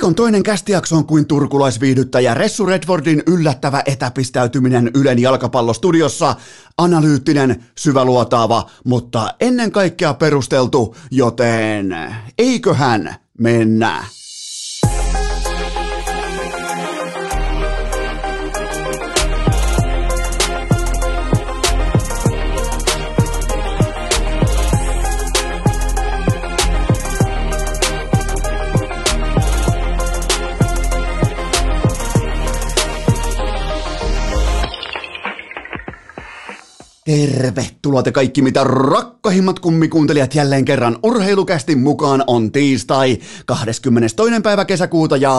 Viikon 0.00 0.14
toinen 0.14 0.42
kästijakso 0.42 0.96
on 0.96 1.06
kuin 1.06 1.26
turkulaisviihdyttäjä 1.26 2.34
Ressu 2.34 2.66
Redfordin 2.66 3.22
yllättävä 3.26 3.82
etäpistäytyminen 3.86 4.90
Ylen 4.94 5.18
jalkapallostudiossa. 5.18 6.36
Analyyttinen, 6.78 7.64
syväluotaava, 7.78 8.70
mutta 8.84 9.34
ennen 9.40 9.72
kaikkea 9.72 10.14
perusteltu, 10.14 10.96
joten 11.10 11.96
eiköhän 12.38 13.14
mennä. 13.38 14.04
Tervetuloa 37.04 38.02
te 38.02 38.12
kaikki 38.12 38.42
mitä 38.42 38.64
rakkahimmat 38.64 39.58
kummikuuntelijat 39.58 40.34
jälleen 40.34 40.64
kerran 40.64 40.98
urheilukästi 41.02 41.76
mukaan 41.76 42.24
on 42.26 42.52
tiistai 42.52 43.18
22. 43.46 44.16
päivä 44.42 44.64
kesäkuuta 44.64 45.16
ja 45.16 45.32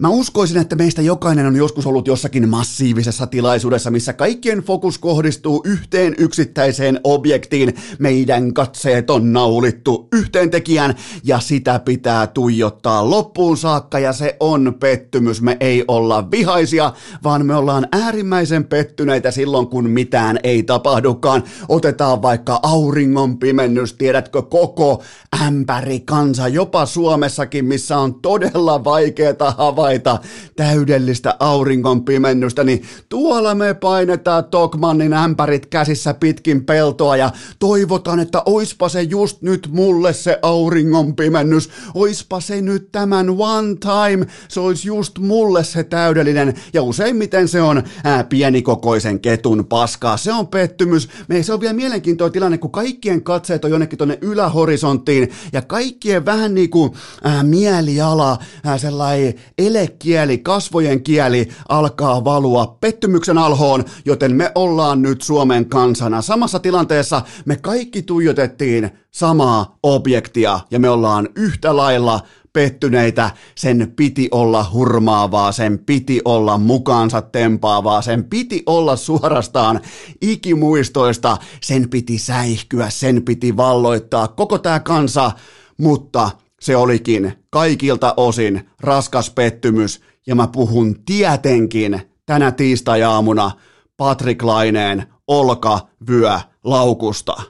Mä 0.00 0.08
uskoisin, 0.08 0.58
että 0.58 0.76
meistä 0.76 1.02
jokainen 1.02 1.46
on 1.46 1.56
joskus 1.56 1.86
ollut 1.86 2.06
jossakin 2.06 2.48
massiivisessa 2.48 3.26
tilaisuudessa, 3.26 3.90
missä 3.90 4.12
kaikkien 4.12 4.58
fokus 4.58 4.98
kohdistuu 4.98 5.62
yhteen 5.64 6.14
yksittäiseen 6.18 7.00
objektiin. 7.04 7.74
Meidän 7.98 8.54
katseet 8.54 9.10
on 9.10 9.32
naulittu 9.32 10.08
yhteen 10.12 10.50
tekijän 10.50 10.94
ja 11.24 11.40
sitä 11.40 11.78
pitää 11.78 12.26
tuijottaa 12.26 13.10
loppuun 13.10 13.56
saakka 13.56 13.98
ja 13.98 14.12
se 14.12 14.36
on 14.40 14.76
pettymys. 14.80 15.42
Me 15.42 15.56
ei 15.60 15.84
olla 15.88 16.30
vihaisia, 16.30 16.92
vaan 17.24 17.46
me 17.46 17.54
ollaan 17.54 17.88
äärimmäisen 17.92 18.64
pettyneitä 18.64 19.30
silloin, 19.30 19.66
kun 19.66 19.90
mitään 19.90 20.38
ei 20.42 20.62
tapahdukaan. 20.62 21.42
Otetaan 21.68 22.22
vaikka 22.22 22.60
auringon 22.62 23.38
pimennys, 23.38 23.92
tiedätkö, 23.92 24.42
koko 24.42 25.02
ämpäri 25.46 26.00
kansa, 26.00 26.48
jopa 26.48 26.86
Suomessakin, 26.86 27.64
missä 27.64 27.98
on 27.98 28.14
todella 28.14 28.84
vaikeaa 28.84 29.54
havaita 29.58 29.89
havaita 29.90 30.18
täydellistä 30.56 31.36
auringon 31.40 32.04
pimennystä, 32.04 32.64
niin 32.64 32.82
tuolla 33.08 33.54
me 33.54 33.74
painetaan 33.74 34.44
Tokmannin 34.44 35.12
ämpärit 35.12 35.66
käsissä 35.66 36.14
pitkin 36.14 36.64
peltoa 36.64 37.16
ja 37.16 37.30
toivotaan, 37.58 38.20
että 38.20 38.42
oispa 38.46 38.88
se 38.88 39.02
just 39.02 39.42
nyt 39.42 39.68
mulle 39.72 40.12
se 40.12 40.38
auringon 40.42 41.16
pimennys, 41.16 41.70
oispa 41.94 42.40
se 42.40 42.60
nyt 42.60 42.92
tämän 42.92 43.30
one 43.30 43.76
time, 43.80 44.26
se 44.48 44.60
olisi 44.60 44.88
just 44.88 45.18
mulle 45.18 45.64
se 45.64 45.84
täydellinen. 45.84 46.54
Ja 46.72 46.82
useimmiten 46.82 47.48
se 47.48 47.62
on 47.62 47.82
ää, 48.04 48.24
pienikokoisen 48.24 49.20
ketun 49.20 49.66
paskaa, 49.66 50.16
se 50.16 50.32
on 50.32 50.46
pettymys, 50.46 51.08
me 51.28 51.42
se 51.42 51.52
on 51.52 51.60
vielä 51.60 51.74
mielenkiintoinen 51.74 52.32
tilanne, 52.32 52.58
kun 52.58 52.70
kaikkien 52.70 53.22
katseet 53.22 53.64
on 53.64 53.70
jonnekin 53.70 53.98
tuonne 53.98 54.18
ylähorisonttiin 54.20 55.30
ja 55.52 55.62
kaikkien 55.62 56.24
vähän 56.24 56.54
niin 56.54 56.70
kuin 56.70 56.92
ää, 57.24 57.42
mieliala, 57.42 58.38
ää, 58.64 58.78
sellainen 58.78 59.34
ele 59.58 59.79
kieli, 59.86 60.38
kasvojen 60.38 61.02
kieli 61.02 61.48
alkaa 61.68 62.24
valua 62.24 62.76
pettymyksen 62.80 63.38
alhoon, 63.38 63.84
joten 64.04 64.36
me 64.36 64.52
ollaan 64.54 65.02
nyt 65.02 65.22
Suomen 65.22 65.66
kansana. 65.66 66.22
Samassa 66.22 66.58
tilanteessa 66.58 67.22
me 67.44 67.56
kaikki 67.56 68.02
tuijotettiin 68.02 68.90
samaa 69.10 69.78
objektia 69.82 70.60
ja 70.70 70.80
me 70.80 70.90
ollaan 70.90 71.28
yhtä 71.36 71.76
lailla 71.76 72.20
pettyneitä, 72.52 73.30
sen 73.54 73.92
piti 73.96 74.28
olla 74.30 74.66
hurmaavaa, 74.72 75.52
sen 75.52 75.78
piti 75.78 76.20
olla 76.24 76.58
mukaansa 76.58 77.22
tempaavaa, 77.22 78.02
sen 78.02 78.24
piti 78.24 78.62
olla 78.66 78.96
suorastaan 78.96 79.80
ikimuistoista, 80.20 81.36
sen 81.60 81.88
piti 81.88 82.18
säihkyä, 82.18 82.90
sen 82.90 83.22
piti 83.22 83.56
valloittaa 83.56 84.28
koko 84.28 84.58
tämä 84.58 84.80
kansa, 84.80 85.32
mutta 85.78 86.30
se 86.62 86.76
olikin 86.76 87.32
kaikilta 87.50 88.14
osin 88.16 88.68
raskas 88.80 89.30
pettymys 89.30 90.00
ja 90.26 90.34
mä 90.34 90.46
puhun 90.46 91.04
tietenkin 91.04 92.00
tänä 92.26 92.52
tiistai-aamuna 92.52 93.50
Patrick 93.96 94.42
Laineen 94.42 95.06
olkavyö 95.26 96.38
laukusta. 96.64 97.42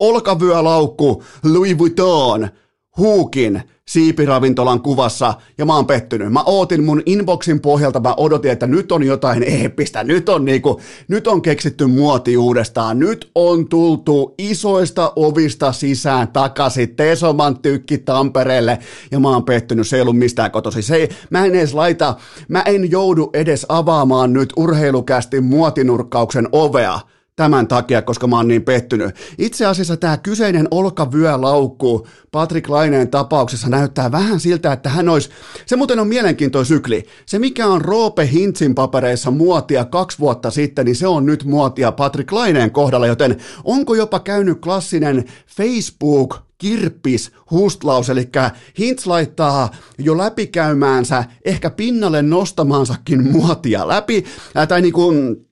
Olkavyö 0.00 0.64
laukku 0.64 1.22
Louis 1.44 1.78
Vuitton, 1.78 2.48
Huukin 2.96 3.62
siipiravintolan 3.88 4.80
kuvassa 4.80 5.34
ja 5.58 5.66
mä 5.66 5.76
oon 5.76 5.86
pettynyt. 5.86 6.32
Mä 6.32 6.42
ootin 6.42 6.84
mun 6.84 7.02
inboxin 7.06 7.60
pohjalta, 7.60 8.00
mä 8.00 8.14
odotin, 8.16 8.50
että 8.50 8.66
nyt 8.66 8.92
on 8.92 9.02
jotain 9.02 9.42
eeppistä, 9.42 10.04
nyt 10.04 10.28
on 10.28 10.44
niinku, 10.44 10.80
nyt 11.08 11.26
on 11.26 11.42
keksitty 11.42 11.86
muoti 11.86 12.36
uudestaan, 12.36 12.98
nyt 12.98 13.30
on 13.34 13.68
tultu 13.68 14.34
isoista 14.38 15.12
ovista 15.16 15.72
sisään 15.72 16.28
takaisin 16.28 16.96
Tesoman 16.96 17.58
tykki 17.58 17.98
Tampereelle 17.98 18.78
ja 19.10 19.20
mä 19.20 19.28
oon 19.28 19.44
pettynyt, 19.44 19.88
se 19.88 19.96
ei 19.96 20.02
ollut 20.02 20.18
mistään 20.18 20.50
kotosi. 20.50 20.82
Se 20.82 20.96
ei, 20.96 21.08
mä 21.30 21.44
en 21.44 21.54
edes 21.54 21.74
laita, 21.74 22.16
mä 22.48 22.62
en 22.62 22.90
joudu 22.90 23.30
edes 23.32 23.66
avaamaan 23.68 24.32
nyt 24.32 24.52
urheilukästi 24.56 25.40
muotinurkkauksen 25.40 26.48
ovea 26.52 27.00
tämän 27.36 27.68
takia, 27.68 28.02
koska 28.02 28.26
mä 28.26 28.36
oon 28.36 28.48
niin 28.48 28.62
pettynyt. 28.62 29.14
Itse 29.38 29.66
asiassa 29.66 29.96
tämä 29.96 30.16
kyseinen 30.16 30.68
olkavyölaukku 30.70 32.06
Patrick 32.30 32.68
Laineen 32.68 33.08
tapauksessa 33.08 33.68
näyttää 33.68 34.12
vähän 34.12 34.40
siltä, 34.40 34.72
että 34.72 34.88
hän 34.88 35.08
olisi, 35.08 35.30
se 35.66 35.76
muuten 35.76 35.98
on 35.98 36.08
mielenkiintoinen 36.08 36.66
sykli. 36.66 37.06
Se 37.26 37.38
mikä 37.38 37.66
on 37.66 37.82
Roope 37.82 38.28
Hintzin 38.32 38.74
papereissa 38.74 39.30
muotia 39.30 39.84
kaksi 39.84 40.18
vuotta 40.18 40.50
sitten, 40.50 40.84
niin 40.84 40.96
se 40.96 41.06
on 41.06 41.26
nyt 41.26 41.44
muotia 41.44 41.92
Patrick 41.92 42.32
Laineen 42.32 42.70
kohdalla, 42.70 43.06
joten 43.06 43.36
onko 43.64 43.94
jopa 43.94 44.20
käynyt 44.20 44.60
klassinen 44.60 45.24
Facebook 45.56 46.38
kirppis 46.58 47.32
hustlaus, 47.50 48.10
eli 48.10 48.30
Hintz 48.78 49.06
laittaa 49.06 49.70
jo 49.98 50.18
läpikäymäänsä, 50.18 51.24
ehkä 51.44 51.70
pinnalle 51.70 52.22
nostamaansakin 52.22 53.32
muotia 53.32 53.88
läpi, 53.88 54.24
tai 54.68 54.82
niin 54.82 54.92
kuin 54.92 55.46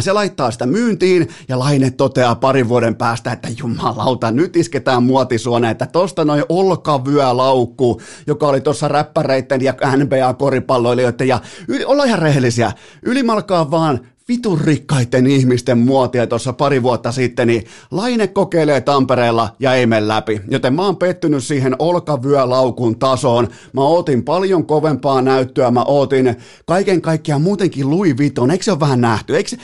se 0.00 0.12
laittaa 0.12 0.50
sitä 0.50 0.66
myyntiin 0.66 1.28
ja 1.48 1.58
Laine 1.58 1.90
toteaa 1.90 2.34
parin 2.34 2.68
vuoden 2.68 2.96
päästä, 2.96 3.32
että 3.32 3.48
jumalauta, 3.58 4.30
nyt 4.30 4.56
isketään 4.56 5.02
muotisuone, 5.02 5.70
että 5.70 5.86
tosta 5.86 6.24
noin 6.24 6.44
olkavyölaukku, 6.48 8.00
joka 8.26 8.48
oli 8.48 8.60
tuossa 8.60 8.88
räppäreitten 8.88 9.60
ja 9.60 9.74
NBA-koripalloilijoiden 9.96 11.28
ja 11.28 11.40
ollaan 11.86 12.08
ihan 12.08 12.18
rehellisiä, 12.18 12.72
ylimalkaan 13.02 13.70
vaan 13.70 14.00
vitun 14.28 14.60
rikkaiden 14.60 15.26
ihmisten 15.26 15.78
muotia 15.78 16.26
tuossa 16.26 16.52
pari 16.52 16.82
vuotta 16.82 17.12
sitten, 17.12 17.46
niin 17.46 17.64
Laine 17.90 18.26
kokeilee 18.26 18.80
Tampereella 18.80 19.56
ja 19.58 19.74
ei 19.74 19.86
mene 19.86 20.08
läpi. 20.08 20.40
Joten 20.50 20.74
mä 20.74 20.82
oon 20.82 20.96
pettynyt 20.96 21.44
siihen 21.44 21.76
olkavyölaukun 21.78 22.98
tasoon. 22.98 23.48
Mä 23.72 23.80
ootin 23.80 24.24
paljon 24.24 24.66
kovempaa 24.66 25.22
näyttöä, 25.22 25.70
mä 25.70 25.82
ootin 25.82 26.36
kaiken 26.66 27.02
kaikkiaan 27.02 27.42
muutenkin 27.42 27.90
Louis 27.90 28.16
Vuitton. 28.18 28.50
Eikö 28.50 28.64
se 28.64 28.70
ole 28.70 28.80
vähän 28.80 29.00
nähty? 29.00 29.36
Eikö, 29.36 29.56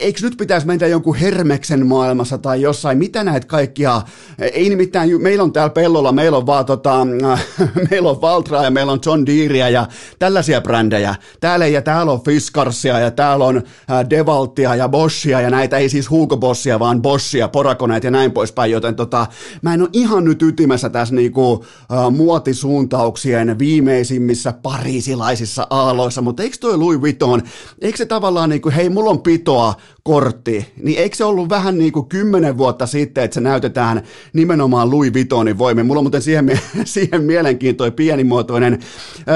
eikö 0.00 0.20
nyt 0.22 0.36
pitäisi 0.36 0.66
mennä 0.66 0.86
jonkun 0.86 1.14
Hermeksen 1.14 1.86
maailmassa 1.86 2.38
tai 2.38 2.62
jossain, 2.62 2.98
mitä 2.98 3.24
näet 3.24 3.44
kaikkia, 3.44 4.02
ei 4.38 4.68
nimittäin, 4.68 5.22
meillä 5.22 5.42
on 5.42 5.52
täällä 5.52 5.70
pellolla, 5.70 6.12
meillä 6.12 6.38
on 6.38 6.46
vaan 6.46 6.66
tota, 6.66 7.06
meillä 7.90 8.10
on 8.10 8.20
Valtra 8.20 8.64
ja 8.64 8.70
meillä 8.70 8.92
on 8.92 9.00
John 9.06 9.26
Deereä 9.26 9.68
ja 9.68 9.86
tällaisia 10.18 10.60
brändejä, 10.60 11.14
täällä 11.40 11.66
ja 11.66 11.82
täällä 11.82 12.12
on 12.12 12.24
Fiskarsia 12.24 12.98
ja 12.98 13.10
täällä 13.10 13.44
on 13.44 13.56
äh, 13.56 14.10
Devaltia 14.10 14.74
ja 14.74 14.88
Boschia 14.88 15.40
ja 15.40 15.50
näitä 15.50 15.76
ei 15.76 15.88
siis 15.88 16.10
Hugo 16.10 16.36
Bossia, 16.36 16.78
vaan 16.78 17.02
Boschia, 17.02 17.48
Porakoneet 17.48 18.04
ja 18.04 18.10
näin 18.10 18.32
poispäin, 18.32 18.72
joten 18.72 18.96
tota, 18.96 19.26
mä 19.62 19.74
en 19.74 19.82
ole 19.82 19.90
ihan 19.92 20.24
nyt 20.24 20.42
ytimessä 20.42 20.88
tässä 20.88 21.14
niinku 21.14 21.64
äh, 21.92 22.12
muotisuuntauksien 22.12 23.58
viimeisimmissä 23.58 24.52
pariisilaisissa 24.62 25.66
aaloissa, 25.70 26.22
mutta 26.22 26.42
eikö 26.42 26.56
toi 26.60 26.78
Louis 26.78 27.00
Vuitton, 27.00 27.42
eikö 27.80 27.98
se 27.98 28.06
tavallaan 28.06 28.50
niinku, 28.50 28.70
hei 28.76 28.88
mulla 28.88 29.10
on 29.10 29.22
pitoa, 29.22 29.74
kortti, 30.02 30.72
niin 30.82 30.98
eikö 30.98 31.16
se 31.16 31.24
ollut 31.24 31.48
vähän 31.48 31.78
niin 31.78 31.92
kuin 31.92 32.08
kymmenen 32.08 32.58
vuotta 32.58 32.86
sitten, 32.86 33.24
että 33.24 33.34
se 33.34 33.40
näytetään 33.40 34.02
nimenomaan 34.32 34.90
Louis 34.90 35.14
Vuittonin 35.14 35.58
voimin. 35.58 35.86
Mulla 35.86 35.98
on 35.98 36.04
muuten 36.04 36.22
siihen, 36.22 36.60
siihen 36.84 37.22
mielenkiintoinen 37.22 37.96
pienimuotoinen 37.96 38.78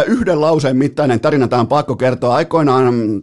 yhden 0.06 0.40
lauseen 0.40 0.76
mittainen 0.76 1.20
tarina, 1.20 1.48
tämä 1.48 1.60
on 1.60 1.68
pakko 1.68 1.96
kertoa. 1.96 2.34
Aikoinaan 2.34 3.22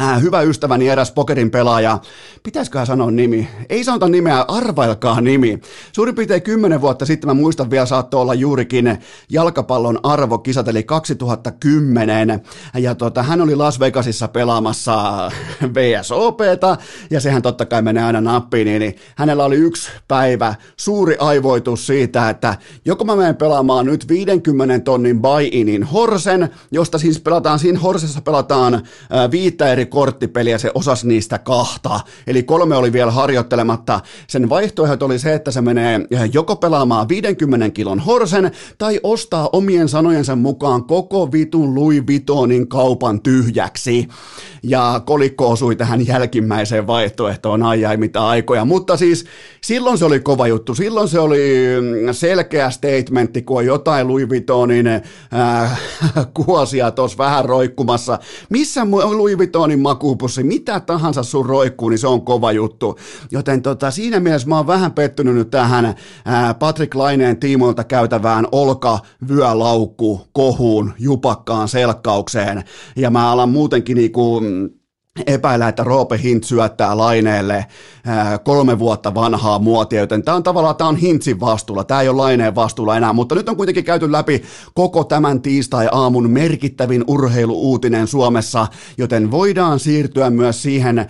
äh, 0.00 0.22
hyvä 0.22 0.42
ystäväni 0.42 0.88
eräs 0.88 1.12
pokerin 1.12 1.50
pelaaja, 1.50 1.98
pitäisikö 2.42 2.86
sanoa 2.86 3.10
nimi? 3.10 3.48
Ei 3.68 3.84
sanota 3.84 4.08
nimeä, 4.08 4.44
arvailkaa 4.48 5.20
nimi. 5.20 5.60
Suurin 5.92 6.14
piirtein 6.14 6.42
kymmenen 6.42 6.80
vuotta 6.80 7.06
sitten, 7.06 7.30
mä 7.30 7.34
muistan 7.34 7.70
vielä, 7.70 7.86
saattoi 7.86 8.20
olla 8.20 8.34
juurikin 8.34 8.98
jalkapallon 9.30 10.00
arvokisat, 10.02 10.68
eli 10.68 10.82
2010, 10.82 12.42
ja 12.78 12.94
tota, 12.94 13.22
hän 13.22 13.40
oli 13.40 13.56
Las 13.56 13.80
Vegasissa 13.80 14.28
pelaamassa 14.28 15.30
VSOPta, 15.74 16.76
ja 17.10 17.20
sehän 17.20 17.42
totta 17.42 17.66
kai 17.66 17.82
menee 17.82 18.04
aina 18.04 18.20
nappiin, 18.20 18.66
niin, 18.66 18.80
niin 18.80 18.96
hänellä 19.16 19.44
oli 19.44 19.56
yksi 19.56 19.90
päivä 20.08 20.54
suuri 20.76 21.16
aivoitus 21.18 21.86
siitä, 21.86 22.30
että 22.30 22.54
joko 22.84 23.04
mä 23.04 23.16
menen 23.16 23.36
pelaamaan 23.36 23.86
nyt 23.86 24.08
50 24.08 24.78
tonnin 24.78 25.22
buy-inin 25.22 25.82
Horsen, 25.82 26.48
josta 26.70 26.98
siis 26.98 27.20
pelataan, 27.20 27.58
siinä 27.58 27.78
Horsessa 27.78 28.20
pelataan 28.20 28.74
äh, 28.74 28.82
viittä 29.30 29.72
eri 29.72 29.83
korttipeliä, 29.86 30.58
se 30.58 30.70
osas 30.74 31.04
niistä 31.04 31.38
kahta. 31.38 32.00
Eli 32.26 32.42
kolme 32.42 32.76
oli 32.76 32.92
vielä 32.92 33.10
harjoittelematta. 33.10 34.00
Sen 34.26 34.48
vaihtoehdot 34.48 35.02
oli 35.02 35.18
se, 35.18 35.34
että 35.34 35.50
se 35.50 35.60
menee 35.60 36.00
joko 36.32 36.56
pelaamaan 36.56 37.08
50 37.08 37.70
kilon 37.70 38.00
horsen 38.00 38.50
tai 38.78 39.00
ostaa 39.02 39.48
omien 39.52 39.88
sanojensa 39.88 40.36
mukaan 40.36 40.84
koko 40.84 41.32
vitun 41.32 41.74
Louis 41.74 42.02
Vuittonin 42.06 42.68
kaupan 42.68 43.20
tyhjäksi. 43.20 44.08
Ja 44.62 45.00
kolikko 45.06 45.50
osui 45.50 45.76
tähän 45.76 46.06
jälkimmäiseen 46.06 46.86
vaihtoehtoon 46.86 47.62
ai 47.62 47.96
mitä 47.96 48.26
aikoja. 48.26 48.64
Mutta 48.64 48.96
siis 48.96 49.24
silloin 49.60 49.98
se 49.98 50.04
oli 50.04 50.20
kova 50.20 50.46
juttu. 50.46 50.74
Silloin 50.74 51.08
se 51.08 51.18
oli 51.18 51.40
selkeä 52.12 52.70
statementti, 52.70 53.42
kun 53.42 53.56
on 53.56 53.66
jotain 53.66 54.08
Louis 54.08 54.28
Vuittonin 54.28 54.86
äh, 54.86 55.80
kuosia 56.44 56.90
tuossa 56.90 57.18
vähän 57.18 57.44
roikkumassa. 57.44 58.18
Missä 58.50 58.86
Louis 58.90 59.38
Vuittonin 59.38 59.73
limonin 59.74 59.82
makuupussi, 59.82 60.42
mitä 60.42 60.80
tahansa 60.80 61.22
sun 61.22 61.46
roikkuu, 61.46 61.88
niin 61.88 61.98
se 61.98 62.06
on 62.06 62.22
kova 62.22 62.52
juttu. 62.52 62.98
Joten 63.30 63.62
tota, 63.62 63.90
siinä 63.90 64.20
mielessä 64.20 64.48
mä 64.48 64.56
oon 64.56 64.66
vähän 64.66 64.92
pettynyt 64.92 65.34
nyt 65.34 65.50
tähän 65.50 65.94
ää, 66.24 66.54
Patrick 66.54 66.94
Laineen 66.94 67.36
tiimoilta 67.36 67.84
käytävään 67.84 68.46
olka 68.52 68.98
vyölaukku 69.28 70.26
kohuun 70.32 70.92
jupakkaan 70.98 71.68
selkkaukseen. 71.68 72.64
Ja 72.96 73.10
mä 73.10 73.30
alan 73.30 73.48
muutenkin 73.48 73.96
niinku, 73.96 74.42
epäillä, 75.26 75.68
että 75.68 75.84
Roope 75.84 76.20
Hint 76.22 76.44
syöttää 76.44 76.96
laineelle 76.96 77.66
kolme 78.44 78.78
vuotta 78.78 79.14
vanhaa 79.14 79.58
muotia, 79.58 80.00
joten 80.00 80.22
tämä 80.22 80.36
on 80.36 80.42
tavallaan 80.42 80.76
tämä 80.76 80.88
on 80.88 80.96
Hintsin 80.96 81.40
vastuulla, 81.40 81.84
tämä 81.84 82.00
ei 82.00 82.08
ole 82.08 82.16
laineen 82.16 82.54
vastuulla 82.54 82.96
enää, 82.96 83.12
mutta 83.12 83.34
nyt 83.34 83.48
on 83.48 83.56
kuitenkin 83.56 83.84
käyty 83.84 84.12
läpi 84.12 84.42
koko 84.74 85.04
tämän 85.04 85.42
tiistai-aamun 85.42 86.30
merkittävin 86.30 87.04
urheiluuutinen 87.06 88.06
Suomessa, 88.06 88.66
joten 88.98 89.30
voidaan 89.30 89.78
siirtyä 89.78 90.30
myös 90.30 90.62
siihen 90.62 91.06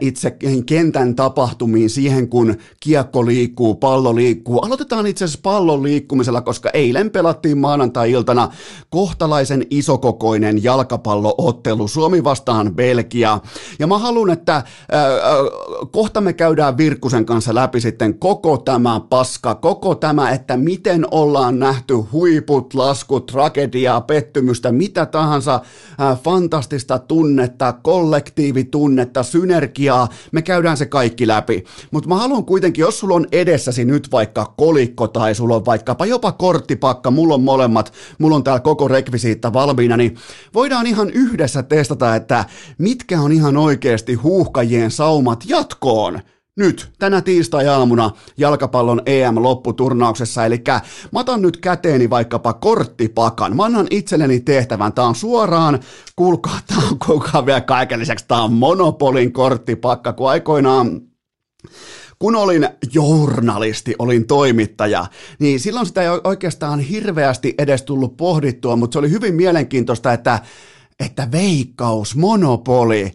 itse 0.00 0.36
kentän 0.66 1.14
tapahtumiin, 1.14 1.90
siihen 1.90 2.28
kun 2.28 2.56
kiekko 2.80 3.26
liikkuu, 3.26 3.74
pallo 3.74 4.14
liikkuu. 4.14 4.58
Aloitetaan 4.58 5.06
itse 5.06 5.24
asiassa 5.24 5.40
pallon 5.42 5.82
liikkumisella, 5.82 6.40
koska 6.40 6.70
eilen 6.70 7.10
pelattiin 7.10 7.58
maanantai-iltana 7.58 8.48
kohtalaisen 8.90 9.66
isokokoinen 9.70 10.64
jalkapalloottelu 10.64 11.88
Suomi 11.88 12.24
vastaan 12.24 12.74
Belgia. 12.74 13.40
Ja 13.78 13.86
mä 13.86 13.98
haluan, 13.98 14.30
että 14.30 14.56
äh, 14.56 14.64
kohta 15.90 16.20
me 16.20 16.32
käydään 16.32 16.76
Virkkusen 16.76 17.26
kanssa 17.26 17.54
läpi 17.54 17.80
sitten 17.80 18.18
koko 18.18 18.58
tämä 18.58 19.00
paska, 19.08 19.54
koko 19.54 19.94
tämä, 19.94 20.30
että 20.30 20.56
miten 20.56 21.06
ollaan 21.10 21.58
nähty 21.58 21.94
huiput, 21.94 22.74
laskut, 22.74 23.26
tragediaa, 23.26 24.00
pettymystä, 24.00 24.72
mitä 24.72 25.06
tahansa 25.06 25.54
äh, 25.54 26.20
fantastista 26.22 26.98
tunnetta, 26.98 27.72
kollektiivitunnetta, 27.72 29.22
synergiaa, 29.22 30.08
me 30.32 30.42
käydään 30.42 30.76
se 30.76 30.86
kaikki 30.86 31.26
läpi. 31.26 31.64
Mutta 31.90 32.08
mä 32.08 32.14
haluan 32.14 32.44
kuitenkin, 32.44 32.82
jos 32.82 33.00
sulla 33.00 33.14
on 33.14 33.26
edessäsi 33.32 33.84
nyt 33.84 34.12
vaikka 34.12 34.54
kolikko 34.56 35.08
tai 35.08 35.34
sulla 35.34 35.56
on 35.56 35.64
vaikkapa 35.64 36.06
jopa 36.06 36.32
korttipakka, 36.32 37.10
mulla 37.10 37.34
on 37.34 37.42
molemmat, 37.42 37.92
mulla 38.18 38.36
on 38.36 38.44
täällä 38.44 38.60
koko 38.60 38.88
rekvisiitta 38.88 39.52
valmiina, 39.52 39.96
niin 39.96 40.16
voidaan 40.54 40.86
ihan 40.86 41.10
yhdessä 41.10 41.62
testata, 41.62 42.16
että 42.16 42.44
mitkä 42.78 43.20
on 43.20 43.32
ihan 43.36 43.56
oikeasti 43.56 44.14
huuhkajien 44.14 44.90
saumat 44.90 45.44
jatkoon. 45.46 46.20
Nyt, 46.56 46.92
tänä 46.98 47.22
tiistai-aamuna 47.22 48.10
jalkapallon 48.36 49.02
EM-lopputurnauksessa, 49.06 50.44
eli 50.44 50.62
mä 51.12 51.20
otan 51.20 51.42
nyt 51.42 51.56
käteeni 51.56 52.10
vaikkapa 52.10 52.52
korttipakan, 52.52 53.56
mä 53.56 53.64
annan 53.64 53.86
itselleni 53.90 54.40
tehtävän, 54.40 54.92
tää 54.92 55.04
on 55.04 55.14
suoraan, 55.14 55.80
kuulkaa, 56.16 56.58
tää 56.66 56.78
on 56.90 56.98
kuulkaa 57.06 57.46
vielä 57.46 57.60
kaiken 57.60 58.00
lisäksi, 58.00 58.24
tää 58.28 58.42
on 58.42 58.52
Monopolin 58.52 59.32
korttipakka, 59.32 60.12
kun 60.12 60.30
aikoinaan 60.30 61.00
kun 62.18 62.36
olin 62.36 62.68
journalisti, 62.92 63.94
olin 63.98 64.26
toimittaja, 64.26 65.06
niin 65.38 65.60
silloin 65.60 65.86
sitä 65.86 66.02
ei 66.02 66.08
oikeastaan 66.24 66.80
hirveästi 66.80 67.54
edes 67.58 67.82
tullut 67.82 68.16
pohdittua, 68.16 68.76
mutta 68.76 68.92
se 68.92 68.98
oli 68.98 69.10
hyvin 69.10 69.34
mielenkiintoista, 69.34 70.12
että, 70.12 70.38
että 71.00 71.32
veikkaus, 71.32 72.16
monopoli, 72.16 73.12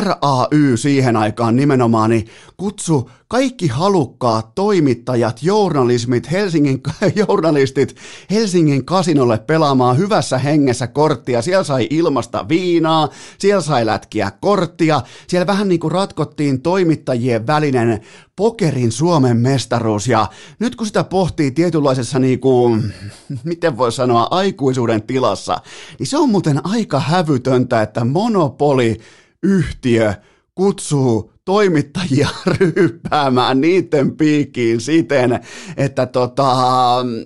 RAY 0.00 0.76
siihen 0.76 1.16
aikaan 1.16 1.56
nimenomaan, 1.56 2.10
niin 2.10 2.26
kutsu 2.56 3.10
kaikki 3.28 3.66
halukkaat 3.66 4.54
toimittajat, 4.54 5.42
journalismit, 5.42 6.30
Helsingin, 6.30 6.82
journalistit 7.28 7.96
Helsingin 8.30 8.84
kasinolle 8.84 9.38
pelaamaan 9.38 9.98
hyvässä 9.98 10.38
hengessä 10.38 10.86
korttia. 10.86 11.42
Siellä 11.42 11.64
sai 11.64 11.86
ilmasta 11.90 12.48
viinaa, 12.48 13.08
siellä 13.38 13.60
sai 13.60 13.86
lätkiä 13.86 14.32
korttia, 14.40 15.02
siellä 15.26 15.46
vähän 15.46 15.68
niin 15.68 15.80
kuin 15.80 15.92
ratkottiin 15.92 16.62
toimittajien 16.62 17.46
välinen 17.46 18.00
pokerin 18.36 18.92
Suomen 18.92 19.36
mestaruus 19.36 20.08
ja 20.08 20.26
nyt 20.58 20.76
kun 20.76 20.86
sitä 20.86 21.04
pohtii 21.04 21.50
tietynlaisessa 21.50 22.18
niin 22.18 22.40
kuin, 22.40 22.92
miten 23.44 23.76
voi 23.76 23.92
sanoa, 23.92 24.28
aikuisuuden 24.30 25.02
tilassa, 25.02 25.60
niin 25.98 26.06
se 26.06 26.18
on 26.18 26.30
muuten 26.30 26.66
aika 26.66 27.00
hävytöntä, 27.00 27.82
että 27.82 28.04
monopoli 28.04 28.98
yhtiö 29.42 30.14
kutsuu 30.54 31.32
toimittajia 31.48 32.28
ryyppäämään 32.58 33.60
niiden 33.60 34.16
piikiin 34.16 34.80
siten, 34.80 35.40
että 35.76 36.06
tota, 36.06 36.56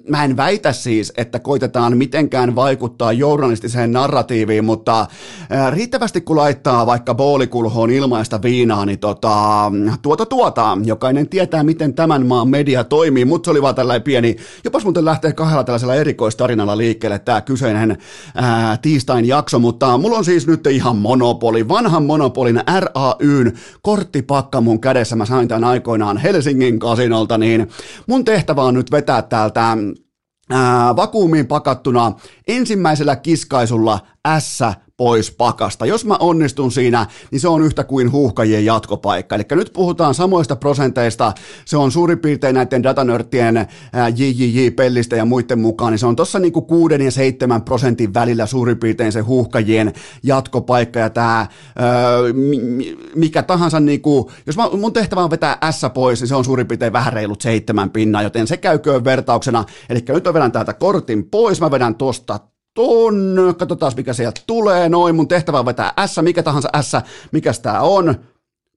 mä 0.09 0.25
en 0.25 0.37
väitä 0.37 0.73
siis, 0.73 1.13
että 1.17 1.39
koitetaan 1.39 1.99
mitenkään 1.99 2.55
vaikuttaa 2.55 3.13
journalistiseen 3.13 3.93
narratiiviin, 3.93 4.65
mutta 4.65 5.07
riittävästi 5.71 6.21
kun 6.21 6.37
laittaa 6.37 6.87
vaikka 6.87 7.15
boolikulhoon 7.15 7.91
ilmaista 7.91 8.43
viinaa, 8.43 8.87
niin 8.87 8.99
tota, 8.99 9.73
tuota 10.03 10.27
tuota, 10.27 10.79
jokainen 10.85 11.29
tietää, 11.29 11.63
miten 11.63 11.95
tämän 11.95 12.27
maan 12.27 12.49
media 12.49 12.85
toimii, 12.85 13.25
mutta 13.25 13.47
se 13.47 13.51
oli 13.51 13.63
vaan 13.63 13.75
tällainen 13.75 14.03
pieni, 14.03 14.37
jopas 14.65 14.85
muuten 14.85 15.05
lähtee 15.05 15.33
kahdella 15.33 15.65
tällaisella 15.65 15.95
erikoistarinalla 15.95 16.77
liikkeelle 16.77 17.19
tämä 17.19 17.41
kyseinen 17.41 17.99
ää, 18.35 18.77
tiistain 18.77 19.25
jakso, 19.29 19.59
mutta 19.59 19.99
mulla 19.99 20.19
on 20.19 20.25
siis 20.25 20.47
nyt 20.47 20.67
ihan 20.67 20.97
monopoli, 20.97 21.69
vanhan 21.69 22.05
monopolin 22.05 22.61
RAYn 22.81 23.53
kort 23.83 24.12
korttipakka 24.13 24.61
mun 24.61 24.81
kädessä, 24.81 25.17
mä 25.17 25.25
sain 25.25 25.49
tämän 25.49 25.65
aikoinaan 25.65 26.17
Helsingin 26.17 26.79
kasinolta, 26.79 27.39
niin 27.39 27.69
mun 28.07 28.25
tehtävä 28.25 28.63
on 28.63 28.75
nyt 28.75 28.91
vetää 28.91 29.23
täältä 29.23 29.77
ää, 30.51 30.97
vakuumiin 30.97 31.47
pakattuna 31.47 32.13
ensimmäisellä 32.49 33.17
kiskaisulla 33.17 34.01
S 34.39 34.61
pois 34.97 35.31
pakasta. 35.31 35.87
Jos 35.87 36.05
mä 36.05 36.17
onnistun 36.21 36.73
siinä, 36.73 37.07
niin 37.31 37.41
se 37.41 37.49
on 37.49 37.63
yhtä 37.63 37.85
kuin 37.85 38.13
huuhkajien 38.13 38.65
jatkopaikka. 38.65 39.35
Eli 39.35 39.45
nyt 39.51 39.73
puhutaan 39.73 40.15
samoista 40.15 40.57
prosenteista, 40.57 41.33
se 41.65 41.77
on 41.77 41.93
suurin 41.93 42.19
piirtein 42.19 42.55
näiden 42.55 42.83
datanörttien 42.83 43.67
JJJ-pellistä 44.17 45.17
ja 45.17 45.25
muiden 45.25 45.59
mukaan, 45.59 45.93
niin 45.93 45.99
se 45.99 46.07
on 46.07 46.17
tuossa 46.17 46.39
niinku 46.39 46.63
6 46.63 46.95
ja 47.05 47.11
7 47.11 47.63
prosentin 47.63 48.15
välillä 48.15 48.47
suurin 48.47 48.79
piirtein 48.79 49.13
se 49.13 49.21
huuhkajien 49.21 49.93
jatkopaikka 50.23 50.99
ja 50.99 51.11
tämä 51.11 51.47
mikä 53.15 53.43
tahansa, 53.43 53.81
niinku, 53.81 54.31
jos 54.47 54.57
mä, 54.57 54.69
mun 54.73 54.93
tehtävä 54.93 55.25
on 55.25 55.31
vetää 55.31 55.59
S 55.71 55.81
pois, 55.95 56.21
niin 56.21 56.29
se 56.29 56.35
on 56.35 56.45
suurin 56.45 56.67
piirtein 56.67 56.93
vähän 56.93 57.13
reilut 57.13 57.41
seitsemän 57.41 57.91
pinnaa, 57.91 58.23
joten 58.23 58.47
se 58.47 58.57
käyköön 58.57 59.05
vertauksena. 59.05 59.65
Eli 59.89 60.05
nyt 60.09 60.25
mä 60.25 60.35
vedän 60.35 60.53
täältä 60.53 60.73
kortin 60.73 61.31
pois, 61.31 61.61
mä 61.61 61.71
vedän 61.71 61.95
tosta 61.95 62.41
ton, 62.75 63.37
katsotaan 63.59 63.93
mikä 63.97 64.13
sieltä 64.13 64.41
tulee, 64.47 64.89
noin, 64.89 65.15
mun 65.15 65.29
tehtävä 65.29 65.59
on 65.59 65.67
vetää 65.67 65.93
S, 66.07 66.17
mikä 66.23 66.43
tahansa 66.43 66.69
S, 66.81 66.93
mikä 67.33 67.53
tää 67.63 67.81
on, 67.81 68.15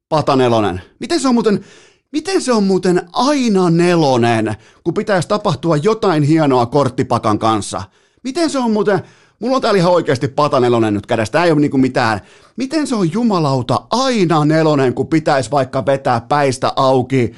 pata 0.09 0.35
nelonen. 0.35 0.81
Miten 0.99 1.19
se 1.19 1.27
on 1.27 1.33
muuten, 1.33 1.65
miten 2.11 2.41
se 2.41 2.53
on 2.53 2.63
muuten 2.63 3.01
aina 3.13 3.69
nelonen, 3.69 4.55
kun 4.83 4.93
pitäisi 4.93 5.27
tapahtua 5.27 5.77
jotain 5.77 6.23
hienoa 6.23 6.65
korttipakan 6.65 7.39
kanssa? 7.39 7.83
Miten 8.23 8.49
se 8.49 8.59
on 8.59 8.71
muuten, 8.71 9.01
mulla 9.39 9.55
on 9.55 9.61
täällä 9.61 9.77
ihan 9.77 9.93
oikeasti 9.93 10.27
pata 10.27 10.59
nelonen 10.59 10.93
nyt 10.93 11.05
kädessä, 11.05 11.31
tää 11.31 11.45
ei 11.45 11.51
ole 11.51 11.61
niinku 11.61 11.77
mitään, 11.77 12.21
Miten 12.57 12.87
se 12.87 12.95
on 12.95 13.11
jumalauta 13.11 13.81
aina 13.91 14.45
nelonen, 14.45 14.93
kun 14.93 15.07
pitäisi 15.07 15.51
vaikka 15.51 15.85
vetää 15.85 16.21
päistä 16.21 16.73
auki 16.75 17.33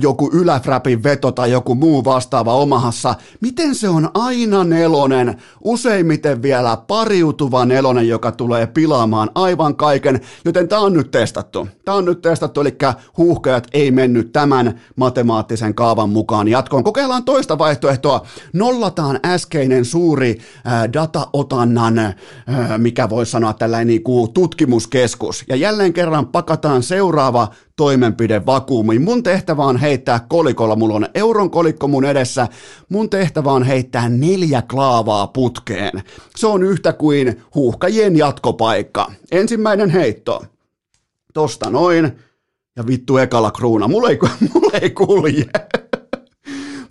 joku 0.00 0.30
yläfräpin 0.32 1.02
veto 1.02 1.32
tai 1.32 1.50
joku 1.50 1.74
muu 1.74 2.04
vastaava 2.04 2.54
omahassa? 2.54 3.14
Miten 3.40 3.74
se 3.74 3.88
on 3.88 4.10
aina 4.14 4.64
nelonen, 4.64 5.36
useimmiten 5.60 6.42
vielä 6.42 6.76
pariutuva 6.86 7.64
nelonen, 7.64 8.08
joka 8.08 8.32
tulee 8.32 8.66
pilaamaan 8.66 9.30
aivan 9.34 9.76
kaiken, 9.76 10.20
joten 10.44 10.68
tämä 10.68 10.82
on 10.82 10.92
nyt 10.92 11.10
testattu. 11.10 11.68
Tämä 11.84 11.96
on 11.96 12.04
nyt 12.04 12.22
testattu, 12.22 12.60
eli 12.60 12.76
huuhkajat 13.16 13.66
ei 13.72 13.90
mennyt 13.90 14.32
tämän 14.32 14.80
matemaattisen 14.96 15.74
kaavan 15.74 16.10
mukaan 16.10 16.48
jatkoon. 16.48 16.84
Kokeillaan 16.84 17.24
toista 17.24 17.58
vaihtoehtoa. 17.58 18.26
Nollataan 18.52 19.20
äskeinen 19.26 19.84
suuri 19.84 20.38
äh, 20.66 20.92
dataotannan, 20.92 21.98
äh, 21.98 22.14
mikä 22.78 23.10
voi 23.10 23.26
sanoa 23.26 23.52
tällainen 23.52 23.86
niin 23.86 24.02
kuin 24.02 24.32
tutkimuskeskus. 24.62 25.44
Ja 25.48 25.56
jälleen 25.56 25.92
kerran 25.92 26.26
pakataan 26.26 26.82
seuraava 26.82 27.48
toimenpide 27.76 28.46
vakuumiin. 28.46 29.02
Mun 29.02 29.22
tehtävä 29.22 29.64
on 29.64 29.76
heittää 29.76 30.20
kolikolla, 30.28 30.76
mulla 30.76 30.94
on 30.94 31.06
euron 31.14 31.50
kolikko 31.50 31.88
mun 31.88 32.04
edessä, 32.04 32.48
mun 32.88 33.10
tehtävä 33.10 33.52
on 33.52 33.62
heittää 33.62 34.08
neljä 34.08 34.62
klaavaa 34.70 35.26
putkeen. 35.26 36.02
Se 36.36 36.46
on 36.46 36.62
yhtä 36.62 36.92
kuin 36.92 37.42
huuhkajien 37.54 38.16
jatkopaikka. 38.16 39.12
Ensimmäinen 39.30 39.90
heitto. 39.90 40.44
Tosta 41.34 41.70
noin. 41.70 42.12
Ja 42.76 42.86
vittu 42.86 43.16
ekalla 43.16 43.50
kruuna. 43.50 43.88
Mulla 43.88 44.10
ei, 44.10 44.18
mulla 44.54 44.78
ei 44.82 44.90
kulje. 44.90 45.44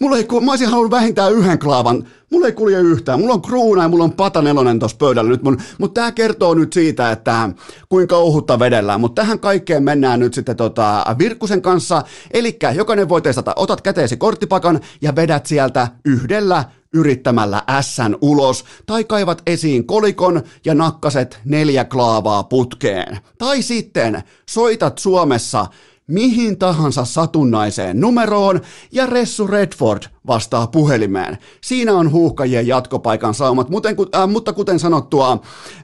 Mulla 0.02 0.18
ei, 0.18 0.28
mä 0.42 0.52
olisin 0.52 0.70
halunnut 0.70 0.92
vähintään 0.92 1.34
yhden 1.34 1.60
klaavan. 1.60 2.08
Mulla 2.32 2.46
ei 2.46 2.52
kulje 2.52 2.80
yhtään. 2.80 3.20
Mulla 3.20 3.34
on 3.34 3.42
kruuna 3.42 3.82
ja 3.82 3.90
mulla 3.90 4.04
on 4.04 4.12
patanelonen 4.12 4.80
tuossa 4.80 4.98
pöydällä 4.98 5.30
nyt. 5.30 5.42
Mutta 5.78 6.02
tämä 6.02 6.12
kertoo 6.12 6.54
nyt 6.54 6.74
siitä, 6.74 7.12
että 7.12 7.50
kuinka 7.90 8.18
ohutta 8.18 8.60
vedellään. 8.60 9.00
Mutta 9.00 9.22
tähän 9.22 9.40
kaikkeen 9.40 9.84
mennään 9.84 10.20
nyt 10.20 10.34
sitten 10.34 10.56
tota 10.56 11.06
Virkkusen 11.20 11.62
kanssa. 11.62 12.04
Eli 12.32 12.58
jokainen 12.76 13.10
voi 13.10 13.22
testata. 13.22 13.54
Otat 13.56 13.82
käteesi 13.82 14.18
korttipakan 14.18 14.80
ja 15.02 15.16
vedät 15.16 15.46
sieltä 15.46 15.88
yhdellä 16.06 16.64
yrittämällä 16.94 17.64
ässän 17.70 18.16
ulos, 18.22 18.66
tai 18.86 19.04
kaivat 19.04 19.42
esiin 19.48 19.88
kolikon 19.88 20.44
ja 20.66 20.76
nakkaset 20.76 21.40
neljä 21.46 21.86
klaavaa 21.86 22.44
putkeen. 22.44 23.18
Tai 23.38 23.62
sitten 23.62 24.24
soitat 24.50 24.98
Suomessa 24.98 25.66
mihin 26.12 26.58
tahansa 26.58 27.06
satunnaiseen 27.06 28.00
numeroon 28.00 28.62
ja 28.92 29.06
Ressu 29.06 29.48
Redford 29.48 30.04
vastaa 30.28 30.68
puhelimeen. 30.68 31.38
Siinä 31.62 31.94
on 31.94 32.12
huuhkajien 32.12 32.68
jatkopaikan 32.68 33.34
saumat, 33.34 33.70
Muten, 33.70 33.96
äh, 34.16 34.30
mutta 34.30 34.54
kuten 34.54 34.80
sanottua, 34.80 35.32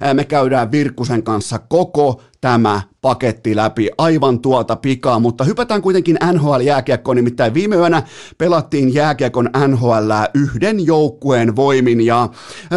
äh, 0.03 0.13
me 0.13 0.24
käydään 0.24 0.72
Virkkusen 0.72 1.24
kanssa 1.24 1.60
koko 1.60 2.22
tämä 2.41 2.82
paketti 3.01 3.56
läpi. 3.56 3.89
Aivan 3.98 4.39
tuota 4.39 4.75
pikaa, 4.75 5.20
mutta 5.20 5.44
hypätään 5.44 5.82
kuitenkin 5.82 6.17
NHL-jääkiekkoon, 6.34 7.15
nimittäin 7.15 7.53
viime 7.53 7.75
yönä 7.75 8.03
pelattiin 8.38 8.94
jääkiekon 8.94 9.50
NHL 9.67 10.12
yhden 10.34 10.86
joukkueen 10.86 11.56
voimin 11.56 12.01
ja 12.01 12.29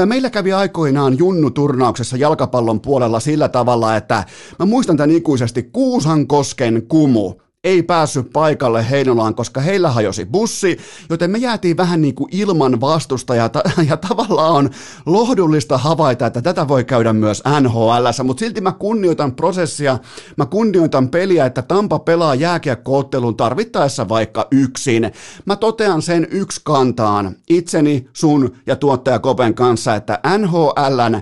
meillä 0.06 0.30
kävi 0.30 0.52
aikoinaan 0.52 1.18
Junnu-turnauksessa 1.18 2.16
jalkapallon 2.16 2.80
puolella 2.80 3.20
sillä 3.20 3.48
tavalla, 3.48 3.96
että 3.96 4.24
mä 4.58 4.66
muistan 4.66 4.96
tämän 4.96 5.10
ikuisesti 5.10 5.62
Kuusankosken 5.62 6.82
kumu 6.88 7.34
ei 7.64 7.82
päässyt 7.82 8.32
paikalle 8.32 8.90
Heinolaan, 8.90 9.34
koska 9.34 9.60
heillä 9.60 9.90
hajosi 9.90 10.24
bussi, 10.24 10.78
joten 11.10 11.30
me 11.30 11.38
jäätiin 11.38 11.76
vähän 11.76 12.02
niin 12.02 12.14
kuin 12.14 12.28
ilman 12.32 12.80
vastusta 12.80 13.34
ja, 13.34 13.48
ta- 13.48 13.62
ja 13.90 13.96
tavallaan 13.96 14.54
on 14.54 14.70
lohdullista 15.06 15.78
havaita, 15.78 16.26
että 16.26 16.42
tätä 16.42 16.68
voi 16.68 16.84
käydä 16.84 17.12
myös 17.12 17.42
NHL, 17.60 18.22
mutta 18.24 18.40
silti 18.40 18.60
mä 18.60 18.72
kunnioitan 18.72 19.34
prosessia, 19.34 19.98
mä 20.36 20.46
kunnioitan 20.46 21.08
peliä, 21.08 21.46
että 21.46 21.62
Tampa 21.62 21.98
pelaa 21.98 22.34
jääkiekkoottelun 22.34 23.36
tarvittaessa 23.36 24.08
vaikka 24.08 24.48
yksin. 24.50 25.12
Mä 25.44 25.56
totean 25.56 26.02
sen 26.02 26.26
yksi 26.30 26.60
kantaan 26.64 27.36
itseni, 27.48 28.08
sun 28.12 28.56
ja 28.66 28.76
tuottaja 28.76 29.18
Kopen 29.18 29.54
kanssa, 29.54 29.94
että 29.94 30.18
NHLn 30.38 31.20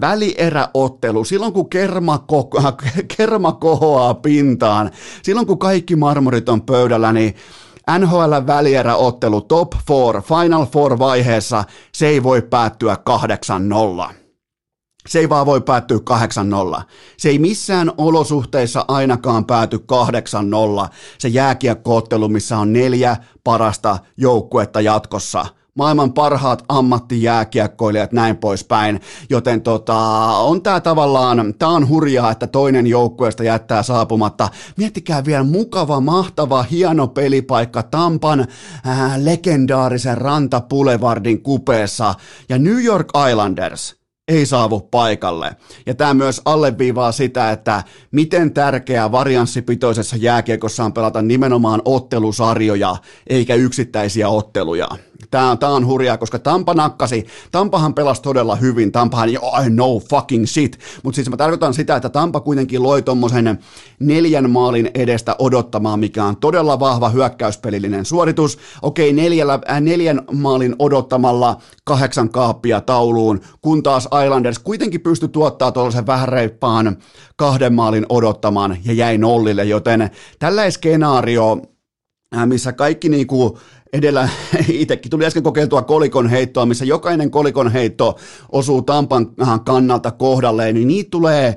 välieräottelu, 0.00 1.24
silloin 1.24 1.52
kun 1.52 1.70
kerma, 1.70 2.24
ko- 2.32 2.72
kerma 3.16 3.52
kohoaa 3.52 4.14
pintaan, 4.14 4.90
silloin 5.22 5.46
kun 5.46 5.61
kaikki 5.62 5.96
marmorit 5.96 6.48
on 6.48 6.62
pöydällä, 6.62 7.12
niin 7.12 7.34
NHL 7.98 8.34
välieräottelu 8.46 9.40
top 9.40 9.72
4, 9.88 10.22
final 10.22 10.66
four 10.66 10.98
vaiheessa, 10.98 11.64
se 11.92 12.06
ei 12.06 12.22
voi 12.22 12.42
päättyä 12.42 12.96
8-0. 14.08 14.14
Se 15.08 15.18
ei 15.18 15.28
vaan 15.28 15.46
voi 15.46 15.60
päättyä 15.60 15.98
8-0. 16.78 16.82
Se 17.16 17.28
ei 17.28 17.38
missään 17.38 17.92
olosuhteissa 17.98 18.84
ainakaan 18.88 19.44
pääty 19.44 19.84
8-0. 20.86 20.88
Se 21.18 21.28
jääkiekkoottelu, 21.28 22.28
missä 22.28 22.58
on 22.58 22.72
neljä 22.72 23.16
parasta 23.44 23.98
joukkuetta 24.16 24.80
jatkossa– 24.80 25.46
maailman 25.74 26.12
parhaat 26.12 26.64
ammattijääkiekkoilijat, 26.68 28.12
näin 28.12 28.36
poispäin. 28.36 29.00
Joten 29.30 29.62
tota, 29.62 29.96
on 30.38 30.62
tämä 30.62 30.80
tavallaan, 30.80 31.54
tämä 31.58 31.72
on 31.72 31.88
hurjaa, 31.88 32.30
että 32.30 32.46
toinen 32.46 32.86
joukkueesta 32.86 33.44
jättää 33.44 33.82
saapumatta. 33.82 34.48
Miettikää 34.76 35.24
vielä 35.24 35.44
mukava, 35.44 36.00
mahtava, 36.00 36.62
hieno 36.62 37.06
pelipaikka 37.06 37.82
Tampan 37.82 38.40
äh, 38.40 39.12
legendaarisen 39.16 40.18
Ranta 40.18 40.60
Boulevardin 40.60 41.42
kupeessa 41.42 42.14
ja 42.48 42.58
New 42.58 42.84
York 42.84 43.08
Islanders– 43.30 43.94
ei 44.28 44.46
saavu 44.46 44.80
paikalle. 44.80 45.56
Ja 45.86 45.94
tämä 45.94 46.14
myös 46.14 46.42
alleviivaa 46.44 47.12
sitä, 47.12 47.50
että 47.50 47.82
miten 48.10 48.54
tärkeää 48.54 49.12
varianssipitoisessa 49.12 50.16
jääkiekossa 50.16 50.84
on 50.84 50.92
pelata 50.92 51.22
nimenomaan 51.22 51.82
ottelusarjoja, 51.84 52.96
eikä 53.26 53.54
yksittäisiä 53.54 54.28
otteluja. 54.28 54.88
Tämä 55.32 55.50
on, 55.50 55.58
tämä 55.58 55.72
on 55.72 55.86
hurjaa, 55.86 56.18
koska 56.18 56.38
Tampa 56.38 56.74
nakkasi. 56.74 57.26
Tampahan 57.52 57.94
pelasi 57.94 58.22
todella 58.22 58.56
hyvin. 58.56 58.92
Tampahan, 58.92 59.28
I 59.28 59.70
know 59.70 59.98
fucking 60.10 60.46
shit. 60.46 60.78
Mutta 61.02 61.16
siis 61.16 61.30
mä 61.30 61.36
tarkoitan 61.36 61.74
sitä, 61.74 61.96
että 61.96 62.08
Tampa 62.08 62.40
kuitenkin 62.40 62.82
loi 62.82 63.02
tommosen 63.02 63.58
neljän 64.00 64.50
maalin 64.50 64.90
edestä 64.94 65.36
odottamaan, 65.38 66.00
mikä 66.00 66.24
on 66.24 66.36
todella 66.36 66.80
vahva 66.80 67.08
hyökkäyspelillinen 67.08 68.04
suoritus. 68.04 68.58
Okei, 68.82 69.12
neljällä, 69.12 69.58
äh, 69.70 69.80
neljän 69.80 70.22
maalin 70.32 70.76
odottamalla 70.78 71.56
kahdeksan 71.84 72.28
kaappia 72.28 72.80
tauluun, 72.80 73.40
kun 73.62 73.82
taas 73.82 74.08
Islanders 74.24 74.58
kuitenkin 74.58 75.00
pystyi 75.00 75.28
tuottaa 75.28 75.72
tuollaisen 75.72 76.06
vähän 76.06 76.28
reippaan 76.28 76.96
kahden 77.36 77.74
maalin 77.74 78.06
odottamaan 78.08 78.76
ja 78.84 78.92
jäi 78.92 79.18
nollille, 79.18 79.64
joten 79.64 80.10
tällä 80.38 80.70
skenaario, 80.70 81.58
äh, 82.36 82.46
missä 82.46 82.72
kaikki 82.72 83.08
niinku 83.08 83.58
edellä 83.92 84.28
itsekin 84.68 85.10
tuli 85.10 85.26
äsken 85.26 85.42
kokeiltua 85.42 85.82
kolikon 85.82 86.28
heittoa, 86.28 86.66
missä 86.66 86.84
jokainen 86.84 87.30
kolikon 87.30 87.72
heitto 87.72 88.18
osuu 88.52 88.82
Tampan 88.82 89.26
kannalta 89.64 90.10
kohdalleen, 90.10 90.74
niin 90.74 90.88
niitä 90.88 91.10
tulee 91.10 91.56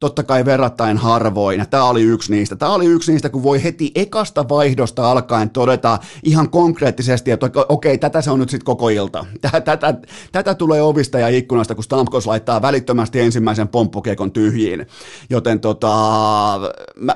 totta 0.00 0.22
kai 0.22 0.44
verrattain 0.44 0.96
harvoin. 0.96 1.64
Tämä 1.70 1.84
oli 1.84 2.02
yksi 2.02 2.32
niistä. 2.32 2.56
Tämä 2.56 2.74
oli 2.74 2.86
yksi 2.86 3.12
niistä, 3.12 3.28
kun 3.28 3.42
voi 3.42 3.62
heti 3.64 3.92
ekasta 3.94 4.48
vaihdosta 4.48 5.10
alkaen 5.10 5.50
todeta 5.50 5.98
ihan 6.22 6.50
konkreettisesti, 6.50 7.30
että 7.30 7.50
okei, 7.68 7.98
tätä 7.98 8.22
se 8.22 8.30
on 8.30 8.38
nyt 8.38 8.50
sitten 8.50 8.64
koko 8.64 8.88
ilta. 8.88 9.26
Tätä, 9.40 9.60
tätä, 9.60 9.94
tätä 10.32 10.54
tulee 10.54 10.82
ovista 10.82 11.18
ja 11.18 11.28
ikkunasta, 11.28 11.74
kun 11.74 11.84
Stamkos 11.84 12.26
laittaa 12.26 12.62
välittömästi 12.62 13.20
ensimmäisen 13.20 13.68
pomppukiekon 13.68 14.32
tyhjiin. 14.32 14.86
Joten 15.30 15.60
tota, 15.60 15.90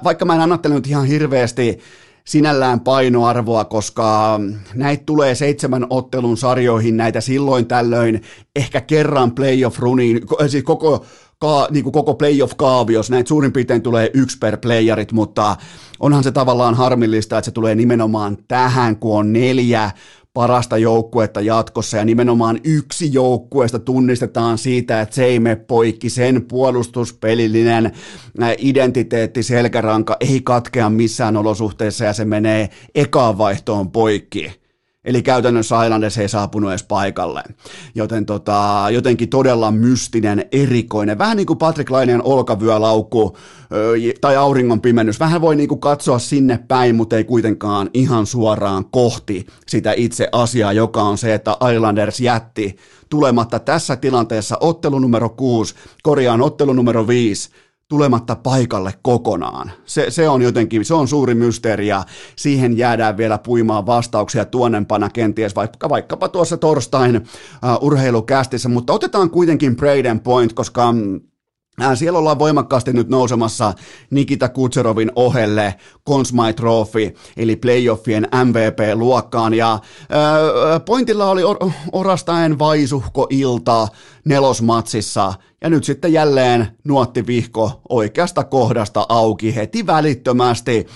vaikka 0.05 0.25
mä 0.25 0.35
en 0.35 0.41
annattele 0.41 0.81
ihan 0.87 1.07
hirveästi 1.07 1.79
sinällään 2.29 2.81
painoarvoa, 2.81 3.65
koska 3.65 4.41
näitä 4.75 5.03
tulee 5.07 5.35
seitsemän 5.35 5.87
ottelun 5.91 6.37
sarjoihin 6.37 6.97
näitä 6.97 7.21
silloin 7.21 7.67
tällöin, 7.67 8.23
ehkä 8.57 8.81
kerran 8.81 9.33
playoff-runiin, 9.33 10.21
siis 10.49 10.65
koko, 10.65 11.05
ka, 11.39 11.69
niin 11.71 11.85
kuin 11.85 11.93
koko 11.93 12.15
playoff-kaavios, 12.15 13.11
näitä 13.11 13.29
suurin 13.29 13.53
piirtein 13.53 13.83
tulee 13.83 14.11
yksi 14.15 14.39
per 14.39 14.57
playerit, 14.57 15.13
mutta 15.13 15.57
onhan 16.01 16.25
se 16.25 16.33
tavallaan 16.33 16.75
harmillista, 16.75 17.39
että 17.39 17.45
se 17.45 17.51
tulee 17.51 17.75
nimenomaan 17.75 18.39
tähän, 18.49 18.97
kun 18.97 19.19
on 19.19 19.33
neljä 19.33 19.91
parasta 20.39 20.79
joukkuetta 20.79 21.41
jatkossa 21.41 21.97
ja 21.97 22.05
nimenomaan 22.05 22.61
yksi 22.65 23.13
joukkueesta 23.13 23.79
tunnistetaan 23.79 24.59
siitä, 24.59 25.01
että 25.01 25.15
se 25.15 25.25
ei 25.25 25.41
mene 25.41 25.57
poikki, 25.57 26.11
sen 26.11 26.45
puolustuspelillinen 26.49 27.87
äh, 27.87 28.55
identiteetti, 28.59 29.43
selkäranka 29.43 30.17
ei 30.21 30.41
katkea 30.45 30.91
missään 30.91 31.37
olosuhteessa 31.37 32.05
ja 32.05 32.13
se 32.13 32.25
menee 32.25 32.69
ekaan 32.95 33.39
vaihtoon 33.39 33.91
poikki. 33.91 34.53
Eli 35.05 35.23
käytännössä 35.23 35.85
Islanders 35.85 36.19
ei 36.19 36.29
saapunut 36.29 36.71
edes 36.71 36.83
paikalle. 36.83 37.43
Joten 37.95 38.27
tota, 38.27 38.87
jotenkin 38.91 39.29
todella 39.29 39.71
mystinen, 39.71 40.45
erikoinen. 40.53 41.19
Vähän 41.19 41.37
niin 41.37 41.47
kuin 41.47 41.59
Patrick 41.59 41.91
Laineen 41.91 42.23
olkavyölaukku 42.25 43.37
tai 44.21 44.37
auringon 44.37 44.81
pimennys. 44.81 45.21
Vähän 45.21 45.41
voi 45.41 45.57
niin 45.57 45.69
kuin 45.69 45.81
katsoa 45.81 46.19
sinne 46.19 46.59
päin, 46.69 46.97
mutta 46.97 47.17
ei 47.17 47.25
kuitenkaan 47.25 47.91
ihan 47.95 48.27
suoraan 48.27 48.85
kohti 48.91 49.47
sitä 49.67 49.93
itse 49.97 50.29
asiaa, 50.33 50.73
joka 50.73 51.03
on 51.03 51.19
se, 51.19 51.35
että 51.35 51.57
Islanders 51.75 52.21
jätti 52.21 52.77
tulematta 53.09 53.59
tässä 53.59 53.97
tilanteessa 53.97 54.57
ottelu 54.61 54.99
numero 54.99 55.29
6, 55.29 55.75
korjaan 56.03 56.43
ottelu 56.43 56.73
numero 56.73 57.07
5, 57.07 57.51
tulematta 57.89 58.37
paikalle 58.37 58.95
kokonaan. 59.03 59.71
Se, 59.85 60.07
se 60.11 60.29
on 60.29 60.43
jotenkin, 60.43 60.85
se 60.85 60.95
on 60.95 61.09
suuri 61.09 61.35
mysteeri 61.35 61.87
ja 61.87 62.05
siihen 62.37 62.79
jäädään 62.79 63.17
vielä 63.17 63.39
puimaan 63.39 63.87
vastauksia 63.87 64.45
tuonnempana 64.45 65.09
kenties 65.09 65.57
vaikka, 65.57 65.89
vaikkapa 65.89 66.29
tuossa 66.29 66.57
torstain 66.57 67.17
uh, 67.17 67.23
urheilukästissä, 67.81 68.69
mutta 68.69 68.93
otetaan 68.93 69.31
kuitenkin 69.31 69.77
Braden 69.77 70.21
Point, 70.21 70.53
koska 70.53 70.93
mm, 70.93 71.21
siellä 71.95 72.19
ollaan 72.19 72.39
voimakkaasti 72.39 72.93
nyt 72.93 73.09
nousemassa 73.09 73.73
Nikita 74.11 74.49
Kutserovin 74.49 75.13
ohelle 75.17 75.75
Consmy 76.09 76.53
Trophy, 76.57 77.15
eli 77.37 77.57
playoffien 77.57 78.29
MVP-luokkaan, 78.45 79.55
ja 79.55 79.73
äh, 79.73 79.81
pointilla 80.85 81.31
oli 81.31 81.43
or- 81.43 81.71
orastaen 81.93 82.59
vaisuhko 82.59 83.27
ilta 83.31 83.89
nelosmatsissa, 84.29 85.35
ja 85.61 85.71
nyt 85.71 85.85
sitten 85.85 86.13
jälleen 86.13 86.69
nuotti 86.85 87.27
vihko 87.27 87.81
oikeasta 87.89 88.45
kohdasta 88.45 89.07
auki 89.09 89.57
heti 89.57 89.87
välittömästi. 89.87 90.87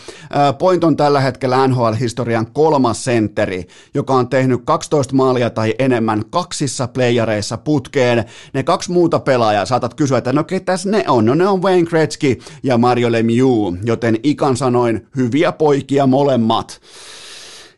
Point 0.58 0.84
on 0.84 0.96
tällä 0.96 1.20
hetkellä 1.20 1.68
NHL-historian 1.68 2.46
kolmas 2.52 3.04
sentteri, 3.04 3.66
joka 3.94 4.14
on 4.14 4.28
tehnyt 4.28 4.60
12 4.64 5.14
maalia 5.14 5.50
tai 5.50 5.74
enemmän 5.78 6.22
kaksissa 6.30 6.88
playareissa 6.88 7.56
putkeen. 7.56 8.24
Ne 8.54 8.62
kaksi 8.62 8.92
muuta 8.92 9.18
pelaajaa 9.18 9.66
saatat 9.66 9.94
kysyä, 9.94 10.18
että 10.18 10.32
no 10.32 10.44
ketäs 10.44 10.86
ne 10.86 11.04
on? 11.08 11.24
No 11.24 11.34
ne 11.34 11.48
on 11.48 11.62
Wayne 11.62 11.86
Gretzky 11.86 12.38
ja 12.62 12.78
Mario 12.78 13.12
Lemieux, 13.12 13.78
joten 13.84 14.18
ikan 14.22 14.56
sanoin 14.56 15.06
hyviä 15.16 15.52
poikia 15.52 16.06
molemmat. 16.06 16.80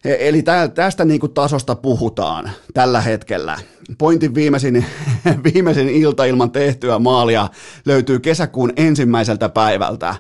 E, 0.05 0.29
eli 0.29 0.45
tästä 0.75 1.05
niin 1.05 1.21
kuin 1.21 1.35
tasosta 1.35 1.75
puhutaan 1.75 2.51
tällä 2.75 3.01
hetkellä. 3.01 3.59
Pointin 3.99 4.35
viimeisin, 4.35 4.85
viimeisin 5.55 5.89
ilta 5.89 6.25
ilman 6.25 6.51
tehtyä 6.51 6.99
maalia 6.99 7.49
löytyy 7.87 8.21
kesäkuun 8.21 8.73
ensimmäiseltä 8.77 9.49
päivältä. 9.49 10.15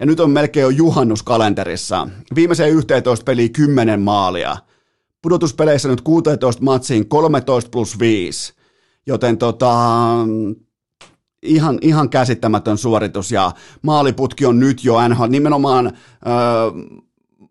Ja 0.00 0.06
nyt 0.06 0.20
on 0.20 0.30
melkein 0.30 0.62
jo 0.62 0.68
juhannus 0.68 1.22
kalenterissa. 1.22 2.08
Viimeiseen 2.34 2.72
11 2.72 3.24
peliin 3.24 3.52
10 3.52 4.00
maalia. 4.00 4.56
Pudotuspeleissä 5.22 5.88
nyt 5.88 6.00
16 6.00 6.62
matsiin 6.62 7.08
13 7.08 7.70
plus 7.70 7.98
5. 7.98 8.54
Joten 9.06 9.38
tota, 9.38 9.74
ihan, 11.42 11.78
ihan 11.82 12.10
käsittämätön 12.10 12.78
suoritus 12.78 13.32
ja 13.32 13.52
maaliputki 13.82 14.46
on 14.46 14.60
nyt 14.60 14.84
jo 14.84 15.08
NHL 15.08 15.26
nimenomaan 15.28 15.86
öö, 15.86 15.92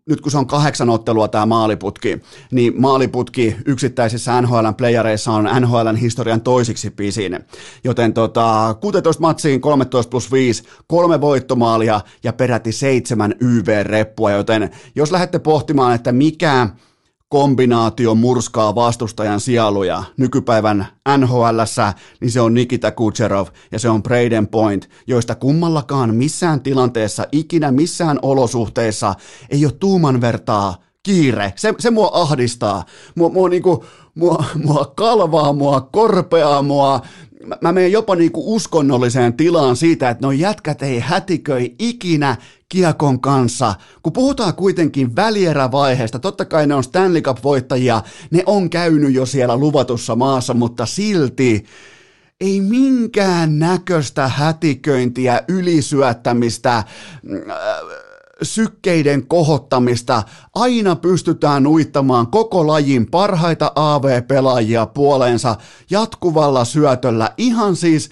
nyt 0.07 0.21
kun 0.21 0.31
se 0.31 0.37
on 0.37 0.47
kahdeksan 0.47 0.89
ottelua 0.89 1.27
tämä 1.27 1.45
maaliputki, 1.45 2.21
niin 2.51 2.81
maaliputki 2.81 3.55
yksittäisissä 3.65 4.41
NHLn 4.41 4.75
playareissa 4.77 5.31
on 5.31 5.49
NHLn 5.59 5.95
historian 5.95 6.41
toisiksi 6.41 6.89
pisin. 6.89 7.39
Joten 7.83 8.13
tota, 8.13 8.75
16 8.81 9.21
matsiin 9.21 9.61
13 9.61 10.09
plus 10.09 10.31
5, 10.31 10.63
kolme 10.87 11.21
voittomaalia 11.21 12.01
ja 12.23 12.33
peräti 12.33 12.71
seitsemän 12.71 13.35
YV-reppua, 13.41 14.31
joten 14.31 14.69
jos 14.95 15.11
lähdette 15.11 15.39
pohtimaan, 15.39 15.95
että 15.95 16.11
mikä 16.11 16.69
kombinaatio 17.29 18.15
murskaa 18.15 18.75
vastustajan 18.75 19.39
sieluja 19.39 20.03
nykypäivän 20.17 20.87
nhl 21.17 21.59
niin 22.21 22.31
se 22.31 22.41
on 22.41 22.53
Nikita 22.53 22.91
Kucherov 22.91 23.47
ja 23.71 23.79
se 23.79 23.89
on 23.89 24.03
Braden 24.03 24.47
Point, 24.47 24.89
joista 25.07 25.35
kummallakaan 25.35 26.15
missään 26.15 26.61
tilanteessa, 26.61 27.25
ikinä 27.31 27.71
missään 27.71 28.19
olosuhteissa 28.21 29.15
ei 29.49 29.65
ole 29.65 29.73
tuuman 29.79 30.21
vertaa 30.21 30.75
kiire. 31.03 31.53
Se, 31.55 31.73
se 31.79 31.91
mua 31.91 32.09
ahdistaa. 32.13 32.85
Mua, 33.15 33.29
mua, 33.29 33.49
niinku, 33.49 33.85
mua, 34.15 34.43
mua 34.63 34.93
kalvaa, 34.95 35.53
mua 35.53 35.81
korpeaa, 35.81 36.61
mua 36.61 37.01
mä, 37.61 37.71
menen 37.71 37.91
jopa 37.91 38.15
niinku 38.15 38.55
uskonnolliseen 38.55 39.33
tilaan 39.33 39.75
siitä, 39.75 40.09
että 40.09 40.27
no 40.27 40.31
jätkät 40.31 40.81
ei 40.81 40.99
hätiköi 40.99 41.75
ikinä 41.79 42.35
kiekon 42.69 43.21
kanssa. 43.21 43.75
Kun 44.03 44.13
puhutaan 44.13 44.53
kuitenkin 44.53 45.15
välierävaiheesta, 45.15 46.19
totta 46.19 46.45
kai 46.45 46.67
ne 46.67 46.75
on 46.75 46.83
Stanley 46.83 47.21
Cup-voittajia, 47.21 48.01
ne 48.31 48.43
on 48.45 48.69
käynyt 48.69 49.13
jo 49.13 49.25
siellä 49.25 49.57
luvatussa 49.57 50.15
maassa, 50.15 50.53
mutta 50.53 50.85
silti 50.85 51.65
ei 52.41 52.61
minkään 52.61 53.59
näköistä 53.59 54.27
hätiköintiä, 54.27 55.41
ylisyöttämistä, 55.47 56.77
äh, 56.77 56.85
sykkeiden 58.43 59.27
kohottamista. 59.27 60.23
Aina 60.55 60.95
pystytään 60.95 61.67
uittamaan 61.67 62.27
koko 62.27 62.67
lajin 62.67 63.11
parhaita 63.11 63.71
AV-pelaajia 63.75 64.85
puoleensa 64.85 65.55
jatkuvalla 65.89 66.65
syötöllä. 66.65 67.29
Ihan 67.37 67.75
siis 67.75 68.09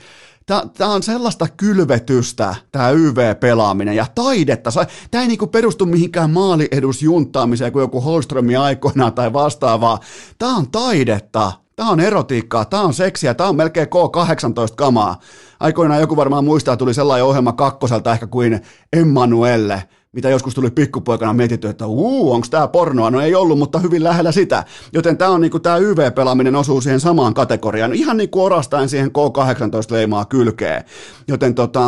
Tämä 0.78 0.94
on 0.94 1.04
sellaista 1.04 1.48
kylvetystä, 1.58 2.56
tämä 2.72 2.90
YV-pelaaminen 2.90 3.96
ja 3.96 4.06
taidetta. 4.16 4.70
Tämä 5.12 5.22
ei 5.22 5.28
niinku 5.28 5.48
perustu 5.48 5.86
mihinkään 5.86 6.32
maaliedusjunttaamiseen 6.32 7.72
kuin 7.72 7.82
joku 7.82 8.02
Holströmi 8.02 8.56
aikoinaan 8.56 9.14
tai 9.14 9.34
vastaavaa. 9.34 10.00
Tämä 10.38 10.58
on 10.58 10.72
taidetta, 10.72 11.52
Tämä 11.76 11.90
on 11.90 12.00
erotiikkaa, 12.00 12.66
tämä 12.66 12.84
on 12.84 12.94
seksiä, 12.94 13.34
tämä 13.34 13.50
on 13.50 13.56
melkein 13.56 13.88
K18-kamaa. 13.88 15.20
Aikoinaan 15.60 16.02
joku 16.02 16.16
varmaan 16.16 16.46
muistaa, 16.46 16.78
tuli 16.78 16.94
sellainen 16.94 17.26
ohjelma 17.26 17.54
kakkoselta 17.54 18.12
ehkä 18.12 18.28
kuin 18.28 18.62
Emmanuelle, 18.94 19.84
mitä 20.16 20.30
joskus 20.30 20.54
tuli 20.54 20.72
pikkupoikana 20.72 21.34
mietitty, 21.34 21.68
että 21.68 21.88
uu, 21.88 22.32
onko 22.32 22.48
tämä 22.50 22.68
pornoa? 22.68 23.12
No 23.12 23.22
ei 23.22 23.36
ollut, 23.36 23.60
mutta 23.60 23.80
hyvin 23.80 24.04
lähellä 24.04 24.32
sitä. 24.32 24.64
Joten 24.94 25.18
tämä 25.18 25.32
on 25.32 25.42
niinku, 25.42 25.60
tämä 25.60 25.78
YV-pelaaminen 25.78 26.56
osuu 26.56 26.82
siihen 26.82 27.00
samaan 27.00 27.34
kategoriaan, 27.34 27.94
ihan 27.94 28.18
niin 28.18 28.30
kuin 28.30 28.44
orastaen 28.44 28.90
siihen 28.90 29.12
K18-leimaa 29.12 30.26
kylkeen. 30.26 30.84
Joten 31.28 31.56
tota, 31.56 31.84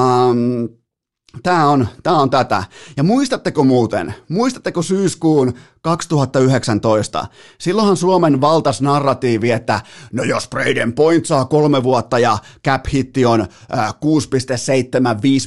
Tämä 1.44 1.70
on, 1.70 1.88
tämä 2.04 2.18
on 2.18 2.30
tätä. 2.30 2.64
Ja 2.98 3.04
muistatteko 3.04 3.64
muuten, 3.64 4.14
muistatteko 4.30 4.82
syyskuun 4.82 5.54
2019? 5.82 7.28
Silloinhan 7.58 7.98
Suomen 7.98 8.42
valtas 8.42 8.82
narratiivi, 8.82 9.52
että 9.52 9.82
no 10.12 10.24
jos 10.24 10.50
Braden 10.50 10.94
Point 10.94 11.26
saa 11.26 11.46
kolme 11.46 11.84
vuotta 11.84 12.20
ja 12.20 12.38
cap 12.66 12.86
hitti 12.94 13.26
on 13.26 13.42
äh, 13.42 13.94
6,75 13.94 13.96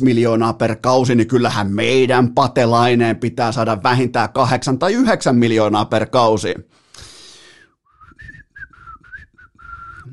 miljoonaa 0.01 0.53
per 0.53 0.77
kausi, 0.77 1.15
niin 1.15 1.29
kyllähän 1.29 1.71
meidän 1.73 2.35
patelaineen 2.35 3.17
pitää 3.17 3.53
saada 3.53 3.83
vähintään 3.83 4.33
8 4.33 4.79
tai 4.79 4.93
9 4.93 5.37
miljoonaa 5.37 5.85
per 5.85 6.07
kausi. 6.07 6.55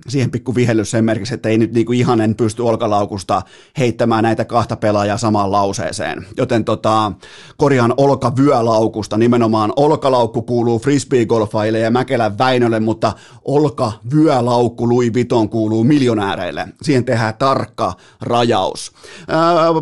Siihen 0.08 0.32
pikku 0.32 0.56
vihellys 0.56 0.92
sen 0.92 1.06
merkiksi, 1.06 1.34
että 1.34 1.50
ei 1.50 1.58
nyt 1.58 1.74
niinku 1.74 1.92
ihan 1.92 2.22
en 2.22 2.36
pysty 2.36 2.62
olkalaukusta 2.62 3.42
heittämään 3.78 4.24
näitä 4.24 4.46
kahta 4.46 4.76
pelaajaa 4.76 5.18
samaan 5.18 5.52
lauseeseen. 5.52 6.26
Joten 6.38 6.66
tota, 6.66 7.12
korjaan 7.58 7.94
olkavyölaukusta, 7.98 9.18
nimenomaan 9.18 9.74
olkalaukku 9.76 10.42
kuuluu 10.42 10.80
frisbeegolfaille 10.80 11.80
ja 11.80 11.92
Mäkelän 11.92 12.38
Väinölle, 12.38 12.80
mutta 12.80 13.14
olkavyölaukku 13.46 14.90
Louis 14.90 15.14
Vuitton 15.14 15.50
kuuluu 15.50 15.84
miljonääreille. 15.84 16.68
Siihen 16.82 17.06
tehdään 17.06 17.34
tarkka 17.34 17.94
rajaus. 18.22 18.92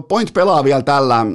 Point 0.07 0.33
pelaa 0.33 0.63
vielä 0.63 0.81
tällä 0.81 1.25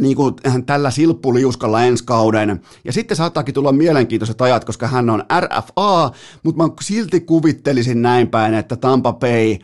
niin 0.00 0.16
kuin 0.16 0.34
tällä 0.66 0.90
silppuliuskalla 0.90 1.82
ensi 1.84 2.04
kauden. 2.04 2.60
Ja 2.84 2.92
sitten 2.92 3.16
saattaakin 3.16 3.54
tulla 3.54 3.72
mielenkiintoiset 3.72 4.42
ajat, 4.42 4.64
koska 4.64 4.86
hän 4.86 5.10
on 5.10 5.24
RFA, 5.40 6.10
mutta 6.42 6.62
mä 6.62 6.68
silti 6.80 7.20
kuvittelisin 7.20 8.02
näin 8.02 8.28
päin, 8.28 8.54
että 8.54 8.76
Tampa 8.76 9.12
Bay 9.12 9.56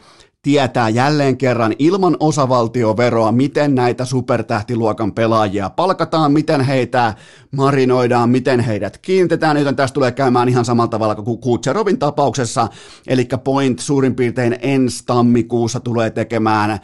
tietää 0.46 0.88
jälleen 0.88 1.36
kerran 1.36 1.74
ilman 1.78 2.16
osavaltioveroa, 2.20 3.32
miten 3.32 3.74
näitä 3.74 4.04
supertähtiluokan 4.04 5.12
pelaajia 5.12 5.70
palkataan, 5.70 6.32
miten 6.32 6.60
heitä 6.60 7.14
marinoidaan, 7.50 8.30
miten 8.30 8.60
heidät 8.60 8.98
kiinnitetään, 8.98 9.56
joten 9.56 9.76
tästä 9.76 9.94
tulee 9.94 10.12
käymään 10.12 10.48
ihan 10.48 10.64
samalla 10.64 10.88
tavalla 10.88 11.14
kuin 11.14 11.38
Kutserovin 11.38 11.98
tapauksessa, 11.98 12.68
eli 13.06 13.28
Point 13.44 13.78
suurin 13.78 14.14
piirtein 14.14 14.56
ensi 14.60 15.02
tammikuussa 15.06 15.80
tulee 15.80 16.10
tekemään 16.10 16.80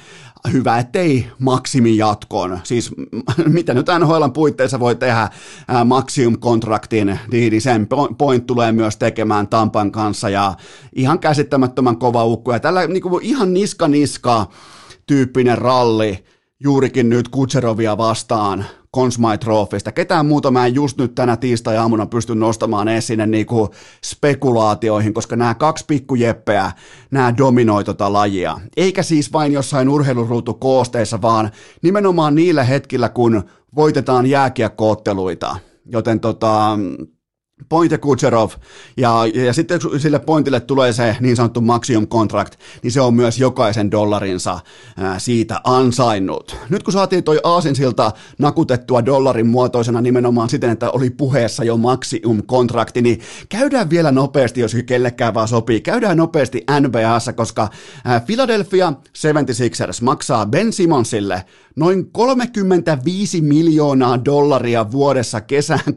hyvä, 0.52 0.78
ettei 0.78 1.26
maksimijatkon. 1.38 2.60
Siis 2.62 2.90
mitä 3.46 3.74
nyt 3.74 3.86
NHL 3.98 4.28
puitteissa 4.34 4.80
voi 4.80 4.96
tehdä 4.96 5.28
maksimum-kontraktin, 5.84 7.18
niin 7.30 7.60
sen 7.60 7.88
point 8.18 8.46
tulee 8.46 8.72
myös 8.72 8.96
tekemään 8.96 9.48
Tampan 9.48 9.92
kanssa 9.92 10.28
ja 10.28 10.54
ihan 10.94 11.18
käsittämättömän 11.18 11.96
kova 11.96 12.24
ukko. 12.24 12.52
Ja 12.52 12.60
tällä 12.60 12.86
niin 12.86 13.02
kuin 13.02 13.24
ihan 13.24 13.54
niska-niska 13.54 14.46
tyyppinen 15.06 15.58
ralli 15.58 16.24
juurikin 16.60 17.08
nyt 17.08 17.28
Kutserovia 17.28 17.98
vastaan 17.98 18.64
Consmy 18.96 19.38
Trophysta. 19.40 19.92
Ketään 19.92 20.26
muuta 20.26 20.50
mä 20.50 20.66
en 20.66 20.74
just 20.74 20.98
nyt 20.98 21.14
tänä 21.14 21.36
tiistai-aamuna 21.36 22.06
pysty 22.06 22.34
nostamaan 22.34 22.88
edes 22.88 23.06
sinne 23.06 23.26
niinku 23.26 23.70
spekulaatioihin, 24.04 25.14
koska 25.14 25.36
nämä 25.36 25.54
kaksi 25.54 25.84
pikkujeppeä, 25.88 26.72
nämä 27.10 27.36
dominoi 27.36 27.84
tota 27.84 28.12
lajia. 28.12 28.60
Eikä 28.76 29.02
siis 29.02 29.32
vain 29.32 29.52
jossain 29.52 29.88
urheiluruutu 29.88 30.54
koosteissa, 30.54 31.22
vaan 31.22 31.50
nimenomaan 31.82 32.34
niillä 32.34 32.64
hetkillä, 32.64 33.08
kun 33.08 33.42
voitetaan 33.74 34.26
jääkiekkootteluita. 34.26 35.56
Joten 35.86 36.20
tota, 36.20 36.78
Point 37.68 37.92
Kucherov, 38.00 38.50
ja, 38.96 39.26
ja 39.34 39.52
sitten 39.52 39.80
sille 39.98 40.18
pointille 40.18 40.60
tulee 40.60 40.92
se 40.92 41.16
niin 41.20 41.36
sanottu 41.36 41.60
maximum 41.60 42.06
contract, 42.06 42.54
niin 42.82 42.92
se 42.92 43.00
on 43.00 43.14
myös 43.14 43.38
jokaisen 43.38 43.90
dollarinsa 43.90 44.60
ää, 44.96 45.18
siitä 45.18 45.60
ansainnut. 45.64 46.56
Nyt 46.68 46.82
kun 46.82 46.92
saatiin 46.92 47.24
toi 47.24 47.40
Aasinsilta 47.44 48.12
nakutettua 48.38 49.06
dollarin 49.06 49.46
muotoisena 49.46 50.00
nimenomaan 50.00 50.48
siten, 50.48 50.70
että 50.70 50.90
oli 50.90 51.10
puheessa 51.10 51.64
jo 51.64 51.76
maximum 51.76 52.42
kontrakti, 52.46 53.02
niin 53.02 53.20
käydään 53.48 53.90
vielä 53.90 54.12
nopeasti, 54.12 54.60
jos 54.60 54.76
kellekään 54.86 55.34
vaan 55.34 55.48
sopii, 55.48 55.80
käydään 55.80 56.16
nopeasti 56.16 56.64
NBAssa, 56.80 57.32
koska 57.32 57.68
ää, 58.04 58.20
Philadelphia 58.20 58.92
76ers 59.18 60.02
maksaa 60.02 60.46
Ben 60.46 60.72
Simmonsille 60.72 61.44
noin 61.76 62.12
35 62.12 63.40
miljoonaa 63.40 64.24
dollaria 64.24 64.90
vuodessa 64.90 65.40
kesään 65.40 65.94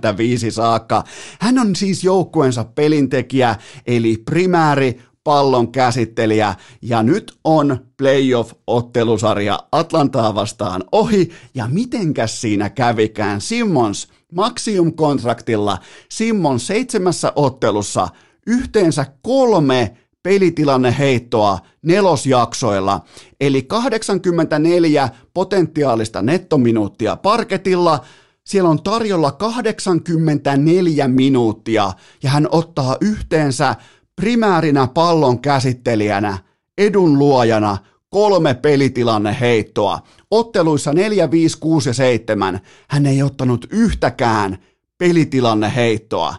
2025 0.00 0.50
saakka. 0.50 1.04
Hän 1.40 1.58
on 1.58 1.76
siis 1.76 2.04
joukkueensa 2.04 2.64
pelintekijä, 2.64 3.56
eli 3.86 4.22
primääri 4.24 5.00
pallon 5.24 5.72
käsittelijä, 5.72 6.54
ja 6.82 7.02
nyt 7.02 7.38
on 7.44 7.78
playoff-ottelusarja 7.96 9.58
Atlantaa 9.72 10.34
vastaan 10.34 10.84
ohi, 10.92 11.30
ja 11.54 11.68
mitenkäs 11.68 12.40
siinä 12.40 12.70
kävikään? 12.70 13.40
Simmons 13.40 14.08
Maxium-kontraktilla, 14.34 15.78
Simmons 16.08 16.66
seitsemässä 16.66 17.32
ottelussa 17.36 18.08
yhteensä 18.46 19.06
kolme 19.22 19.96
pelitilanne 20.22 20.94
heittoa 20.98 21.58
nelosjaksoilla, 21.82 23.00
eli 23.40 23.62
84 23.62 25.08
potentiaalista 25.34 26.22
nettominuuttia 26.22 27.16
parketilla, 27.16 28.04
siellä 28.46 28.70
on 28.70 28.82
tarjolla 28.82 29.32
84 29.32 31.08
minuuttia 31.08 31.92
ja 32.22 32.30
hän 32.30 32.48
ottaa 32.50 32.96
yhteensä 33.00 33.74
primäärinä 34.16 34.86
pallon 34.86 35.40
käsittelijänä, 35.40 36.38
edun 36.78 37.18
luojana 37.18 37.78
kolme 38.10 38.54
pelitilanne 38.54 39.36
heittoa. 39.40 39.98
Otteluissa 40.30 40.92
4, 40.92 41.30
5, 41.30 41.58
6 41.58 41.88
ja 41.88 41.94
7 41.94 42.60
hän 42.88 43.06
ei 43.06 43.22
ottanut 43.22 43.66
yhtäkään 43.70 44.58
pelitilanne 44.98 45.72
heittoa. 45.76 46.34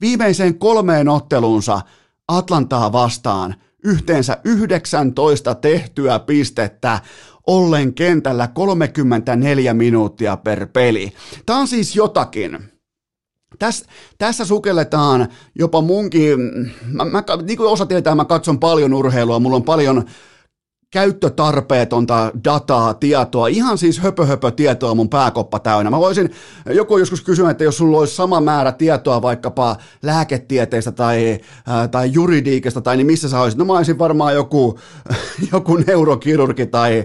Viimeiseen 0.00 0.58
kolmeen 0.58 1.08
otteluunsa 1.08 1.80
Atlantaa 2.28 2.92
vastaan 2.92 3.54
yhteensä 3.84 4.38
19 4.44 5.54
tehtyä 5.54 6.18
pistettä, 6.18 7.00
ollen 7.46 7.94
kentällä 7.94 8.48
34 8.48 9.74
minuuttia 9.74 10.36
per 10.36 10.66
peli. 10.66 11.12
Tämä 11.46 11.58
on 11.58 11.68
siis 11.68 11.96
jotakin. 11.96 12.58
Täs, 13.58 13.84
tässä 14.18 14.44
sukelletaan 14.44 15.28
jopa 15.54 15.80
munkin, 15.80 16.38
mä, 16.92 17.04
mä, 17.04 17.22
niin 17.46 17.56
kuin 17.56 17.68
osa 17.68 17.86
tietää, 17.86 18.14
mä 18.14 18.24
katson 18.24 18.60
paljon 18.60 18.94
urheilua, 18.94 19.38
mulla 19.38 19.56
on 19.56 19.62
paljon 19.62 20.04
käyttötarpeetonta 20.94 22.32
dataa, 22.44 22.94
tietoa, 22.94 23.46
ihan 23.46 23.78
siis 23.78 23.98
höpö, 23.98 24.26
höpö 24.26 24.50
tietoa 24.50 24.94
mun 24.94 25.08
pääkoppa 25.08 25.58
täynnä. 25.58 25.90
Mä 25.90 25.98
voisin, 25.98 26.30
joku 26.70 26.98
joskus 26.98 27.20
kysyä, 27.20 27.50
että 27.50 27.64
jos 27.64 27.76
sulla 27.76 27.98
olisi 27.98 28.14
sama 28.14 28.40
määrä 28.40 28.72
tietoa 28.72 29.22
vaikkapa 29.22 29.76
lääketieteestä 30.02 30.92
tai, 30.92 31.38
ää, 31.66 31.88
tai 31.88 32.12
juridiikasta 32.12 32.80
tai 32.80 32.96
niin 32.96 33.06
missä 33.06 33.28
sä 33.28 33.40
olisit, 33.40 33.58
no 33.58 33.64
mä 33.64 33.72
olisin 33.72 33.98
varmaan 33.98 34.34
joku, 34.34 34.78
joku 35.52 35.76
neurokirurgi 35.76 36.66
tai 36.66 37.04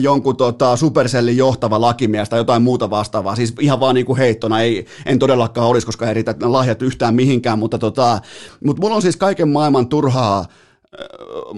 jonkun 0.00 0.36
tota, 0.36 0.76
supersellin 0.76 1.36
johtava 1.36 1.80
lakimies 1.80 2.28
tai 2.28 2.40
jotain 2.40 2.62
muuta 2.62 2.90
vastaavaa. 2.90 3.36
Siis 3.36 3.54
ihan 3.60 3.80
vaan 3.80 3.94
niin 3.94 4.06
kuin 4.06 4.18
heittona, 4.18 4.60
ei, 4.60 4.86
en 5.06 5.18
todellakaan 5.18 5.68
olisi, 5.68 5.86
koska 5.86 6.08
ei 6.08 6.14
riitä 6.14 6.34
lahjat 6.40 6.82
yhtään 6.82 7.14
mihinkään, 7.14 7.58
mutta 7.58 7.78
tota, 7.78 8.20
mut 8.64 8.78
mulla 8.80 8.96
on 8.96 9.02
siis 9.02 9.16
kaiken 9.16 9.48
maailman 9.48 9.88
turhaa 9.88 10.46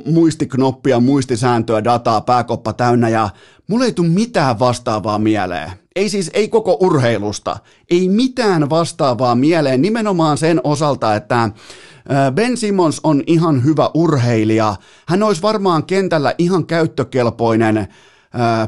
muistiknoppia, 0.07 1.01
muistisääntöä, 1.01 1.85
dataa, 1.85 2.21
pääkoppa 2.21 2.73
täynnä 2.73 3.09
ja 3.09 3.29
mulla 3.67 3.85
ei 3.85 3.93
tule 3.93 4.09
mitään 4.09 4.59
vastaavaa 4.59 5.19
mieleen. 5.19 5.71
Ei 5.97 6.09
siis, 6.09 6.31
ei 6.35 6.49
koko 6.49 6.77
urheilusta, 6.81 7.57
ei 7.91 8.09
mitään 8.09 8.71
vastaavaa 8.71 9.35
mieleen 9.35 9.83
nimenomaan 9.83 10.39
sen 10.39 10.61
osalta, 10.65 11.15
että 11.15 11.51
Ben 12.35 12.57
Simmons 12.57 13.01
on 13.05 13.23
ihan 13.27 13.65
hyvä 13.65 13.91
urheilija. 13.95 14.77
Hän 15.09 15.23
olisi 15.23 15.43
varmaan 15.43 15.85
kentällä 15.85 16.35
ihan 16.39 16.67
käyttökelpoinen 16.67 17.89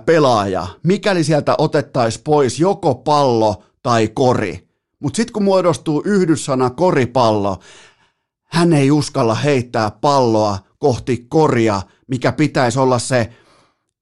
pelaaja, 0.07 0.67
mikäli 0.83 1.25
sieltä 1.25 1.55
otettaisiin 1.59 2.25
pois 2.25 2.61
joko 2.61 2.95
pallo 2.95 3.63
tai 3.83 4.09
kori. 4.09 4.69
Mutta 5.01 5.17
sitten 5.17 5.33
kun 5.33 5.45
muodostuu 5.45 6.03
yhdyssana 6.05 6.71
koripallo, 6.71 7.59
hän 8.47 8.73
ei 8.73 8.91
uskalla 8.91 9.35
heittää 9.35 9.91
palloa 9.91 10.59
kohti 10.79 11.27
koria, 11.29 11.83
mikä 12.09 12.33
pitäisi 12.33 12.79
olla 12.79 12.99
se 12.99 13.31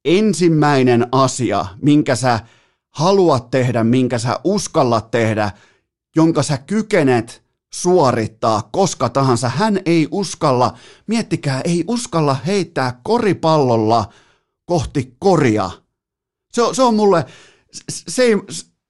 ensimmäinen 0.04 1.07
asia, 1.12 1.66
minkä 1.83 2.16
sä 2.16 2.40
haluat 2.90 3.50
tehdä, 3.50 3.85
minkä 3.85 4.18
sä 4.18 4.40
uskallat 4.44 5.11
tehdä, 5.11 5.50
jonka 6.16 6.42
sä 6.42 6.59
kykenet 6.59 7.44
suorittaa 7.74 8.68
koska 8.72 9.09
tahansa. 9.09 9.48
Hän 9.48 9.80
ei 9.87 10.09
uskalla, 10.11 10.78
miettikää, 11.07 11.61
ei 11.64 11.85
uskalla 11.88 12.37
heittää 12.46 13.00
koripallolla 13.02 14.12
kohti 14.66 15.16
koria. 15.18 15.70
Se, 16.52 16.62
se 16.72 16.83
on 16.83 16.94
mulle, 16.94 17.26
se 17.88 18.22
ei, 18.22 18.37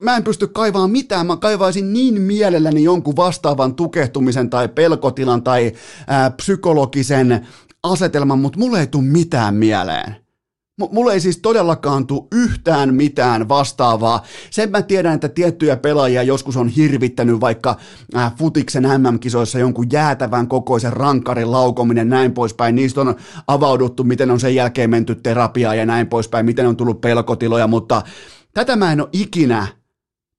mä 0.05 0.17
en 0.17 0.25
pysty 0.25 0.47
kaivaamaan 0.47 0.91
mitään, 0.91 1.27
mä 1.27 1.37
kaivaisin 1.37 1.93
niin 1.93 2.21
mielelläni 2.21 2.85
jonkun 2.85 3.17
vastaavan 3.17 3.75
tukehtumisen 3.75 4.51
tai 4.51 4.69
pelkotilan 4.69 5.43
tai 5.43 5.73
ää, 6.07 6.31
psykologisen 6.31 7.47
asetelman, 7.83 8.39
mutta 8.39 8.59
mulle 8.59 8.81
ei 8.81 8.87
tule 8.87 9.05
mitään 9.05 9.55
mieleen. 9.55 10.17
Mulle 10.93 11.13
ei 11.13 11.21
siis 11.21 11.39
todellakaan 11.39 12.07
tule 12.07 12.25
yhtään 12.33 12.95
mitään 12.95 13.49
vastaavaa. 13.49 14.23
Sen 14.51 14.71
mä 14.71 14.83
tiedän, 14.83 15.15
että 15.15 15.29
tiettyjä 15.29 15.77
pelaajia 15.77 16.23
joskus 16.23 16.57
on 16.57 16.69
hirvittänyt 16.69 17.41
vaikka 17.41 17.77
äh, 18.17 18.35
futiksen 18.37 18.83
MM-kisoissa 18.83 19.59
jonkun 19.59 19.87
jäätävän 19.93 20.49
kokoisen 20.49 20.93
rankarin 20.93 21.51
laukominen 21.51 22.09
näin 22.09 22.33
poispäin. 22.33 22.75
Niistä 22.75 23.01
on 23.01 23.15
avauduttu, 23.47 24.05
miten 24.05 24.31
on 24.31 24.41
sen 24.41 24.55
jälkeen 24.55 24.91
menty 24.91 25.15
terapiaan 25.15 25.79
ja 25.79 25.87
näin 25.87 26.07
poispäin, 26.07 26.47
miten 26.47 26.67
on 26.67 26.77
tullut 26.77 27.01
pelkotiloja, 27.01 27.67
mutta 27.67 28.03
tätä 28.55 28.77
mä 28.77 28.93
en 28.93 29.01
ole 29.01 29.09
ikinä 29.13 29.67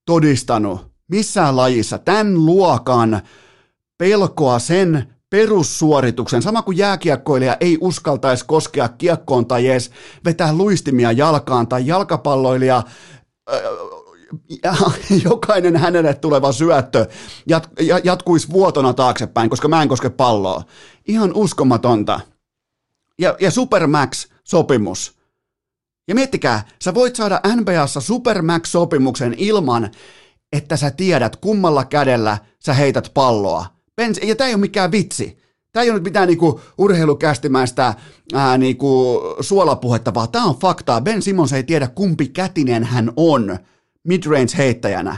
todistanut 0.05 0.95
missään 1.07 1.55
lajissa 1.55 1.97
tämän 1.97 2.45
luokan 2.45 3.21
pelkoa 3.97 4.59
sen 4.59 5.15
perussuorituksen, 5.29 6.41
sama 6.41 6.61
kuin 6.61 6.77
jääkiekkoilija 6.77 7.57
ei 7.59 7.77
uskaltaisi 7.81 8.45
koskea 8.45 8.87
kiekkoon 8.87 9.45
tai 9.45 9.67
edes 9.67 9.91
vetää 10.25 10.53
luistimia 10.53 11.11
jalkaan 11.11 11.67
tai 11.67 11.87
jalkapalloilija 11.87 12.83
jokainen 15.29 15.77
hänelle 15.77 16.13
tuleva 16.13 16.51
syöttö 16.51 17.07
jat, 17.47 17.69
jatkuisi 18.03 18.49
vuotona 18.49 18.93
taaksepäin, 18.93 19.49
koska 19.49 19.67
mä 19.67 19.81
en 19.81 19.89
koske 19.89 20.09
palloa. 20.09 20.63
Ihan 21.07 21.31
uskomatonta. 21.33 22.19
Ja, 23.19 23.35
ja 23.39 23.51
Supermax-sopimus. 23.51 25.15
Ja 26.07 26.15
miettikää, 26.15 26.63
sä 26.83 26.93
voit 26.93 27.15
saada 27.15 27.41
NBAssa 27.55 28.01
Supermax-sopimuksen 28.01 29.35
ilman, 29.37 29.91
että 30.53 30.77
sä 30.77 30.91
tiedät 30.91 31.35
kummalla 31.35 31.85
kädellä 31.85 32.37
sä 32.65 32.73
heität 32.73 33.11
palloa. 33.13 33.65
Pens, 33.95 34.19
ja 34.23 34.35
tämä 34.35 34.47
ei 34.47 34.53
ole 34.53 34.61
mikään 34.61 34.91
vitsi. 34.91 35.37
Tämä 35.71 35.83
ei 35.83 35.89
ole 35.89 35.97
nyt 35.97 36.03
mitään 36.03 36.27
niinku 36.27 36.61
urheilukästimäistä 36.77 37.93
ää, 38.33 38.57
niinku 38.57 39.21
suolapuhetta, 39.39 40.13
vaan 40.13 40.29
tämä 40.29 40.45
on 40.45 40.55
faktaa. 40.55 41.01
Ben 41.01 41.21
Simmons 41.21 41.53
ei 41.53 41.63
tiedä 41.63 41.87
kumpi 41.87 42.27
kätinen 42.27 42.83
hän 42.83 43.11
on 43.15 43.57
midrange 44.03 44.57
heittäjänä. 44.57 45.17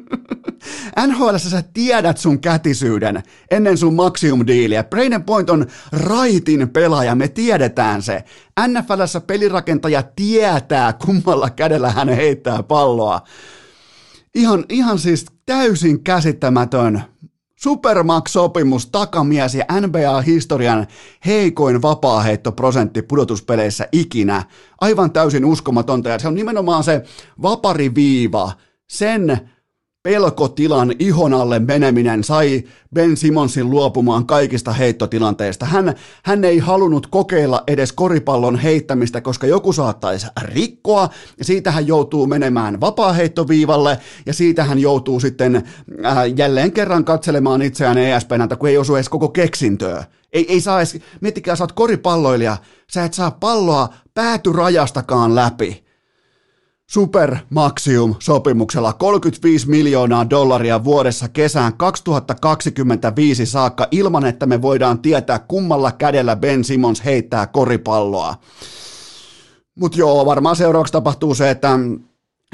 NHL 1.06 1.36
sä 1.36 1.62
tiedät 1.74 2.18
sun 2.18 2.40
kätisyyden 2.40 3.22
ennen 3.50 3.78
sun 3.78 3.94
maximum-diiliä. 3.94 4.84
Braden 4.84 5.22
Point 5.22 5.50
on 5.50 5.66
raitin 5.92 6.68
pelaaja, 6.68 7.14
me 7.14 7.28
tiedetään 7.28 8.02
se. 8.02 8.24
NFLssä 8.68 9.20
pelirakentaja 9.20 10.02
tietää, 10.16 10.92
kummalla 10.92 11.50
kädellä 11.50 11.90
hän 11.90 12.08
heittää 12.08 12.62
palloa. 12.62 13.20
Ihan, 14.34 14.64
ihan 14.68 14.98
siis 14.98 15.26
täysin 15.46 16.04
käsittämätön 16.04 17.02
Supermax-sopimus, 17.62 18.86
takamies 18.86 19.54
ja 19.54 19.64
NBA-historian 19.80 20.86
heikoin 21.26 21.82
vapaaheittoprosentti 21.82 23.02
pudotuspeleissä 23.02 23.88
ikinä. 23.92 24.42
Aivan 24.80 25.12
täysin 25.12 25.44
uskomatonta 25.44 26.08
ja 26.08 26.18
se 26.18 26.28
on 26.28 26.34
nimenomaan 26.34 26.84
se 26.84 27.02
vapariviiva, 27.42 28.52
sen 28.90 29.51
pelkotilan 30.02 30.92
ihon 30.98 31.34
alle 31.34 31.58
meneminen 31.58 32.24
sai 32.24 32.64
Ben 32.94 33.16
Simonsin 33.16 33.70
luopumaan 33.70 34.26
kaikista 34.26 34.72
heittotilanteista. 34.72 35.66
Hän, 35.66 35.94
hän 36.22 36.44
ei 36.44 36.58
halunnut 36.58 37.06
kokeilla 37.06 37.62
edes 37.66 37.92
koripallon 37.92 38.56
heittämistä, 38.56 39.20
koska 39.20 39.46
joku 39.46 39.72
saattaisi 39.72 40.26
rikkoa, 40.42 41.08
ja 41.38 41.44
siitä 41.44 41.70
hän 41.70 41.86
joutuu 41.86 42.26
menemään 42.26 42.80
vapaaheittoviivalle, 42.80 43.98
ja 44.26 44.34
siitä 44.34 44.64
hän 44.64 44.78
joutuu 44.78 45.20
sitten 45.20 45.56
äh, 45.56 46.16
jälleen 46.36 46.72
kerran 46.72 47.04
katselemaan 47.04 47.62
itseään 47.62 47.98
ESPNältä, 47.98 48.56
kun 48.56 48.68
ei 48.68 48.78
osu 48.78 48.94
edes 48.94 49.08
koko 49.08 49.28
keksintöä. 49.28 50.04
Ei, 50.32 50.52
ei 50.52 50.60
saa 50.60 50.78
edes, 50.78 50.98
miettikää, 51.20 51.56
sä 51.56 51.64
oot 51.64 51.72
koripalloilija, 51.72 52.56
sä 52.92 53.04
et 53.04 53.14
saa 53.14 53.30
palloa 53.30 53.94
päätyrajastakaan 54.14 55.34
läpi 55.34 55.81
Super 56.90 57.36
Maxium 57.50 58.14
sopimuksella 58.18 58.92
35 58.92 59.68
miljoonaa 59.68 60.30
dollaria 60.30 60.84
vuodessa 60.84 61.28
kesään 61.28 61.76
2025 61.76 63.46
saakka 63.46 63.86
ilman, 63.90 64.26
että 64.26 64.46
me 64.46 64.62
voidaan 64.62 64.98
tietää 64.98 65.38
kummalla 65.38 65.92
kädellä 65.92 66.36
Ben 66.36 66.64
Simmons 66.64 67.04
heittää 67.04 67.46
koripalloa. 67.46 68.34
Mutta 69.74 69.98
joo, 69.98 70.26
varmaan 70.26 70.56
seuraavaksi 70.56 70.92
tapahtuu 70.92 71.34
se, 71.34 71.50
että 71.50 71.78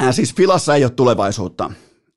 äh, 0.03 0.15
siis 0.15 0.35
Filassa 0.35 0.75
ei 0.75 0.85
ole 0.85 0.91
tulevaisuutta. 0.91 1.71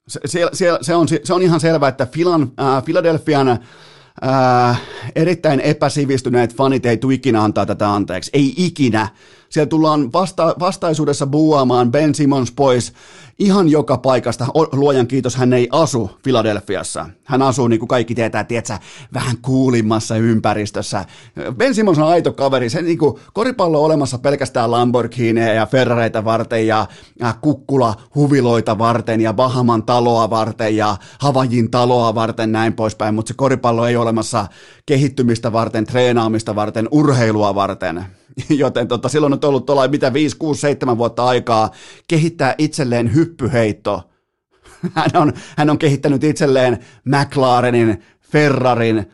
Se, 0.07 0.19
se, 0.25 0.49
se, 0.53 0.67
se, 0.81 0.95
on, 0.95 1.07
se 1.23 1.33
on 1.33 1.41
ihan 1.41 1.59
selvää, 1.59 1.89
että 1.89 2.05
Filan, 2.05 2.51
äh, 2.59 2.83
Philadelphian 2.83 3.47
äh, 3.49 4.81
erittäin 5.15 5.59
epäsivistyneet 5.59 6.55
fanit 6.55 6.85
ei 6.85 6.97
tule 6.97 7.13
ikinä 7.13 7.43
antaa 7.43 7.65
tätä 7.65 7.93
anteeksi. 7.93 8.31
Ei 8.33 8.53
ikinä. 8.57 9.07
Siellä 9.51 9.69
tullaan 9.69 10.13
vasta- 10.13 10.55
vastaisuudessa 10.59 11.27
buuaamaan 11.27 11.91
Ben 11.91 12.15
Simmons 12.15 12.51
pois 12.51 12.93
ihan 13.39 13.69
joka 13.69 13.97
paikasta. 13.97 14.47
Luojan 14.71 15.07
kiitos, 15.07 15.35
hän 15.35 15.53
ei 15.53 15.67
asu 15.71 16.11
Filadelfiassa. 16.23 17.09
Hän 17.23 17.41
asuu, 17.41 17.67
niin 17.67 17.79
kuin 17.79 17.87
kaikki 17.87 18.15
tietää, 18.15 18.43
tietsä, 18.43 18.79
vähän 19.13 19.37
kuulimmassa 19.41 20.15
ympäristössä. 20.17 21.05
Ben 21.57 21.75
Simmons 21.75 21.97
on 21.97 22.07
aito 22.07 22.33
kaveri. 22.33 22.69
Se 22.69 22.81
niin 22.81 22.97
kuin, 22.97 23.19
koripallo 23.33 23.79
on 23.79 23.85
olemassa 23.85 24.17
pelkästään 24.17 24.71
Lamborghineja 24.71 25.53
ja 25.53 25.65
Ferrareita 25.65 26.25
varten 26.25 26.67
ja, 26.67 26.85
kukkula 27.41 27.95
huviloita 28.15 28.77
varten 28.77 29.21
ja 29.21 29.33
Bahaman 29.33 29.83
taloa 29.83 30.29
varten 30.29 30.75
ja 30.75 30.97
Havajin 31.19 31.71
taloa 31.71 32.15
varten 32.15 32.51
näin 32.51 32.73
poispäin, 32.73 33.15
mutta 33.15 33.27
se 33.27 33.33
koripallo 33.37 33.87
ei 33.87 33.95
ole 33.95 34.03
olemassa 34.03 34.47
kehittymistä 34.85 35.53
varten, 35.53 35.85
treenaamista 35.85 36.55
varten, 36.55 36.87
urheilua 36.91 37.55
varten. 37.55 38.05
Joten 38.49 38.87
tota, 38.87 39.09
silloin 39.09 39.33
on 39.33 39.39
ollut 39.43 39.65
tuolla 39.65 39.87
mitä 39.87 40.13
5, 40.13 40.37
6, 40.37 40.61
7 40.61 40.97
vuotta 40.97 41.25
aikaa 41.25 41.71
kehittää 42.07 42.55
itselleen 42.57 43.13
hyppyheitto. 43.21 44.09
Hän 44.95 45.09
on, 45.13 45.33
hän 45.57 45.69
on 45.69 45.77
kehittänyt 45.77 46.23
itselleen 46.23 46.79
McLarenin, 47.05 48.03
Ferrarin, 48.21 49.05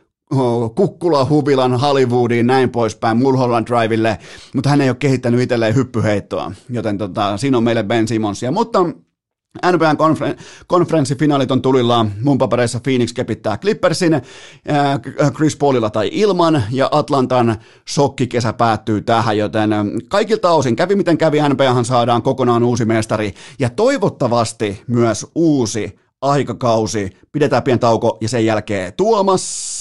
Kukkula, 0.75 1.25
Huvilan, 1.25 1.79
Hollywoodiin, 1.79 2.47
näin 2.47 2.69
poispäin, 2.69 3.17
Mulholland 3.17 3.67
Drivelle, 3.67 4.17
mutta 4.55 4.69
hän 4.69 4.81
ei 4.81 4.89
ole 4.89 4.97
kehittänyt 4.99 5.41
itselleen 5.41 5.75
hyppyheittoa, 5.75 6.51
joten 6.69 6.97
tota, 6.97 7.37
siinä 7.37 7.57
on 7.57 7.63
meille 7.63 7.83
Ben 7.83 8.07
Simonsia. 8.07 8.51
Mutta 8.51 8.79
NBAn 9.71 9.97
konfer- 9.97 10.37
konferenssifinaalit 10.67 11.51
on 11.51 11.61
tulillaan. 11.61 12.11
Mun 12.21 12.37
papereissa 12.37 12.79
Phoenix 12.79 13.13
kepittää 13.13 13.57
Clippersin 13.57 14.13
äh, 14.13 14.21
Chris 15.33 15.55
Paulilla 15.55 15.89
tai 15.89 16.09
ilman, 16.11 16.63
ja 16.71 16.89
Atlantan 16.91 17.55
sokkikesä 17.87 18.53
päättyy 18.53 19.01
tähän, 19.01 19.37
joten 19.37 19.73
äh, 19.73 19.85
kaikilta 20.07 20.51
osin 20.51 20.75
kävi 20.75 20.95
miten 20.95 21.17
kävi, 21.17 21.49
NBAhan 21.49 21.85
saadaan 21.85 22.21
kokonaan 22.21 22.63
uusi 22.63 22.85
mestari, 22.85 23.33
ja 23.59 23.69
toivottavasti 23.69 24.83
myös 24.87 25.25
uusi 25.35 25.99
aikakausi. 26.21 27.09
Pidetään 27.31 27.63
pieni 27.63 27.79
tauko, 27.79 28.17
ja 28.21 28.29
sen 28.29 28.45
jälkeen 28.45 28.93
Tuomas 28.93 29.77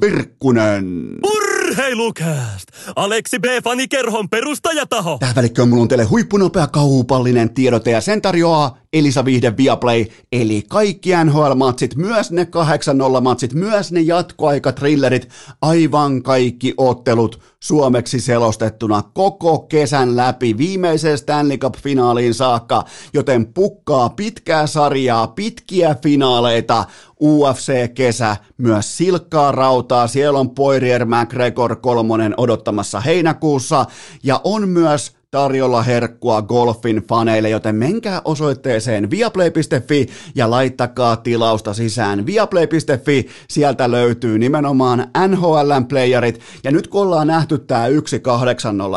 Virkkunen. 0.00 1.18
Urheilukääst! 1.24 2.68
Aleksi 2.96 3.38
B. 3.38 3.44
Fanikerhon 3.64 4.28
perustajataho. 4.28 5.16
Tähän 5.20 5.36
välikköön 5.36 5.68
mulla 5.68 5.82
on 5.82 5.88
teille 5.88 6.04
huippunopea 6.04 6.66
kaupallinen 6.66 7.54
tiedote 7.54 7.90
ja 7.90 8.00
sen 8.00 8.22
tarjoaa 8.22 8.78
Elisa 8.98 9.24
Vihde 9.24 9.56
Viaplay, 9.56 10.04
eli 10.32 10.62
kaikki 10.68 11.10
NHL-matsit, 11.24 11.96
myös 11.96 12.32
ne 12.32 12.44
8-0-matsit, 12.44 13.54
myös 13.54 13.92
ne 13.92 14.00
jatkoaikatrillerit, 14.00 15.28
aivan 15.62 16.22
kaikki 16.22 16.74
ottelut 16.76 17.40
suomeksi 17.60 18.20
selostettuna 18.20 19.02
koko 19.14 19.58
kesän 19.58 20.16
läpi 20.16 20.58
viimeiseen 20.58 21.18
Stanley 21.18 21.58
Cup-finaaliin 21.58 22.34
saakka, 22.34 22.84
joten 23.12 23.46
pukkaa 23.46 24.08
pitkää 24.08 24.66
sarjaa, 24.66 25.26
pitkiä 25.26 25.96
finaaleita, 26.02 26.84
UFC-kesä, 27.22 28.36
myös 28.58 28.96
silkkaa 28.96 29.52
rautaa, 29.52 30.06
siellä 30.06 30.38
on 30.38 30.50
Poirier 30.50 31.04
McGregor 31.04 31.76
kolmonen 31.76 32.34
odottamassa 32.36 33.00
heinäkuussa, 33.00 33.86
ja 34.22 34.40
on 34.44 34.68
myös 34.68 35.16
tarjolla 35.30 35.82
herkkua 35.82 36.42
golfin 36.42 37.02
faneille, 37.08 37.48
joten 37.48 37.76
menkää 37.76 38.22
osoitteeseen 38.24 39.10
viaplay.fi 39.10 40.06
ja 40.34 40.50
laittakaa 40.50 41.16
tilausta 41.16 41.74
sisään 41.74 42.26
viaplay.fi. 42.26 43.28
Sieltä 43.48 43.90
löytyy 43.90 44.38
nimenomaan 44.38 45.06
NHLn 45.28 45.86
playerit 45.88 46.40
ja 46.64 46.70
nyt 46.70 46.88
kun 46.88 47.02
ollaan 47.02 47.26
nähty 47.26 47.58
tämä 47.58 47.88
1.80 47.88 47.94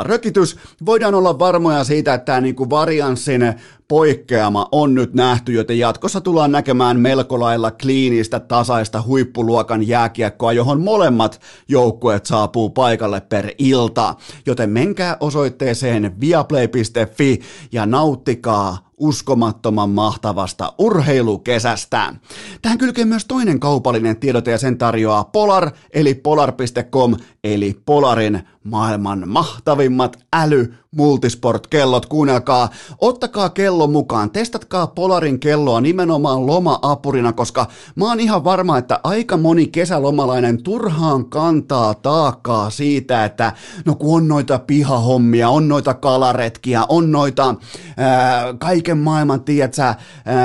rökitys, 0.03 0.57
voidaan 0.85 1.15
olla 1.15 1.39
varmoja 1.39 1.83
siitä, 1.83 2.13
että 2.13 2.25
tämä 2.25 2.41
niinku 2.41 2.69
varianssin 2.69 3.41
poikkeama 3.89 4.67
on 4.71 4.95
nyt 4.95 5.13
nähty, 5.13 5.53
joten 5.53 5.79
jatkossa 5.79 6.21
tullaan 6.21 6.51
näkemään 6.51 6.99
melko 6.99 7.39
lailla 7.39 7.71
kliinistä, 7.71 8.39
tasaista 8.39 9.01
huippuluokan 9.01 9.87
jääkiekkoa, 9.87 10.53
johon 10.53 10.81
molemmat 10.81 11.41
joukkueet 11.67 12.25
saapuu 12.25 12.69
paikalle 12.69 13.21
per 13.21 13.49
ilta. 13.57 14.15
Joten 14.45 14.69
menkää 14.69 15.17
osoitteeseen 15.19 16.19
viaplay.fi 16.19 17.39
ja 17.71 17.85
nauttikaa 17.85 18.89
uskomattoman 18.97 19.89
mahtavasta 19.89 20.73
urheilukesästä. 20.77 22.15
Tähän 22.61 22.77
kylkee 22.77 23.05
myös 23.05 23.25
toinen 23.25 23.59
kaupallinen 23.59 24.17
tiedote 24.17 24.51
ja 24.51 24.57
sen 24.57 24.77
tarjoaa 24.77 25.23
Polar 25.23 25.71
eli 25.93 26.13
polar.com 26.13 27.15
eli 27.43 27.81
Polarin 27.85 28.41
maailman 28.69 29.23
mahtavimmat 29.27 30.19
äly 30.33 30.73
multisport-kellot. 30.95 32.05
Kuunnelkaa, 32.05 32.69
ottakaa 33.01 33.49
kello 33.49 33.87
mukaan, 33.87 34.31
testatkaa 34.31 34.87
Polarin 34.87 35.39
kelloa 35.39 35.81
nimenomaan 35.81 36.45
loma-apurina, 36.45 37.33
koska 37.33 37.67
mä 37.95 38.05
oon 38.05 38.19
ihan 38.19 38.43
varma, 38.43 38.77
että 38.77 38.99
aika 39.03 39.37
moni 39.37 39.67
kesälomalainen 39.67 40.63
turhaan 40.63 41.25
kantaa 41.25 41.93
taakkaa 41.93 42.69
siitä, 42.69 43.25
että 43.25 43.53
no 43.85 43.95
kun 43.95 44.17
on 44.17 44.27
noita 44.27 44.59
pihahommia, 44.59 45.49
on 45.49 45.67
noita 45.67 45.93
kalaretkiä, 45.93 46.85
on 46.89 47.11
noita 47.11 47.55
ää, 47.97 48.53
kaiken 48.59 48.97
maailman, 48.97 49.41
tiedätkö, 49.41 49.93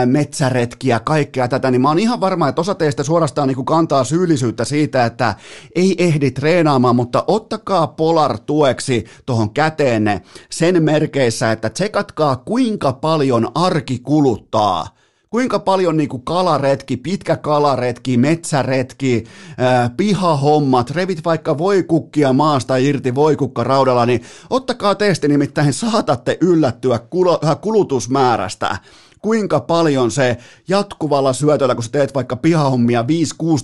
metsäretkiä, 0.07 1.01
kaikkea 1.01 1.49
tätä, 1.49 1.71
niin 1.71 1.81
mä 1.81 1.89
oon 1.89 1.99
ihan 1.99 2.21
varma, 2.21 2.49
että 2.49 2.61
osa 2.61 2.75
teistä 2.75 3.03
suorastaan 3.03 3.49
niin 3.49 3.65
kantaa 3.65 4.05
syyllisyyttä 4.05 4.65
siitä, 4.65 5.05
että 5.05 5.35
ei 5.75 5.95
ehdi 5.99 6.31
treenaamaan, 6.31 6.97
mutta 6.97 7.25
ottakaa 7.27 7.87
Polar 8.15 8.39
tueksi 8.39 9.05
tuohon 9.27 9.51
käteenne 9.51 10.23
sen 10.51 10.83
merkeissä, 10.83 11.53
että 11.53 11.71
tsekatkaa 11.71 12.37
kuinka 12.37 12.93
paljon 12.93 13.49
arki 13.55 13.99
kuluttaa. 13.99 14.87
Kuinka 15.31 15.59
paljon 15.59 15.97
niin 15.97 16.09
kuin 16.09 16.25
kalaretki, 16.25 16.97
pitkä 16.97 17.37
kalaretki, 17.37 18.17
metsäretki, 18.17 19.25
ää, 19.59 19.91
pihahommat, 19.97 20.91
revit 20.91 21.25
vaikka 21.25 21.59
voikukkia 21.59 22.33
maasta 22.33 22.77
irti 22.77 23.15
voikukka 23.15 23.65
raudalla, 23.65 24.07
niin 24.07 24.23
ottakaa 24.51 24.95
testi, 24.95 25.29
nimittäin 25.29 25.73
saatatte 25.73 26.39
yllättyä 26.41 27.01
kulutusmäärästä 27.61 28.79
kuinka 29.25 29.61
paljon 29.61 30.11
se 30.11 30.37
jatkuvalla 30.69 31.33
syötöllä, 31.33 31.75
kun 31.75 31.85
sä 31.85 31.91
teet 31.91 32.15
vaikka 32.15 32.37
pihahommia 32.37 33.03
5-6 33.03 33.05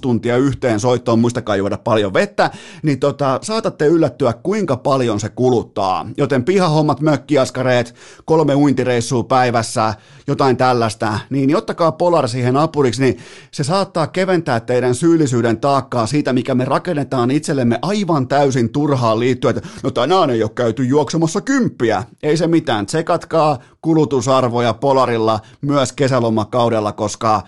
tuntia 0.00 0.36
yhteen 0.36 0.80
soittoon, 0.80 1.18
muistakaa 1.18 1.56
juoda 1.56 1.78
paljon 1.78 2.14
vettä, 2.14 2.50
niin 2.82 3.00
tota, 3.00 3.38
saatatte 3.42 3.86
yllättyä, 3.86 4.32
kuinka 4.32 4.76
paljon 4.76 5.20
se 5.20 5.28
kuluttaa. 5.28 6.06
Joten 6.16 6.44
pihahommat, 6.44 7.00
mökkiaskareet, 7.00 7.94
kolme 8.24 8.54
uintireissua 8.54 9.22
päivässä, 9.22 9.94
jotain 10.26 10.56
tällaista, 10.56 11.18
niin 11.30 11.56
ottakaa 11.56 11.92
Polar 11.92 12.28
siihen 12.28 12.56
apuriksi, 12.56 13.02
niin 13.02 13.18
se 13.50 13.64
saattaa 13.64 14.06
keventää 14.06 14.60
teidän 14.60 14.94
syyllisyyden 14.94 15.60
taakkaa 15.60 16.06
siitä, 16.06 16.32
mikä 16.32 16.54
me 16.54 16.64
rakennetaan 16.64 17.30
itsellemme 17.30 17.78
aivan 17.82 18.28
täysin 18.28 18.72
turhaan 18.72 19.20
liittyen, 19.20 19.56
että 19.56 19.68
no 19.82 19.90
tänään 19.90 20.30
ei 20.30 20.42
ole 20.42 20.50
käyty 20.54 20.84
juoksemassa 20.84 21.40
kymppiä. 21.40 22.04
Ei 22.22 22.36
se 22.36 22.46
mitään, 22.46 22.86
tsekatkaa 22.86 23.58
kulutusarvoja 23.80 24.74
Polarilla 24.74 25.40
myös 25.60 25.92
kesälomakaudella, 25.92 26.92
koska 26.92 27.42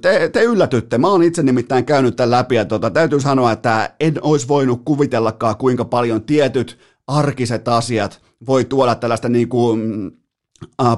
te, 0.00 0.28
te 0.32 0.42
yllätytte. 0.42 0.98
Mä 0.98 1.08
oon 1.08 1.22
itse 1.22 1.42
nimittäin 1.42 1.84
käynyt 1.84 2.16
tämän 2.16 2.30
läpi 2.30 2.54
ja 2.54 2.64
tota, 2.64 2.90
täytyy 2.90 3.20
sanoa, 3.20 3.52
että 3.52 3.94
en 4.00 4.14
olisi 4.20 4.48
voinut 4.48 4.82
kuvitellakaan, 4.84 5.56
kuinka 5.56 5.84
paljon 5.84 6.22
tietyt 6.22 6.78
arkiset 7.06 7.68
asiat 7.68 8.20
voi 8.46 8.64
tuoda 8.64 8.94
tällaista 8.94 9.28
niin 9.28 9.48
kuin, 9.48 10.10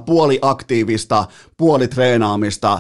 puoli 0.07 0.39
aktiivista, 0.43 1.25
puoli 1.57 1.89
treenaamista, 1.89 2.79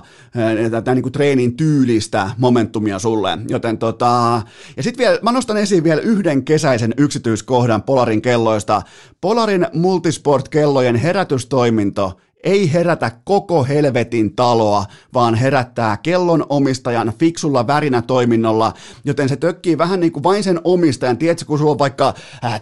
tätä 0.71 0.95
niin 0.95 1.03
kuin 1.03 1.13
treenin 1.13 1.57
tyylistä 1.57 2.31
momentumia 2.39 2.99
sulle. 2.99 3.39
Joten 3.49 3.79
tota, 3.79 4.43
ja 4.77 4.83
sitten 4.83 5.05
vielä, 5.05 5.19
mä 5.23 5.33
nostan 5.33 5.57
esiin 5.57 5.85
vielä 5.85 6.01
yhden 6.01 6.45
kesäisen 6.45 6.95
yksityiskohdan 6.97 7.83
Polarin 7.83 8.23
kelloista. 8.23 8.83
Polarin 9.21 9.67
multisport-kellojen 9.73 10.97
herätystoiminto 10.97 12.21
ei 12.45 12.73
herätä 12.73 13.11
koko 13.25 13.65
helvetin 13.65 14.37
taloa, 14.37 14.85
vaan 15.15 15.35
herättää 15.35 15.97
kellon 15.97 16.47
omistajan 16.49 17.13
fiksulla 17.19 17.67
värinätoiminnolla, 17.67 18.73
joten 19.05 19.29
se 19.29 19.37
tökkii 19.37 19.79
vähän 19.79 20.01
niin 20.01 20.13
kuin 20.13 20.23
vain 20.23 20.45
sen 20.45 20.61
omistajan. 20.65 21.19
Tiedätkö, 21.19 21.45
kun 21.45 21.59
sulla 21.59 21.71
on 21.71 21.79
vaikka 21.79 22.15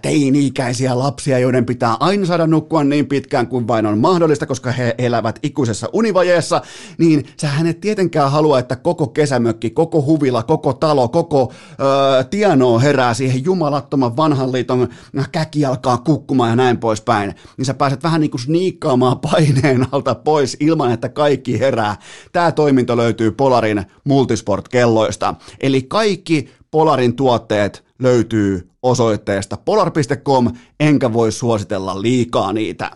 teini-ikäisiä 0.02 0.98
lapsia, 0.98 1.38
joiden 1.38 1.66
pitää 1.66 1.96
aina 2.00 2.26
saada 2.26 2.46
nukkua 2.46 2.84
niin 2.84 3.06
pitkään 3.06 3.46
kuin 3.46 3.68
vain 3.68 3.86
on 3.86 3.98
mahdollista, 3.98 4.46
koska 4.46 4.72
he 4.72 4.94
elävät 4.98 5.38
ikuisessa 5.42 5.88
univajeessa, 5.92 6.62
niin 6.98 7.26
sä 7.40 7.48
hänet 7.48 7.80
tietenkään 7.80 8.30
halua, 8.30 8.58
että 8.58 8.76
koko 8.76 9.06
kesämökki, 9.06 9.70
koko 9.70 10.02
huvila, 10.02 10.42
koko 10.42 10.72
talo, 10.72 11.08
koko 11.08 11.52
öö, 11.80 12.24
tienoa 12.24 12.78
herää 12.78 13.14
siihen 13.14 13.44
jumalattoman 13.44 14.16
vanhan 14.16 14.52
liiton 14.52 14.88
käki 15.32 15.64
alkaa 15.64 15.98
kukkumaan 15.98 16.50
ja 16.50 16.56
näin 16.56 16.78
poispäin. 16.78 17.34
Niin 17.56 17.66
sä 17.66 17.74
pääset 17.74 18.02
vähän 18.02 18.20
niin 18.20 18.30
kuin 18.30 18.40
sniikkaamaan 18.40 19.18
paineen 19.30 19.67
koneen 19.74 19.88
alta 19.92 20.14
pois 20.14 20.56
ilman, 20.60 20.92
että 20.92 21.08
kaikki 21.08 21.60
herää. 21.60 21.96
Tämä 22.32 22.52
toiminto 22.52 22.96
löytyy 22.96 23.30
Polarin 23.30 23.84
multisport-kelloista. 24.04 25.34
Eli 25.60 25.82
kaikki 25.82 26.50
Polarin 26.70 27.16
tuotteet 27.16 27.87
löytyy 28.02 28.68
osoitteesta 28.82 29.56
polar.com, 29.56 30.50
enkä 30.80 31.12
voi 31.12 31.32
suositella 31.32 32.02
liikaa 32.02 32.52
niitä. 32.52 32.90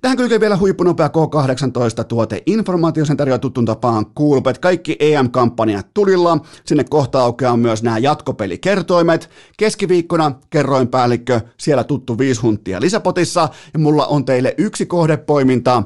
Tähän 0.00 0.16
kylkee 0.16 0.40
vielä 0.40 0.56
huippunopea 0.56 1.08
K18-tuote. 1.08 2.42
Informaatio 2.46 3.04
sen 3.04 3.16
tarjoaa 3.16 3.38
tuttuun 3.38 3.66
tapaan 3.66 4.06
Coolbet. 4.06 4.58
Kaikki 4.58 4.96
EM-kampanjat 5.00 5.86
tulilla. 5.94 6.38
Sinne 6.64 6.84
kohta 6.84 7.22
aukeaa 7.22 7.56
myös 7.56 7.82
nämä 7.82 7.98
jatkopelikertoimet. 7.98 9.30
Keskiviikkona 9.56 10.32
kerroinpäällikkö, 10.50 11.40
siellä 11.58 11.84
tuttu 11.84 12.18
viisi 12.18 12.40
huntia 12.40 12.80
lisäpotissa. 12.80 13.48
Ja 13.72 13.78
mulla 13.78 14.06
on 14.06 14.24
teille 14.24 14.54
yksi 14.58 14.86
kohdepoiminta, 14.86 15.82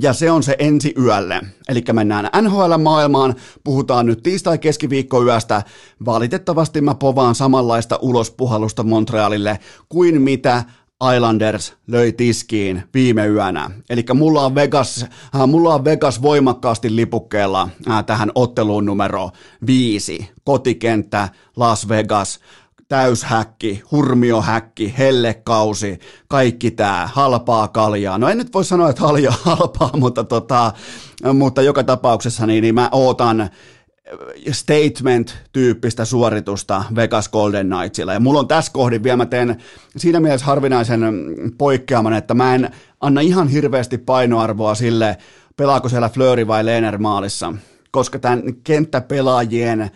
ja 0.00 0.12
se 0.12 0.30
on 0.30 0.42
se 0.42 0.56
ensi 0.58 0.94
yölle. 0.98 1.40
Eli 1.68 1.84
mennään 1.92 2.30
NHL-maailmaan, 2.42 3.34
puhutaan 3.64 4.06
nyt 4.06 4.22
tiistai-keskiviikkoyöstä. 4.22 5.62
Valitettavasti 6.04 6.80
mä 6.80 6.94
povaan 6.94 7.34
samanlaista 7.34 7.98
ulospuhallusta 8.02 8.82
Montrealille 8.82 9.58
kuin 9.88 10.22
mitä 10.22 10.64
Islanders 11.16 11.74
löi 11.86 12.12
tiskiin 12.12 12.82
viime 12.94 13.26
yönä. 13.26 13.70
Eli 13.90 14.04
mulla 14.14 14.54
Vegas, 14.54 15.06
äh, 15.34 15.46
mulla 15.48 15.74
on 15.74 15.84
Vegas 15.84 16.22
voimakkaasti 16.22 16.96
lipukkeella 16.96 17.68
äh, 17.90 18.04
tähän 18.04 18.32
otteluun 18.34 18.84
numero 18.84 19.30
viisi. 19.66 20.30
Kotikenttä, 20.44 21.28
Las 21.56 21.88
Vegas, 21.88 22.40
täyshäkki, 22.92 23.82
hurmiohäkki, 23.90 24.94
hellekausi, 24.98 25.98
kaikki 26.28 26.70
tämä, 26.70 27.08
halpaa 27.12 27.68
kaljaa. 27.68 28.18
No 28.18 28.28
en 28.28 28.38
nyt 28.38 28.54
voi 28.54 28.64
sanoa, 28.64 28.90
että 28.90 29.02
halja 29.02 29.32
halpaa, 29.44 29.90
mutta, 29.96 30.24
tota, 30.24 30.72
mutta 31.34 31.62
joka 31.62 31.84
tapauksessa 31.84 32.46
niin, 32.46 32.62
niin 32.62 32.74
mä 32.74 32.88
ootan 32.92 33.50
statement-tyyppistä 34.50 36.04
suoritusta 36.04 36.84
Vegas 36.94 37.28
Golden 37.28 37.70
Knightsilla. 37.70 38.12
Ja 38.12 38.20
mulla 38.20 38.40
on 38.40 38.48
tässä 38.48 38.72
kohdin 38.72 39.02
vielä, 39.02 39.16
mä 39.16 39.26
teen 39.26 39.56
siinä 39.96 40.20
mielessä 40.20 40.46
harvinaisen 40.46 41.02
poikkeaman, 41.58 42.12
että 42.12 42.34
mä 42.34 42.54
en 42.54 42.70
anna 43.00 43.20
ihan 43.20 43.48
hirveästi 43.48 43.98
painoarvoa 43.98 44.74
sille, 44.74 45.16
pelaako 45.56 45.88
siellä 45.88 46.08
Flöri 46.08 46.46
vai 46.46 46.66
Lehner 46.66 46.98
maalissa, 46.98 47.54
koska 47.90 48.18
tämän 48.18 48.42
kenttäpelaajien 48.64 49.90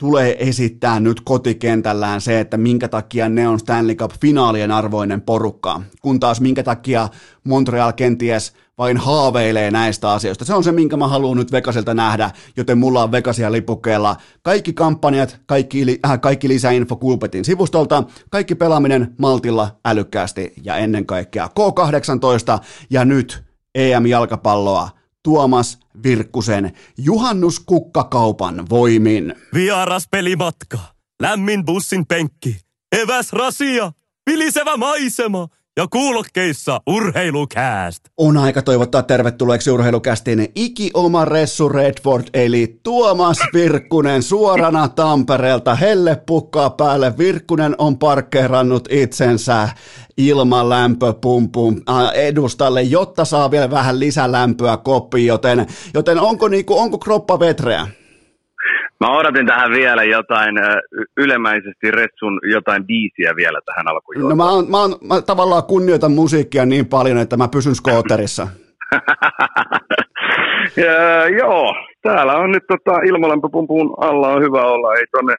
tulee 0.00 0.48
esittää 0.48 1.00
nyt 1.00 1.20
kotikentällään 1.20 2.20
se, 2.20 2.40
että 2.40 2.56
minkä 2.56 2.88
takia 2.88 3.28
ne 3.28 3.48
on 3.48 3.60
Stanley 3.60 3.94
Cup-finaalien 3.94 4.70
arvoinen 4.70 5.20
porukka, 5.20 5.82
kun 6.02 6.20
taas 6.20 6.40
minkä 6.40 6.62
takia 6.62 7.08
Montreal 7.44 7.92
kenties 7.92 8.52
vain 8.78 8.96
haaveilee 8.96 9.70
näistä 9.70 10.10
asioista. 10.10 10.44
Se 10.44 10.54
on 10.54 10.64
se, 10.64 10.72
minkä 10.72 10.96
mä 10.96 11.08
haluan 11.08 11.36
nyt 11.36 11.52
Vegasilta 11.52 11.94
nähdä, 11.94 12.30
joten 12.56 12.78
mulla 12.78 13.02
on 13.02 13.12
Vegasia 13.12 13.52
lipukkeella 13.52 14.16
kaikki 14.42 14.72
kampanjat, 14.72 15.40
kaikki, 15.46 16.00
äh, 16.06 16.20
kaikki 16.20 16.48
lisäinfo 16.48 16.96
Kulpetin 16.96 17.44
sivustolta, 17.44 18.04
kaikki 18.30 18.54
pelaaminen 18.54 19.14
maltilla, 19.18 19.76
älykkäästi 19.84 20.52
ja 20.64 20.76
ennen 20.76 21.06
kaikkea 21.06 21.46
K18 21.46 22.64
ja 22.90 23.04
nyt 23.04 23.42
EM-jalkapalloa 23.74 24.99
Tuomas 25.22 25.78
Virkkusen 26.02 26.72
juhannuskukkakaupan 26.98 28.68
voimin. 28.70 29.34
Vieras 29.54 30.08
pelimatka, 30.10 30.78
lämmin 31.22 31.64
bussin 31.64 32.06
penkki, 32.06 32.56
eväs 33.02 33.32
rasia, 33.32 33.92
vilisevä 34.30 34.76
maisema– 34.76 35.48
ja 35.76 35.86
kuulokkeissa 35.90 36.80
urheilukääst. 36.86 38.00
On 38.16 38.36
aika 38.36 38.62
toivottaa 38.62 39.02
tervetulleeksi 39.02 39.70
urheilukästiin 39.70 40.48
iki 40.54 40.90
oma 40.94 41.24
Ressu 41.24 41.68
Redford, 41.68 42.24
eli 42.34 42.80
Tuomas 42.82 43.38
Virkkunen 43.54 44.22
suorana 44.22 44.88
Tampereelta. 44.88 45.74
Helle 45.74 46.22
pukkaa 46.26 46.70
päälle. 46.70 47.18
Virkkunen 47.18 47.74
on 47.78 47.98
parkkeerannut 47.98 48.88
itsensä 48.90 49.68
ilmalämpöpumpun 50.16 51.82
edustalle, 52.14 52.82
jotta 52.82 53.24
saa 53.24 53.50
vielä 53.50 53.70
vähän 53.70 54.00
lisälämpöä 54.00 54.76
koppiin, 54.76 55.26
joten, 55.26 55.66
joten 55.94 56.20
onko, 56.20 56.48
niinku, 56.48 56.78
onko 56.78 56.98
kroppa 56.98 57.38
vetreä? 57.38 57.86
Mä 59.00 59.18
odotin 59.18 59.46
tähän 59.46 59.70
vielä 59.70 60.04
jotain 60.04 60.54
ylemäisesti 61.16 61.90
Ressun 61.90 62.40
jotain 62.50 62.86
biisiä 62.86 63.36
vielä 63.36 63.60
tähän 63.66 63.88
alkuun. 63.88 64.28
No 64.28 64.36
mä, 64.36 64.50
oon, 64.50 64.70
mä, 64.70 64.80
oon, 64.80 64.94
mä 65.08 65.22
tavallaan 65.22 65.62
kunnioitan 65.64 66.12
musiikkia 66.12 66.66
niin 66.66 66.86
paljon, 66.86 67.18
että 67.18 67.36
mä 67.36 67.48
pysyn 67.48 67.74
skooterissa. 67.74 68.48
ja, 70.84 71.28
joo, 71.38 71.74
täällä 72.02 72.36
on 72.36 72.50
nyt 72.50 72.64
tota, 72.68 73.00
ilmalämpöpumpun 73.08 73.94
alla 74.00 74.28
on 74.28 74.42
hyvä 74.42 74.62
olla. 74.62 74.94
Ei 74.94 75.06
tonne 75.12 75.34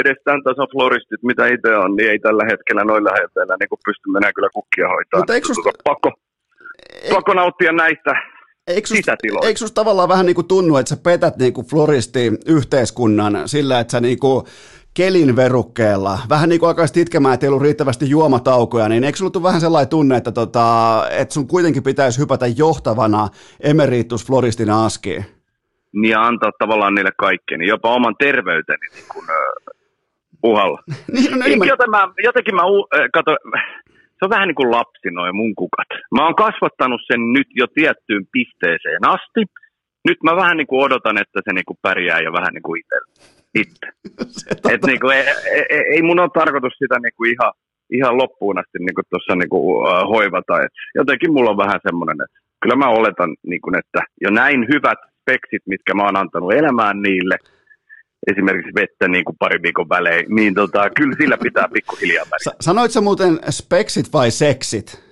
edes 0.00 0.16
tämän 0.24 0.42
tason 0.42 0.68
floristit, 0.72 1.22
mitä 1.22 1.46
itse 1.46 1.76
on, 1.76 1.96
niin 1.96 2.10
ei 2.10 2.18
tällä 2.18 2.44
hetkellä 2.50 2.84
noilla 2.84 3.10
läheteillä 3.10 3.56
niin 3.60 3.84
pysty 3.86 4.10
mennä 4.10 4.32
kyllä 4.32 4.48
kukkia 4.54 4.88
hoitaa. 4.88 5.20
Mutta 5.20 5.34
eikö 5.34 5.46
susta... 5.46 5.70
pakko, 5.84 6.10
pakko 7.14 7.34
nauttia 7.34 7.72
näistä 7.72 8.12
Eikö 8.68 8.88
susta, 8.88 9.16
eikö 9.42 9.58
susta 9.58 9.74
tavallaan 9.74 10.08
vähän 10.08 10.26
niin 10.26 10.34
kuin 10.34 10.48
tunnu, 10.48 10.76
että 10.76 10.88
sä 10.88 10.96
petät 11.02 11.36
niin 11.36 11.52
kuin 11.52 11.66
floristi 11.66 12.32
yhteiskunnan 12.46 13.48
sillä, 13.48 13.80
että 13.80 13.90
sä 13.90 14.00
niin 14.00 14.18
kuin 14.18 14.46
kelin 14.94 15.36
verukkeella, 15.36 16.18
vähän 16.28 16.48
niin 16.48 16.60
kuin 16.60 16.68
alkaisit 16.68 16.96
itkemään, 16.96 17.34
että 17.34 17.46
ei 17.46 17.48
ollut 17.48 17.62
riittävästi 17.62 18.10
juomataukoja, 18.10 18.88
niin 18.88 19.04
eikö 19.04 19.18
sulla 19.18 19.42
vähän 19.42 19.60
sellainen 19.60 19.88
tunne, 19.88 20.16
että, 20.16 20.32
tota, 20.32 20.66
että 21.10 21.34
sun 21.34 21.48
kuitenkin 21.48 21.82
pitäisi 21.82 22.20
hypätä 22.20 22.46
johtavana 22.46 23.28
emeritus 23.60 24.26
floristina 24.26 24.84
askiin? 24.84 25.24
Niin 25.92 26.10
ja 26.10 26.22
antaa 26.22 26.50
tavallaan 26.58 26.94
niille 26.94 27.12
kaikkeen, 27.18 27.58
niin 27.58 27.68
jopa 27.68 27.94
oman 27.94 28.14
terveyteni 28.18 28.86
niin 28.94 29.04
kuin, 29.12 29.24
uh, 29.24 30.50
uhalla. 30.52 30.82
niin, 31.12 31.38
no, 31.38 31.46
niin, 31.46 31.68
joten 31.68 31.90
mä, 31.90 32.08
jotenkin 32.24 32.54
mä, 32.54 32.62
kato, 33.12 33.36
se 34.18 34.24
on 34.24 34.34
vähän 34.34 34.48
niin 34.48 34.60
kuin 34.60 34.70
lapsi 34.70 35.10
noin 35.10 35.36
mun 35.36 35.54
kukat. 35.54 35.90
Mä 36.14 36.24
oon 36.24 36.42
kasvattanut 36.44 37.00
sen 37.10 37.32
nyt 37.36 37.48
jo 37.60 37.66
tiettyyn 37.74 38.24
pisteeseen 38.32 39.04
asti. 39.16 39.42
Nyt 40.08 40.18
mä 40.22 40.32
vähän 40.42 40.56
niin 40.56 40.66
kuin 40.66 40.84
odotan, 40.86 41.20
että 41.22 41.40
se 41.44 41.52
niin 41.52 41.68
kuin 41.68 41.82
pärjää 41.82 42.20
jo 42.20 42.32
vähän 42.32 42.54
niin 42.54 42.66
kuin 42.66 42.80
itse. 42.82 42.98
itse. 43.62 43.86
Et 44.74 44.82
niin 44.86 45.00
kuin, 45.00 45.16
ei, 45.16 45.24
ei, 45.70 45.82
ei, 45.94 46.02
mun 46.02 46.20
ole 46.20 46.30
tarkoitus 46.40 46.76
sitä 46.78 46.96
niin 46.98 47.16
kuin 47.16 47.30
ihan, 47.34 47.52
ihan 47.98 48.18
loppuun 48.22 48.58
asti 48.58 48.78
niin 48.78 48.94
kuin 48.94 49.08
tuossa 49.10 49.34
niin 49.34 49.48
kuin, 49.48 49.66
hoivata. 50.12 50.62
Et 50.64 50.74
jotenkin 50.94 51.32
mulla 51.32 51.50
on 51.50 51.64
vähän 51.64 51.80
semmoinen, 51.86 52.16
että 52.24 52.38
kyllä 52.62 52.76
mä 52.76 52.88
oletan, 53.00 53.30
niin 53.50 53.62
kuin, 53.64 53.78
että 53.78 54.00
jo 54.24 54.30
näin 54.30 54.60
hyvät 54.72 55.00
speksit, 55.20 55.62
mitkä 55.66 55.94
mä 55.94 56.04
oon 56.04 56.20
antanut 56.22 56.52
elämään 56.52 57.02
niille– 57.02 57.36
esimerkiksi 58.26 58.74
vettä 58.74 59.08
niin 59.08 59.24
kuin 59.24 59.36
pari 59.38 59.62
viikon 59.62 59.88
välein, 59.88 60.26
niin 60.28 60.54
tota, 60.54 60.90
kyllä 60.90 61.16
sillä 61.20 61.38
pitää 61.38 61.68
pikkuhiljaa. 61.72 62.24
Sanoit 62.60 62.90
sä 62.90 63.00
muuten 63.00 63.38
speksit 63.50 64.12
vai 64.12 64.30
seksit? 64.30 65.07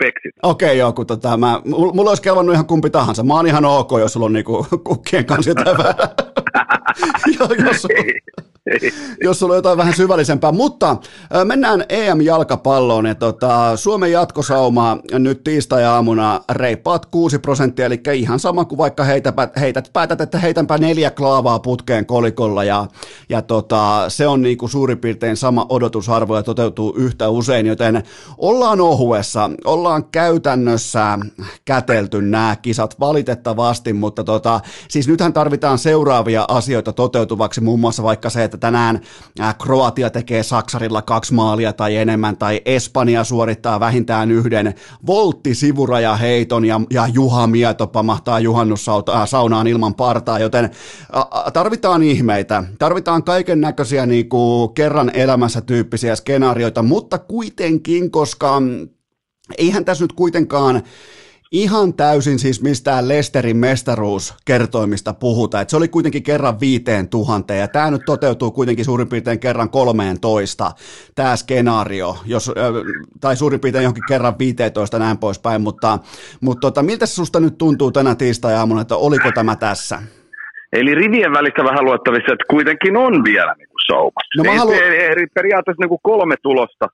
Speksit. 0.00 0.34
Okei, 0.42 0.66
okay, 0.68 0.76
joo, 0.76 0.92
kun 0.92 1.06
tota, 1.06 1.36
mä, 1.36 1.60
mulla 1.64 2.10
olisi 2.10 2.22
kelvannut 2.22 2.54
ihan 2.54 2.66
kumpi 2.66 2.90
tahansa. 2.90 3.22
Mä 3.22 3.34
oon 3.34 3.46
ihan 3.46 3.64
ok, 3.64 3.90
jos 4.00 4.12
sulla 4.12 4.26
on 4.26 4.32
niinku 4.32 4.66
kukkien 4.88 5.24
kanssa 5.24 5.50
jotain 5.50 5.78
vähän. 5.78 5.94
jos, 7.66 7.86
jos 9.24 9.38
sulla 9.38 9.52
on 9.52 9.58
jotain 9.58 9.78
vähän 9.78 9.94
syvällisempää. 9.94 10.52
Mutta 10.52 10.96
mennään 11.44 11.84
EM-jalkapalloon. 11.88 13.06
Ja 13.06 13.14
tota, 13.14 13.76
Suomen 13.76 14.12
jatkosauma 14.12 14.98
nyt 15.12 15.44
tiistai-aamuna 15.44 16.40
reippaat 16.52 17.06
6 17.06 17.38
prosenttia, 17.38 17.86
eli 17.86 18.00
ihan 18.14 18.40
sama 18.40 18.64
kuin 18.64 18.78
vaikka 18.78 19.04
heität, 19.04 19.34
heität 19.60 19.90
päätät, 19.92 20.20
että 20.20 20.38
heitänpä 20.38 20.78
neljä 20.78 21.10
klaavaa 21.10 21.58
putkeen 21.58 22.06
kolikolla. 22.06 22.64
Ja, 22.64 22.86
ja 23.28 23.42
tota, 23.42 24.04
se 24.08 24.26
on 24.26 24.42
niinku 24.42 24.68
suurin 24.68 24.98
piirtein 24.98 25.36
sama 25.36 25.66
odotusarvo 25.68 26.36
ja 26.36 26.42
toteutuu 26.42 26.94
yhtä 26.96 27.28
usein, 27.28 27.66
joten 27.66 28.02
ollaan 28.38 28.80
ohuessa, 28.80 29.50
ollaan 29.64 29.89
ollaan 29.90 30.10
käytännössä 30.12 31.18
kätelty 31.64 32.22
nämä 32.22 32.56
kisat 32.62 33.00
valitettavasti, 33.00 33.92
mutta 33.92 34.24
tota, 34.24 34.60
siis 34.88 35.08
nythän 35.08 35.32
tarvitaan 35.32 35.78
seuraavia 35.78 36.44
asioita 36.48 36.92
toteutuvaksi, 36.92 37.60
muun 37.60 37.80
muassa 37.80 38.02
vaikka 38.02 38.30
se, 38.30 38.44
että 38.44 38.58
tänään 38.58 39.00
Kroatia 39.62 40.10
tekee 40.10 40.42
Saksarilla 40.42 41.02
kaksi 41.02 41.34
maalia 41.34 41.72
tai 41.72 41.96
enemmän, 41.96 42.36
tai 42.36 42.60
Espanja 42.64 43.24
suorittaa 43.24 43.80
vähintään 43.80 44.30
yhden 44.30 44.74
volttisivurajaheiton 45.06 46.64
ja, 46.64 46.80
ja 46.90 47.06
Juha 47.06 47.46
Mieto 47.46 47.86
pamahtaa 47.86 48.40
juhannussaunaan 48.40 49.66
ilman 49.66 49.94
partaa, 49.94 50.38
joten 50.38 50.70
tarvitaan 51.52 52.02
ihmeitä, 52.02 52.64
tarvitaan 52.78 53.24
kaiken 53.24 53.60
näköisiä 53.60 54.06
niin 54.06 54.28
kuin 54.28 54.74
kerran 54.74 55.10
elämässä 55.14 55.60
tyyppisiä 55.60 56.16
skenaarioita, 56.16 56.82
mutta 56.82 57.18
kuitenkin, 57.18 58.10
koska 58.10 58.62
eihän 59.58 59.84
tässä 59.84 60.04
nyt 60.04 60.12
kuitenkaan 60.12 60.82
ihan 61.52 61.94
täysin 61.94 62.38
siis 62.38 62.62
mistään 62.62 63.08
Lesterin 63.08 63.56
mestaruuskertoimista 63.56 65.14
puhuta, 65.14 65.60
että 65.60 65.70
se 65.70 65.76
oli 65.76 65.88
kuitenkin 65.88 66.22
kerran 66.22 66.60
viiteen 66.60 67.08
tuhanteen, 67.08 67.60
ja 67.60 67.68
tämä 67.68 67.90
nyt 67.90 68.02
toteutuu 68.06 68.50
kuitenkin 68.50 68.84
suurin 68.84 69.08
piirtein 69.08 69.40
kerran 69.40 69.70
kolmeen 69.70 70.20
toista, 70.20 70.70
tämä 71.14 71.36
skenaario, 71.36 72.16
jos, 72.26 72.52
tai 73.20 73.36
suurin 73.36 73.60
piirtein 73.60 73.82
johonkin 73.82 74.04
kerran 74.08 74.38
15 74.38 74.98
näin 74.98 75.18
poispäin, 75.18 75.62
mutta, 75.62 75.98
mutta 76.40 76.60
tota, 76.60 76.82
miltä 76.82 77.06
se 77.06 77.14
susta 77.14 77.40
nyt 77.40 77.58
tuntuu 77.58 77.92
tänä 77.92 78.14
tiistai-aamuna, 78.14 78.80
että 78.80 78.96
oliko 78.96 79.32
tämä 79.34 79.56
tässä? 79.56 80.02
Eli 80.72 80.94
rivien 80.94 81.32
välissä 81.32 81.64
vähän 81.64 81.84
luettavissa, 81.84 82.32
että 82.32 82.44
kuitenkin 82.50 82.96
on 82.96 83.24
vielä 83.24 83.54
niin 83.58 83.68
kuin. 83.68 83.80
No 84.36 84.44
mä 84.44 84.58
haluan... 84.58 84.78
Periaatteessa 85.34 85.80
niin 85.82 85.88
kuin 85.88 86.00
kolme 86.02 86.34
tulosta 86.42 86.86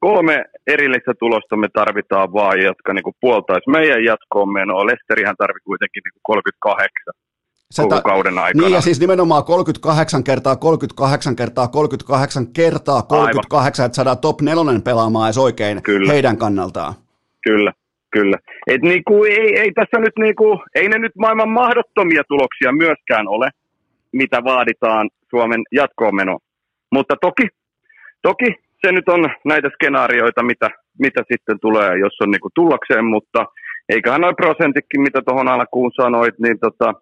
kolme 0.00 0.44
erillistä 0.66 1.12
tulosta 1.18 1.56
me 1.56 1.68
tarvitaan 1.72 2.32
vaan, 2.32 2.60
jotka 2.62 2.92
niin 2.92 3.18
puoltaisi 3.20 3.70
meidän 3.70 4.04
jatkoon 4.04 4.52
menoa. 4.52 4.86
Lesterihän 4.86 5.36
tarvii 5.36 5.64
kuitenkin 5.64 6.02
niin 6.04 6.20
38 6.22 7.26
se 7.70 7.82
koko 7.82 8.02
kauden 8.02 8.38
aikana. 8.38 8.66
Niin 8.66 8.74
ja 8.74 8.80
siis 8.80 9.00
nimenomaan 9.00 9.44
38 9.44 10.24
kertaa 10.24 10.56
38 10.56 11.36
kertaa 11.36 11.68
38 11.68 12.46
kertaa 12.52 13.02
38, 13.02 13.82
Aivan. 13.82 13.86
että 13.86 13.96
saadaan 13.96 14.18
top 14.18 14.40
nelonen 14.40 14.82
pelaamaan 14.82 15.26
edes 15.26 15.38
oikein 15.38 15.82
kyllä. 15.82 16.12
heidän 16.12 16.36
kannaltaan. 16.36 16.94
Kyllä, 17.42 17.72
kyllä. 18.10 18.38
Et 18.66 18.82
niinku, 18.82 19.24
ei, 19.24 19.58
ei, 19.60 19.72
tässä 19.72 19.98
nyt 19.98 20.16
niinku, 20.18 20.60
ei 20.74 20.88
ne 20.88 20.98
nyt 20.98 21.12
maailman 21.18 21.48
mahdottomia 21.48 22.22
tuloksia 22.28 22.72
myöskään 22.72 23.28
ole, 23.28 23.50
mitä 24.12 24.44
vaaditaan 24.44 25.10
Suomen 25.30 25.62
jatkoon 25.72 26.14
meno. 26.14 26.38
Mutta 26.92 27.14
toki, 27.20 27.48
toki 28.22 28.54
se 28.84 28.92
nyt 28.92 29.08
on 29.08 29.30
näitä 29.44 29.68
skenaarioita, 29.74 30.42
mitä, 30.42 30.68
mitä 30.98 31.22
sitten 31.32 31.60
tulee, 31.60 31.98
jos 31.98 32.16
on 32.20 32.30
niin 32.30 32.54
tullakseen, 32.54 33.04
mutta 33.04 33.46
eiköhän 33.88 34.20
noin 34.20 34.36
prosenttikin, 34.36 35.00
mitä 35.00 35.20
tuohon 35.26 35.48
alkuun 35.48 35.92
sanoit, 35.96 36.34
niin 36.38 36.58
tota, 36.60 36.94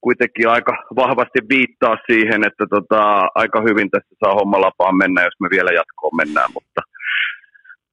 kuitenkin 0.00 0.48
aika 0.48 0.72
vahvasti 0.96 1.38
viittaa 1.48 1.96
siihen, 2.10 2.46
että 2.46 2.64
tota, 2.70 3.28
aika 3.34 3.60
hyvin 3.68 3.90
tässä 3.90 4.14
saa 4.24 4.34
homma 4.34 4.60
lapaan 4.60 4.96
mennä, 4.96 5.24
jos 5.24 5.40
me 5.40 5.48
vielä 5.50 5.70
jatkoon 5.70 6.16
mennään, 6.16 6.50
mutta 6.54 6.80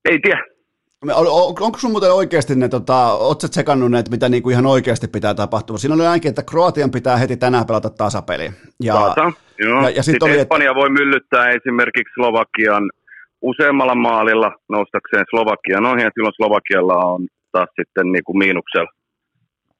ei 0.09 0.19
tiedä. 0.19 0.43
Onko 1.61 1.77
sun 1.77 1.91
muuten 1.91 2.13
oikeasti 2.13 2.55
ne, 2.55 2.69
tota, 2.69 3.13
ootko 3.13 3.47
tsekannut 3.47 3.91
ne, 3.91 3.99
että 3.99 4.11
mitä 4.11 4.29
niinku 4.29 4.49
ihan 4.49 4.65
oikeasti 4.65 5.07
pitää 5.07 5.33
tapahtua? 5.33 5.77
Siinä 5.77 5.95
oli 5.95 6.05
ainakin, 6.05 6.29
että 6.29 6.43
Kroatian 6.43 6.91
pitää 6.91 7.17
heti 7.17 7.37
tänään 7.37 7.65
pelata 7.65 7.89
tasapeli. 7.89 8.51
Ja, 8.83 9.15
joo. 9.59 9.81
ja, 9.81 9.89
ja 9.89 10.03
sit 10.03 10.23
oli, 10.23 10.39
Espanja 10.39 10.71
että... 10.71 10.79
voi 10.79 10.89
myllyttää 10.89 11.49
esimerkiksi 11.49 12.13
Slovakian 12.13 12.83
useammalla 13.41 13.95
maalilla 13.95 14.51
noustakseen 14.69 15.25
Slovakian 15.29 15.85
ohi, 15.85 16.01
ja 16.01 16.09
silloin 16.13 16.33
Slovakialla 16.33 16.95
on 16.95 17.27
taas 17.51 17.69
sitten 17.75 18.11
niin 18.11 18.23
kuin 18.23 18.37
miinuksella 18.37 18.91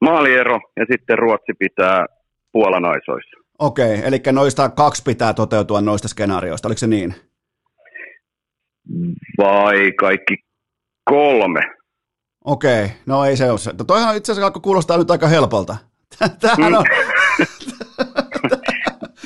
maaliero, 0.00 0.60
ja 0.76 0.84
sitten 0.92 1.18
Ruotsi 1.18 1.52
pitää 1.58 2.06
Puolan 2.52 2.84
aisoissa. 2.84 3.36
Okei, 3.58 4.00
eli 4.04 4.20
noista 4.32 4.68
kaksi 4.68 5.02
pitää 5.02 5.34
toteutua 5.34 5.80
noista 5.80 6.08
skenaarioista, 6.08 6.68
oliko 6.68 6.78
se 6.78 6.86
niin? 6.86 7.14
Vai 9.38 9.92
kaikki 9.92 10.36
kolme? 11.04 11.60
Okei, 12.44 12.86
no 13.06 13.24
ei 13.24 13.36
se 13.36 13.50
ole 13.50 13.58
se. 13.58 13.72
Toihan 13.86 14.16
itse 14.16 14.32
asiassa 14.32 14.46
alkoi 14.46 14.62
kuulostaa 14.62 14.98
nyt 14.98 15.10
aika 15.10 15.26
helpolta. 15.26 15.76
Tämähän 16.40 16.74
on... 16.74 16.84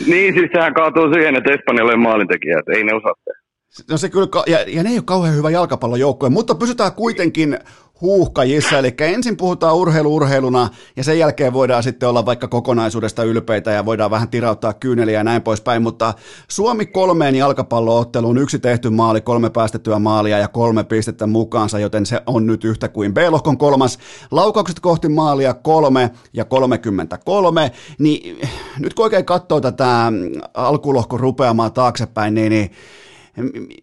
niin, 0.07 0.35
siis 0.35 0.51
sehän 0.53 0.75
kaatuu 0.75 1.13
siihen, 1.13 1.37
että 1.37 1.53
Espanjalle 1.53 1.97
maalintekijät, 1.97 2.69
ei 2.69 2.85
ne 2.85 2.95
osaa 2.95 3.15
tehdä. 3.25 3.42
No 3.91 3.97
se 3.99 4.09
kyllä, 4.09 4.29
ja, 4.47 4.59
ja 4.67 4.83
ne 4.83 4.91
ei 4.91 4.97
ole 4.97 5.03
kauhean 5.05 5.37
hyvä 5.37 5.51
jalkapallojoukkue, 5.51 6.29
mutta 6.29 6.55
pysytään 6.55 6.93
kuitenkin 6.93 7.59
huuhkajissa, 8.01 8.79
eli 8.79 8.95
ensin 8.99 9.37
puhutaan 9.37 9.77
urheilu-urheiluna, 9.77 10.69
ja 10.97 11.05
sen 11.05 11.19
jälkeen 11.19 11.53
voidaan 11.53 11.83
sitten 11.83 12.09
olla 12.09 12.27
vaikka 12.27 12.49
kokonaisuudesta 12.49 13.25
ylpeitä, 13.25 13.71
ja 13.71 13.85
voidaan 13.85 14.11
vähän 14.11 14.29
tirauttaa 14.29 14.73
kyyneliä 14.73 15.19
ja 15.19 15.25
näin 15.25 15.43
poispäin, 15.43 15.83
mutta 15.83 16.15
Suomi 16.49 16.87
kolmeen 16.87 17.35
jalkapallootteluun, 17.35 18.39
yksi 18.39 18.59
tehty 18.59 18.91
maali, 18.91 19.21
kolme 19.21 19.51
päästettyä 19.51 19.99
maalia 19.99 20.39
ja 20.39 20.49
kolme 20.49 20.85
pistettä 20.85 21.27
mukaansa, 21.27 21.79
joten 21.79 22.07
se 22.07 22.23
on 22.27 22.47
nyt 22.47 22.65
yhtä 22.65 22.89
kuin 22.89 23.15
B-lohkon 23.15 23.59
kolmas. 23.59 23.99
Laukaukset 24.31 24.81
kohti 24.81 25.09
maalia 25.09 25.55
kolme 25.55 26.11
ja 26.33 26.45
33, 26.45 27.73
niin 27.99 28.39
nyt 28.79 28.95
kun 28.95 29.05
oikein 29.05 29.25
katsoo 29.25 29.61
tätä 29.61 30.13
alkulohkon 30.55 31.21
rupeamaa 31.21 31.71
taaksepäin, 31.71 32.35
niin, 32.35 32.51
niin 32.51 32.71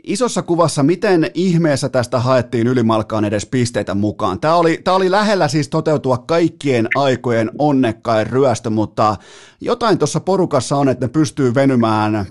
isossa 0.04 0.42
kuvassa, 0.42 0.84
miten 0.84 1.32
ihmeessä 1.34 1.90
tästä 1.90 2.20
haettiin 2.20 2.68
ylimalkaan 2.68 3.26
edes 3.26 3.46
pisteitä 3.46 3.96
mukaan? 3.96 4.40
Tämä 4.40 4.56
oli, 4.56 4.80
tämä 4.84 4.98
oli 4.98 5.12
lähellä 5.12 5.48
siis 5.48 5.68
toteutua 5.68 6.18
kaikkien 6.18 6.88
aikojen 6.96 7.52
onnekkain 7.60 8.28
ryöstö, 8.28 8.70
mutta 8.70 9.16
jotain 9.62 9.98
tuossa 9.98 10.20
porukassa 10.20 10.76
on, 10.76 10.90
että 10.90 11.06
ne 11.06 11.10
pystyy 11.10 11.56
venymään, 11.56 12.26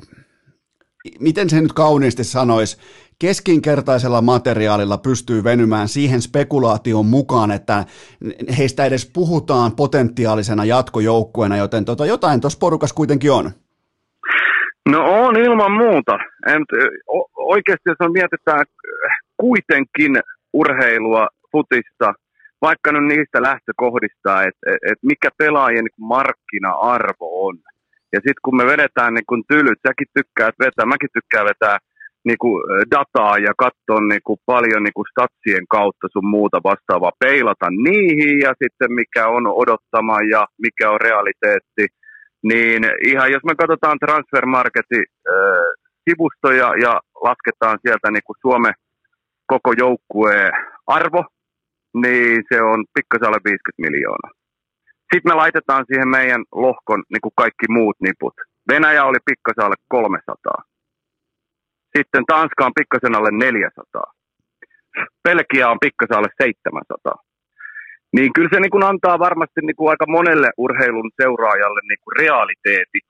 miten 1.21 1.51
se 1.51 1.61
nyt 1.61 1.73
kauniisti 1.73 2.25
sanoisi, 2.25 2.77
keskinkertaisella 3.19 4.23
materiaalilla 4.23 4.99
pystyy 4.99 5.45
venymään 5.45 5.89
siihen 5.89 6.23
spekulaation 6.23 7.07
mukaan, 7.07 7.51
että 7.51 7.85
heistä 8.59 8.85
edes 8.85 9.11
puhutaan 9.13 9.77
potentiaalisena 9.77 10.65
jatkojoukkueena, 10.65 11.57
joten 11.57 11.85
tota, 11.85 12.07
jotain 12.07 12.41
tuossa 12.41 12.59
porukassa 12.59 12.95
kuitenkin 12.95 13.33
on. 13.33 13.51
No 14.93 15.25
on 15.25 15.37
ilman 15.39 15.73
muuta. 15.73 16.19
En, 16.47 16.63
oikeasti 17.37 17.87
jos 17.87 18.01
on 18.01 18.13
mietitään 18.13 18.65
kuitenkin 19.37 20.13
urheilua, 20.53 21.29
futista, 21.53 22.13
vaikka 22.63 22.93
nyt 22.93 23.05
niistä 23.05 23.43
lähtökohdista, 23.43 24.43
että 24.43 24.65
et, 24.73 24.93
et 24.93 24.99
mikä 25.03 25.29
pelaajien 25.39 25.85
niin 25.85 26.09
markkina-arvo 26.09 27.47
on. 27.47 27.57
Ja 28.13 28.19
sitten 28.19 28.45
kun 28.45 28.57
me 28.57 28.67
vedetään 28.67 29.15
niin 29.15 29.29
kun 29.29 29.43
tylyt, 29.49 29.79
säkin 29.87 30.07
tykkäät 30.15 30.55
vetää, 30.65 30.87
mäkin 30.87 31.15
tykkään 31.17 31.47
vetää 31.53 31.79
niin 32.25 32.39
kuin 32.39 32.59
dataa 32.91 33.39
ja 33.39 33.53
katsoa 33.65 34.01
niin 34.09 34.25
kuin 34.25 34.39
paljon 34.47 34.83
niin 34.83 34.97
kuin 34.99 35.11
statsien 35.13 35.67
kautta 35.77 36.07
sun 36.13 36.29
muuta 36.37 36.59
vastaavaa, 36.65 37.21
peilata 37.25 37.69
niihin 37.71 38.39
ja 38.47 38.53
sitten 38.63 38.93
mikä 39.01 39.29
on 39.29 39.47
odottama 39.47 40.17
ja 40.35 40.47
mikä 40.65 40.91
on 40.91 41.01
realiteetti– 41.01 41.85
niin 42.43 42.83
ihan 43.05 43.33
jos 43.33 43.45
me 43.45 43.55
katsotaan 43.55 43.99
Transfermarketin 43.99 45.05
äh, 45.29 45.89
sivustoja 46.11 46.69
ja 46.85 47.01
lasketaan 47.23 47.79
sieltä 47.83 48.11
niin 48.11 48.27
kuin 48.27 48.37
Suomen 48.41 48.75
koko 49.47 49.73
joukkueen 49.79 50.53
arvo, 50.87 51.25
niin 51.95 52.43
se 52.49 52.63
on 52.63 52.85
pikkasen 52.95 53.29
alle 53.29 53.41
50 53.45 53.83
miljoonaa. 53.87 54.31
Sitten 55.13 55.31
me 55.31 55.35
laitetaan 55.35 55.85
siihen 55.89 56.09
meidän 56.09 56.43
lohkon 56.53 57.03
niin 57.13 57.21
kuin 57.21 57.33
kaikki 57.37 57.67
muut 57.69 57.97
niput. 58.01 58.35
Venäjä 58.73 59.05
oli 59.05 59.19
pikkasen 59.25 59.65
alle 59.65 59.79
300. 59.89 60.63
Sitten 61.97 62.25
Tanska 62.27 62.67
on 62.67 62.79
pikkasen 62.79 63.15
alle 63.19 63.31
400. 63.31 64.13
Belgia 65.25 65.71
on 65.71 65.79
pikkasen 65.81 66.17
alle 66.17 66.31
700. 66.43 67.28
Niin 68.17 68.33
kyllä 68.33 68.49
se 68.53 68.61
niin 68.61 68.71
kuin 68.71 68.85
antaa 68.85 69.19
varmasti 69.19 69.61
niin 69.63 69.77
kuin 69.77 69.91
aika 69.91 70.07
monelle 70.09 70.51
urheilun 70.57 71.11
seuraajalle 71.23 71.81
niin 71.89 71.99
kuin 72.05 72.17
realiteetit 72.19 73.09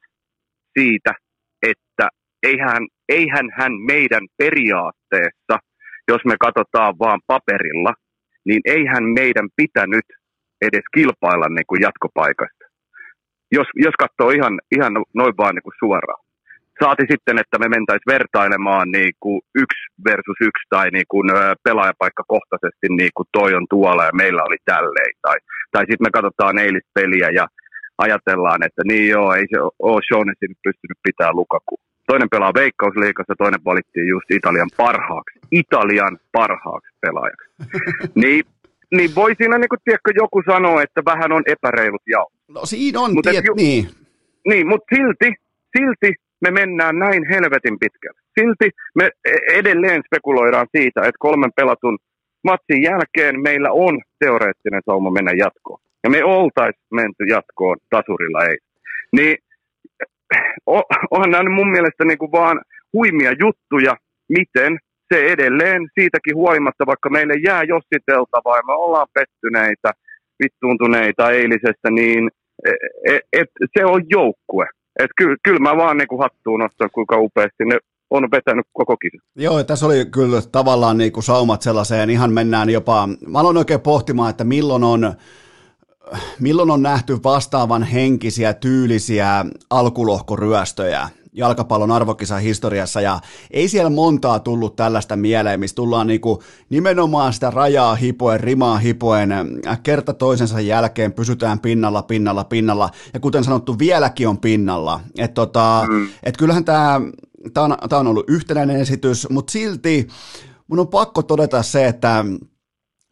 siitä, 0.78 1.12
että 1.62 2.08
eihän, 2.42 2.86
eihän 3.08 3.48
hän 3.58 3.72
meidän 3.72 4.24
periaatteessa, 4.36 5.54
jos 6.08 6.22
me 6.24 6.34
katsotaan 6.40 6.98
vaan 6.98 7.20
paperilla, 7.26 7.94
niin 8.44 8.60
eihän 8.64 9.04
meidän 9.04 9.48
pitänyt 9.56 10.06
edes 10.62 10.84
kilpailla 10.94 11.48
niin 11.48 11.66
kuin 11.66 11.82
jatkopaikasta. 11.82 12.64
Jos, 13.52 13.66
jos 13.74 13.94
katsoo 13.98 14.30
ihan, 14.30 14.60
ihan 14.76 14.92
noin 15.14 15.34
vaan 15.36 15.54
niin 15.54 15.62
kuin 15.62 15.78
suoraan 15.78 16.27
saati 16.84 17.04
sitten, 17.12 17.38
että 17.38 17.58
me 17.58 17.68
mentäisiin 17.68 18.12
vertailemaan 18.16 18.90
niin 18.90 19.12
kuin 19.20 19.40
yksi 19.54 19.82
versus 20.08 20.38
yksi 20.40 20.64
tai 20.70 20.90
niin 20.90 21.08
kuin 21.08 21.26
pelaajapaikkakohtaisesti 21.64 22.86
niin 22.88 23.10
kuin 23.16 23.28
toi 23.32 23.54
on 23.54 23.66
tuolla 23.70 24.04
ja 24.04 24.18
meillä 24.22 24.42
oli 24.48 24.56
tälleen. 24.64 25.12
Tai, 25.22 25.36
tai 25.72 25.82
sitten 25.82 26.06
me 26.06 26.10
katsotaan 26.10 26.58
eilispeliä 26.58 27.28
ja 27.38 27.46
ajatellaan, 27.98 28.62
että 28.62 28.82
niin 28.84 29.08
joo, 29.08 29.34
ei 29.34 29.46
se 29.50 29.58
ole 29.78 30.00
Shaunessi 30.08 30.46
nyt 30.48 30.58
pystynyt 30.64 30.98
pitämään 31.02 31.36
Lukaku. 31.36 31.74
toinen 32.06 32.28
pelaa 32.30 32.54
Veikkausliikassa, 32.54 33.34
toinen 33.38 33.64
valittiin 33.64 34.08
just 34.08 34.30
Italian 34.30 34.70
parhaaksi, 34.76 35.38
Italian 35.50 36.18
parhaaksi 36.32 36.90
pelaajaksi. 37.00 37.48
niin, 38.22 38.44
niin 38.96 39.14
voi 39.14 39.34
siinä 39.38 39.58
niin 39.58 39.68
kuin, 39.68 39.78
tiedätkö, 39.84 40.10
joku 40.14 40.42
sanoa, 40.46 40.82
että 40.82 41.00
vähän 41.04 41.32
on 41.32 41.42
epäreilut 41.46 42.02
ja 42.06 42.24
No 42.48 42.66
siinä 42.66 43.00
on, 43.00 43.14
Mut 43.14 43.22
tiet, 43.30 43.44
ju- 43.44 43.54
niin. 43.54 43.88
Niin, 44.48 44.66
mutta 44.68 44.96
silti, 44.96 45.34
silti 45.78 46.14
me 46.40 46.50
mennään 46.50 46.98
näin 46.98 47.28
helvetin 47.28 47.78
pitkälle. 47.78 48.20
Silti 48.40 48.70
me 48.94 49.10
edelleen 49.52 50.02
spekuloidaan 50.06 50.66
siitä, 50.76 51.00
että 51.00 51.18
kolmen 51.18 51.50
pelatun 51.56 51.98
matsin 52.44 52.82
jälkeen 52.82 53.40
meillä 53.40 53.70
on 53.72 54.00
teoreettinen 54.18 54.82
sauma 54.84 55.10
mennä 55.10 55.32
jatkoon. 55.38 55.80
Ja 56.04 56.10
me 56.10 56.24
oltaisiin 56.24 56.92
menty 56.92 57.24
jatkoon 57.24 57.76
tasurilla 57.90 58.44
ei. 58.44 58.56
Niin 59.12 59.36
onhan 61.10 61.30
nämä 61.30 61.50
mun 61.50 61.70
mielestä 61.70 62.04
niin 62.04 62.18
kuin 62.18 62.32
vaan 62.32 62.60
huimia 62.92 63.32
juttuja, 63.40 63.96
miten 64.28 64.78
se 65.14 65.24
edelleen 65.32 65.88
siitäkin 65.94 66.34
huolimatta, 66.34 66.86
vaikka 66.86 67.10
meille 67.10 67.34
jää 67.44 67.62
jossiteltavaa 67.62 68.56
ja 68.56 68.62
me 68.66 68.72
ollaan 68.72 69.06
pettyneitä, 69.14 69.90
vittuuntuneita 70.42 71.30
eilisestä, 71.30 71.90
niin 71.90 72.30
et, 72.64 72.74
e, 73.06 73.40
et, 73.40 73.48
se 73.78 73.84
on 73.84 74.02
joukkue. 74.10 74.66
Et 74.98 75.10
kyllä, 75.16 75.36
kyllä 75.42 75.58
mä 75.58 75.76
vaan 75.76 75.96
niin 75.96 76.08
kuin 76.08 76.20
hattuun 76.20 76.60
nostan, 76.60 76.90
kuinka 76.92 77.18
upeasti 77.18 77.64
ne 77.64 77.78
on 78.10 78.30
vetänyt 78.30 78.66
koko 78.72 78.96
kisa. 78.96 79.16
Joo, 79.36 79.64
tässä 79.64 79.86
oli 79.86 80.06
kyllä 80.06 80.42
tavallaan 80.52 80.98
niin 80.98 81.12
kuin 81.12 81.24
saumat 81.24 81.62
sellaiseen, 81.62 82.10
ihan 82.10 82.32
mennään 82.32 82.70
jopa, 82.70 83.08
mä 83.26 83.38
aloin 83.38 83.56
oikein 83.56 83.80
pohtimaan, 83.80 84.30
että 84.30 84.44
milloin 84.44 84.84
on, 84.84 85.12
milloin 86.40 86.70
on 86.70 86.82
nähty 86.82 87.18
vastaavan 87.24 87.82
henkisiä, 87.82 88.54
tyylisiä 88.54 89.44
alkulohkoryöstöjä 89.70 91.08
jalkapallon 91.32 91.90
arvokisan 91.90 92.40
historiassa 92.40 93.00
ja 93.00 93.20
ei 93.50 93.68
siellä 93.68 93.90
montaa 93.90 94.40
tullut 94.40 94.76
tällaista 94.76 95.16
mieleen, 95.16 95.60
missä 95.60 95.76
tullaan 95.76 96.06
niinku 96.06 96.42
nimenomaan 96.70 97.32
sitä 97.32 97.50
rajaa 97.50 97.94
hipoen, 97.94 98.40
rimaa 98.40 98.78
hipoen, 98.78 99.32
äh, 99.32 99.80
kerta 99.82 100.14
toisensa 100.14 100.60
jälkeen 100.60 101.12
pysytään 101.12 101.60
pinnalla, 101.60 102.02
pinnalla, 102.02 102.44
pinnalla 102.44 102.90
ja 103.14 103.20
kuten 103.20 103.44
sanottu 103.44 103.78
vieläkin 103.78 104.28
on 104.28 104.38
pinnalla. 104.38 105.00
Et 105.18 105.34
tota, 105.34 105.86
mm. 105.90 106.08
et 106.22 106.36
kyllähän 106.36 106.64
tämä 106.64 107.00
on, 107.56 107.76
on 107.92 108.06
ollut 108.06 108.30
yhtenäinen 108.30 108.80
esitys, 108.80 109.26
mutta 109.30 109.50
silti 109.50 110.08
mun 110.68 110.80
on 110.80 110.88
pakko 110.88 111.22
todeta 111.22 111.62
se, 111.62 111.86
että 111.86 112.24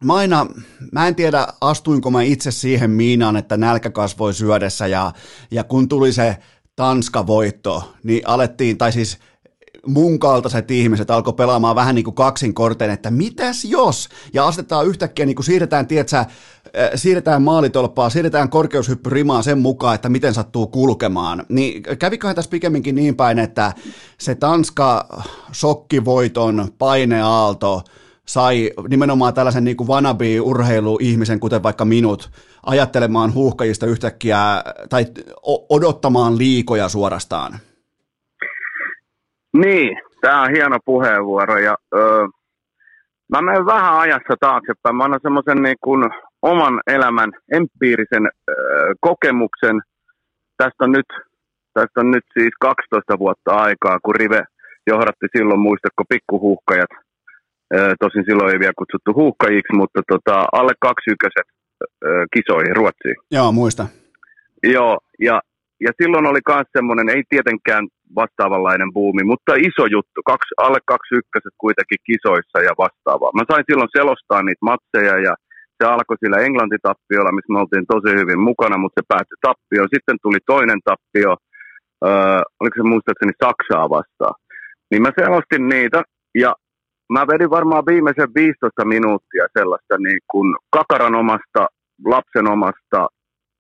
Mä 0.05 0.15
aina, 0.15 0.47
mä 0.93 1.09
en 1.09 1.15
tiedä 1.15 1.47
astuinko 1.61 2.11
mä 2.11 2.23
itse 2.23 2.51
siihen 2.51 2.91
miinaan, 2.91 3.37
että 3.37 3.57
nälkä 3.57 3.91
kasvoi 3.91 4.35
syödessä 4.35 4.87
ja, 4.87 5.13
ja 5.51 5.65
kun 5.65 5.89
tuli 5.89 6.13
se 6.13 6.37
Tanska-voitto, 6.77 7.93
niin 8.03 8.23
alettiin, 8.29 8.79
tai 8.79 8.93
siis 8.93 9.19
mun 9.87 10.19
kaltaiset 10.19 10.71
ihmiset 10.71 11.11
alkoi 11.11 11.33
pelaamaan 11.33 11.77
vähän 11.77 11.95
niin 11.95 12.05
kuin 12.05 12.15
kaksin 12.15 12.55
korteen, 12.55 12.91
että 12.91 13.11
mitäs 13.11 13.65
jos? 13.65 14.09
Ja 14.33 14.47
asetetaan 14.47 14.87
yhtäkkiä, 14.87 15.27
niin 15.27 15.37
kuin 15.37 15.45
siirretään, 15.47 15.87
tietsä, 15.87 16.19
äh, 16.19 16.27
siirretään 16.95 17.43
maalitolppaa, 17.43 18.11
siirretään 18.11 18.51
korkeushyppyrimaa 18.51 19.43
sen 19.43 19.59
mukaan, 19.59 19.95
että 19.95 20.09
miten 20.09 20.35
sattuu 20.35 20.67
kulkemaan. 20.67 21.47
Niin 21.49 21.83
käviköhän 21.99 22.37
tässä 22.37 22.51
pikemminkin 22.51 22.95
niin 22.95 23.17
päin, 23.17 23.39
että 23.39 23.73
se 24.19 24.35
Tanska 24.35 25.09
sokkivoiton 25.53 26.69
paineaalto, 26.79 27.83
sai 28.29 28.71
nimenomaan 28.89 29.35
tällaisen 29.35 29.65
niin 29.65 29.77
kuin 29.77 29.89
wannabe-urheiluihmisen, 29.89 31.41
kuten 31.41 31.63
vaikka 31.63 31.85
minut, 31.85 32.31
ajattelemaan 32.67 33.35
huuhkajista 33.35 33.87
yhtäkkiä 33.87 34.39
tai 34.91 35.05
odottamaan 35.69 36.39
liikoja 36.39 36.89
suorastaan? 36.89 37.53
Niin, 39.53 39.99
tämä 40.21 40.43
on 40.43 40.51
hieno 40.51 40.79
puheenvuoro 40.85 41.59
ja 41.59 41.77
öö, 41.95 42.27
mä 43.33 43.43
menen 43.43 43.67
vähän 43.67 43.99
ajassa 43.99 44.35
taaksepäin. 44.41 44.97
Mä 44.97 45.05
annan 45.05 45.21
semmoisen 45.23 45.63
niin 45.63 46.11
oman 46.43 46.81
elämän 46.87 47.33
empiirisen 47.53 48.29
öö, 48.51 48.95
kokemuksen. 49.01 49.81
Tästä 50.57 50.85
on, 50.85 50.93
nyt, 50.93 51.07
tästä 51.75 52.01
on 52.01 52.11
nyt 52.11 52.25
siis 52.39 52.53
12 52.61 53.19
vuotta 53.19 53.55
aikaa, 53.55 53.99
kun 54.05 54.15
Rive 54.15 54.45
johdatti 54.87 55.27
silloin, 55.37 55.61
muistatko, 55.61 56.05
pikkuhuhkajat– 56.09 56.91
Tosin 58.01 58.25
silloin 58.25 58.53
ei 58.53 58.61
vielä 58.61 58.81
kutsuttu 58.81 59.15
huuhkajiksi, 59.15 59.73
mutta 59.77 60.01
tota, 60.13 60.45
alle 60.53 60.73
kaksi 60.81 61.11
yköiset 61.15 61.49
kisoihin 62.35 62.77
Ruotsiin. 62.77 63.17
Joo, 63.31 63.53
muista. 63.53 63.87
Joo, 64.63 64.99
ja, 65.21 65.41
ja 65.81 65.91
silloin 66.03 66.27
oli 66.27 66.41
myös 66.49 66.67
semmoinen, 66.77 67.09
ei 67.09 67.23
tietenkään 67.29 67.85
vastaavanlainen 68.21 68.93
buumi, 68.93 69.23
mutta 69.33 69.53
iso 69.69 69.85
juttu, 69.97 70.19
kaksi, 70.33 70.53
alle 70.67 70.81
kaksi 70.93 71.15
ykköset 71.21 71.55
kuitenkin 71.65 72.01
kisoissa 72.09 72.59
ja 72.69 72.73
vastaavaa. 72.85 73.37
Mä 73.39 73.45
sain 73.51 73.65
silloin 73.69 73.97
selostaa 73.99 74.43
niitä 74.43 74.69
matseja 74.71 75.17
ja 75.27 75.35
se 75.79 75.85
alkoi 75.87 76.17
sillä 76.23 76.39
Englanti-tappiolla, 76.47 77.33
missä 77.37 77.53
me 77.53 77.59
oltiin 77.63 77.87
tosi 77.95 78.11
hyvin 78.21 78.41
mukana, 78.49 78.77
mutta 78.79 79.01
se 79.01 79.05
päättyi 79.13 79.39
tappioon. 79.47 79.95
Sitten 79.95 80.17
tuli 80.23 80.41
toinen 80.53 80.81
tappio, 80.89 81.33
äh, 82.09 82.43
oliko 82.61 82.75
se 82.77 82.91
muistaakseni 82.93 83.41
Saksaa 83.45 83.87
vastaan. 83.97 84.37
Niin 84.91 85.03
mä 85.03 85.11
selostin 85.21 85.65
niitä 85.75 86.01
ja 86.45 86.51
mä 87.13 87.27
vedin 87.27 87.51
varmaan 87.51 87.87
viimeisen 87.87 88.35
15 88.35 88.85
minuuttia 88.85 89.47
sellaista 89.59 89.99
niin 89.99 90.21
kuin 90.31 90.57
kakaranomaista, 90.71 91.67
lapsenomasta, 92.05 93.09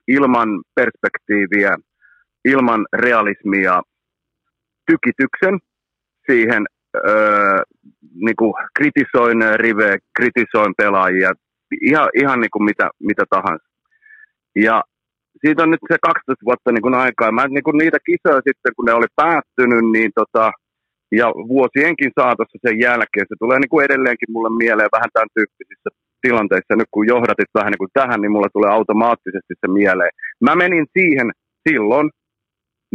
ilman 0.09 0.49
perspektiiviä, 0.75 1.77
ilman 2.45 2.87
realismia, 2.93 3.83
tykityksen 4.87 5.59
siihen, 6.31 6.67
öö, 6.97 7.59
niin 8.15 8.37
kuin 8.37 8.55
kritisoin 8.79 9.39
rive, 9.57 9.99
kritisoin 10.17 10.75
pelaajia, 10.77 11.33
ihan, 11.83 12.09
ihan 12.15 12.41
niin 12.41 12.51
kuin 12.51 12.65
mitä, 12.65 12.91
mitä 13.01 13.25
tahansa. 13.31 13.69
Ja 14.57 14.83
siitä 15.41 15.63
on 15.63 15.71
nyt 15.71 15.81
se 15.93 15.97
12 16.03 16.45
vuotta 16.45 16.73
niin 16.73 16.83
kuin 16.83 16.95
aikaa. 16.95 17.33
Mä 17.33 17.47
niin 17.49 17.65
kuin 17.65 17.79
niitä 17.79 17.99
kisoja 18.07 18.41
sitten, 18.49 18.73
kun 18.77 18.85
ne 18.85 18.93
oli 18.93 19.07
päättynyt, 19.17 19.85
niin 19.93 20.11
tota, 20.15 20.53
ja 21.13 21.27
vuosienkin 21.55 22.11
saatossa 22.21 22.59
sen 22.67 22.79
jälkeen, 22.81 23.27
se 23.29 23.35
tulee 23.39 23.59
niin 23.59 23.73
kuin 23.73 23.85
edelleenkin 23.85 24.33
mulle 24.33 24.51
mieleen 24.63 24.95
vähän 24.97 25.11
tämän 25.13 25.33
tyyppisissä 25.35 25.91
tilanteissa. 26.23 26.77
Nyt 26.77 26.91
kun 26.91 27.07
johdatit 27.07 27.51
vähän 27.55 27.71
niin 27.71 27.83
kuin 27.85 27.97
tähän, 27.99 28.21
niin 28.21 28.33
mulle 28.33 28.51
tulee 28.53 28.71
automaattisesti 28.71 29.55
se 29.61 29.69
mieleen. 29.69 30.13
Mä 30.47 30.53
menin 30.57 30.87
siihen 30.99 31.29
silloin 31.69 32.11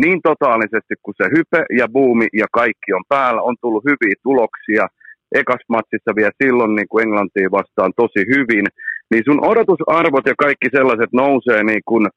niin 0.03 0.19
totaalisesti 0.23 0.93
kuin 1.03 1.15
se 1.17 1.25
hype 1.35 1.65
ja 1.79 1.87
buumi 1.95 2.27
ja 2.33 2.47
kaikki 2.51 2.93
on 2.93 3.03
päällä. 3.09 3.41
On 3.41 3.55
tullut 3.61 3.83
hyviä 3.89 4.15
tuloksia. 4.23 4.87
Ekas 5.35 5.63
matsissa 5.69 6.11
vielä 6.15 6.39
silloin 6.43 6.75
niin 6.75 6.87
kuin 6.89 7.03
Englantiin 7.03 7.51
vastaan 7.51 7.91
tosi 7.95 8.21
hyvin. 8.35 8.65
Niin 9.11 9.23
sun 9.25 9.45
odotusarvot 9.45 10.25
ja 10.25 10.33
kaikki 10.37 10.69
sellaiset 10.71 11.11
nousee 11.13 11.63
niin 11.63 11.81
kuin, 11.85 12.07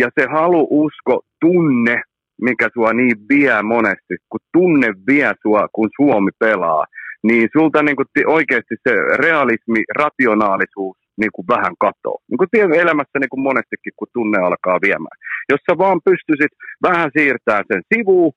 ja 0.00 0.08
se 0.18 0.26
halu, 0.30 0.66
usko, 0.70 1.20
tunne 1.40 2.02
mikä 2.40 2.68
sua 2.74 2.92
niin 2.92 3.16
vie 3.28 3.62
monesti, 3.62 4.14
kun 4.28 4.40
tunne 4.52 4.88
vie 5.06 5.32
sua, 5.42 5.68
kun 5.72 5.88
Suomi 5.96 6.30
pelaa, 6.38 6.84
niin 7.22 7.48
sulta 7.52 7.82
niin 7.82 7.96
kuin 7.96 8.06
oikeasti 8.26 8.74
se 8.88 8.94
realismi, 9.16 9.80
rationaalisuus 9.96 10.96
niin 11.20 11.32
kuin 11.34 11.46
vähän 11.48 11.74
katoo. 11.78 12.18
Niin 12.28 12.38
kuin 12.38 12.80
elämässä 12.84 13.16
niin 13.18 13.32
kuin 13.32 13.46
monestikin, 13.48 13.92
kun 13.96 14.08
tunne 14.12 14.38
alkaa 14.38 14.78
viemään. 14.86 15.16
Jos 15.50 15.60
sä 15.66 15.78
vaan 15.78 16.00
pystyisit 16.04 16.52
vähän 16.82 17.10
siirtämään 17.16 17.64
sen 17.72 17.82
sivuun 17.94 18.32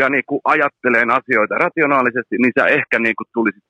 ja 0.00 0.08
niin 0.08 0.26
kuin 0.28 0.40
ajatteleen 0.44 1.10
asioita 1.18 1.54
rationaalisesti, 1.66 2.34
niin 2.38 2.52
sä 2.58 2.66
ehkä 2.66 2.96
niin 2.98 3.16
kuin 3.18 3.28
tulisit 3.34 3.66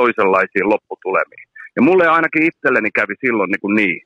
toisenlaisiin 0.00 0.68
lopputulemiin. 0.72 1.46
Ja 1.76 1.82
mulle 1.82 2.06
ainakin 2.06 2.46
itselleni 2.50 2.90
kävi 2.98 3.14
silloin 3.24 3.50
niin, 3.50 3.60
kuin 3.60 3.76
niin. 3.80 4.00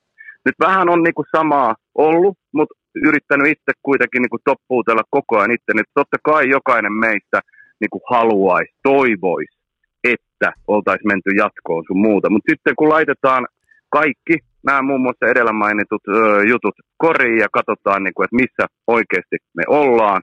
Nyt 0.45 0.55
vähän 0.67 0.89
on 0.89 1.03
niin 1.03 1.15
kuin 1.15 1.33
samaa 1.37 1.75
ollut, 1.95 2.37
mutta 2.55 2.75
yrittänyt 2.95 3.47
itse 3.47 3.73
kuitenkin 3.83 4.23
niin 4.23 4.31
kuin 4.31 4.47
toppuutella 4.51 5.03
koko 5.11 5.39
ajan 5.39 5.57
itse, 5.57 5.71
että 5.73 6.01
totta 6.01 6.17
kai 6.23 6.49
jokainen 6.49 6.93
meistä 6.93 7.41
niin 7.81 7.91
kuin 7.91 8.03
haluaisi, 8.11 8.73
toivoisi, 8.83 9.57
että 10.05 10.53
oltaisiin 10.67 11.09
menty 11.09 11.31
jatkoon 11.31 11.85
sun 11.87 12.01
muuta. 12.07 12.31
Mutta 12.31 12.51
sitten 12.51 12.77
kun 12.79 12.89
laitetaan 12.89 13.47
kaikki 13.91 14.39
nämä 14.67 14.83
muun 14.83 15.01
muassa 15.01 15.27
edellä 15.27 15.53
mainitut 15.53 16.03
ö, 16.09 16.45
jutut 16.49 16.75
koriin 16.97 17.39
ja 17.39 17.49
katsotaan, 17.53 18.05
niin 18.05 18.15
kuin, 18.15 18.25
että 18.25 18.37
missä 18.43 18.65
oikeasti 18.87 19.37
me 19.57 19.63
ollaan 19.69 20.23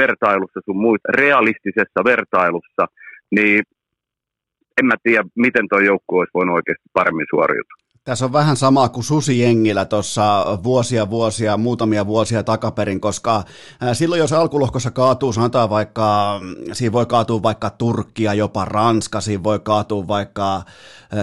vertailussa 0.00 0.60
sun 0.64 0.76
muista, 0.76 1.12
realistisessa 1.12 2.00
vertailussa, 2.04 2.84
niin 3.36 3.62
en 4.78 4.86
mä 4.86 4.94
tiedä, 5.02 5.24
miten 5.36 5.68
tuo 5.68 5.78
joukkue 5.78 6.18
olisi 6.18 6.34
voinut 6.34 6.54
oikeasti 6.54 6.88
paremmin 6.92 7.26
suoriutua. 7.30 7.79
Tässä 8.04 8.24
on 8.24 8.32
vähän 8.32 8.56
samaa 8.56 8.88
kuin 8.88 9.04
Susi 9.04 9.38
Jengillä 9.38 9.84
tuossa 9.84 10.46
vuosia 10.62 11.10
vuosia, 11.10 11.56
muutamia 11.56 12.06
vuosia 12.06 12.42
takaperin, 12.42 13.00
koska 13.00 13.44
silloin 13.92 14.18
jos 14.18 14.32
alkulohkossa 14.32 14.90
kaatuu, 14.90 15.32
sanotaan 15.32 15.70
vaikka, 15.70 16.40
siinä 16.72 16.92
voi 16.92 17.06
kaatua 17.06 17.42
vaikka 17.42 17.70
Turkkia, 17.70 18.34
jopa 18.34 18.64
Ranska, 18.64 19.20
siinä 19.20 19.42
voi 19.42 19.58
kaatua 19.58 20.08
vaikka, 20.08 20.62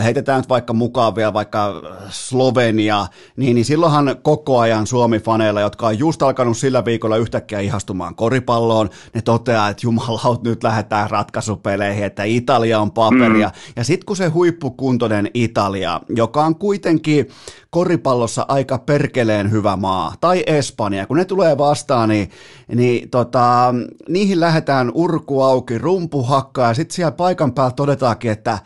heitetään 0.03 0.39
nyt 0.39 0.49
vaikka 0.49 0.73
mukaan 0.73 1.15
vielä 1.15 1.33
vaikka 1.33 1.81
Slovenia, 2.09 3.07
niin, 3.37 3.55
niin 3.55 3.65
silloinhan 3.65 4.15
koko 4.21 4.59
ajan 4.59 4.87
Suomi-faneilla, 4.87 5.61
jotka 5.61 5.87
on 5.87 5.99
just 5.99 6.21
alkanut 6.21 6.57
sillä 6.57 6.85
viikolla 6.85 7.17
yhtäkkiä 7.17 7.59
ihastumaan 7.59 8.15
koripalloon, 8.15 8.89
ne 9.13 9.21
toteaa, 9.21 9.69
että 9.69 9.87
jumalaut 9.87 10.43
nyt 10.43 10.63
lähdetään 10.63 11.09
ratkaisupeleihin, 11.09 12.03
että 12.03 12.23
Italia 12.23 12.79
on 12.79 12.91
paperia. 12.91 13.47
Mm. 13.47 13.73
Ja 13.75 13.83
sitten 13.83 14.05
kun 14.05 14.15
se 14.17 14.27
huippukuntoinen 14.27 15.29
Italia, 15.33 16.01
joka 16.09 16.45
on 16.45 16.55
kuitenkin 16.67 17.29
koripallossa 17.69 18.45
aika 18.47 18.77
perkeleen 18.77 19.51
hyvä 19.51 19.75
maa, 19.75 20.13
tai 20.21 20.43
Espanja, 20.47 21.05
kun 21.05 21.17
ne 21.17 21.25
tulee 21.25 21.57
vastaan, 21.57 22.09
niin, 22.09 22.29
niin 22.75 23.09
tota, 23.09 23.73
niihin 24.09 24.39
lähdetään 24.39 24.91
urku 24.93 25.41
auki, 25.41 25.77
rumpu 25.77 26.23
hakkaa, 26.23 26.67
ja 26.67 26.73
sitten 26.73 26.95
siellä 26.95 27.11
paikan 27.11 27.53
päällä 27.53 27.71
todetaankin, 27.71 28.31
että 28.31 28.59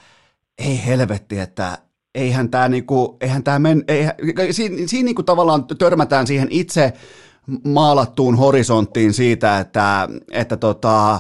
ei 0.58 0.86
helvetti, 0.86 1.40
että 1.40 1.78
eihän 2.16 2.50
tämä 2.50 2.70
niinku, 2.70 3.18
eihän 3.22 3.44
tää 3.44 3.60
men, 3.60 3.84
eihän, 3.88 4.14
siinä, 4.52 4.76
siinä 4.86 5.06
niinku 5.06 5.24
tavallaan 5.24 5.66
törmätään 5.78 6.28
siihen 6.28 6.48
itse 6.52 6.94
maalattuun 7.64 8.38
horisonttiin 8.38 9.14
siitä, 9.14 9.60
että, 9.60 10.10
että 10.32 10.58
tota, 10.58 11.20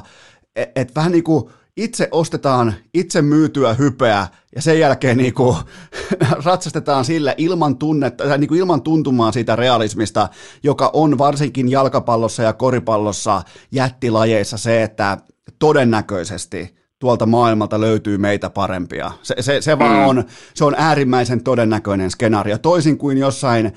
et, 0.55 0.71
et 0.75 0.95
vähän 0.95 1.11
niin 1.11 1.23
kuin 1.23 1.51
itse 1.83 2.07
ostetaan 2.11 2.73
itse 2.93 3.21
myytyä 3.21 3.73
hypeä 3.73 4.27
ja 4.55 4.61
sen 4.61 4.79
jälkeen 4.79 5.17
niin 5.17 5.33
kuin, 5.33 5.57
ratsastetaan 6.45 7.05
sille 7.05 7.35
ilman, 7.37 7.77
tunnetta, 7.77 8.37
niin 8.37 8.47
kuin 8.47 8.59
ilman 8.59 8.81
tuntumaa 8.81 9.31
siitä 9.31 9.55
realismista, 9.55 10.29
joka 10.63 10.89
on 10.93 11.17
varsinkin 11.17 11.71
jalkapallossa 11.71 12.43
ja 12.43 12.53
koripallossa 12.53 13.41
jättilajeissa 13.71 14.57
se, 14.57 14.83
että 14.83 15.17
todennäköisesti 15.59 16.75
tuolta 17.01 17.25
maailmalta 17.25 17.81
löytyy 17.81 18.17
meitä 18.17 18.49
parempia. 18.49 19.11
Se, 19.21 19.35
se, 19.39 19.61
se 19.61 19.79
vaan 19.79 19.97
mm. 19.97 20.07
on, 20.07 20.23
se 20.53 20.65
on 20.65 20.75
äärimmäisen 20.77 21.43
todennäköinen 21.43 22.11
skenaario, 22.11 22.57
toisin 22.57 22.97
kuin 22.97 23.17
jossain 23.17 23.71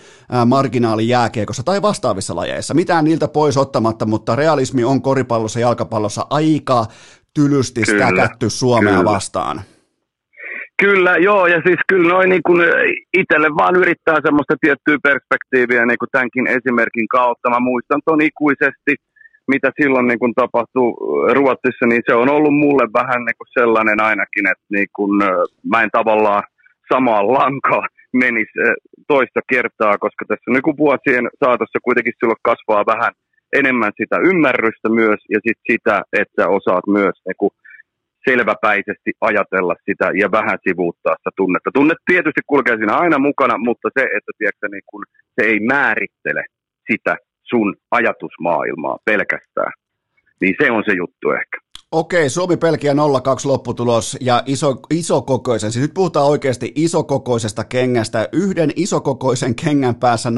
marginaalijääkiekossa 0.47 1.63
tai 1.63 1.83
vastaavissa 1.83 2.37
lajeissa. 2.37 2.75
Mitään 2.75 3.05
niiltä 3.05 3.29
pois 3.29 3.57
ottamatta, 3.57 4.07
mutta 4.07 4.37
realismi 4.37 4.85
on 4.85 5.03
koripallossa 5.03 5.61
ja 5.61 5.67
jalkapallossa 5.67 6.27
aika 6.31 6.87
tylysti 7.35 7.83
kyllä, 7.83 8.07
stäkätty 8.07 8.51
Suomea 8.51 8.93
kyllä. 8.93 9.05
vastaan. 9.05 9.61
Kyllä, 10.83 11.17
joo, 11.17 11.47
ja 11.47 11.61
siis 11.67 11.81
kyllä 11.89 12.09
noin 12.09 12.31
niin 12.31 12.43
kuin 12.47 12.61
itselle 13.21 13.49
vaan 13.59 13.77
yrittää 13.77 14.19
semmoista 14.25 14.55
tiettyä 14.61 14.99
perspektiiviä 15.03 15.87
niin 15.87 15.99
kuin 15.99 16.09
tämänkin 16.13 16.47
esimerkin 16.47 17.09
kautta. 17.09 17.51
Mä 17.51 17.61
muistan 17.61 18.01
ton 18.05 18.21
ikuisesti, 18.23 18.93
mitä 19.49 19.69
silloin 19.83 20.07
niin 20.09 20.19
kuin 20.19 20.35
tapahtui 20.35 20.89
Ruotsissa, 21.35 21.87
niin 21.87 22.03
se 22.07 22.15
on 22.15 22.29
ollut 22.29 22.55
mulle 22.65 22.87
vähän 23.01 23.25
niin 23.25 23.39
kuin 23.39 23.49
sellainen 23.59 24.01
ainakin, 24.01 24.47
että 24.53 24.67
niin 24.71 24.91
kuin, 24.97 25.11
mä 25.71 25.83
en 25.83 25.91
tavallaan 25.93 26.43
samaan 26.93 27.33
lankaa 27.33 27.87
menisi 28.13 28.59
toista 29.09 29.41
kertaa, 29.49 29.99
koska 29.99 30.25
tässä 30.29 30.51
niin 30.51 30.63
kuin 30.63 30.77
vuosien 30.77 31.29
saatossa 31.45 31.79
kuitenkin 31.85 32.13
silloin 32.19 32.49
kasvaa 32.51 32.87
vähän 32.87 33.13
enemmän 33.61 33.93
sitä 34.01 34.17
ymmärrystä 34.31 34.89
myös 34.89 35.21
ja 35.35 35.39
sit 35.47 35.59
sitä, 35.73 36.03
että 36.13 36.43
sä 36.43 36.49
osaat 36.49 36.87
myös 36.87 37.17
niin 37.27 37.37
kuin 37.39 37.51
selväpäisesti 38.29 39.11
ajatella 39.21 39.75
sitä 39.85 40.11
ja 40.21 40.31
vähän 40.31 40.59
sivuuttaa 40.69 41.17
sitä 41.17 41.31
tunnetta. 41.37 41.71
Tunne 41.75 41.95
tietysti 42.07 42.41
kulkee 42.47 42.77
siinä 42.77 42.97
aina 42.97 43.19
mukana, 43.19 43.59
mutta 43.59 43.89
se, 43.99 44.03
että 44.03 44.33
tiedätkö, 44.39 44.69
niin 44.69 44.87
kun 44.87 45.05
se 45.35 45.47
ei 45.47 45.61
määrittele 45.61 46.45
sitä 46.93 47.17
sun 47.43 47.77
ajatusmaailmaa 47.91 48.99
pelkästään, 49.05 49.73
niin 50.41 50.55
se 50.63 50.71
on 50.71 50.83
se 50.87 50.93
juttu 50.93 51.31
ehkä. 51.31 51.64
Okei, 51.95 52.31
Suomi-Pelkiä 52.31 52.93
0-2 52.93 52.97
lopputulos 53.45 54.17
ja 54.21 54.43
iso, 54.47 54.77
isokokoisen, 54.91 55.73
siis 55.73 55.83
nyt 55.83 55.95
puhutaan 55.95 56.27
oikeasti 56.27 56.73
isokokoisesta 56.75 57.65
kengästä, 57.65 58.29
yhden 58.33 58.73
isokokoisen 58.77 59.55
kengän 59.55 59.95
päässä 59.95 60.31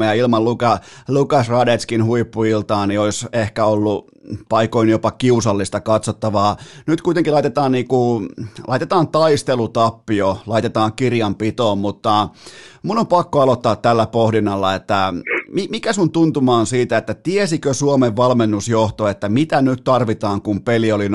0-3 0.00 0.04
ja 0.04 0.12
ilman 0.12 0.44
Luka, 0.44 0.78
Lukas 1.08 1.48
Radetskin 1.48 2.04
huippuiltaan 2.04 2.88
niin 2.88 3.00
olisi 3.00 3.26
ehkä 3.32 3.64
ollut 3.64 4.08
paikoin 4.48 4.88
jopa 4.88 5.10
kiusallista 5.10 5.80
katsottavaa. 5.80 6.56
Nyt 6.86 7.02
kuitenkin 7.02 7.34
laitetaan, 7.34 7.72
niinku, 7.72 8.22
laitetaan 8.66 9.08
taistelutappio, 9.08 10.38
laitetaan 10.46 10.92
kirjanpitoon, 10.92 11.78
mutta 11.78 12.28
mun 12.82 12.98
on 12.98 13.06
pakko 13.06 13.40
aloittaa 13.40 13.76
tällä 13.76 14.06
pohdinnalla, 14.06 14.74
että 14.74 15.12
mikä 15.50 15.92
sun 15.92 16.12
tuntuma 16.12 16.56
on 16.56 16.66
siitä, 16.66 16.96
että 16.96 17.14
tiesikö 17.14 17.74
Suomen 17.74 18.16
valmennusjohto, 18.16 19.08
että 19.08 19.28
mitä 19.28 19.62
nyt 19.62 19.84
tarvitaan, 19.84 20.42
kun 20.42 20.62
peli 20.62 20.92
oli 20.92 21.08
0-1? 21.08 21.10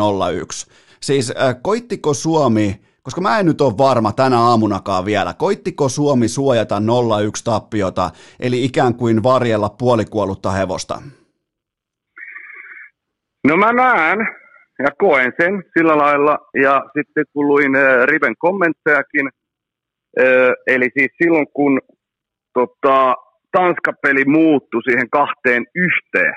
Siis 1.01 1.33
äh, 1.41 1.55
koittiko 1.61 2.13
Suomi, 2.13 2.81
koska 3.03 3.21
mä 3.21 3.39
en 3.39 3.45
nyt 3.45 3.61
ole 3.61 3.77
varma 3.77 4.11
tänä 4.11 4.39
aamunakaan 4.39 5.05
vielä, 5.05 5.33
koittiko 5.33 5.89
Suomi 5.89 6.27
suojata 6.27 6.79
0-1 6.79 6.81
tappiota, 7.43 8.09
eli 8.39 8.65
ikään 8.65 8.95
kuin 8.95 9.23
varjella 9.23 9.69
puolikuollutta 9.69 10.51
hevosta? 10.51 11.01
No 13.47 13.57
mä 13.57 13.73
näen 13.73 14.19
ja 14.79 14.91
koen 14.99 15.33
sen 15.41 15.63
sillä 15.77 15.97
lailla, 15.97 16.37
ja 16.63 16.81
sitten 16.97 17.25
kun 17.33 17.47
luin 17.47 17.75
äh, 17.75 18.03
Riven 18.05 18.35
kommenttejakin, 18.37 19.29
äh, 20.19 20.25
eli 20.67 20.89
siis 20.97 21.11
silloin 21.23 21.47
kun 21.53 21.79
tota, 22.53 23.15
Tanska-peli 23.57 24.25
muuttui 24.25 24.83
siihen 24.83 25.09
kahteen 25.09 25.63
yhteen. 25.75 26.35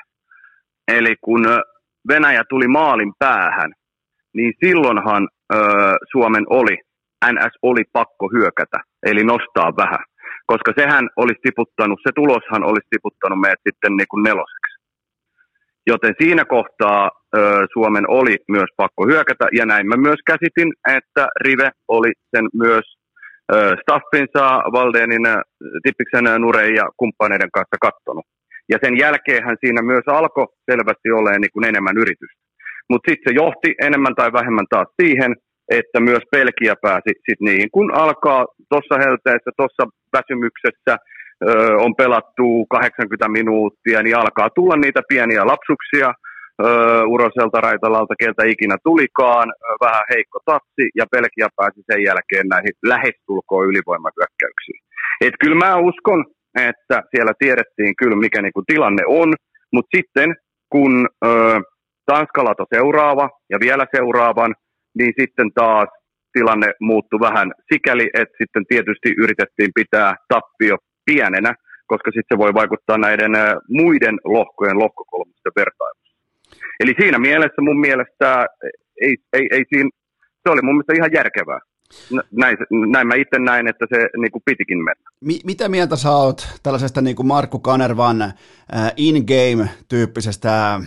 Eli 0.88 1.14
kun 1.20 1.42
Venäjä 2.08 2.42
tuli 2.48 2.68
maalin 2.68 3.12
päähän, 3.18 3.72
niin 4.34 4.52
silloinhan 4.64 5.28
ö, 5.54 5.56
Suomen 6.12 6.44
oli, 6.50 6.76
NS 7.32 7.54
oli 7.62 7.82
pakko 7.92 8.28
hyökätä, 8.34 8.78
eli 9.06 9.24
nostaa 9.24 9.76
vähän. 9.76 10.04
Koska 10.46 10.72
sehän 10.78 11.08
olisi 11.16 11.40
tiputtanut, 11.42 12.00
se 12.02 12.12
tuloshan 12.14 12.64
olisi 12.64 12.88
tiputtanut 12.90 13.40
meidät 13.40 13.66
sitten 13.68 13.96
niin 13.96 14.10
kuin 14.10 14.22
neloseksi. 14.22 14.74
Joten 15.86 16.14
siinä 16.22 16.44
kohtaa 16.44 17.10
ö, 17.36 17.66
Suomen 17.72 18.04
oli 18.08 18.36
myös 18.48 18.70
pakko 18.76 19.06
hyökätä, 19.06 19.46
ja 19.58 19.66
näin 19.66 19.86
mä 19.88 19.96
myös 19.96 20.20
käsitin, 20.26 20.72
että 20.96 21.28
Rive 21.44 21.70
oli 21.88 22.12
sen 22.36 22.46
myös 22.54 22.97
staffinsa 23.82 24.46
Valdenin, 24.76 25.26
Tippiksen, 25.82 26.40
Nureen 26.40 26.74
ja 26.74 26.84
kumppaneiden 26.96 27.50
kanssa 27.52 27.76
kattonut. 27.80 28.26
Ja 28.72 28.78
sen 28.84 28.98
jälkeen 28.98 29.44
hän 29.44 29.56
siinä 29.60 29.82
myös 29.82 30.06
alkoi 30.06 30.46
selvästi 30.70 31.10
olemaan 31.10 31.40
niin 31.40 31.54
kuin 31.54 31.68
enemmän 31.70 31.98
yritystä. 32.02 32.42
Mutta 32.90 33.10
sitten 33.10 33.24
se 33.26 33.36
johti 33.42 33.74
enemmän 33.86 34.14
tai 34.14 34.32
vähemmän 34.32 34.66
taas 34.70 34.88
siihen, 35.02 35.32
että 35.68 36.00
myös 36.00 36.24
Pelkiä 36.30 36.74
pääsi 36.82 37.10
sitten 37.14 37.44
niihin, 37.48 37.70
kun 37.72 37.94
alkaa 37.94 38.46
tuossa 38.70 38.96
helteessä, 39.04 39.50
tuossa 39.56 39.84
väsymyksessä, 40.16 40.96
on 41.84 41.96
pelattu 41.96 42.66
80 42.70 43.28
minuuttia, 43.28 44.02
niin 44.02 44.16
alkaa 44.16 44.48
tulla 44.50 44.76
niitä 44.76 45.02
pieniä 45.08 45.46
lapsuksia, 45.46 46.14
Uroselta, 47.06 47.60
Raitalalta, 47.60 48.14
keltä 48.18 48.42
ikinä 48.46 48.76
tulikaan, 48.84 49.48
vähän 49.80 50.04
heikko 50.14 50.38
tatsi 50.44 50.84
ja 50.94 51.04
Pelkiä 51.10 51.48
pääsi 51.56 51.80
sen 51.92 52.02
jälkeen 52.02 52.48
näihin 52.48 52.74
lähestulkoon 52.84 53.66
ylivoimahyökkäyksiin. 53.68 54.80
Et 55.20 55.34
kyllä 55.40 55.56
mä 55.56 55.76
uskon, 55.76 56.24
että 56.70 57.02
siellä 57.10 57.32
tiedettiin 57.38 57.96
kyllä 57.96 58.16
mikä 58.16 58.42
niinku 58.42 58.62
tilanne 58.66 59.02
on, 59.06 59.34
mutta 59.72 59.96
sitten 59.96 60.34
kun 60.72 61.08
öö, 61.24 61.60
Tanska 62.06 62.44
lato 62.44 62.64
seuraava 62.74 63.30
ja 63.50 63.58
vielä 63.60 63.86
seuraavan, 63.96 64.54
niin 64.98 65.12
sitten 65.20 65.50
taas 65.54 65.88
tilanne 66.32 66.68
muuttui 66.80 67.20
vähän 67.20 67.52
sikäli, 67.72 68.10
että 68.14 68.34
sitten 68.38 68.64
tietysti 68.68 69.08
yritettiin 69.18 69.70
pitää 69.74 70.14
tappio 70.28 70.76
pienenä, 71.04 71.54
koska 71.86 72.10
sitten 72.10 72.36
se 72.36 72.38
voi 72.38 72.54
vaikuttaa 72.54 72.98
näiden 72.98 73.32
muiden 73.68 74.16
lohkojen 74.24 74.78
lohkokolmisten 74.78 75.52
vertailuun. 75.56 75.97
Eli 76.80 76.94
siinä 77.00 77.18
mielessä 77.18 77.62
mun 77.62 77.80
mielestä 77.80 78.46
ei, 79.00 79.16
ei, 79.32 79.48
ei 79.50 79.64
siinä, 79.68 79.90
se 80.42 80.50
oli 80.52 80.62
mun 80.62 80.74
mielestä 80.74 80.94
ihan 80.96 81.12
järkevää. 81.12 81.58
Näin, 82.32 82.56
näin 82.92 83.06
mä 83.06 83.14
itse 83.14 83.38
näin, 83.38 83.68
että 83.68 83.86
se 83.94 84.08
niin 84.16 84.32
kuin 84.32 84.42
pitikin 84.44 84.78
mennä. 84.78 85.10
Mi- 85.20 85.40
mitä 85.44 85.68
mieltä 85.68 85.96
sä 85.96 86.10
oot 86.10 86.48
tällaisesta 86.62 87.00
niin 87.00 87.16
kuin 87.16 87.26
Markku 87.26 87.58
Kanervan 87.58 88.22
äh, 88.22 88.32
in-game-tyyppisestä 88.96 90.80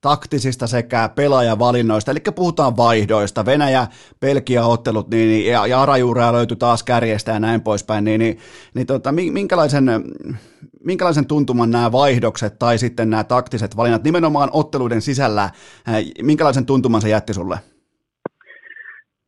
taktisista 0.00 0.66
sekä 0.66 1.10
pelaajavalinnoista, 1.14 2.10
eli 2.10 2.20
puhutaan 2.34 2.76
vaihdoista, 2.76 3.46
Venäjä, 3.46 3.86
Belgia 4.20 4.64
ottelut, 4.64 5.10
niin, 5.10 5.28
niin, 5.28 5.52
ja, 5.52 5.66
ja 5.66 5.82
Arajuuraa 5.82 6.32
löytyi 6.32 6.56
taas 6.56 6.82
kärjestä 6.82 7.32
ja 7.32 7.40
näin 7.40 7.60
poispäin, 7.60 8.04
niin, 8.04 8.18
niin, 8.18 8.38
niin 8.74 8.86
tota, 8.86 9.12
minkälaisen, 9.12 9.84
minkälaisen 10.84 11.26
tuntuman 11.26 11.70
nämä 11.70 11.92
vaihdokset 11.92 12.58
tai 12.58 12.78
sitten 12.78 13.10
nämä 13.10 13.24
taktiset 13.24 13.76
valinnat 13.76 14.04
nimenomaan 14.04 14.48
otteluiden 14.52 15.02
sisällä, 15.02 15.50
minkälaisen 16.22 16.66
tuntuman 16.66 17.00
se 17.00 17.08
jätti 17.08 17.34
sulle? 17.34 17.56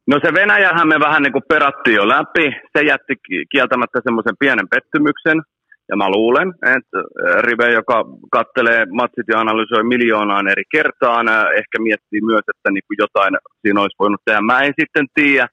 No 0.07 0.21
se 0.25 0.35
Venäjähän 0.35 0.89
me 0.89 1.01
vähän 1.01 1.23
niin 1.23 1.33
kuin 1.33 1.49
perattiin 1.49 1.97
jo 1.97 2.09
läpi. 2.09 2.47
Se 2.77 2.85
jätti 2.85 3.15
kieltämättä 3.53 4.01
semmoisen 4.05 4.37
pienen 4.39 4.69
pettymyksen. 4.69 5.43
Ja 5.89 5.97
mä 5.97 6.09
luulen, 6.11 6.49
että 6.77 6.99
Rive, 7.41 7.73
joka 7.73 8.05
kattelee 8.33 8.87
matsit 8.87 9.27
ja 9.29 9.41
analysoi 9.41 9.85
miljoonaan 9.85 10.49
eri 10.49 10.63
kertaan, 10.73 11.27
ehkä 11.61 11.77
miettii 11.79 12.21
myös, 12.31 12.45
että 12.53 12.71
niin 12.71 12.87
kuin 12.87 12.97
jotain 13.05 13.35
siinä 13.63 13.81
olisi 13.81 13.97
voinut 13.99 14.21
tehdä. 14.25 14.41
Mä 14.41 14.63
en 14.63 14.75
sitten 14.81 15.07
tiedä, 15.15 15.49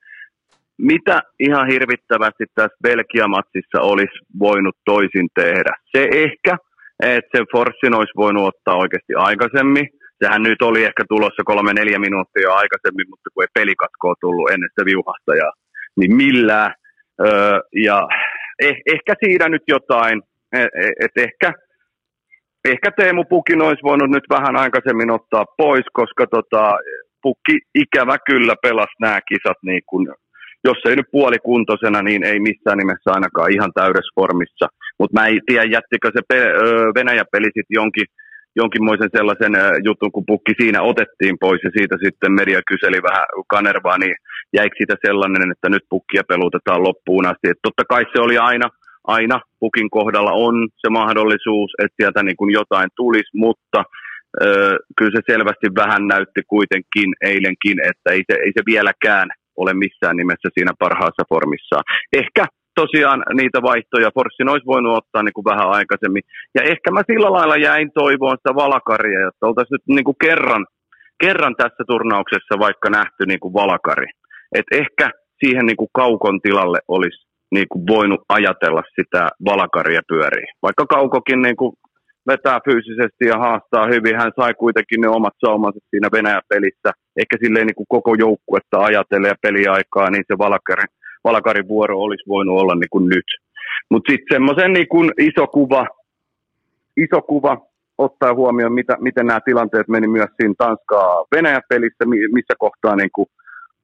mitä 0.80 1.22
ihan 1.40 1.68
hirvittävästi 1.68 2.46
tässä 2.56 2.78
Belgia-matsissa 2.84 3.80
olisi 3.82 4.18
voinut 4.40 4.76
toisin 4.86 5.28
tehdä. 5.36 5.74
Se 5.96 6.10
ehkä, 6.12 6.58
että 7.04 7.38
sen 7.38 7.46
Forssin 7.52 7.96
olisi 7.96 8.14
voinut 8.18 8.48
ottaa 8.48 8.76
oikeasti 8.76 9.14
aikaisemmin. 9.16 9.88
Sehän 10.24 10.44
nyt 10.44 10.62
oli 10.62 10.84
ehkä 10.84 11.04
tulossa 11.10 11.44
kolme 11.46 11.74
neljä 11.74 12.00
minuuttia 12.00 12.50
aikaisemmin, 12.62 13.10
mutta 13.10 13.30
kun 13.34 13.44
ei 13.44 13.48
pelikatkoa 13.54 14.14
tullut 14.22 14.50
ennen 14.50 14.70
sitä 14.70 14.86
viuhasta, 14.86 15.36
ja, 15.36 15.52
niin 16.00 16.16
millään. 16.16 16.74
Öö, 17.26 17.60
ja 17.76 18.08
eh, 18.60 18.76
ehkä 18.96 19.14
siinä 19.24 19.50
nyt 19.50 19.64
jotain, 19.68 20.22
että 20.54 20.80
et, 20.80 20.94
et 21.06 21.24
ehkä, 21.28 21.54
ehkä 22.66 22.92
Teemu 22.92 23.24
Pukin 23.24 23.62
olisi 23.62 23.84
voinut 23.84 24.10
nyt 24.10 24.24
vähän 24.30 24.56
aikaisemmin 24.56 25.12
ottaa 25.12 25.46
pois, 25.58 25.86
koska 25.94 26.28
tota, 26.28 26.78
Pukki 27.22 27.58
ikävä 27.76 28.18
kyllä 28.30 28.56
pelasi 28.62 28.96
nämä 29.00 29.20
kisat 29.30 29.58
niin 29.64 29.82
kuin 29.86 30.08
jos 30.64 30.78
ei 30.86 30.96
nyt 30.96 31.12
puolikuntoisena, 31.12 32.02
niin 32.02 32.24
ei 32.24 32.40
missään 32.40 32.78
nimessä 32.78 33.10
ainakaan 33.12 33.54
ihan 33.54 33.72
täydessä 33.74 34.16
formissa. 34.16 34.68
Mutta 35.00 35.20
mä 35.20 35.28
en 35.28 35.40
tiedä, 35.46 35.64
jättikö 35.64 36.08
se 36.14 36.22
pe- 36.28 36.54
Venäjä-peli 36.96 37.46
sitten 37.46 37.80
jonkin, 37.82 38.08
jonkinmoisen 38.56 39.10
sellaisen 39.18 39.54
jutun, 39.88 40.12
kun 40.12 40.30
pukki 40.32 40.54
siinä 40.62 40.82
otettiin 40.82 41.36
pois 41.40 41.62
ja 41.64 41.72
siitä 41.78 41.96
sitten 42.04 42.32
media 42.32 42.62
kyseli 42.72 43.00
vähän 43.10 43.26
kanervaa, 43.54 43.98
niin 43.98 44.16
jäikö 44.58 44.76
siitä 44.78 44.96
sellainen, 45.06 45.52
että 45.52 45.70
nyt 45.70 45.86
pukkia 45.90 46.24
pelutetaan 46.32 46.84
loppuun 46.84 47.26
asti. 47.26 47.50
Et 47.50 47.64
totta 47.64 47.84
kai 47.90 48.04
se 48.14 48.20
oli 48.22 48.38
aina, 48.38 48.68
aina 49.04 49.38
pukin 49.60 49.90
kohdalla 49.90 50.32
on 50.32 50.56
se 50.78 50.90
mahdollisuus, 50.90 51.72
että 51.84 51.96
sieltä 52.00 52.24
niin 52.24 52.38
kuin 52.40 52.52
jotain 52.54 52.90
tulisi, 52.96 53.32
mutta 53.34 53.84
ö, 54.44 54.78
kyllä 54.98 55.12
se 55.16 55.22
selvästi 55.32 55.68
vähän 55.76 56.08
näytti 56.08 56.42
kuitenkin 56.48 57.10
eilenkin, 57.22 57.78
että 57.90 58.08
ei 58.12 58.24
se, 58.28 58.36
ei 58.46 58.52
se 58.58 58.64
vieläkään 58.66 59.30
ole 59.62 59.74
missään 59.74 60.18
nimessä 60.18 60.50
siinä 60.54 60.74
parhaassa 60.80 61.24
formissaan. 61.32 61.84
Ehkä 62.22 62.44
tosiaan 62.82 63.20
niitä 63.40 63.60
vaihtoja 63.62 64.16
Forssin 64.18 64.50
olisi 64.50 64.72
voinut 64.74 64.98
ottaa 64.98 65.24
niin 65.24 65.38
kuin 65.38 65.50
vähän 65.52 65.70
aikaisemmin. 65.78 66.24
Ja 66.56 66.62
ehkä 66.72 66.90
mä 66.92 67.02
sillä 67.12 67.30
lailla 67.38 67.58
jäin 67.70 67.90
toivoon 68.02 68.38
sitä 68.38 68.56
valakaria, 68.64 69.28
että 69.28 69.48
oltaisiin 69.48 69.76
nyt 69.76 69.96
niin 69.96 70.08
kuin 70.08 70.22
kerran, 70.26 70.64
kerran 71.24 71.56
tässä 71.62 71.84
turnauksessa 71.88 72.64
vaikka 72.66 72.90
nähty 72.90 73.22
niin 73.28 73.40
kuin 73.44 73.54
valakari. 73.54 74.10
Et 74.60 74.68
ehkä 74.72 75.06
siihen 75.40 75.66
niin 75.66 75.78
kuin 75.82 75.94
kaukon 76.02 76.42
tilalle 76.42 76.80
olisi 76.88 77.20
niin 77.52 77.70
kuin 77.72 77.84
voinut 77.88 78.22
ajatella 78.30 78.84
sitä 78.96 79.30
valakaria 79.46 80.02
pyöriä. 80.08 80.54
Vaikka 80.62 80.86
kaukokin 80.86 81.42
niin 81.42 81.56
kuin 81.56 81.74
vetää 82.32 82.60
fyysisesti 82.68 83.26
ja 83.32 83.38
haastaa 83.46 83.86
hyvin. 83.94 84.16
Hän 84.22 84.32
sai 84.40 84.54
kuitenkin 84.54 85.02
ne 85.02 85.08
omat 85.08 85.38
saumansa 85.46 85.80
siinä 85.90 86.10
Venäjä-pelissä. 86.12 86.90
Ehkä 87.22 87.36
silleen 87.44 87.68
niin 87.68 87.80
kuin 87.80 87.92
koko 87.96 88.12
joukkuetta 88.26 88.78
ajatellen 88.80 89.30
ja 89.30 89.42
peliaikaa, 89.42 90.10
niin 90.10 90.24
se 90.28 90.38
Valakarin, 90.38 90.92
Valakarin 91.24 91.68
vuoro 91.68 92.00
olisi 92.00 92.24
voinut 92.28 92.60
olla 92.62 92.76
niin 92.76 92.94
kuin 92.94 93.06
nyt. 93.10 93.30
Mutta 93.90 94.12
sitten 94.12 94.36
semmoisen 94.36 94.74
niin 94.74 94.88
kuin 94.88 95.12
iso 95.20 95.48
kuva, 95.48 95.88
iso 96.98 97.22
kuva 97.22 97.58
ottaa 97.98 98.34
huomioon, 98.34 98.74
mitä, 98.74 98.98
miten 99.00 99.26
nämä 99.28 99.40
tilanteet 99.46 99.88
meni 99.88 100.08
myös 100.08 100.32
siinä 100.38 100.54
Tanskaa 100.58 101.26
Venäjä-pelissä, 101.36 102.06
missä 102.08 102.54
kohtaa 102.60 102.96
niin 102.96 103.14
kuin 103.16 103.28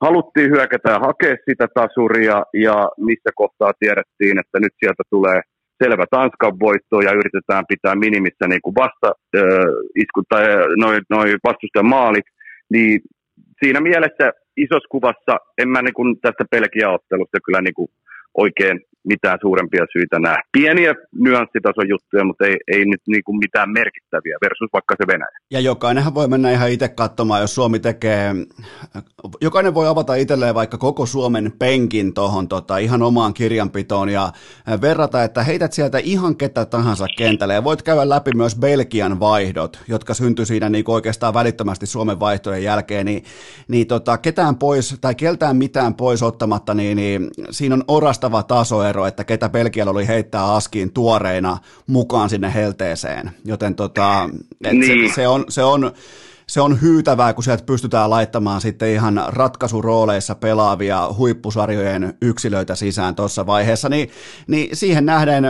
haluttiin 0.01 0.49
hyökätä 0.49 0.89
ja 0.91 0.99
hakea 0.99 1.35
sitä 1.49 1.67
tasuria 1.73 2.43
ja 2.53 2.89
missä 2.97 3.29
kohtaa 3.35 3.71
tiedettiin, 3.79 4.39
että 4.39 4.59
nyt 4.59 4.73
sieltä 4.79 5.03
tulee– 5.09 5.41
selvä 5.83 6.05
Tanskan 6.11 6.59
voitto 6.59 7.01
ja 7.01 7.11
yritetään 7.11 7.65
pitää 7.67 7.95
minimissä 7.95 8.47
niin 8.47 8.61
kuin 8.61 8.75
vasta, 8.75 9.09
äh, 9.37 9.43
isku, 9.95 10.21
tai 10.29 10.43
noin 10.77 11.01
noi 11.09 11.35
vastustajan 11.43 11.85
maalit, 11.85 12.25
niin 12.69 13.01
siinä 13.63 13.79
mielessä 13.81 14.31
isossa 14.57 14.91
kuvassa 14.91 15.33
en 15.57 15.69
mä 15.69 15.81
niin 15.81 15.93
kuin 15.93 16.15
tästä 16.21 16.45
pelkiä-ottelusta 16.51 17.37
kyllä 17.45 17.61
niin 17.61 17.73
kuin 17.73 17.87
oikein 18.33 18.81
mitään 19.05 19.37
suurempia 19.41 19.85
syitä 19.91 20.19
näe. 20.19 20.37
Pieniä 20.51 20.93
nyanssitason 21.19 21.89
juttuja, 21.89 22.23
mutta 22.23 22.45
ei, 22.45 22.57
ei 22.67 22.85
nyt 22.85 23.01
niin 23.07 23.23
kuin 23.23 23.37
mitään 23.37 23.69
merkittäviä 23.69 24.37
versus 24.41 24.69
vaikka 24.73 24.95
se 24.97 25.07
Venäjä. 25.07 25.37
Ja 25.51 25.59
jokainenhan 25.59 26.15
voi 26.15 26.27
mennä 26.27 26.51
ihan 26.51 26.71
itse 26.71 26.89
katsomaan, 26.89 27.41
jos 27.41 27.55
Suomi 27.55 27.79
tekee, 27.79 28.33
jokainen 29.41 29.73
voi 29.73 29.87
avata 29.87 30.15
itselleen 30.15 30.55
vaikka 30.55 30.77
koko 30.77 31.05
Suomen 31.05 31.51
penkin 31.59 32.13
tuohon 32.13 32.47
tota, 32.47 32.77
ihan 32.77 33.01
omaan 33.01 33.33
kirjanpitoon 33.33 34.09
ja 34.09 34.31
verrata, 34.81 35.23
että 35.23 35.43
heität 35.43 35.73
sieltä 35.73 35.97
ihan 35.97 36.35
ketä 36.35 36.65
tahansa 36.65 37.05
kentälle 37.17 37.53
ja 37.53 37.63
voit 37.63 37.81
käydä 37.81 38.09
läpi 38.09 38.31
myös 38.35 38.55
Belgian 38.55 39.19
vaihdot, 39.19 39.79
jotka 39.87 40.13
syntyi 40.13 40.45
siinä 40.45 40.69
niin 40.69 40.85
oikeastaan 40.87 41.33
välittömästi 41.33 41.85
Suomen 41.85 42.19
vaihtojen 42.19 42.63
jälkeen, 42.63 43.05
niin, 43.05 43.23
niin 43.67 43.87
tota, 43.87 44.17
ketään 44.17 44.55
pois 44.55 44.97
tai 45.01 45.15
keltään 45.15 45.57
mitään 45.57 45.93
pois 45.93 46.23
ottamatta, 46.23 46.73
niin, 46.73 46.95
niin 46.97 47.27
siinä 47.49 47.75
on 47.75 47.83
orastava 47.87 48.43
tasoero 48.43 48.94
ero, 48.95 49.07
että 49.07 49.23
ketä 49.23 49.49
Belgialla 49.49 49.91
oli 49.91 50.07
heittää 50.07 50.53
askiin 50.53 50.93
tuoreina 50.93 51.57
mukaan 51.87 52.29
sinne 52.29 52.53
helteeseen. 52.53 53.31
Joten 53.45 53.75
tota, 53.75 54.29
niin. 54.71 55.09
se, 55.09 55.15
se, 55.15 55.27
on, 55.27 55.45
se 55.49 55.63
on 55.63 55.91
se 56.47 56.61
on 56.61 56.81
hyytävää, 56.81 57.33
kun 57.33 57.43
sieltä 57.43 57.63
pystytään 57.63 58.09
laittamaan 58.09 58.61
sitten 58.61 58.89
ihan 58.89 59.21
ratkaisurooleissa 59.27 60.35
pelaavia 60.35 61.09
huippusarjojen 61.17 62.17
yksilöitä 62.21 62.75
sisään 62.75 63.15
tuossa 63.15 63.45
vaiheessa, 63.45 63.89
niin, 63.89 64.09
niin 64.47 64.75
siihen 64.75 65.05
nähden 65.05 65.43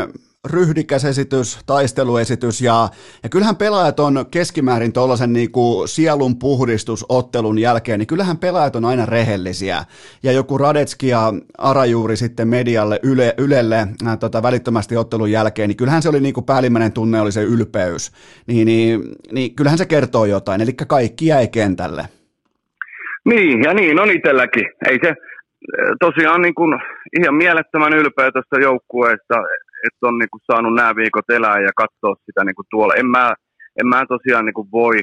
ryhdikäs 0.45 1.05
esitys, 1.05 1.59
taisteluesitys 1.65 2.61
ja, 2.61 2.89
ja 3.23 3.29
kyllähän 3.29 3.55
pelaajat 3.55 3.99
on 3.99 4.25
keskimäärin 4.31 4.93
tuollaisen 4.93 5.33
niin 5.33 5.49
sielun 5.85 6.39
puhdistusottelun 6.39 7.59
jälkeen, 7.59 7.99
niin 7.99 8.07
kyllähän 8.07 8.37
pelaajat 8.37 8.75
on 8.75 8.85
aina 8.85 9.05
rehellisiä. 9.05 9.77
Ja 10.23 10.31
joku 10.31 10.57
Radetski 10.57 11.07
ja 11.07 11.33
Arajuuri 11.57 12.15
sitten 12.15 12.47
medialle, 12.47 12.99
yle, 13.03 13.33
Ylelle 13.37 13.87
äh, 14.07 14.19
tota, 14.19 14.43
välittömästi 14.43 14.97
ottelun 14.97 15.31
jälkeen, 15.31 15.69
niin 15.69 15.77
kyllähän 15.77 16.01
se 16.01 16.09
oli 16.09 16.19
niin 16.19 16.33
kuin 16.33 16.45
päällimmäinen 16.45 16.91
tunne 16.91 17.21
oli 17.21 17.31
se 17.31 17.43
ylpeys. 17.43 18.11
Niin, 18.47 18.65
niin, 18.65 19.01
niin 19.31 19.55
kyllähän 19.55 19.77
se 19.77 19.85
kertoo 19.85 20.25
jotain, 20.25 20.61
eli 20.61 20.73
kaikki 20.73 21.25
jäi 21.27 21.47
kentälle. 21.47 22.03
Niin, 23.25 23.63
ja 23.63 23.73
niin 23.73 23.99
on 23.99 24.11
itselläkin. 24.11 24.65
Ei 24.89 24.99
se 25.03 25.15
tosiaan 25.99 26.41
niin 26.41 26.55
kuin 26.55 26.79
ihan 27.19 27.35
mielettömän 27.35 27.93
ylpeä 27.93 28.31
tuosta 28.31 28.59
joukkueesta 28.59 29.35
että 29.87 30.07
on 30.09 30.17
niinku 30.17 30.37
saanut 30.51 30.73
nämä 30.75 30.95
viikot 30.95 31.29
elää 31.29 31.59
ja 31.59 31.71
katsoa 31.75 32.15
sitä 32.25 32.43
niinku 32.43 32.63
tuolla. 32.69 32.93
En 32.95 33.07
mä, 33.07 33.33
en 33.79 33.87
mä 33.87 34.05
tosiaan 34.09 34.45
niinku 34.45 34.67
voi 34.71 34.97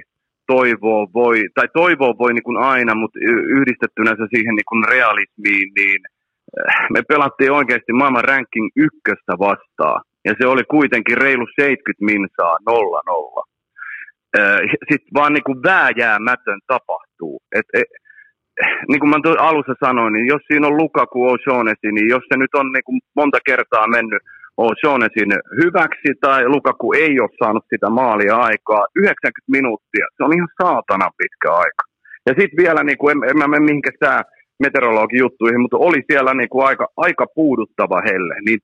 toivoa, 0.46 1.06
voi, 1.14 1.36
tai 1.54 1.68
toivoa 1.74 2.18
voi 2.18 2.32
niinku 2.32 2.52
aina, 2.58 2.94
mutta 2.94 3.18
yhdistettynä 3.56 4.10
se 4.10 4.26
siihen 4.34 4.54
niinku 4.54 4.74
realismiin, 4.94 5.68
niin 5.78 6.00
äh, 6.58 6.86
me 6.94 7.02
pelattiin 7.08 7.52
oikeasti 7.52 7.92
maailman 7.92 8.24
ranking 8.24 8.68
ykköstä 8.76 9.32
vastaan. 9.38 10.00
Ja 10.24 10.34
se 10.40 10.46
oli 10.46 10.64
kuitenkin 10.64 11.16
reilu 11.16 11.46
70 11.60 12.04
minsaa 12.04 12.56
0-0. 12.70 13.42
Äh, 14.38 14.60
Sitten 14.90 15.14
vaan 15.14 15.32
niin 15.32 15.44
kuin 15.44 15.62
vääjäämätön 15.62 16.60
tapahtuu. 16.66 17.42
Et, 17.58 17.66
et, 17.74 17.88
niin 18.88 19.00
kuin 19.00 19.10
mä 19.10 19.16
alussa 19.38 19.74
sanoin, 19.84 20.12
niin 20.12 20.26
jos 20.26 20.42
siinä 20.46 20.66
on 20.66 20.76
Lukaku 20.76 21.18
O'Shaughnessy, 21.30 21.92
niin 21.92 22.08
jos 22.08 22.22
se 22.28 22.36
nyt 22.38 22.54
on 22.54 22.72
niin 22.72 22.84
kuin 22.84 23.00
monta 23.16 23.38
kertaa 23.46 23.86
mennyt 23.88 24.22
O'Shaughnessin 24.60 25.30
hyväksi 25.62 26.10
tai 26.20 26.48
Lukaku 26.48 26.92
ei 26.92 27.20
ole 27.20 27.36
saanut 27.44 27.64
sitä 27.70 27.90
maalia 27.90 28.36
aikaa. 28.36 28.86
90 28.96 29.40
minuuttia, 29.48 30.06
se 30.16 30.24
on 30.24 30.34
ihan 30.34 30.48
saatana 30.62 31.10
pitkä 31.18 31.52
aika. 31.52 31.82
Ja 32.26 32.32
sitten 32.38 32.62
vielä, 32.64 32.82
niin 32.84 32.98
kuin, 32.98 33.10
en, 33.16 33.30
en 33.30 33.38
mä 33.38 33.46
mene 33.48 33.64
mihinkään 33.64 33.96
sää 34.04 34.22
meteorologin 34.62 35.18
juttuihin, 35.18 35.60
mutta 35.60 35.76
oli 35.76 36.00
siellä 36.10 36.34
niin 36.34 36.48
kuin 36.48 36.66
aika, 36.66 36.86
aika 36.96 37.26
puuduttava 37.34 38.02
helle. 38.10 38.34
Niin 38.46 38.58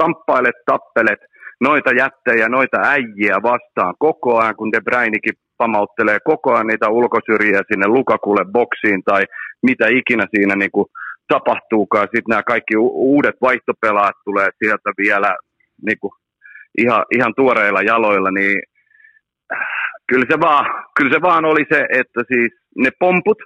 kamppailet, 0.00 0.58
tappelet 0.66 1.20
noita 1.60 1.90
jättejä, 2.02 2.48
noita 2.48 2.78
äijiä 2.80 3.36
vastaan 3.42 3.94
koko 3.98 4.38
ajan, 4.38 4.56
kun 4.56 4.72
De 4.72 4.80
Bruynekin 4.80 5.34
pamauttelee 5.56 6.18
koko 6.24 6.54
ajan 6.54 6.66
niitä 6.66 6.88
ulkosyrjiä 6.88 7.60
sinne 7.68 7.86
Lukakulle 7.88 8.44
boksiin 8.52 9.02
tai 9.04 9.22
mitä 9.62 9.86
ikinä 9.88 10.26
siinä 10.34 10.54
niin 10.56 10.70
kuin 10.70 10.86
tapahtuukaan. 11.28 12.04
Sitten 12.04 12.28
nämä 12.28 12.42
kaikki 12.42 12.76
uudet 12.76 13.36
vaihtopelaat 13.40 14.16
tulee 14.24 14.48
sieltä 14.58 14.90
vielä 14.98 15.36
niin 15.86 15.98
kuin 16.00 16.12
ihan, 16.78 17.04
ihan 17.16 17.32
tuoreilla 17.36 17.82
jaloilla, 17.82 18.30
niin 18.30 18.62
kyllä 20.08 20.26
se, 20.30 20.40
vaan, 20.40 20.84
kyllä 20.96 21.14
se 21.14 21.22
vaan 21.22 21.44
oli 21.44 21.64
se, 21.72 21.86
että 21.90 22.20
siis 22.28 22.52
ne 22.76 22.90
pomput, 22.98 23.38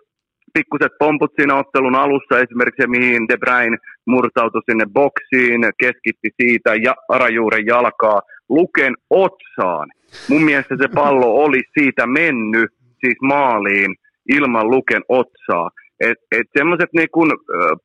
pikkuset 0.54 0.92
pomput 0.98 1.32
siinä 1.36 1.54
ottelun 1.54 1.94
alussa, 1.94 2.38
esimerkiksi 2.38 2.86
mihin 2.86 3.28
De 3.28 3.36
Bruyne 3.36 3.76
murtautui 4.06 4.62
sinne 4.70 4.84
boksiin, 4.92 5.60
keskitti 5.80 6.30
siitä 6.42 6.74
ja 6.74 6.94
Arajuuren 7.08 7.66
jalkaa 7.66 8.20
Luken 8.48 8.94
otsaan. 9.10 9.88
Mun 10.28 10.44
mielestä 10.44 10.76
se 10.80 10.88
pallo 10.94 11.44
oli 11.44 11.62
siitä 11.78 12.06
mennyt 12.06 12.70
siis 13.00 13.16
maaliin 13.22 13.94
ilman 14.28 14.70
Luken 14.70 15.02
otsaa. 15.08 15.70
Että 16.00 16.24
et 16.32 16.46
semmoiset 16.58 16.90
niinku, 16.92 17.20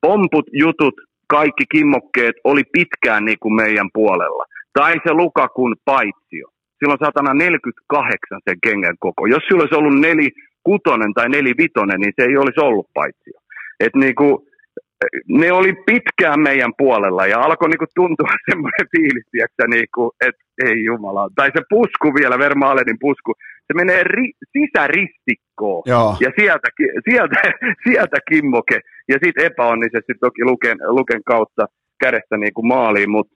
pomput, 0.01 0.45
jutut, 0.51 0.95
kaikki 1.27 1.65
kimmokkeet 1.71 2.35
oli 2.43 2.63
pitkään 2.63 3.25
niinku 3.25 3.49
meidän 3.49 3.89
puolella. 3.93 4.43
Tai 4.73 4.93
se 5.07 5.13
Lukakun 5.13 5.75
paitsio. 5.85 6.47
Silloin 6.79 6.99
satana 7.05 7.33
48 7.33 8.41
sen 8.49 8.57
kengän 8.63 8.97
koko. 8.99 9.25
Jos 9.25 9.43
sillä 9.43 9.61
olisi 9.61 9.75
ollut 9.75 9.99
neli 9.99 10.29
kutonen 10.63 11.13
tai 11.13 11.29
nelivitonen, 11.29 11.99
niin 11.99 12.13
se 12.15 12.23
ei 12.23 12.37
olisi 12.37 12.59
ollut 12.59 12.87
paitsio. 12.93 13.39
Et 13.79 13.95
niinku, 13.95 14.47
ne 15.27 15.51
oli 15.51 15.73
pitkään 15.85 16.39
meidän 16.39 16.73
puolella 16.77 17.27
ja 17.27 17.39
alkoi 17.39 17.69
niinku 17.69 17.85
tuntua 17.95 18.33
semmoinen 18.49 18.87
fiilis, 18.91 19.27
että 19.45 19.63
niinku, 19.67 20.11
et, 20.27 20.35
ei 20.65 20.83
jumala. 20.83 21.29
Tai 21.35 21.49
se 21.55 21.61
pusku 21.69 22.07
vielä, 22.19 22.39
Vermaalenin 22.39 22.99
pusku, 22.99 23.33
se 23.67 23.73
menee 23.73 24.03
ri, 24.03 24.31
sisäristikkoon 24.51 25.83
Joo. 25.85 26.17
ja 26.19 26.31
sieltä, 26.39 26.67
sieltä, 27.09 27.35
sieltä 27.87 28.17
kimmoke. 28.29 28.79
Ja 29.07 29.17
sitten 29.23 29.45
epäonnisesti 29.45 30.13
toki 30.19 30.43
luken, 30.43 30.77
luken 30.87 31.23
kautta 31.25 31.65
kädestä 32.03 32.37
niinku 32.37 32.61
maaliin, 32.63 33.11
mutta 33.11 33.33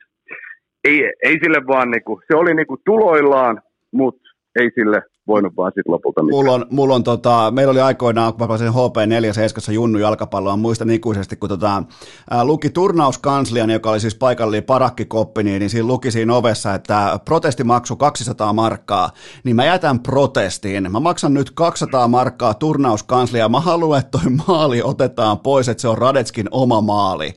ei, 0.84 1.12
ei 1.24 1.38
sille 1.44 1.68
vaan, 1.68 1.92
niinku, 1.92 2.22
se 2.32 2.38
oli 2.38 2.54
niinku 2.54 2.78
tuloillaan, 2.86 3.62
mutta 3.94 4.30
ei 4.60 4.72
sille 4.76 5.02
voinut 5.28 5.58
vaan 5.58 5.72
sitten 5.76 5.92
lopulta 5.92 6.24
mitään. 6.24 6.38
Mulla 6.38 6.54
on, 6.54 6.66
mulla 6.70 6.96
on 6.96 7.04
tota, 7.04 7.52
meillä 7.52 7.72
oli 7.72 7.82
aikoinaan, 7.82 8.34
kun 8.34 8.42
mä 8.42 8.48
pääsin 8.48 8.68
HP47 8.68 9.72
Junnu 9.72 10.00
jalkapalloa, 10.00 10.58
muistan 10.58 10.90
ikuisesti, 10.90 11.36
kun 11.36 11.50
tota, 11.50 11.84
ää, 12.30 12.46
luki 12.46 12.70
turnauskanslian, 12.70 13.70
joka 13.70 13.90
oli 13.90 14.00
siis 14.00 14.16
paikallinen 14.16 14.64
parakkikoppi, 14.64 15.44
niin, 15.44 15.60
niin 15.60 15.70
siinä 15.70 15.88
luki 15.88 16.12
siinä 16.12 16.36
ovessa, 16.36 16.74
että 16.74 17.20
protestimaksu 17.26 17.96
200 17.96 18.54
markkaa, 18.54 19.10
niin 19.44 19.56
mä 19.56 19.66
jätän 19.66 20.00
protestiin. 20.00 20.92
Mä 20.92 21.00
maksan 21.00 21.34
nyt 21.34 21.52
200 21.52 22.08
markkaa 22.08 22.54
turnauskanslia, 22.54 23.50
mä 23.50 23.60
haluan, 23.60 24.00
että 24.00 24.20
toi 24.20 24.32
maali 24.48 24.82
otetaan 24.82 25.40
pois, 25.40 25.70
että 25.70 25.82
se 25.82 25.88
on 25.88 25.98
Radetskin 25.98 26.48
oma 26.52 26.82
maali. 26.82 27.34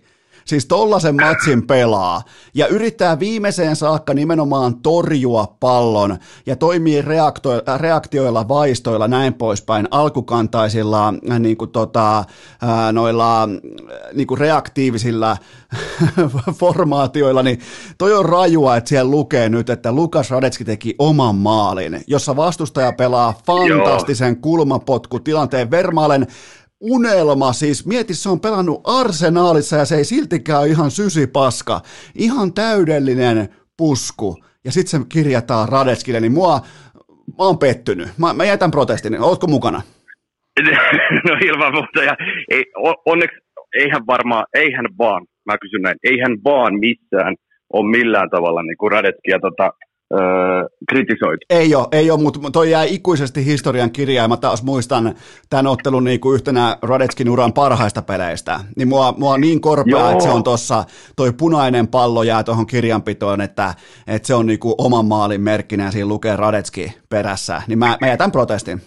Siis 0.51 0.67
tollasen 0.67 1.17
matsin 1.17 1.67
pelaa 1.67 2.23
ja 2.55 2.67
yrittää 2.67 3.19
viimeiseen 3.19 3.77
saakka 3.77 4.15
nimenomaan 4.15 4.77
torjua 4.83 5.57
pallon 5.61 6.19
ja 6.47 6.57
toimii 6.57 7.03
reakto- 7.03 7.79
reaktioilla, 7.79 8.49
vaistoilla, 8.49 9.09
näin 9.09 9.35
poispäin, 9.35 9.89
alkukantaisilla 9.91 11.15
äh, 11.31 11.41
niin 11.41 11.57
kuin 11.57 11.71
tota, 11.71 12.19
äh, 12.19 12.27
noilla 12.93 13.49
niin 14.15 14.27
kuin 14.27 14.39
reaktiivisilla 14.39 15.37
formaatioilla, 16.61 17.43
niin 17.43 17.61
toi 17.99 18.13
on 18.13 18.25
rajua, 18.25 18.77
että 18.77 18.89
siellä 18.89 19.11
lukee 19.11 19.49
nyt, 19.49 19.71
että 19.71 19.93
Lukas 19.93 20.31
Radetski 20.31 20.65
teki 20.65 20.95
oman 20.99 21.37
maalin, 21.37 22.01
jossa 22.07 22.37
vastustaja 22.37 22.93
pelaa 22.93 23.35
fantastisen 23.47 24.33
Joo. 24.33 24.41
kulmapotku 24.41 25.21
tilanteen 25.21 25.71
Vermaalen 25.71 26.27
unelma, 26.81 27.53
siis 27.53 27.87
mieti, 27.87 28.15
se 28.15 28.29
on 28.29 28.41
pelannut 28.41 28.81
arsenaalissa 28.85 29.77
ja 29.77 29.85
se 29.85 29.97
ei 29.97 30.05
siltikään 30.05 30.61
ole 30.61 30.69
ihan 30.69 30.91
sysipaska, 30.91 31.81
ihan 32.15 32.55
täydellinen 32.55 33.49
pusku, 33.77 34.37
ja 34.65 34.73
sitten 34.73 35.01
se 35.01 35.07
kirjataan 35.09 35.69
Radetskille, 35.69 36.21
niin 36.21 36.33
mua, 36.33 36.61
mä 37.39 37.45
oon 37.45 37.59
pettynyt. 37.59 38.09
Mä, 38.19 38.33
mä 38.33 38.45
jätän 38.45 38.71
protestin, 38.71 39.21
ootko 39.21 39.47
mukana? 39.47 39.83
No 41.29 41.37
ilman 41.45 41.75
muuta, 41.75 42.03
ja 42.05 42.17
ei, 42.51 42.65
onneksi 43.07 43.37
eihän 43.75 44.07
varmaan, 44.07 44.45
eihän 44.55 44.87
vaan, 44.99 45.27
mä 45.47 45.59
kysyn 45.59 45.83
näin, 45.83 45.97
eihän 46.05 46.37
vaan 46.45 46.79
missään 46.79 47.35
ole 47.73 47.91
millään 47.91 48.31
tavalla 48.31 48.63
niin 48.63 48.77
kuin 48.77 48.93
Radetskia 48.93 49.39
tota, 49.41 49.73
öö, 50.15 50.21
kritisoitu. 50.91 51.47
Ei 51.51 51.75
ole, 51.75 51.87
ei 51.93 52.11
ole, 52.11 52.21
mutta 52.21 52.51
toi 52.53 52.71
jää 52.71 52.85
ikuisesti 52.85 53.45
historian 53.45 53.91
kirjaan. 53.91 54.31
Mä 54.31 54.37
taas 54.37 54.63
muistan 54.63 55.15
tämän 55.51 55.67
ottelun 55.67 56.05
niin 56.05 56.21
kuin 56.21 56.35
yhtenä 56.35 56.77
Radetskin 56.83 57.31
uran 57.31 57.53
parhaista 57.53 58.03
peleistä. 58.03 58.61
Niin 58.77 58.89
mua, 58.89 59.15
mua 59.19 59.39
niin 59.39 59.61
korpea, 59.61 60.11
että 60.11 60.25
se 60.25 60.31
on 60.31 60.45
tuossa, 60.45 60.85
toi 61.17 61.33
punainen 61.39 61.89
pallo 61.89 62.23
jää 62.23 62.45
tuohon 62.45 62.67
kirjanpitoon, 62.67 63.41
että, 63.41 63.75
että 64.07 64.27
se 64.27 64.35
on 64.35 64.47
niin 64.47 64.59
kuin 64.59 64.75
oman 64.79 65.05
maalin 65.05 65.41
merkkinä 65.41 65.85
ja 65.85 65.91
siinä 65.91 66.09
lukee 66.09 66.37
Radetski 66.37 66.95
perässä. 67.11 67.63
Niin 67.69 67.79
mä, 67.79 67.97
mä 68.01 68.09
jätän 68.09 68.33
protestin. 68.33 68.81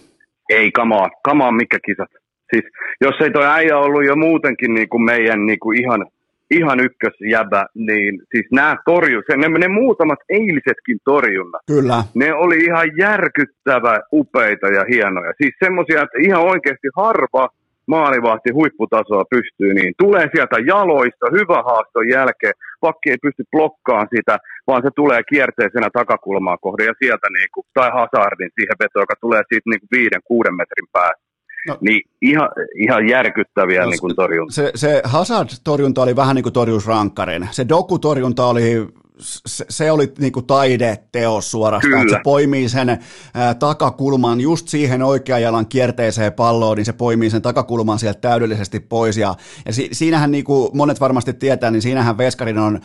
Ei, 0.50 0.70
kamaa, 0.72 1.10
kamaa 1.24 1.52
mikä 1.52 1.78
kisat. 1.86 2.08
Siis, 2.54 2.64
jos 3.00 3.14
ei 3.20 3.30
toi 3.30 3.46
äijä 3.46 3.78
ollut 3.78 4.06
jo 4.06 4.16
muutenkin 4.16 4.74
niin 4.74 4.88
kuin 4.88 5.04
meidän 5.04 5.46
niin 5.46 5.58
kuin 5.58 5.80
ihan 5.80 6.06
ihan 6.50 6.80
ykkösjäbä, 6.80 7.66
niin 7.74 8.22
siis 8.32 8.46
nämä 8.52 8.76
torju, 8.84 9.22
ne, 9.36 9.48
ne 9.48 9.68
muutamat 9.68 10.18
eilisetkin 10.28 10.98
torjunnat, 11.04 11.62
Kyllä. 11.66 12.04
ne 12.14 12.34
oli 12.34 12.56
ihan 12.56 12.86
järkyttävä 12.98 14.00
upeita 14.12 14.66
ja 14.66 14.84
hienoja. 14.90 15.32
Siis 15.42 15.54
semmoisia, 15.64 16.02
että 16.02 16.18
ihan 16.20 16.42
oikeasti 16.42 16.88
harva 16.96 17.48
maalivahti 17.86 18.50
huipputasoa 18.52 19.24
pystyy, 19.30 19.74
niin 19.74 19.94
tulee 19.98 20.28
sieltä 20.34 20.56
jaloista, 20.66 21.26
hyvä 21.38 21.62
haaston 21.62 22.08
jälkeen, 22.08 22.54
pakki 22.80 23.10
ei 23.10 23.16
pysty 23.22 23.42
blokkaamaan 23.52 24.08
sitä, 24.16 24.38
vaan 24.66 24.82
se 24.82 24.90
tulee 24.96 25.22
kierteisenä 25.30 25.88
takakulmaa 25.92 26.58
kohden 26.64 26.86
ja 26.86 26.94
sieltä 26.98 27.28
niin 27.36 27.48
kuin, 27.54 27.66
tai 27.74 27.90
Hazardin 27.98 28.50
siihen 28.54 28.80
vetoon, 28.82 29.02
joka 29.02 29.16
tulee 29.20 29.42
siitä 29.48 29.70
niin 29.70 29.80
kuin 29.80 29.92
viiden, 29.96 30.22
kuuden 30.24 30.54
metrin 30.54 30.88
päästä. 30.92 31.33
No, 31.68 31.78
niin 31.80 32.02
ihan, 32.22 32.48
ihan 32.78 33.08
järkyttäviä 33.08 33.82
no, 33.82 33.90
niin 33.90 34.00
kuin 34.00 34.16
torjunta. 34.16 34.54
Se, 34.54 34.72
se 34.74 35.02
Hazard-torjunta 35.04 36.02
oli 36.02 36.16
vähän 36.16 36.36
niin 36.36 36.42
kuin 36.42 36.52
torjusrankkarin. 36.52 37.48
Se 37.50 37.68
Doku-torjunta 37.68 38.46
oli 38.46 38.86
se, 39.18 39.64
se 39.68 39.90
oli 39.90 40.12
niinku 40.18 40.42
taideteos 40.42 41.50
suorastaan, 41.50 42.02
että 42.02 42.16
se 42.16 42.20
poimii 42.24 42.68
sen 42.68 42.98
ää, 43.34 43.54
takakulman 43.54 44.40
just 44.40 44.68
siihen 44.68 45.02
oikean 45.02 45.42
jalan 45.42 45.66
kierteeseen 45.66 46.32
palloon, 46.32 46.76
niin 46.76 46.84
se 46.84 46.92
poimii 46.92 47.30
sen 47.30 47.42
takakulman 47.42 47.98
sieltä 47.98 48.20
täydellisesti 48.20 48.80
pois. 48.80 49.16
Ja, 49.16 49.34
ja 49.66 49.72
si, 49.72 49.88
siinähän, 49.92 50.30
niinku 50.30 50.70
monet 50.74 51.00
varmasti 51.00 51.32
tietää, 51.32 51.70
niin 51.70 51.82
siinähän 51.82 52.18
Veskarin 52.18 52.58
on 52.58 52.80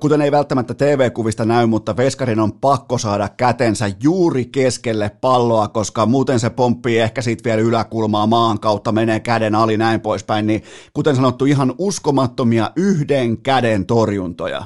Kuten 0.00 0.22
ei 0.22 0.32
välttämättä 0.32 0.74
TV-kuvista 0.74 1.44
näy, 1.44 1.66
mutta 1.66 1.96
Veskarin 1.96 2.40
on 2.40 2.52
pakko 2.60 2.98
saada 2.98 3.28
kätensä 3.36 3.84
juuri 4.02 4.44
keskelle 4.44 5.10
palloa, 5.20 5.68
koska 5.68 6.06
muuten 6.06 6.38
se 6.38 6.50
pomppii 6.50 6.98
ehkä 6.98 7.20
sitten 7.20 7.50
vielä 7.50 7.68
yläkulmaa 7.68 8.26
maan 8.26 8.60
kautta, 8.60 8.92
menee 8.92 9.20
käden 9.20 9.54
ali 9.54 9.76
näin 9.76 10.00
poispäin. 10.00 10.46
Niin 10.46 10.62
kuten 10.92 11.16
sanottu, 11.16 11.44
ihan 11.44 11.72
uskomattomia 11.78 12.70
yhden 12.76 13.42
käden 13.42 13.86
torjuntoja. 13.86 14.62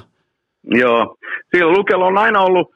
Joo, 0.64 1.16
siellä 1.50 1.72
Lukella 1.72 2.06
on 2.06 2.18
aina 2.18 2.40
ollut, 2.40 2.68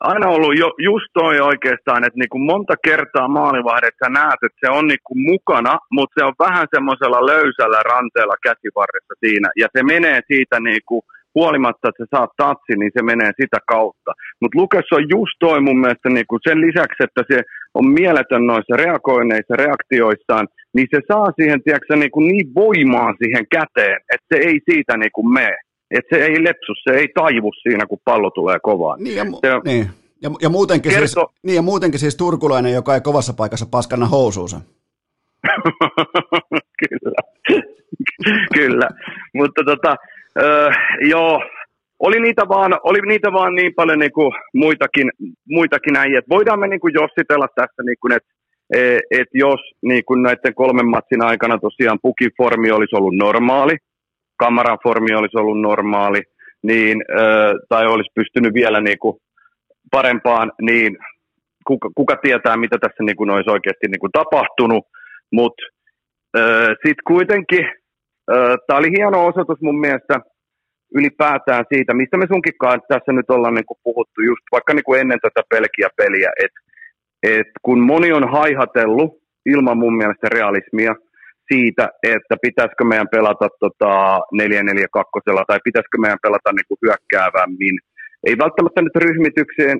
aina 0.00 0.28
ollut 0.28 0.58
jo, 0.58 0.72
just 0.78 1.06
toi 1.14 1.40
oikeastaan, 1.40 2.04
että 2.04 2.18
niinku 2.18 2.38
monta 2.38 2.74
kertaa 2.84 3.28
maalivahdet 3.28 3.94
sä 4.04 4.10
näet, 4.10 4.40
että 4.42 4.58
se 4.66 4.70
on 4.70 4.86
niinku 4.86 5.14
mukana, 5.14 5.78
mutta 5.90 6.14
se 6.20 6.24
on 6.24 6.34
vähän 6.38 6.66
semmoisella 6.74 7.26
löysällä 7.26 7.82
ranteella 7.82 8.36
käsivarressa 8.42 9.14
siinä, 9.24 9.48
ja 9.56 9.68
se 9.76 9.82
menee 9.82 10.20
siitä 10.28 10.60
niinku, 10.60 11.04
huolimatta, 11.34 11.88
että 11.88 12.04
sä 12.04 12.16
saat 12.16 12.30
tatsi, 12.36 12.72
niin 12.76 12.92
se 12.96 13.02
menee 13.02 13.32
sitä 13.40 13.58
kautta. 13.66 14.10
Mutta 14.40 14.58
Lukas 14.58 14.88
on 14.92 15.04
just 15.16 15.36
toi 15.40 15.60
mun 15.60 15.80
mielestä 15.80 16.08
niinku 16.08 16.38
sen 16.48 16.60
lisäksi, 16.60 17.00
että 17.06 17.22
se 17.30 17.42
on 17.74 17.86
mieletön 18.00 18.46
noissa 18.46 18.76
reagoineissa, 18.76 19.54
reaktioissaan, 19.64 20.48
niin 20.74 20.88
se 20.94 21.00
saa 21.08 21.28
siihen 21.36 21.62
tiedätkö, 21.62 21.96
niinku 21.96 22.20
niin 22.20 22.54
voimaa 22.54 23.10
siihen 23.22 23.44
käteen, 23.50 23.96
että 24.14 24.26
se 24.30 24.36
ei 24.48 24.58
siitä 24.70 24.96
niinku 24.96 25.22
mene. 25.22 25.56
Että 25.90 26.16
se 26.16 26.24
ei 26.24 26.44
lepsu, 26.44 26.72
se 26.84 26.90
ei 27.00 27.08
taivu 27.14 27.50
siinä, 27.62 27.86
kun 27.86 27.98
pallo 28.04 28.30
tulee 28.30 28.58
kovaan. 28.62 29.02
Niin, 29.02 29.16
ja, 29.16 29.24
mu- 29.24 29.38
se, 29.40 29.48
niin. 29.64 29.86
Ja, 30.22 30.30
ja, 30.40 30.48
muutenkin 30.48 30.92
kerto... 30.92 31.06
siis, 31.06 31.26
niin, 31.42 31.56
ja 31.56 31.62
muutenkin 31.62 32.00
siis 32.00 32.16
turkulainen, 32.16 32.72
joka 32.72 32.94
ei 32.94 33.00
kovassa 33.00 33.32
paikassa 33.32 33.66
paskanna 33.70 34.06
housuunsa. 34.06 34.60
Kyllä, 36.82 37.22
kyllä. 38.54 38.88
Mutta 39.34 39.62
tota, 39.64 39.96
öö, 40.38 40.70
joo, 41.00 41.42
oli 41.98 42.20
niitä, 42.20 42.42
vaan, 42.48 42.72
oli 42.82 42.98
niitä 43.06 43.32
vaan 43.32 43.54
niin 43.54 43.74
paljon 43.74 43.98
niin 43.98 44.12
kuin 44.12 44.32
muitakin, 44.54 45.10
muitakin 45.48 45.96
äijät. 45.96 46.24
Voidaan 46.30 46.60
me 46.60 46.68
niin 46.68 46.80
kuin 46.80 46.94
jossitella 46.94 47.46
tässä, 47.54 47.82
niin 47.82 47.96
kuin, 48.00 48.12
että 48.12 48.28
e, 48.74 48.98
et 49.10 49.28
jos 49.34 49.60
niin 49.82 50.04
kuin 50.04 50.22
näiden 50.22 50.54
kolmen 50.54 50.88
matsin 50.88 51.24
aikana 51.24 51.58
tosiaan 51.58 51.98
pukiformi 52.02 52.70
olisi 52.70 52.96
ollut 52.96 53.16
normaali, 53.16 53.76
kamaran 54.36 54.78
formi 54.82 55.14
olisi 55.14 55.38
ollut 55.38 55.60
normaali, 55.60 56.22
niin, 56.62 57.04
öö, 57.10 57.52
tai 57.68 57.86
olisi 57.86 58.10
pystynyt 58.14 58.54
vielä 58.54 58.80
niin 58.80 58.98
kuin 58.98 59.16
parempaan, 59.90 60.52
niin 60.60 60.96
kuka, 61.66 61.90
kuka 61.94 62.16
tietää, 62.16 62.56
mitä 62.56 62.78
tässä 62.78 63.02
niin 63.04 63.16
kuin 63.16 63.30
olisi 63.30 63.50
oikeasti 63.50 63.86
niin 63.88 64.00
kuin 64.00 64.12
tapahtunut, 64.12 64.84
mutta 65.32 65.62
sitten 66.84 67.06
kuitenkin 67.06 67.64
Tämä 68.66 68.78
oli 68.78 68.90
hieno 68.98 69.26
osoitus 69.26 69.60
mun 69.60 69.80
mielestä 69.80 70.20
ylipäätään 70.94 71.64
siitä, 71.74 71.94
mistä 71.94 72.16
me 72.16 72.26
sunkin 72.32 72.54
tässä 72.88 73.12
nyt 73.12 73.30
ollaan 73.30 73.54
niin 73.54 73.82
puhuttu 73.84 74.20
just 74.30 74.44
vaikka 74.52 74.74
niin 74.74 74.84
kuin 74.84 75.00
ennen 75.00 75.20
tätä 75.22 75.42
pelkiä 75.50 75.88
peliä, 75.96 76.30
että 76.44 76.60
et 77.22 77.50
kun 77.62 77.80
moni 77.80 78.12
on 78.12 78.30
haihatellut 78.32 79.12
ilman 79.46 79.78
mun 79.78 79.96
mielestä 79.96 80.26
realismia 80.34 80.94
siitä, 81.52 81.88
että 82.02 82.34
pitäisikö 82.42 82.84
meidän 82.84 83.12
pelata 83.14 83.48
tota 83.60 84.20
4-4-2 84.42 85.44
tai 85.46 85.58
pitäisikö 85.64 85.98
meidän 85.98 86.22
pelata 86.22 86.52
niin 86.52 86.68
kuin 86.68 86.82
hyökkäävämmin. 86.84 87.76
Ei 88.26 88.36
välttämättä 88.44 88.82
nyt 88.82 88.96
ryhmitykseen, 88.96 89.78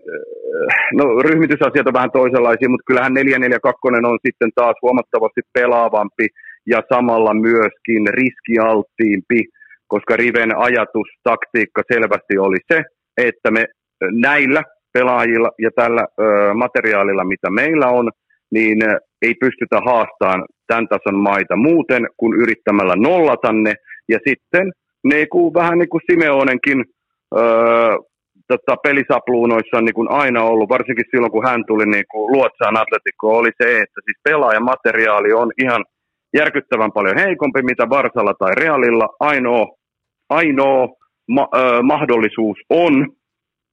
no 0.98 1.05
ryhmitysasiat 1.26 1.86
on 1.86 1.98
vähän 1.98 2.16
toisenlaisia, 2.20 2.68
mutta 2.68 2.88
kyllähän 2.88 3.16
4-4-2 3.16 4.11
on 4.12 4.18
sitten 4.26 4.50
taas 4.55 4.76
huomattavasti 4.82 5.40
pelaavampi 5.53 6.26
ja 6.66 6.82
samalla 6.94 7.34
myöskin 7.34 8.06
riskialttiimpi, 8.08 9.44
koska 9.86 10.16
Riven 10.16 10.58
ajatus, 10.58 11.08
taktiikka 11.22 11.82
selvästi 11.92 12.38
oli 12.38 12.56
se, 12.72 12.82
että 13.16 13.50
me 13.50 13.66
näillä 14.10 14.62
pelaajilla 14.92 15.50
ja 15.58 15.70
tällä 15.76 16.06
ö, 16.20 16.54
materiaalilla, 16.54 17.24
mitä 17.24 17.50
meillä 17.50 17.86
on, 17.86 18.10
niin 18.50 18.78
ei 19.22 19.34
pystytä 19.34 19.80
haastamaan 19.86 20.44
tämän 20.66 20.88
tason 20.88 21.18
maita 21.18 21.56
muuten 21.56 22.08
kuin 22.16 22.40
yrittämällä 22.40 22.96
nollata 22.96 23.52
ne. 23.52 23.74
Ja 24.08 24.18
sitten 24.28 24.72
ne 25.04 25.26
vähän 25.54 25.78
niin 25.78 25.88
kuin 25.88 26.02
Simeonenkin 26.10 26.84
öö, 27.36 27.96
tota, 28.48 28.76
pelisapluunoissa 28.82 29.78
on 29.78 29.84
niin 29.84 30.10
aina 30.10 30.42
ollut, 30.42 30.68
varsinkin 30.68 31.04
silloin 31.10 31.32
kun 31.32 31.48
hän 31.48 31.64
tuli 31.66 31.86
niin 31.86 32.04
kuin 32.10 32.32
Luotsaan 32.32 32.76
atletikkoon, 32.76 33.38
oli 33.38 33.50
se, 33.62 33.68
että 33.82 34.00
siis 34.04 34.18
pelaajamateriaali 34.24 35.32
on 35.32 35.50
ihan 35.62 35.84
järkyttävän 36.34 36.92
paljon 36.92 37.18
heikompi, 37.18 37.62
mitä 37.62 37.88
Varsalla 37.88 38.34
tai 38.38 38.54
Realilla. 38.54 39.08
Ainoa, 39.20 39.66
ainoa 40.28 40.88
ma- 41.28 41.48
ö, 41.56 41.82
mahdollisuus 41.82 42.58
on 42.70 43.12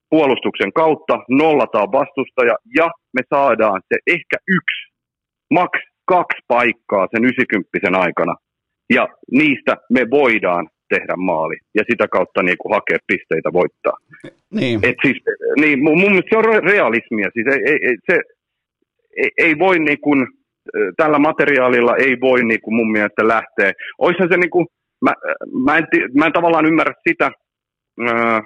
puolustuksen 0.09 0.73
kautta 0.73 1.19
nollataan 1.29 1.91
vastustaja 1.91 2.55
ja 2.77 2.91
me 3.13 3.21
saadaan 3.29 3.81
se 3.93 3.99
ehkä 4.07 4.37
yksi, 4.47 4.93
maks 5.53 5.79
kaksi 6.05 6.41
paikkaa 6.47 7.07
sen 7.11 7.25
90 7.25 7.99
aikana. 7.99 8.35
Ja 8.89 9.07
niistä 9.31 9.77
me 9.89 10.09
voidaan 10.09 10.69
tehdä 10.89 11.15
maali 11.15 11.57
ja 11.75 11.83
sitä 11.91 12.07
kautta 12.07 12.43
niin 12.43 12.57
kuin 12.57 12.73
hakea 12.73 12.97
pisteitä 13.07 13.49
voittaa. 13.53 13.97
Niin. 14.51 14.79
Et 14.83 14.95
siis, 15.05 15.17
niin 15.61 15.83
mun, 15.83 15.99
mun 15.99 16.11
mielestä 16.11 16.29
se 16.29 16.37
on 16.37 16.63
realismia. 16.63 17.29
Siis 17.33 17.47
ei, 17.47 17.77
ei, 17.87 17.97
se, 18.11 18.21
ei, 19.17 19.31
ei 19.37 19.59
voi 19.59 19.79
niin 19.79 20.01
kuin, 20.01 20.27
tällä 20.97 21.19
materiaalilla 21.19 21.95
ei 21.95 22.17
voi 22.21 22.43
niin 22.43 22.61
kuin 22.61 22.75
mun 22.75 22.91
mielestä 22.91 23.27
lähteä. 23.27 23.73
Oishan 23.97 24.29
se 24.31 24.37
niin 24.37 24.49
kuin, 24.49 24.67
mä, 25.01 25.13
mä, 25.65 25.77
en, 25.77 25.87
mä 26.17 26.25
en 26.25 26.33
tavallaan 26.33 26.65
ymmärrä 26.65 26.93
sitä 27.09 27.31
ää, 28.07 28.41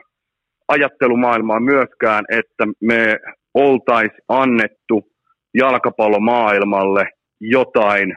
ajattelumaailmaa 0.68 1.60
myöskään, 1.60 2.26
että 2.30 2.68
me 2.82 3.20
oltaisiin 3.54 4.22
annettu 4.28 5.08
jalkapallomaailmalle 5.54 7.10
jotain 7.42 8.16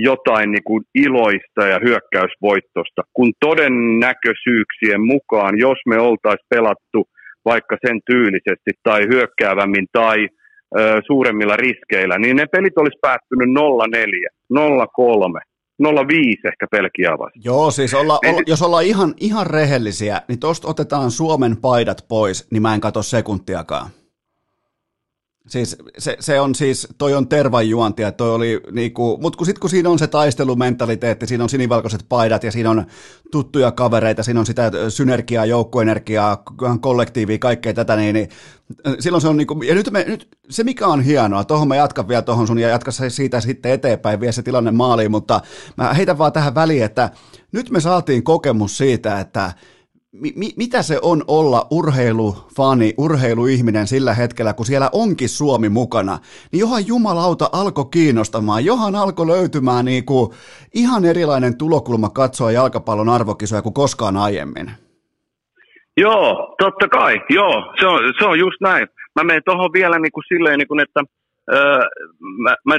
jotain 0.00 0.52
niin 0.52 0.64
kuin 0.64 0.84
iloista 0.94 1.66
ja 1.66 1.78
hyökkäysvoittosta, 1.84 3.02
kun 3.12 3.32
todennäköisyyksien 3.40 5.00
mukaan, 5.06 5.58
jos 5.58 5.78
me 5.86 5.98
oltaisiin 5.98 6.46
pelattu 6.54 7.08
vaikka 7.44 7.76
sen 7.86 8.00
tyylisesti 8.06 8.70
tai 8.82 9.02
hyökkäävämmin 9.12 9.86
tai 9.92 10.28
suuremmilla 11.06 11.56
riskeillä, 11.56 12.18
niin 12.18 12.36
ne 12.36 12.46
pelit 12.46 12.78
olisi 12.78 12.98
päättynyt 13.00 13.48
0-4, 13.48 14.58
0-3, 14.58 15.42
0-5 15.82 15.88
ehkä 16.44 16.66
Pelkiä 16.70 17.10
vastaan. 17.10 17.42
Joo, 17.44 17.70
siis 17.70 17.94
olla, 17.94 18.18
olla, 18.28 18.42
jos 18.46 18.62
ollaan 18.62 18.84
ihan, 18.84 19.14
ihan 19.20 19.46
rehellisiä, 19.46 20.22
niin 20.28 20.40
tuosta 20.40 20.68
otetaan 20.68 21.10
Suomen 21.10 21.56
paidat 21.56 22.04
pois, 22.08 22.50
niin 22.50 22.62
mä 22.62 22.74
en 22.74 22.80
katso 22.80 23.02
sekuntiakaan. 23.02 23.86
Siis 25.48 25.76
se, 25.98 26.16
se, 26.20 26.40
on 26.40 26.54
siis, 26.54 26.88
toi 26.98 27.14
on 27.14 27.28
tervajuontia, 27.28 28.12
toi 28.12 28.34
oli 28.34 28.60
niinku, 28.70 29.18
mutta 29.22 29.36
kun 29.36 29.46
sit 29.46 29.58
kun 29.58 29.70
siinä 29.70 29.90
on 29.90 29.98
se 29.98 30.06
taistelumentaliteetti, 30.06 31.26
siinä 31.26 31.44
on 31.44 31.50
sinivalkoiset 31.50 32.06
paidat 32.08 32.44
ja 32.44 32.52
siinä 32.52 32.70
on 32.70 32.86
tuttuja 33.32 33.72
kavereita, 33.72 34.22
siinä 34.22 34.40
on 34.40 34.46
sitä 34.46 34.70
synergiaa, 34.88 35.46
joukkoenergiaa, 35.46 36.42
kollektiivia, 36.80 37.38
kaikkea 37.38 37.74
tätä, 37.74 37.96
niin, 37.96 38.14
niin 38.14 38.28
silloin 38.98 39.22
se 39.22 39.28
on 39.28 39.36
niinku, 39.36 39.62
ja 39.62 39.74
nyt, 39.74 39.90
me, 39.90 40.04
nyt 40.08 40.28
se 40.50 40.64
mikä 40.64 40.86
on 40.86 41.02
hienoa, 41.02 41.44
tuohon 41.44 41.68
mä 41.68 41.76
jatkan 41.76 42.08
vielä 42.08 42.22
tuohon 42.22 42.46
sun 42.46 42.58
ja 42.58 42.68
jatka 42.68 42.90
siitä 43.08 43.40
sitten 43.40 43.72
eteenpäin, 43.72 44.20
vie 44.20 44.32
se 44.32 44.42
tilanne 44.42 44.70
maaliin, 44.70 45.10
mutta 45.10 45.40
mä 45.76 45.94
heitän 45.94 46.18
vaan 46.18 46.32
tähän 46.32 46.54
väliin, 46.54 46.84
että 46.84 47.10
nyt 47.52 47.70
me 47.70 47.80
saatiin 47.80 48.22
kokemus 48.22 48.78
siitä, 48.78 49.20
että 49.20 49.52
mi- 50.12 50.54
mitä 50.56 50.82
se 50.82 50.98
on 51.02 51.22
olla 51.28 51.66
urheilufani, 51.70 52.94
urheiluihminen 52.98 53.86
sillä 53.86 54.14
hetkellä, 54.14 54.52
kun 54.52 54.66
siellä 54.66 54.90
onkin 54.92 55.28
Suomi 55.28 55.68
mukana, 55.68 56.18
niin 56.52 56.60
johan 56.60 56.86
jumalauta 56.86 57.50
alkoi 57.52 57.84
kiinnostamaan, 57.90 58.64
johan 58.64 58.94
alkoi 58.94 59.26
löytymään 59.26 59.84
niin 59.84 60.04
kuin 60.04 60.30
ihan 60.74 61.04
erilainen 61.04 61.58
tulokulma 61.58 62.10
katsoa 62.10 62.52
jalkapallon 62.52 63.08
arvokisoja 63.08 63.62
kuin 63.62 63.74
koskaan 63.74 64.16
aiemmin. 64.16 64.70
Joo, 65.96 66.54
totta 66.58 66.88
kai, 66.88 67.20
joo, 67.30 67.74
se 67.80 67.86
on, 67.86 67.98
se 68.18 68.26
on 68.26 68.38
just 68.38 68.60
näin. 68.60 68.88
Mä 69.16 69.24
menen 69.24 69.42
tuohon 69.44 69.72
vielä 69.72 69.98
niin 69.98 70.12
kuin 70.12 70.24
silleen, 70.28 70.58
niin 70.58 70.68
kuin, 70.68 70.80
että 70.80 71.00
öö, 71.52 71.80
mä, 72.20 72.56
mä 72.64 72.74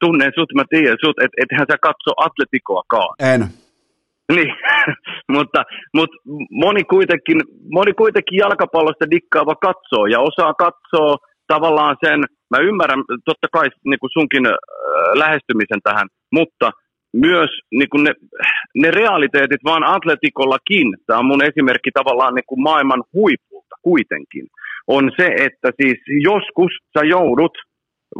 tunnen 0.00 0.32
sut, 0.34 0.54
mä 0.54 0.64
tiedän 0.70 0.96
sut, 1.04 1.18
että 1.18 1.36
ethän 1.42 1.66
sä 1.70 1.78
katso 1.78 2.10
atletikoakaan. 2.16 3.14
En. 3.18 3.63
Niin, 4.32 4.54
mutta, 5.36 5.64
mutta 5.94 6.16
moni, 6.50 6.84
kuitenkin, 6.84 7.40
moni 7.70 7.92
kuitenkin 7.92 8.38
jalkapallosta 8.38 9.10
dikkaava 9.10 9.54
katsoo 9.54 10.06
ja 10.06 10.20
osaa 10.20 10.54
katsoa 10.54 11.16
tavallaan 11.46 11.96
sen, 12.04 12.20
mä 12.50 12.58
ymmärrän 12.68 13.04
totta 13.24 13.48
kai 13.52 13.68
niin 13.84 13.98
kuin 13.98 14.10
sunkin 14.10 14.46
äh, 14.46 14.54
lähestymisen 15.14 15.80
tähän, 15.84 16.08
mutta 16.32 16.70
myös 17.12 17.50
niin 17.70 17.88
kuin 17.90 18.04
ne, 18.04 18.12
ne 18.74 18.90
realiteetit 18.90 19.64
vaan 19.64 19.84
atletikollakin, 19.84 20.96
tämä 21.06 21.18
on 21.18 21.26
mun 21.26 21.44
esimerkki 21.44 21.90
tavallaan 21.94 22.34
niin 22.34 22.48
kuin 22.48 22.62
maailman 22.62 23.02
huipulta 23.12 23.76
kuitenkin, 23.82 24.46
on 24.86 25.10
se, 25.16 25.26
että 25.26 25.70
siis 25.80 25.98
joskus 26.22 26.72
sä 26.98 27.04
joudut 27.04 27.58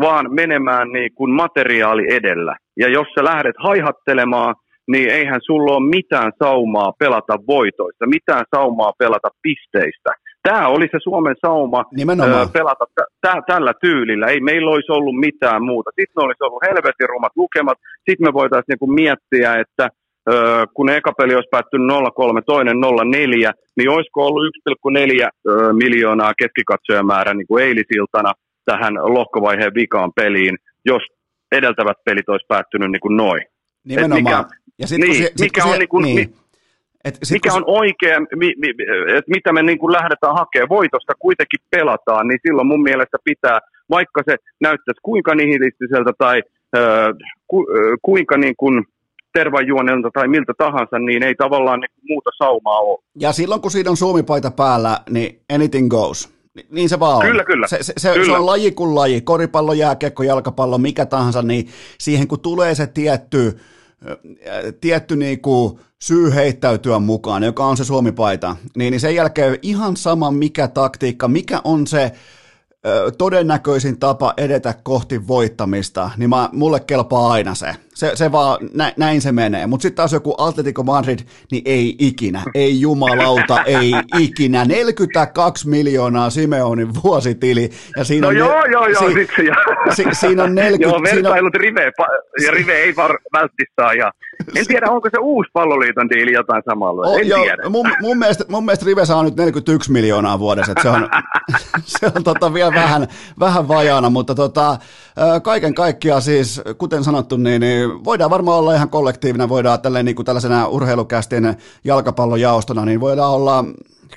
vaan 0.01 0.35
menemään 0.35 0.89
niin 0.93 1.11
kuin 1.15 1.31
materiaali 1.31 2.15
edellä. 2.15 2.57
Ja 2.77 2.89
jos 2.89 3.07
sä 3.15 3.25
lähdet 3.25 3.57
haihattelemaan 3.59 4.55
niin 4.93 5.11
eihän 5.11 5.41
sulla 5.47 5.77
ole 5.77 5.89
mitään 5.91 6.33
saumaa 6.43 6.93
pelata 6.99 7.37
voitoista, 7.47 8.07
mitään 8.07 8.45
saumaa 8.55 8.93
pelata 8.99 9.29
pisteistä. 9.43 10.11
Tämä 10.49 10.69
oli 10.69 10.87
se 10.93 10.99
Suomen 11.03 11.37
sauma 11.47 11.85
Nimenomaan. 11.97 12.49
pelata 12.53 12.85
t- 12.97 13.13
t- 13.27 13.47
tällä 13.47 13.73
tyylillä. 13.81 14.27
Ei 14.27 14.41
meillä 14.41 14.71
olisi 14.71 14.93
ollut 14.93 15.17
mitään 15.21 15.63
muuta. 15.65 15.91
Sitten 16.01 16.25
olisi 16.25 16.45
ollut 16.45 16.63
helvetin 16.69 17.09
rumat 17.09 17.33
lukemat. 17.37 17.79
Sitten 18.09 18.29
me 18.29 18.33
voitaisiin 18.33 18.73
niinku 18.73 18.87
miettiä, 18.87 19.55
että 19.63 19.89
ö, 20.33 20.67
kun 20.75 20.91
eka 20.91 21.13
peli 21.13 21.35
olisi 21.35 21.49
päättynyt 21.51 21.91
0,3, 22.37 22.43
toinen 22.47 22.77
0,4, 22.77 23.53
niin 23.77 23.91
olisiko 23.91 24.27
ollut 24.27 24.43
1,4 24.69 25.29
ö, 25.49 25.73
miljoonaa 25.73 26.33
keskikatsojamäärä 26.39 27.35
niin 27.35 27.47
kuin 27.47 27.65
eilisiltana 27.65 28.33
tähän 28.65 28.95
lohkovaiheen 28.95 29.75
vikaan 29.75 30.13
peliin, 30.17 30.57
jos 30.85 31.03
edeltävät 31.53 31.97
pelit 32.05 32.29
olisi 32.29 32.47
päättynyt 32.49 32.91
niin 32.91 33.01
kuin 33.01 33.17
noin. 33.17 33.43
Nimenomaan. 33.85 34.45
Mikä, 34.45 34.57
ja 34.79 34.87
sit, 34.87 34.99
niin, 34.99 35.23
se, 35.23 35.33
mikä, 35.41 35.65
on, 35.65 35.79
niin 35.79 35.89
kuin, 35.89 36.05
niin. 36.05 36.35
Et 37.05 37.19
sit, 37.23 37.35
mikä 37.35 37.55
on 37.55 37.65
oikea, 37.67 38.21
mi, 38.21 38.55
mi, 38.57 38.69
että 39.17 39.31
mitä 39.31 39.53
me 39.53 39.63
niin 39.63 39.79
kuin 39.79 39.93
lähdetään 39.93 40.35
hakemaan. 40.35 40.69
Voitosta 40.69 41.13
kuitenkin 41.19 41.61
pelataan, 41.71 42.29
niin 42.29 42.39
silloin 42.47 42.67
mun 42.67 42.83
mielestä 42.83 43.19
pitää, 43.25 43.59
vaikka 43.91 44.23
se 44.29 44.37
näyttäisi 44.61 45.01
kuinka 45.03 45.35
nihilistiseltä 45.35 46.13
tai 46.19 46.43
äh, 46.77 46.83
ku, 47.47 47.67
äh, 47.71 47.99
kuinka 48.03 48.37
niin 48.37 48.55
kuin 48.57 48.85
tervajuonelta 49.33 50.11
tai 50.15 50.29
miltä 50.29 50.53
tahansa, 50.59 50.99
niin 50.99 51.23
ei 51.23 51.35
tavallaan 51.35 51.81
niin 51.81 51.91
muuta 52.09 52.31
saumaa 52.39 52.79
ole. 52.79 52.99
Ja 53.21 53.33
silloin 53.33 53.61
kun 53.61 53.71
siinä 53.71 53.91
on 53.91 53.97
suomipaita 53.97 54.51
päällä, 54.51 55.01
niin 55.11 55.41
anything 55.55 55.89
goes. 55.89 56.34
Niin 56.71 56.89
se 56.89 57.01
vaan 57.01 57.17
on. 57.17 57.23
Kyllä, 57.23 57.45
kyllä. 57.45 57.67
Se, 57.67 57.83
se, 57.83 57.93
se, 57.97 58.13
kyllä. 58.13 58.27
se 58.27 58.33
on 58.33 58.47
laji 58.47 58.73
kuin 58.73 58.95
laji, 58.95 59.21
koripallo, 59.21 59.73
jääkiekko, 59.73 60.23
jalkapallo, 60.23 60.79
mikä 60.79 61.07
tahansa, 61.07 61.43
niin 61.43 61.69
siihen 61.99 62.29
kun 62.29 62.41
tulee 62.41 62.75
se 62.75 62.87
tietty 62.87 63.59
tietty 64.81 65.17
niin 65.17 65.41
kuin 65.41 65.79
syy 66.03 66.35
heittäytyä 66.35 66.99
mukaan, 66.99 67.43
joka 67.43 67.67
on 67.67 67.77
se 67.77 67.85
Suomi-paita, 67.85 68.57
niin, 68.77 68.91
niin 68.91 69.01
sen 69.01 69.15
jälkeen 69.15 69.59
ihan 69.63 69.97
sama 69.97 70.31
mikä 70.31 70.69
taktiikka, 70.69 71.29
mikä 71.29 71.61
on 71.65 71.87
se 71.87 72.13
todennäköisin 73.19 73.99
tapa 73.99 74.35
edetä 74.37 74.75
kohti 74.83 75.29
voittamista, 75.29 76.11
niin 76.17 76.31
mä, 76.31 76.49
mulle 76.53 76.81
kelpaa 76.81 77.33
aina 77.33 77.55
se. 77.55 77.67
Se, 77.95 78.11
se 78.15 78.33
vaan, 78.33 78.59
nä, 78.75 78.93
näin 78.97 79.21
se 79.21 79.33
menee. 79.33 79.67
Mutta 79.67 79.83
sitten 79.83 79.97
taas 79.97 80.13
joku 80.13 80.35
Atletico 80.39 80.83
Madrid, 80.83 81.19
niin 81.51 81.63
ei 81.67 81.97
ikinä, 81.99 82.43
ei 82.55 82.81
jumalauta, 82.81 83.63
ei 83.81 83.93
ikinä. 84.19 84.65
42 84.65 85.69
miljoonaa 85.69 86.31
Simeonin 86.31 86.89
vuositili. 87.05 87.71
Ja 87.97 88.05
siinä 88.05 88.25
no 88.25 88.29
on 88.29 88.37
joo, 88.37 88.63
ne, 88.63 88.73
joo, 88.73 88.87
joo, 88.87 89.09
si, 89.09 89.15
siksi. 89.15 89.43
Si, 89.91 90.05
siinä 90.13 90.43
on 90.43 90.55
40... 90.55 91.11
joo, 91.11 91.15
vertailut 91.15 91.55
rive, 91.55 91.93
ja 92.45 92.51
rive 92.51 92.73
ei 92.73 92.97
var, 92.97 93.19
välttämättä 93.33 93.99
ja 93.99 94.13
en 94.57 94.67
tiedä, 94.67 94.91
onko 94.91 95.09
se 95.11 95.19
uusi 95.21 95.51
palloliiton 95.53 96.09
diili 96.11 96.33
jotain 96.33 96.63
samalla. 96.69 97.07
Oh, 97.07 97.19
en 97.19 97.29
joo, 97.29 97.43
tiedä. 97.43 97.69
Mun, 97.69 97.87
mun, 98.01 98.19
mielestä, 98.19 98.45
mun 98.49 98.65
mielestä 98.65 98.87
Rive 98.87 99.05
saa 99.05 99.23
nyt 99.23 99.37
41 99.37 99.93
miljoonaa 99.93 100.39
vuodessa, 100.39 100.73
se 100.83 100.89
on, 100.89 101.09
se 101.99 102.07
on 102.17 102.25
tota 102.25 102.55
vielä 102.55 102.74
vähän, 102.75 103.09
vähän 103.41 103.69
vajaana, 103.69 104.11
mutta 104.11 104.35
tota, 104.35 104.79
kaiken 105.43 105.75
kaikkiaan 105.75 106.23
siis, 106.23 106.61
kuten 106.79 107.05
sanottu, 107.05 107.37
niin, 107.37 107.61
niin 107.61 108.05
voidaan 108.05 108.31
varmaan 108.31 108.59
olla 108.59 108.75
ihan 108.75 108.91
kollektiivina, 108.91 109.49
voidaan 109.49 109.81
tälleen, 109.81 110.05
niin 110.05 110.17
kuin 110.17 110.27
tällaisena 110.27 110.67
urheilukästin 110.67 111.57
jalkapallojaostona, 111.85 112.85
niin 112.85 113.01
voidaan 113.01 113.33
olla 113.33 113.65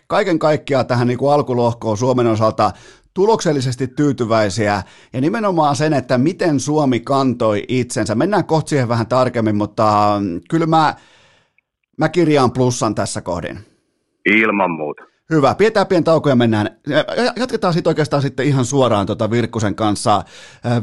kaiken 0.08 0.40
kaikkiaan 0.40 0.88
tähän 0.88 1.08
niin 1.08 1.18
kuin 1.18 1.34
alkulohkoon 1.34 1.98
Suomen 1.98 2.28
osalta 2.28 2.72
tuloksellisesti 3.14 3.88
tyytyväisiä 3.88 4.84
ja 5.14 5.22
nimenomaan 5.22 5.76
sen, 5.76 5.94
että 5.94 6.18
miten 6.18 6.60
Suomi 6.60 7.00
kantoi 7.00 7.64
itsensä. 7.68 8.16
Mennään 8.16 8.46
kohta 8.46 8.70
siihen 8.70 8.90
vähän 8.90 9.08
tarkemmin, 9.08 9.56
mutta 9.56 10.14
kyllä 10.50 10.66
mä, 10.66 10.96
mä 11.98 12.10
kirjaan 12.10 12.52
plussan 12.52 12.96
tässä 12.96 13.22
kohdin. 13.22 13.60
Ilman 14.26 14.72
muuta. 14.72 15.04
Hyvä, 15.32 15.56
pidetään 15.56 15.88
pieni 15.88 16.04
tauko 16.04 16.30
ja 16.30 16.36
mennään. 16.36 16.70
Jatketaan 17.36 17.74
sitten 17.74 17.92
oikeastaan 17.92 18.22
sitten 18.22 18.46
ihan 18.46 18.66
suoraan 18.66 19.06
tuota 19.06 19.32
Virkkusen 19.32 19.76
kanssa, 19.76 20.24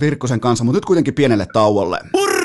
Virkkusen 0.01 0.41
kanssa, 0.41 0.65
mutta 0.65 0.77
nyt 0.77 0.85
kuitenkin 0.85 1.15
pienelle 1.15 1.47
tauolle. 1.53 2.01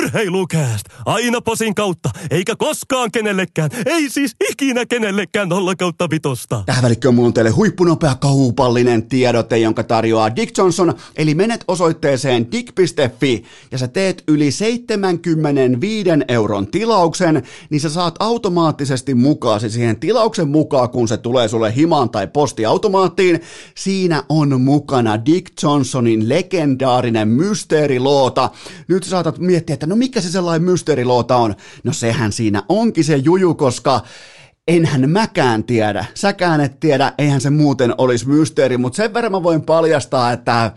Urheilukääst! 0.09 0.85
Aina 1.05 1.41
posin 1.41 1.75
kautta, 1.75 2.09
eikä 2.31 2.55
koskaan 2.55 3.11
kenellekään, 3.11 3.69
ei 3.85 4.09
siis 4.09 4.35
ikinä 4.51 4.85
kenellekään 4.85 5.49
nolla 5.49 5.75
kautta 5.75 6.09
vitosta. 6.09 6.63
Tähän 6.65 6.83
välikköön 6.83 7.15
mulla 7.15 7.27
on 7.27 7.33
teille 7.33 7.49
huippunopea 7.49 8.15
kaupallinen 8.15 9.03
tiedote, 9.03 9.57
jonka 9.57 9.83
tarjoaa 9.83 10.35
Dick 10.35 10.57
Johnson, 10.57 10.93
eli 11.15 11.35
menet 11.35 11.63
osoitteeseen 11.67 12.51
dick.fi 12.51 13.43
ja 13.71 13.77
sä 13.77 13.87
teet 13.87 14.23
yli 14.27 14.51
75 14.51 16.09
euron 16.27 16.67
tilauksen, 16.67 17.43
niin 17.69 17.81
sä 17.81 17.89
saat 17.89 18.15
automaattisesti 18.19 19.15
mukaan 19.15 19.59
siihen 19.59 19.99
tilauksen 19.99 20.47
mukaan, 20.47 20.89
kun 20.89 21.07
se 21.07 21.17
tulee 21.17 21.47
sulle 21.47 21.75
himaan 21.75 22.09
tai 22.09 22.27
postiautomaattiin. 22.27 23.41
Siinä 23.75 24.23
on 24.29 24.61
mukana 24.61 25.25
Dick 25.25 25.63
Johnsonin 25.63 26.29
legendaarinen 26.29 27.27
mysteeriloota. 27.27 28.49
Nyt 28.87 29.03
saatat 29.03 29.37
miettiä, 29.37 29.73
että 29.73 29.87
no 29.87 29.95
mikä 29.99 30.21
se 30.21 30.29
sellainen 30.29 30.69
mysteeriloota 30.69 31.35
on? 31.35 31.55
No 31.83 31.93
sehän 31.93 32.31
siinä 32.31 32.63
onkin 32.69 33.03
se 33.03 33.17
juju, 33.17 33.55
koska 33.55 34.01
enhän 34.67 35.09
mäkään 35.09 35.63
tiedä. 35.63 36.05
Säkään 36.13 36.61
et 36.61 36.79
tiedä, 36.79 37.13
eihän 37.17 37.41
se 37.41 37.49
muuten 37.49 37.93
olisi 37.97 38.27
mysteeri, 38.27 38.77
mutta 38.77 38.97
sen 38.97 39.13
verran 39.13 39.31
mä 39.31 39.43
voin 39.43 39.61
paljastaa, 39.61 40.31
että 40.31 40.71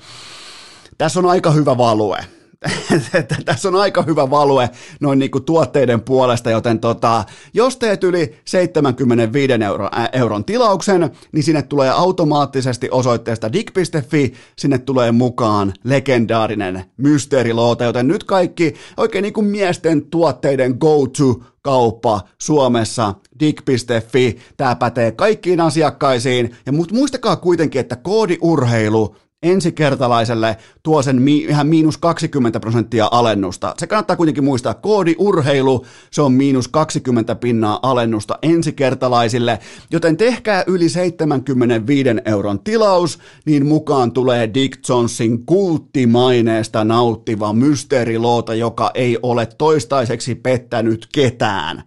tässä 0.99 1.21
on 1.21 1.27
aika 1.27 1.51
hyvä 1.51 1.77
value. 1.79 2.25
tässä 3.45 3.69
on 3.69 3.77
aika 3.77 4.03
hyvä 4.03 4.31
value 4.31 4.71
noin 5.01 5.19
niin 5.19 5.31
kuin 5.31 5.45
tuotteiden 5.45 6.01
puolesta, 6.01 6.51
joten 6.51 6.81
tota, 6.81 7.25
jos 7.55 7.77
teet 7.77 8.05
yli 8.05 8.39
75 8.45 9.53
euro, 9.65 9.87
ä, 9.87 10.09
euron 10.13 10.45
tilauksen, 10.45 11.11
niin 11.33 11.43
sinne 11.43 11.63
tulee 11.63 11.91
automaattisesti 11.91 12.89
osoitteesta 12.91 13.53
dig.fi, 13.53 14.33
sinne 14.59 14.79
tulee 14.79 15.13
mukaan 15.13 15.73
legendaarinen 15.85 16.85
mysteeriloota, 16.97 17.85
joten 17.85 18.09
nyt 18.09 18.25
kaikki 18.25 18.75
oikein 18.97 19.23
niin 19.23 19.35
kuin 19.35 19.47
miesten 19.47 20.07
tuotteiden 20.07 20.77
go-to 20.81 21.43
kauppa 21.63 22.21
Suomessa, 22.39 23.15
dig.fi, 23.41 24.39
tämä 24.57 24.77
pätee 24.77 25.13
kaikkiin 25.13 25.61
asiakkaisiin, 25.61 26.57
ja 26.67 26.73
muistakaa 26.73 27.37
kuitenkin, 27.37 27.81
että 27.81 27.97
koodi 27.97 28.39
urheilu 28.41 29.17
ensikertalaiselle 29.43 30.57
tuo 30.83 31.03
sen 31.03 31.23
mi- 31.23 31.39
ihan 31.39 31.67
miinus 31.67 31.99
20 31.99 32.61
prosenttia 32.61 33.09
alennusta. 33.11 33.75
Se 33.79 33.87
kannattaa 33.87 34.17
kuitenkin 34.17 34.45
muistaa, 34.45 34.75
koodi 34.75 35.15
urheilu, 35.19 35.87
se 36.11 36.23
on 36.23 36.33
miinus 36.33 36.69
20 36.69 37.35
pinnaa 37.35 37.79
alennusta 37.83 38.39
ensikertalaisille, 38.43 39.59
joten 39.91 40.17
tehkää 40.17 40.65
yli 40.67 40.89
75 40.89 42.09
euron 42.25 42.61
tilaus, 42.61 43.19
niin 43.47 43.67
mukaan 43.67 44.13
tulee 44.13 44.51
Dick 44.55 44.89
Johnson 44.89 45.47
kulttimaineesta 45.47 46.85
nauttiva 46.85 47.53
mysteeriloota, 47.53 48.55
joka 48.55 48.91
ei 48.95 49.19
ole 49.23 49.47
toistaiseksi 49.47 50.35
pettänyt 50.35 51.09
ketään. 51.13 51.83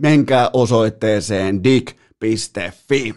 Menkää 0.00 0.50
osoitteeseen 0.52 1.64
dick.fi. 1.64 3.14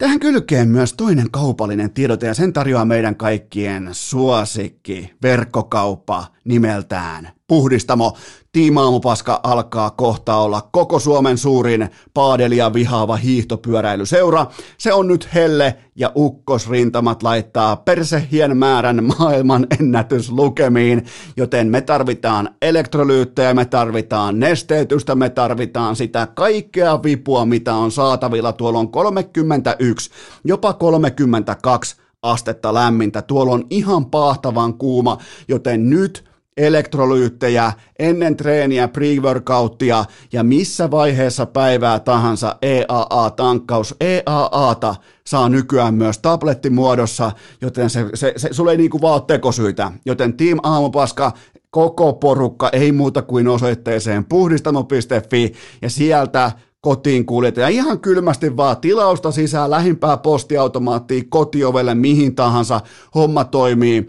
Tähän 0.00 0.20
kylkeen 0.20 0.68
myös 0.68 0.94
toinen 0.94 1.30
kaupallinen 1.30 1.90
tiedote 1.90 2.26
ja 2.26 2.34
sen 2.34 2.52
tarjoaa 2.52 2.84
meidän 2.84 3.16
kaikkien 3.16 3.88
suosikki 3.92 5.14
verkkokauppa 5.22 6.26
nimeltään 6.44 7.28
Puhdistamo. 7.50 8.16
Tiimaamupaska 8.52 9.40
alkaa 9.42 9.90
kohta 9.90 10.36
olla 10.36 10.68
koko 10.72 10.98
Suomen 10.98 11.38
suurin 11.38 11.88
paadelia 12.14 12.72
vihaava 12.72 13.16
hiihtopyöräilyseura. 13.16 14.46
Se 14.78 14.92
on 14.92 15.08
nyt 15.08 15.28
helle 15.34 15.76
ja 15.96 16.12
ukkosrintamat 16.16 17.22
laittaa 17.22 17.76
persehien 17.76 18.56
määrän 18.56 19.04
maailman 19.04 19.66
ennätyslukemiin, 19.80 21.06
joten 21.36 21.68
me 21.68 21.80
tarvitaan 21.80 22.50
elektrolyyttejä, 22.62 23.54
me 23.54 23.64
tarvitaan 23.64 24.40
nesteytystä, 24.40 25.14
me 25.14 25.30
tarvitaan 25.30 25.96
sitä 25.96 26.28
kaikkea 26.34 27.02
vipua, 27.02 27.44
mitä 27.44 27.74
on 27.74 27.90
saatavilla. 27.90 28.52
Tuolla 28.52 28.78
on 28.78 28.90
31, 28.90 30.10
jopa 30.44 30.72
32 30.72 31.96
astetta 32.22 32.74
lämmintä. 32.74 33.22
Tuolla 33.22 33.52
on 33.52 33.64
ihan 33.70 34.06
pahtavan 34.06 34.74
kuuma, 34.74 35.18
joten 35.48 35.90
nyt 35.90 36.29
elektrolyyttejä 36.56 37.72
ennen 37.98 38.36
treeniä, 38.36 38.86
pre-workouttia 38.86 40.04
ja 40.32 40.42
missä 40.44 40.90
vaiheessa 40.90 41.46
päivää 41.46 42.00
tahansa 42.00 42.56
EAA-tankkaus. 42.62 43.94
EAAta 44.00 44.94
saa 45.26 45.48
nykyään 45.48 45.94
myös 45.94 46.18
tablettimuodossa, 46.18 47.32
joten 47.60 47.90
se, 47.90 48.06
se, 48.14 48.32
se 48.36 48.48
sulle 48.52 48.70
ei 48.70 48.76
niinku 48.76 49.00
vaan 49.00 49.14
ole 49.14 49.22
tekosyitä. 49.26 49.92
Joten 50.06 50.36
Team 50.36 50.58
Aamupaska 50.62 51.32
koko 51.70 52.12
porukka 52.12 52.68
ei 52.72 52.92
muuta 52.92 53.22
kuin 53.22 53.48
osoitteeseen 53.48 54.24
puhdistamo.fi 54.24 55.52
ja 55.82 55.90
sieltä 55.90 56.52
kotiin 56.80 57.26
kuljeta. 57.26 57.60
Ja 57.60 57.68
ihan 57.68 58.00
kylmästi 58.00 58.56
vaan 58.56 58.76
tilausta 58.76 59.30
sisään, 59.30 59.70
lähimpää 59.70 60.16
postiautomaattiin, 60.16 61.30
kotiovelle, 61.30 61.94
mihin 61.94 62.34
tahansa, 62.34 62.80
homma 63.14 63.44
toimii 63.44 64.06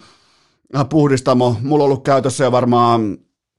puhdistamo. 0.90 1.56
Mulla 1.62 1.84
on 1.84 1.86
ollut 1.90 2.04
käytössä 2.04 2.44
jo 2.44 2.52
varmaan, 2.52 3.18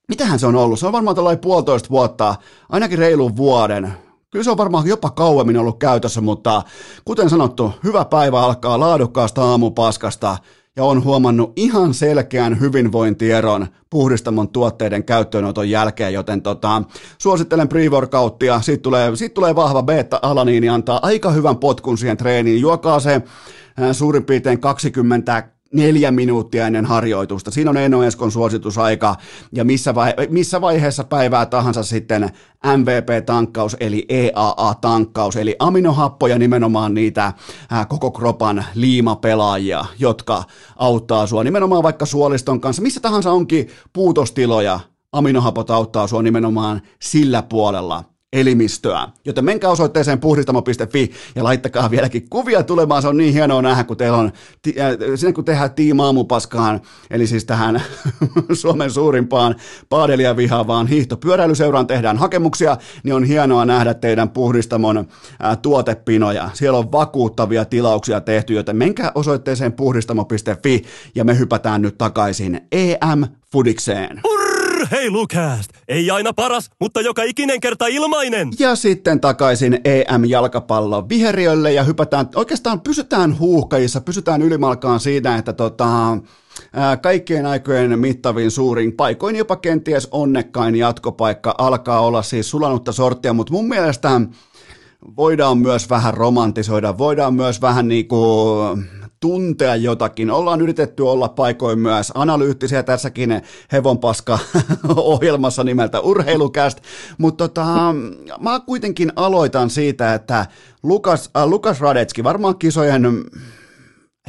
mitähän 0.09 0.39
se 0.39 0.47
on 0.47 0.57
ollut? 0.57 0.79
Se 0.79 0.87
on 0.87 0.93
varmaan 0.93 1.17
tällainen 1.17 1.41
puolitoista 1.41 1.91
vuotta, 1.91 2.35
ainakin 2.69 2.99
reilun 2.99 3.37
vuoden. 3.37 3.93
Kyllä 4.31 4.45
se 4.45 4.51
on 4.51 4.57
varmaan 4.57 4.87
jopa 4.87 5.11
kauemmin 5.11 5.59
ollut 5.59 5.79
käytössä, 5.79 6.21
mutta 6.21 6.63
kuten 7.05 7.31
sanottu, 7.31 7.73
hyvä 7.85 8.05
päivä 8.05 8.41
alkaa 8.41 8.81
laadukkaasta 8.81 9.45
aamupaskasta 9.45 10.37
ja 10.77 10.85
on 10.85 11.05
huomannut 11.05 11.53
ihan 11.57 11.95
selkeän 11.95 12.61
hyvinvointieron 12.61 13.67
puhdistamon 13.91 14.49
tuotteiden 14.49 15.05
käyttöönoton 15.05 15.71
jälkeen, 15.71 16.13
joten 16.13 16.43
tota, 16.43 16.83
suosittelen 17.19 17.69
pre-workouttia, 17.69 18.63
siitä 18.63 18.83
tulee, 18.83 19.17
siitä 19.17 19.35
tulee 19.35 19.55
vahva 19.55 19.83
beta-alaniini, 19.83 20.69
antaa 20.69 21.01
aika 21.03 21.31
hyvän 21.31 21.57
potkun 21.57 21.99
siihen 21.99 22.17
treeniin, 22.17 22.61
juokaa 22.61 23.01
se 23.01 23.23
suurin 23.93 24.25
piirtein 24.25 24.61
20 24.61 25.52
neljä 25.73 26.11
minuuttia 26.11 26.67
ennen 26.67 26.87
harjoitusta. 26.87 27.51
Siinä 27.51 27.71
on 27.71 27.77
Eno 27.77 28.03
Eskon 28.05 28.33
suositusaika. 28.33 29.17
Ja 29.53 29.65
missä, 29.65 29.93
vaihe- 29.93 30.27
missä 30.31 30.61
vaiheessa 30.61 31.05
päivää 31.05 31.47
tahansa 31.47 31.83
sitten 31.83 32.31
MVP-tankkaus 32.77 33.77
eli 33.81 34.07
EAA-tankkaus, 34.09 35.37
eli 35.37 35.57
aminohappoja 35.59 36.39
nimenomaan 36.39 36.95
niitä 36.95 37.33
ää, 37.71 37.85
koko 37.85 38.11
kropan 38.11 38.65
liimapelaajia, 38.75 39.85
jotka 39.99 40.45
auttaa 40.77 41.27
sua 41.27 41.45
nimenomaan 41.45 41.83
vaikka 41.83 42.07
suoliston 42.07 42.61
kanssa, 42.61 42.83
missä 42.83 43.01
tahansa 43.01 43.33
onkin 43.33 43.69
puutostiloja, 43.93 44.81
aminohapot 45.13 45.71
auttaa 45.71 46.07
sua 46.07 46.23
nimenomaan 46.23 46.83
sillä 47.01 47.43
puolella 47.43 48.12
elimistöä. 48.33 49.09
Joten 49.25 49.45
menkää 49.45 49.71
osoitteeseen 49.71 50.21
puhdistamo.fi 50.21 51.11
ja 51.35 51.45
laittakaa 51.45 51.91
vieläkin 51.91 52.29
kuvia 52.31 52.63
tulemaan. 52.63 53.03
Se 53.03 53.09
on 53.09 53.17
niin 53.17 53.33
hienoa 53.33 53.63
nähdä, 53.63 53.85
kun 53.85 53.97
teillä 53.97 54.19
on, 54.19 54.33
äh, 54.81 54.97
sinne 55.15 55.33
kun 55.33 55.45
tehdään 55.45 55.75
tiimaamupaskaan, 55.75 56.81
eli 57.11 57.27
siis 57.27 57.45
tähän 57.45 57.83
Suomen 58.53 58.91
suurimpaan 58.91 59.55
paadelia 59.89 60.37
vihaavaan 60.37 60.87
hiihtopyöräilyseuraan 60.87 61.87
tehdään 61.87 62.19
hakemuksia, 62.19 62.77
niin 63.03 63.15
on 63.15 63.25
hienoa 63.25 63.65
nähdä 63.65 63.95
teidän 63.95 64.31
puhdistamon 64.31 64.99
äh, 64.99 65.59
tuotepinoja. 65.63 66.51
Siellä 66.53 66.79
on 66.79 66.93
vakuuttavia 66.93 67.65
tilauksia 67.65 68.21
tehty, 68.21 68.55
joten 68.55 68.77
menkää 68.77 69.13
osoitteeseen 69.15 69.73
puhdistamo.fi 69.73 70.85
ja 71.15 71.25
me 71.25 71.39
hypätään 71.39 71.83
nyt 71.83 71.99
takaisin 71.99 72.61
EM-fudikseen. 72.73 74.21
Urheilukääst! 74.83 75.71
Ei 75.89 76.11
aina 76.11 76.33
paras, 76.33 76.71
mutta 76.81 77.01
joka 77.01 77.23
ikinen 77.23 77.61
kerta 77.61 77.87
ilmainen! 77.87 78.49
Ja 78.59 78.77
sitten 78.77 79.21
takaisin 79.21 79.81
EM-jalkapallon 79.85 81.09
viheriölle 81.09 81.73
ja 81.73 81.85
hypätään, 81.85 82.29
oikeastaan 82.35 82.81
pysytään 82.81 83.39
huuhkajissa, 83.39 84.01
pysytään 84.01 84.43
ylimalkaan 84.43 85.01
siinä, 85.01 85.37
että 85.37 85.53
tota, 85.53 86.19
kaikkien 87.03 87.47
aikojen 87.47 87.99
mittavin 87.99 88.51
suurin, 88.51 88.93
paikoin 88.93 89.37
jopa 89.37 89.57
kenties 89.57 90.09
onnekkain 90.11 90.77
jatkopaikka 90.77 91.55
alkaa 91.59 92.01
olla 92.01 92.23
siis 92.23 92.51
sulanutta 92.51 92.93
sorttia, 92.93 93.33
mutta 93.33 93.53
mun 93.53 93.69
mielestä 93.69 94.21
voidaan 95.17 95.59
myös 95.59 95.91
vähän 95.91 96.15
romantisoida, 96.15 96.99
voidaan 96.99 97.35
myös 97.35 97.61
vähän 97.61 97.89
niin 97.89 98.09
kuin 98.09 98.85
tuntea 99.23 99.77
jotakin. 99.77 100.31
Ollaan 100.31 100.61
yritetty 100.61 101.03
olla 101.03 101.29
paikoin 101.29 101.79
myös 101.79 102.13
analyyttisiä 102.15 102.83
tässäkin 102.83 103.43
hevonpaska 103.73 104.39
ohjelmassa 104.97 105.65
nimeltä 105.65 106.01
Urheilukäst, 106.01 106.79
mutta 107.19 107.49
tota, 107.49 107.95
mä 108.41 108.61
kuitenkin 108.67 109.13
aloitan 109.17 109.71
siitä, 109.71 110.15
että 110.15 110.47
Lukas, 110.83 111.31
äh, 111.37 111.47
Lukas 111.47 111.81
Radetski 111.81 112.25
varmaan 112.25 112.59
kisojen 112.59 113.25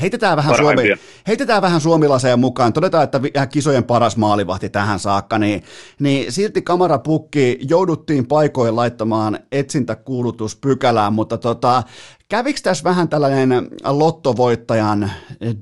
Heitetään 0.02 0.38
vähän, 0.38 0.58
Suomi, 0.58 0.82
heitetään 1.28 1.62
vähän 1.62 1.82
suomilaseen 1.82 2.40
mukaan. 2.40 2.74
Todetaan, 2.74 3.04
että 3.04 3.48
kisojen 3.52 3.84
paras 3.84 4.18
maalivahti 4.18 4.70
tähän 4.70 5.00
saakka, 5.00 5.40
niin, 5.40 5.64
niin 6.00 6.32
silti 6.32 6.62
kamarapukki 6.62 7.60
jouduttiin 7.70 8.28
paikoin 8.28 8.76
laittamaan 8.76 9.40
etsintäkuulutuspykälään, 9.52 11.14
mutta 11.14 11.38
tota, 11.38 11.84
kävikö 12.30 12.60
tässä 12.64 12.84
vähän 12.84 13.10
tällainen 13.10 13.68
lottovoittajan 13.86 15.12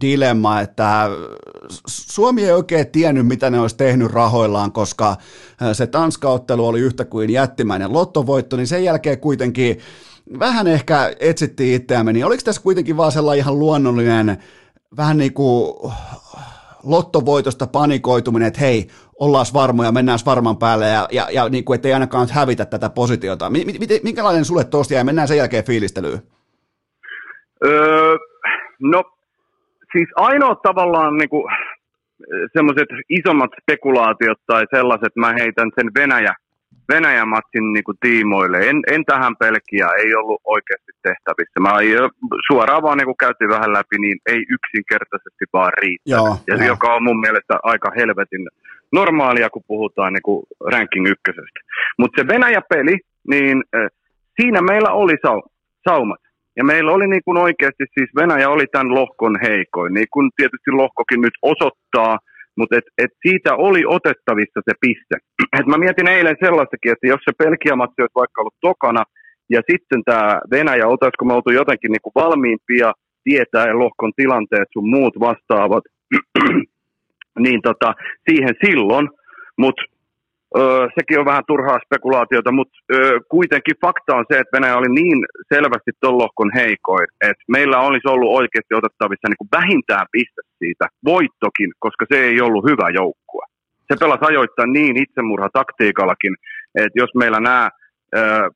dilemma, 0.02 0.62
että 0.62 1.10
Suomi 1.88 2.46
ei 2.46 2.52
oikein 2.52 2.92
tiennyt, 2.92 3.28
mitä 3.28 3.50
ne 3.50 3.60
olisi 3.60 3.78
tehnyt 3.78 4.12
rahoillaan, 4.12 4.72
koska 4.72 5.16
se 5.74 5.88
Tanskaottelu 5.88 6.68
oli 6.68 6.80
yhtä 6.80 7.06
kuin 7.06 7.30
jättimäinen 7.30 7.94
lottovoitto, 7.94 8.58
niin 8.58 8.68
sen 8.68 8.84
jälkeen 8.84 9.20
kuitenkin 9.20 9.80
vähän 10.40 10.68
ehkä 10.68 10.96
etsittiin 11.20 11.82
itseämme, 11.82 12.14
niin 12.14 12.26
oliko 12.26 12.42
tässä 12.46 12.64
kuitenkin 12.64 12.98
vaan 12.98 13.12
sellainen 13.12 13.40
ihan 13.44 13.60
luonnollinen, 13.60 14.38
vähän 14.98 15.18
niin 15.18 15.34
kuin 15.34 15.92
lottovoitosta 16.84 17.68
panikoituminen, 17.68 18.48
että 18.48 18.60
hei, 18.60 18.88
ollaan 19.20 19.46
varmoja, 19.54 19.92
mennään 19.92 20.20
varman 20.26 20.58
päälle 20.58 20.88
ja, 20.88 21.08
ja, 21.12 21.28
ja 21.32 21.50
niin 21.50 21.66
kuin, 21.66 21.76
ettei 21.76 21.94
ainakaan 21.94 22.28
hävitä 22.32 22.66
tätä 22.66 22.90
positiota. 22.90 23.50
M- 23.50 23.54
m- 23.54 24.04
minkälainen 24.04 24.46
sulle 24.46 24.64
tosta 24.64 24.94
ja 24.94 25.04
mennään 25.04 25.28
sen 25.28 25.38
jälkeen 25.38 25.66
fiilistelyyn? 25.66 26.20
Öö, 27.66 28.18
no, 28.80 29.04
siis 29.92 30.10
ainoa 30.16 30.56
tavallaan 30.56 31.18
niin 31.18 31.30
kuin, 31.30 31.44
semmoiset 32.54 32.90
isommat 33.10 33.50
spekulaatiot 33.62 34.40
tai 34.48 34.64
sellaiset, 34.76 35.16
mä 35.16 35.34
heitän 35.40 35.72
sen 35.76 35.92
Venäjä 35.96 36.34
Venäjän 36.94 37.28
matsin 37.36 37.74
niin 37.74 37.84
kuin 37.84 37.98
tiimoille. 38.06 38.58
En, 38.70 38.78
en 38.94 39.04
tähän 39.06 39.36
pelkiä, 39.44 39.88
ei 40.04 40.16
ollut 40.16 40.42
oikeasti 40.56 40.92
tehtävissä. 41.08 41.60
Mä 41.60 41.74
suoraan 42.48 42.84
vaan 42.84 42.98
niin 42.98 43.10
kuin 43.12 43.24
käytiin 43.26 43.50
vähän 43.56 43.74
läpi, 43.74 43.98
niin 44.00 44.18
ei 44.34 44.42
yksinkertaisesti 44.56 45.46
vaan 45.54 45.74
riitä. 45.82 46.04
ja 46.48 46.56
joo. 46.56 46.68
joka 46.68 46.94
on 46.96 47.04
mun 47.04 47.20
mielestä 47.20 47.54
aika 47.64 47.92
helvetin 48.00 48.44
normaalia, 48.92 49.50
kun 49.50 49.64
puhutaan 49.68 50.14
niin 50.14 50.28
kuin 50.30 50.44
ranking 50.74 51.08
ykkösestä. 51.08 51.60
Mutta 52.00 52.22
se 52.22 52.28
Venäjä-peli, 52.28 52.98
niin 53.28 53.64
äh, 53.76 53.88
siinä 54.42 54.62
meillä 54.62 54.92
oli 54.92 55.16
sau, 55.26 55.42
saumat. 55.90 56.22
Ja 56.58 56.64
meillä 56.64 56.92
oli 56.92 57.08
niin 57.08 57.22
kuin 57.26 57.38
oikeasti, 57.38 57.84
siis 57.98 58.10
Venäjä 58.16 58.50
oli 58.50 58.66
tämän 58.72 58.96
lohkon 58.96 59.40
heikoin, 59.42 59.94
niin 59.94 60.08
kuin 60.14 60.30
tietysti 60.36 60.72
lohkokin 60.72 61.22
nyt 61.22 61.38
osoittaa– 61.42 62.18
mutta 62.62 62.78
et, 62.78 62.88
et 63.04 63.14
siitä 63.26 63.52
oli 63.68 63.82
otettavissa 63.98 64.60
se 64.68 64.74
piste. 64.84 65.16
Et 65.60 65.66
mä 65.72 65.78
mietin 65.78 66.08
eilen 66.16 66.38
sellaistakin, 66.46 66.92
että 66.92 67.08
jos 67.08 67.22
se 67.26 67.32
Belgia-matsi 67.42 68.02
olisi 68.02 68.22
vaikka 68.22 68.42
ollut 68.42 68.62
tokana, 68.70 69.04
ja 69.54 69.62
sitten 69.70 70.02
tämä 70.10 70.40
Venäjä, 70.52 70.88
oltaisiko 70.88 71.26
me 71.26 71.34
oltu 71.34 71.52
jotenkin 71.52 71.92
niinku 71.92 72.12
valmiimpia 72.16 72.90
tietää 73.24 73.80
lohkon 73.84 74.14
tilanteet 74.16 74.70
sun 74.74 74.90
muut 74.90 75.16
vastaavat, 75.20 75.84
niin 77.46 77.62
tota, 77.62 77.94
siihen 78.30 78.56
silloin, 78.66 79.10
mutta 79.58 79.84
Sekin 80.96 81.20
on 81.20 81.26
vähän 81.32 81.48
turhaa 81.48 81.80
spekulaatiota, 81.86 82.52
mutta 82.52 82.78
kuitenkin 83.36 83.76
fakta 83.86 84.16
on 84.16 84.26
se, 84.32 84.40
että 84.40 84.56
Venäjä 84.58 84.78
oli 84.78 84.92
niin 85.00 85.20
selvästi 85.54 85.92
tuon 86.00 86.18
lohkon 86.18 86.52
heikoin, 86.56 87.08
että 87.30 87.44
meillä 87.48 87.78
olisi 87.80 88.08
ollut 88.08 88.36
oikeasti 88.40 88.74
otettavissa 88.80 89.28
niin 89.28 89.42
kuin 89.42 89.54
vähintään 89.60 90.06
piste 90.12 90.42
siitä, 90.60 90.86
voittokin, 91.06 91.72
koska 91.80 92.06
se 92.12 92.18
ei 92.28 92.42
ollut 92.42 92.66
hyvä 92.70 92.88
joukkue. 93.00 93.46
Se 93.88 93.94
pelasi 94.00 94.26
ajoittain 94.28 94.74
niin 94.74 95.04
itsemurha 95.04 95.50
taktiikallakin, 95.54 96.34
että 96.76 97.00
jos 97.02 97.12
meillä 97.16 97.40
nämä 97.40 97.70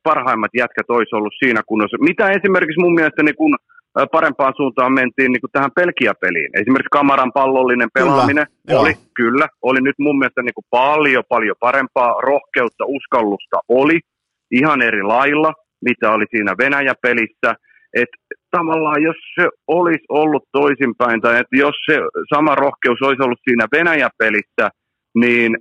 parhaimmat 0.03 0.53
jätkät 0.61 0.89
olisi 0.89 1.15
ollut 1.15 1.33
siinä 1.43 1.61
kunnossa, 1.69 1.97
mitä 2.09 2.25
esimerkiksi 2.37 2.83
mun 2.83 2.93
mielestä 2.93 3.23
niin 3.23 3.35
kun 3.35 3.55
parempaan 4.11 4.53
suuntaan 4.57 4.93
mentiin 4.93 5.31
niin 5.31 5.41
kuin 5.41 5.51
tähän 5.51 5.71
pelkiäpeliin. 5.75 6.51
Esimerkiksi 6.53 6.97
kamaran 6.99 7.31
pallollinen 7.33 7.89
pelaaminen 7.93 8.47
kyllä, 8.67 8.79
oli, 8.79 8.89
joo. 8.89 8.99
kyllä, 9.15 9.47
oli 9.61 9.81
nyt 9.81 9.95
mun 9.99 10.19
mielestä 10.19 10.41
niin 10.41 10.53
kuin 10.53 10.65
paljon, 10.69 11.23
paljon 11.29 11.55
parempaa. 11.59 12.21
Rohkeutta, 12.21 12.83
uskallusta 12.85 13.57
oli 13.69 13.99
ihan 14.51 14.81
eri 14.81 15.03
lailla, 15.03 15.53
mitä 15.85 16.11
oli 16.11 16.25
siinä 16.29 16.55
Venäjä-pelissä. 16.57 17.55
Että 17.93 18.17
tavallaan 18.51 19.03
jos 19.03 19.15
se 19.39 19.47
olisi 19.67 20.05
ollut 20.09 20.43
toisinpäin, 20.51 21.21
tai 21.21 21.33
että 21.39 21.57
jos 21.57 21.75
se 21.85 21.95
sama 22.33 22.55
rohkeus 22.55 23.01
olisi 23.01 23.23
ollut 23.23 23.39
siinä 23.49 23.65
Venäjä-pelissä, 23.71 24.69
niin 25.15 25.57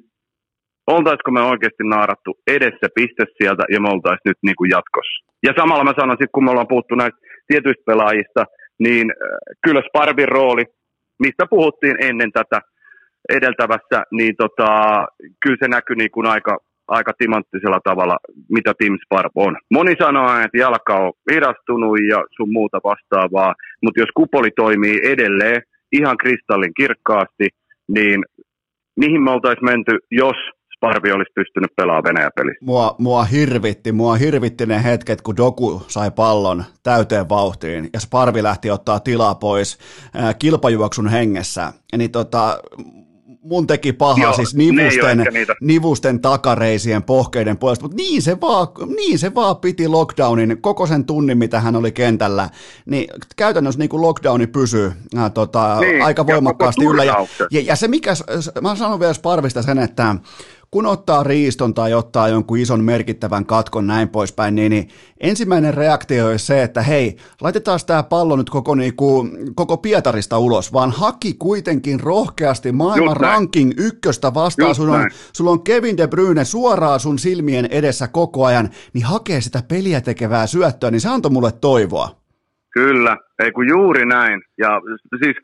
oltaisiko 0.87 1.31
me 1.31 1.41
oikeasti 1.41 1.85
naarattu 1.85 2.31
edessä 2.47 2.87
piste 2.95 3.25
sieltä 3.39 3.65
ja 3.73 3.81
me 3.81 3.89
oltaisiin 3.89 4.31
nyt 4.31 4.39
niin 4.43 4.57
kuin 4.57 4.71
jatkossa. 4.71 5.25
Ja 5.47 5.53
samalla 5.57 5.85
mä 5.85 6.01
sanon 6.01 6.17
sitten, 6.17 6.35
kun 6.35 6.45
me 6.45 6.51
ollaan 6.51 6.73
puhuttu 6.73 6.95
näistä 6.95 7.19
tietyistä 7.47 7.83
pelaajista, 7.87 8.45
niin 8.79 9.13
kyllä 9.65 9.83
Sparvin 9.89 10.29
rooli, 10.29 10.65
mistä 11.19 11.47
puhuttiin 11.51 11.97
ennen 12.01 12.33
tätä 12.33 12.61
edeltävässä, 13.29 14.03
niin 14.11 14.35
tota, 14.37 14.69
kyllä 15.43 15.57
se 15.61 15.69
näkyy 15.69 15.97
niin 15.97 16.11
kuin 16.11 16.27
aika, 16.27 16.59
aika 16.89 17.13
timanttisella 17.19 17.81
tavalla, 17.85 18.17
mitä 18.49 18.73
Tim 18.79 18.99
Sparv 19.05 19.31
on. 19.35 19.57
Moni 19.71 19.95
sanoo, 19.99 20.39
että 20.45 20.59
jalka 20.59 20.95
on 20.97 21.13
virastunut 21.31 21.99
ja 22.09 22.25
sun 22.37 22.53
muuta 22.53 22.79
vastaavaa, 22.85 23.55
mutta 23.83 24.01
jos 24.01 24.09
kupoli 24.15 24.51
toimii 24.57 25.01
edelleen 25.05 25.63
ihan 25.93 26.17
kristallin 26.17 26.75
kirkkaasti, 26.77 27.49
niin 27.89 28.25
mihin 28.97 29.23
me 29.23 29.31
oltaisiin 29.31 29.65
menty, 29.65 29.99
jos 30.11 30.37
Sparvi 30.77 31.13
olisi 31.13 31.33
pystynyt 31.35 31.71
pelaamaan 31.77 32.05
Venäjä-pelissä. 32.05 32.65
Mua, 32.65 32.95
mua 32.99 33.25
hirvitti, 33.25 33.93
mua 33.93 34.15
hirvitti 34.15 34.67
ne 34.67 34.85
hetket, 34.85 35.23
kun 35.23 35.37
Doku 35.37 35.83
sai 35.89 36.11
pallon 36.11 36.65
täyteen 36.83 37.29
vauhtiin 37.29 37.91
ja 37.93 38.01
Sparvi 38.01 38.43
lähti 38.43 38.71
ottaa 38.71 39.01
tilaa 39.01 39.35
pois 39.35 39.79
äh, 40.17 40.37
kilpajuoksun 40.39 41.09
hengessä. 41.09 41.73
Niin 41.97 42.11
tota, 42.11 42.59
mun 43.45 43.67
teki 43.67 43.93
paha 43.93 44.23
Joo, 44.23 44.33
siis 44.33 44.55
nivusten, 44.55 45.27
nivusten 45.61 46.21
takareisien 46.21 47.03
pohkeiden 47.03 47.59
puolesta, 47.59 47.85
mutta 47.85 47.97
niin 47.97 48.23
se, 48.23 48.41
vaan, 48.41 48.69
niin 48.97 49.19
se 49.19 49.35
vaan 49.35 49.57
piti 49.57 49.89
lockdownin 49.89 50.59
koko 50.61 50.87
sen 50.87 51.05
tunnin, 51.05 51.39
mitä 51.39 51.61
hän 51.61 51.77
oli 51.77 51.93
kentällä, 51.93 52.49
niin 52.87 53.09
käytännössä 53.37 53.79
niin 53.79 53.89
kuin 53.89 54.03
lockdowni 54.03 54.47
pysyy 54.47 54.93
ää, 55.17 55.31
tota, 55.31 55.77
niin, 55.81 56.05
aika 56.05 56.27
voimakkaasti 56.27 56.85
yllä. 56.85 57.05
Ja, 57.05 57.27
ja, 57.51 57.61
ja, 57.61 57.77
se 57.77 57.89
mikä, 57.89 58.13
mä 58.61 58.77
sanon 58.77 59.01
vielä 59.01 59.13
Sparvista 59.13 59.63
sen, 59.63 59.79
että 59.79 60.15
kun 60.75 60.87
ottaa 60.87 61.23
riiston 61.23 61.75
tai 61.75 61.95
ottaa 61.95 62.29
jonkun 62.29 62.59
ison 62.59 62.85
merkittävän 62.85 63.47
katkon 63.47 63.87
näin 63.87 64.09
poispäin, 64.09 64.55
niin, 64.55 64.71
niin 64.71 64.89
ensimmäinen 65.21 65.75
reaktio 65.75 66.27
on 66.27 66.39
se, 66.39 66.63
että 66.63 66.83
hei, 66.83 67.17
laitetaan 67.41 67.79
tämä 67.87 68.03
pallo 68.03 68.37
nyt 68.37 68.51
koko, 68.51 68.75
niinku, 68.75 69.29
koko 69.55 69.77
Pietarista 69.77 70.39
ulos, 70.39 70.73
vaan 70.73 70.91
haki 70.91 71.35
kuitenkin 71.39 72.01
rohkeasti 72.01 72.73
maailman 72.73 73.17
ranking 73.17 73.73
ykköstä 73.79 74.35
vastaan. 74.35 74.75
Sulla 74.75 74.97
on, 74.97 75.11
sulla 75.33 75.51
on 75.51 75.65
Kevin 75.65 75.97
De 75.97 76.07
Bruyne 76.07 76.45
suoraan 76.45 77.01
sun 77.01 77.19
silmien 77.19 77.67
edessä 77.71 78.09
koko 78.09 78.45
ajan, 78.45 78.69
niin 78.93 79.05
hakee 79.05 79.41
sitä 79.41 79.63
peliä 79.69 80.01
tekevää 80.01 80.47
syöttöä, 80.47 80.91
niin 80.91 81.01
se 81.01 81.09
antoi 81.09 81.31
mulle 81.31 81.53
toivoa. 81.61 82.09
Kyllä, 82.71 83.17
ei 83.43 83.53
kun 83.53 83.69
juuri 83.69 84.07
näin. 84.07 84.43
Ja 84.59 84.81
siis 85.25 85.37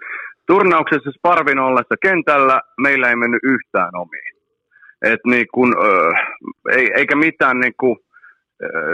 turnauksessa 0.47 1.11
Sparvin 1.11 1.59
ollessa 1.59 1.95
kentällä 2.03 2.61
meillä 2.81 3.09
ei 3.09 3.17
mennyt 3.17 3.41
yhtään 3.43 3.97
omiin. 3.97 4.30
Et 5.03 5.21
niin 5.27 5.47
kun, 5.55 5.75
ei, 6.77 6.91
eikä 6.97 7.17
mitään 7.17 7.61
niin 7.61 7.75
kun, 7.81 7.97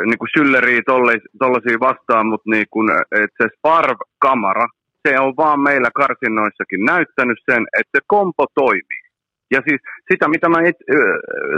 niin 0.06 0.18
kuin 0.18 0.28
sylleriä 0.38 0.80
tollaisia 1.38 1.80
vastaan, 1.80 2.26
mutta 2.26 2.50
niin 2.50 2.66
kun, 2.70 2.90
et 3.22 3.30
se 3.42 3.48
Sparv-kamera, 3.58 4.66
se 5.08 5.20
on 5.20 5.34
vaan 5.36 5.60
meillä 5.60 5.90
karsinnoissakin 5.94 6.84
näyttänyt 6.84 7.38
sen, 7.50 7.66
että 7.78 7.90
se 7.98 8.00
kompo 8.06 8.46
toimii. 8.54 9.02
Ja 9.50 9.60
siis 9.68 9.80
sitä, 10.12 10.28
mitä 10.28 10.48
mä 10.48 10.58
et, 10.68 10.76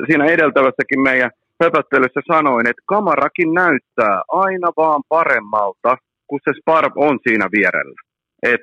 siinä 0.06 0.24
edeltävässäkin 0.24 1.00
meidän 1.00 1.30
höpöttelyssä 1.62 2.20
sanoin, 2.32 2.66
että 2.66 2.82
kamerakin 2.86 3.54
näyttää 3.54 4.22
aina 4.28 4.68
vaan 4.76 5.02
paremmalta, 5.08 5.96
kun 6.26 6.40
se 6.44 6.52
Sparv 6.60 6.92
on 6.96 7.18
siinä 7.28 7.46
vierellä. 7.52 8.00
Et, 8.42 8.60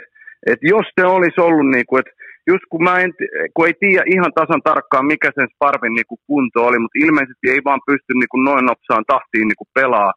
et 0.51 0.59
jos 0.61 0.85
se 0.99 1.05
olisi 1.05 1.41
ollut 1.41 1.69
niin 1.69 1.85
kuin, 1.87 1.99
että 1.99 2.11
just 2.47 2.65
kun, 2.69 2.83
mä 2.83 2.99
en, 2.99 3.13
kun 3.53 3.67
ei 3.67 3.73
tiedä 3.79 4.03
ihan 4.15 4.33
tasan 4.35 4.61
tarkkaan, 4.69 5.05
mikä 5.05 5.31
sen 5.35 5.47
Sparvin 5.55 5.93
niin 5.93 6.19
kunto 6.27 6.65
oli, 6.67 6.79
mutta 6.79 6.99
ilmeisesti 7.05 7.45
ei 7.49 7.61
vaan 7.65 7.79
pysty 7.85 8.11
niin 8.13 8.45
noin 8.45 8.65
nopsaan 8.65 9.05
tahtiin 9.07 9.47
niin 9.47 9.61
kuin 9.61 9.73
pelaa 9.73 10.11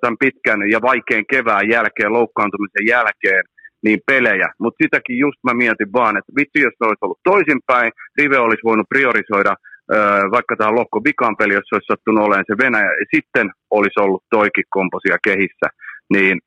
tämän 0.00 0.20
pitkän 0.20 0.70
ja 0.70 0.78
vaikean 0.82 1.24
kevään 1.30 1.68
jälkeen, 1.68 2.12
loukkaantumisen 2.12 2.86
jälkeen, 2.86 3.42
niin 3.84 4.00
pelejä. 4.06 4.48
Mutta 4.58 4.82
sitäkin 4.84 5.18
just 5.18 5.38
mä 5.46 5.54
mietin 5.54 5.92
vaan, 5.92 6.16
että 6.16 6.32
vitsi, 6.38 6.60
jos 6.66 6.74
se 6.78 6.84
olisi 6.84 7.04
ollut 7.04 7.26
toisinpäin, 7.32 7.92
Rive 8.18 8.38
olisi 8.38 8.64
voinut 8.64 8.88
priorisoida 8.88 9.54
vaikka 10.30 10.56
tähän 10.56 10.74
lohko 10.74 11.00
vikaan 11.04 11.36
peli, 11.36 11.54
jos 11.54 11.68
se 11.68 11.74
olisi 11.74 11.92
sattunut 11.92 12.24
olemaan 12.24 12.44
se 12.48 12.64
Venäjä, 12.64 12.92
ja 13.00 13.06
sitten 13.14 13.50
olisi 13.70 14.00
ollut 14.00 14.22
toikin 14.30 14.64
komposia 14.70 15.16
kehissä, 15.24 15.66
niin 16.14 16.38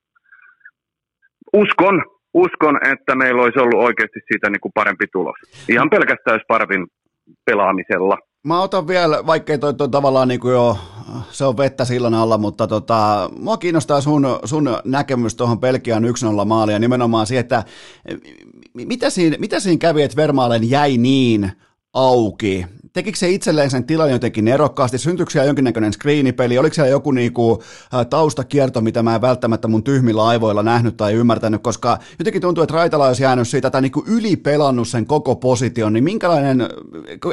uskon, 1.53 2.03
uskon, 2.35 2.79
että 2.91 3.15
meillä 3.15 3.41
olisi 3.41 3.59
ollut 3.59 3.83
oikeasti 3.83 4.19
siitä 4.31 4.49
niin 4.49 4.61
kuin 4.61 4.71
parempi 4.73 5.05
tulos. 5.11 5.35
Ihan 5.69 5.89
pelkästään 5.89 6.39
Sparvin 6.43 6.87
pelaamisella. 7.45 8.17
Mä 8.43 8.61
otan 8.61 8.87
vielä, 8.87 9.25
vaikkei 9.25 9.57
toi, 9.57 9.73
toi 9.73 9.89
tavallaan 9.89 10.27
niin 10.27 10.39
kuin 10.39 10.53
jo, 10.53 10.77
se 11.29 11.45
on 11.45 11.57
vettä 11.57 11.85
sillan 11.85 12.13
alla, 12.13 12.37
mutta 12.37 12.67
tota, 12.67 13.29
mua 13.39 13.57
kiinnostaa 13.57 14.01
sun, 14.01 14.27
sun 14.45 14.69
näkemys 14.85 15.35
tuohon 15.35 15.59
Pelkian 15.59 16.03
1-0 16.03 16.45
maaliin 16.45 16.73
ja 16.73 16.79
nimenomaan 16.79 17.27
siihen, 17.27 17.41
että 17.41 17.63
mitä 18.73 19.09
siinä, 19.09 19.37
mitä 19.39 19.59
siinä 19.59 19.79
kävi, 19.79 20.03
että 20.03 20.17
Vermaalen 20.17 20.69
jäi 20.69 20.97
niin 20.97 21.51
auki? 21.93 22.65
Tekikö 22.95 23.17
se 23.17 23.29
itselleen 23.29 23.69
sen 23.69 23.83
tilan 23.83 24.11
jotenkin 24.11 24.47
erokkaasti? 24.47 24.97
Syntyykö 24.97 25.31
siellä 25.31 25.47
jonkinnäköinen 25.47 25.93
screenipeli? 25.93 26.57
Oliko 26.57 26.73
siellä 26.73 26.89
joku 26.89 27.11
niinku, 27.11 27.63
taustakierto, 28.09 28.81
mitä 28.81 29.03
mä 29.03 29.15
en 29.15 29.21
välttämättä 29.21 29.67
mun 29.67 29.83
tyhmillä 29.83 30.27
aivoilla 30.27 30.63
nähnyt 30.63 30.97
tai 30.97 31.13
ymmärtänyt? 31.13 31.61
Koska 31.63 31.97
jotenkin 32.19 32.41
tuntuu, 32.41 32.63
että 32.63 32.75
Raitala 32.75 33.07
olisi 33.07 33.23
jäänyt 33.23 33.47
siitä 33.47 33.69
tai 33.69 33.81
niinku 33.81 34.03
ylipelannut 34.17 34.87
sen 34.87 35.05
koko 35.05 35.35
position. 35.35 35.93
Niin 35.93 36.03
minkälainen, 36.03 36.61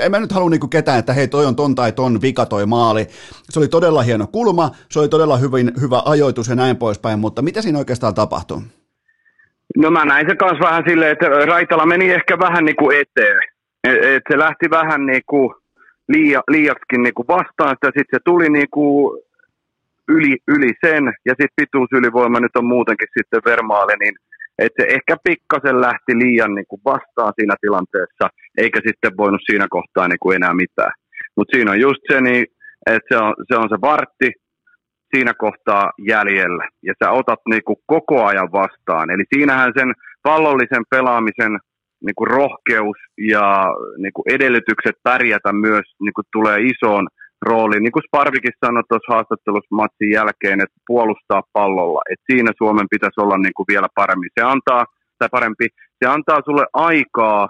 en 0.02 0.10
mä 0.10 0.20
nyt 0.20 0.32
halua 0.32 0.50
niinku 0.50 0.68
ketään, 0.68 0.98
että 0.98 1.12
hei 1.12 1.28
toi 1.28 1.46
on 1.46 1.56
ton 1.56 1.74
tai 1.74 1.92
ton 1.92 2.22
vika 2.22 2.46
toi 2.46 2.66
maali. 2.66 3.06
Se 3.50 3.58
oli 3.58 3.68
todella 3.68 4.02
hieno 4.02 4.26
kulma, 4.26 4.70
se 4.90 5.00
oli 5.00 5.08
todella 5.08 5.36
hyvin, 5.36 5.72
hyvä 5.80 6.02
ajoitus 6.04 6.48
ja 6.48 6.54
näin 6.54 6.76
poispäin, 6.76 7.18
mutta 7.18 7.42
mitä 7.42 7.62
siinä 7.62 7.78
oikeastaan 7.78 8.14
tapahtui? 8.14 8.62
No 9.76 9.90
mä 9.90 10.04
näin 10.04 10.26
se 10.28 10.36
kanssa 10.36 10.64
vähän 10.64 10.84
silleen, 10.88 11.12
että 11.12 11.26
Raitala 11.26 11.86
meni 11.86 12.10
ehkä 12.10 12.38
vähän 12.38 12.64
niin 12.64 12.76
kuin 12.76 12.96
eteen 13.00 13.51
et, 13.84 14.04
et 14.04 14.22
se 14.30 14.38
lähti 14.38 14.70
vähän 14.70 15.06
niinku 15.06 15.54
liia, 16.08 16.40
liiaksikin 16.48 17.02
niinku 17.02 17.24
vastaan 17.28 17.76
sitä, 17.76 17.86
sitten 17.86 18.18
se 18.18 18.18
tuli 18.24 18.48
niinku 18.48 19.18
yli, 20.08 20.36
yli 20.48 20.72
sen, 20.86 21.04
ja 21.24 21.32
sitten 21.32 21.56
pituusylivoima 21.56 22.40
nyt 22.40 22.56
on 22.56 22.66
muutenkin 22.66 23.08
sitten 23.18 23.42
vermaali, 23.44 23.92
niin 24.00 24.14
että 24.58 24.82
se 24.82 24.94
ehkä 24.94 25.16
pikkasen 25.24 25.80
lähti 25.80 26.12
liian 26.22 26.54
niinku 26.54 26.80
vastaan 26.84 27.32
siinä 27.36 27.54
tilanteessa, 27.60 28.28
eikä 28.58 28.80
sitten 28.86 29.16
voinut 29.16 29.40
siinä 29.50 29.66
kohtaa 29.70 30.08
niinku 30.08 30.30
enää 30.30 30.54
mitään. 30.54 30.92
Mutta 31.36 31.56
siinä 31.56 31.70
on 31.70 31.80
just 31.80 32.02
se, 32.12 32.20
niin, 32.20 32.46
että 32.86 33.08
se 33.08 33.16
on, 33.16 33.34
se 33.48 33.56
on 33.56 33.68
se 33.68 33.80
vartti 33.80 34.32
siinä 35.14 35.34
kohtaa 35.34 35.92
jäljellä, 35.98 36.68
ja 36.82 36.94
sä 37.04 37.10
otat 37.10 37.40
niinku 37.48 37.80
koko 37.86 38.24
ajan 38.24 38.52
vastaan. 38.52 39.10
Eli 39.10 39.24
siinähän 39.34 39.72
sen 39.78 39.92
pallollisen 40.22 40.84
pelaamisen 40.90 41.58
niin 42.06 42.14
kuin 42.18 42.30
rohkeus 42.30 42.98
ja 43.32 43.46
niin 44.02 44.12
kuin 44.14 44.26
edellytykset 44.34 44.96
pärjätä 45.02 45.52
myös 45.52 45.86
niin 46.00 46.14
kuin 46.16 46.24
tulee 46.32 46.58
isoon 46.72 47.06
rooliin. 47.42 47.82
Niin 47.82 47.92
kuin 47.92 48.06
Sparvikin 48.08 48.60
sanoi 48.64 48.82
tuossa 48.88 49.12
haastattelussa 49.12 49.78
matsin 49.80 50.10
jälkeen, 50.10 50.60
että 50.60 50.78
puolustaa 50.86 51.42
pallolla. 51.52 52.00
Että 52.10 52.24
siinä 52.30 52.50
Suomen 52.58 52.86
pitäisi 52.90 53.20
olla 53.20 53.38
niin 53.38 53.56
kuin 53.56 53.66
vielä 53.72 53.88
paremmin. 53.94 54.30
Se 54.40 54.42
antaa, 54.54 54.84
tai 55.18 55.28
parempi, 55.32 55.66
se 55.98 56.10
antaa 56.10 56.40
sulle 56.44 56.66
aikaa 56.72 57.48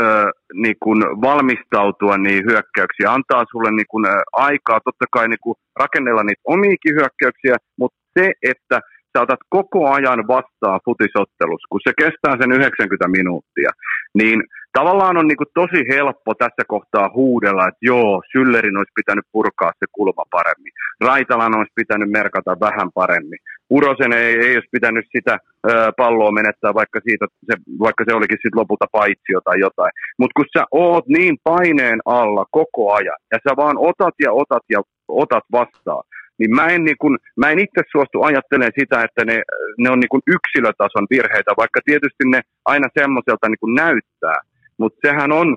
ö, 0.00 0.30
niin 0.54 0.76
kuin 0.82 1.00
valmistautua 1.26 2.18
niihin 2.18 2.44
hyökkäyksiin. 2.50 3.08
Antaa 3.08 3.44
sulle 3.50 3.70
niin 3.70 3.90
kuin, 3.90 4.04
aikaa 4.32 4.80
totta 4.84 5.04
kai 5.12 5.28
niin 5.28 5.44
kuin 5.44 5.56
rakennella 5.80 6.22
niitä 6.22 6.42
omiikin 6.44 6.94
hyökkäyksiä, 6.98 7.56
mutta 7.78 7.98
se, 8.18 8.32
että– 8.42 8.80
sä 9.16 9.22
otat 9.22 9.42
koko 9.48 9.80
ajan 9.96 10.20
vastaan 10.28 10.80
futisottelussa, 10.84 11.70
kun 11.70 11.80
se 11.86 11.92
kestää 12.02 12.34
sen 12.40 12.52
90 12.52 13.08
minuuttia, 13.08 13.70
niin 14.14 14.38
tavallaan 14.72 15.16
on 15.16 15.28
niin 15.28 15.40
kuin 15.42 15.54
tosi 15.60 15.80
helppo 15.94 16.34
tässä 16.34 16.62
kohtaa 16.68 17.10
huudella, 17.14 17.68
että 17.68 17.86
joo, 17.90 18.22
Syllerin 18.32 18.76
olisi 18.76 18.98
pitänyt 19.00 19.26
purkaa 19.32 19.72
se 19.78 19.86
kulma 19.92 20.24
paremmin, 20.30 20.72
Raitalan 21.00 21.56
olisi 21.58 21.72
pitänyt 21.74 22.10
merkata 22.10 22.60
vähän 22.60 22.88
paremmin, 22.94 23.38
Urosen 23.70 24.12
ei, 24.12 24.34
ei 24.44 24.54
olisi 24.54 24.68
pitänyt 24.72 25.06
sitä 25.16 25.38
ö, 25.70 25.92
palloa 25.96 26.32
menettää, 26.32 26.74
vaikka, 26.74 27.00
siitä, 27.08 27.26
se, 27.46 27.54
vaikka 27.78 28.04
se 28.08 28.14
olikin 28.14 28.38
sitten 28.42 28.60
lopulta 28.60 28.86
paitsio 28.92 29.40
tai 29.44 29.58
jotain. 29.60 29.92
Mutta 30.18 30.36
kun 30.36 30.44
sä 30.58 30.64
oot 30.70 31.06
niin 31.08 31.36
paineen 31.44 32.00
alla 32.04 32.44
koko 32.50 32.92
ajan, 32.92 33.18
ja 33.32 33.38
sä 33.44 33.56
vaan 33.56 33.76
otat 33.78 34.14
ja 34.24 34.32
otat 34.32 34.64
ja 34.70 34.80
otat 35.08 35.44
vastaan, 35.52 36.02
niin 36.38 36.54
mä 36.54 36.66
en, 36.66 36.84
niin 36.84 36.96
kun, 37.00 37.18
mä 37.36 37.50
en 37.50 37.58
itse 37.58 37.82
suostu 37.92 38.22
ajattelemaan 38.22 38.78
sitä, 38.80 39.02
että 39.02 39.24
ne, 39.24 39.42
ne 39.78 39.90
on 39.90 40.00
niin 40.00 40.08
kun 40.08 40.22
yksilötason 40.36 41.06
virheitä, 41.10 41.52
vaikka 41.56 41.80
tietysti 41.84 42.24
ne 42.26 42.40
aina 42.64 42.88
semmoiselta 42.98 43.48
niin 43.48 43.74
näyttää. 43.74 44.38
Mutta 44.78 45.08
sehän 45.08 45.32
on 45.32 45.56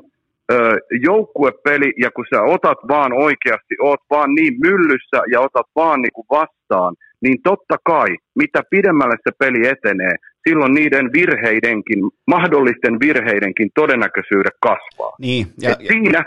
ö, 0.51 0.77
joukkuepeli, 1.07 1.93
ja 1.97 2.11
kun 2.11 2.25
sä 2.33 2.41
otat 2.41 2.77
vaan 2.87 3.13
oikeasti, 3.13 3.75
oot 3.81 3.99
vaan 4.09 4.35
niin 4.35 4.53
myllyssä 4.61 5.19
ja 5.31 5.39
otat 5.39 5.67
vaan 5.75 6.01
niin 6.01 6.25
vastaan, 6.29 6.95
niin 7.21 7.37
totta 7.43 7.75
kai, 7.83 8.07
mitä 8.35 8.61
pidemmälle 8.69 9.15
se 9.23 9.31
peli 9.39 9.67
etenee, 9.67 10.15
silloin 10.49 10.73
niiden 10.73 11.09
virheidenkin, 11.13 11.99
mahdollisten 12.27 12.99
virheidenkin 12.99 13.69
todennäköisyydet 13.75 14.57
kasvaa. 14.61 15.15
Niin, 15.19 15.47
ja, 15.61 15.69
ja... 15.69 15.75
Siinä 15.87 16.23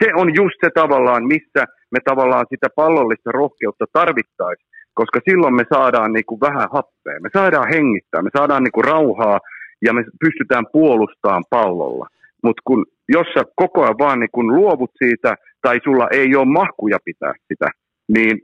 se 0.00 0.14
on 0.14 0.34
just 0.34 0.56
se 0.64 0.70
tavallaan, 0.74 1.26
missä 1.26 1.64
me 1.94 2.00
tavallaan 2.04 2.46
sitä 2.52 2.68
pallollista 2.76 3.30
rohkeutta 3.32 3.86
tarvittaisiin, 3.92 4.68
koska 4.94 5.18
silloin 5.28 5.54
me 5.60 5.64
saadaan 5.74 6.12
niin 6.12 6.28
kuin 6.28 6.40
vähän 6.40 6.68
happea, 6.76 7.22
me 7.22 7.30
saadaan 7.38 7.68
hengittää, 7.74 8.22
me 8.22 8.30
saadaan 8.38 8.62
niin 8.64 8.76
kuin 8.76 8.88
rauhaa 8.94 9.38
ja 9.86 9.92
me 9.92 10.02
pystytään 10.24 10.66
puolustamaan 10.72 11.44
pallolla. 11.50 12.06
Mutta 12.44 12.62
kun 12.64 12.80
jos 13.16 13.26
sä 13.34 13.42
koko 13.56 13.82
ajan 13.82 13.98
vaan 13.98 14.20
niin 14.20 14.34
kun 14.36 14.56
luovut 14.56 14.90
siitä 15.04 15.30
tai 15.62 15.76
sulla 15.84 16.06
ei 16.10 16.36
ole 16.36 16.54
mahkuja 16.60 16.98
pitää 17.04 17.34
sitä, 17.48 17.68
niin 18.14 18.34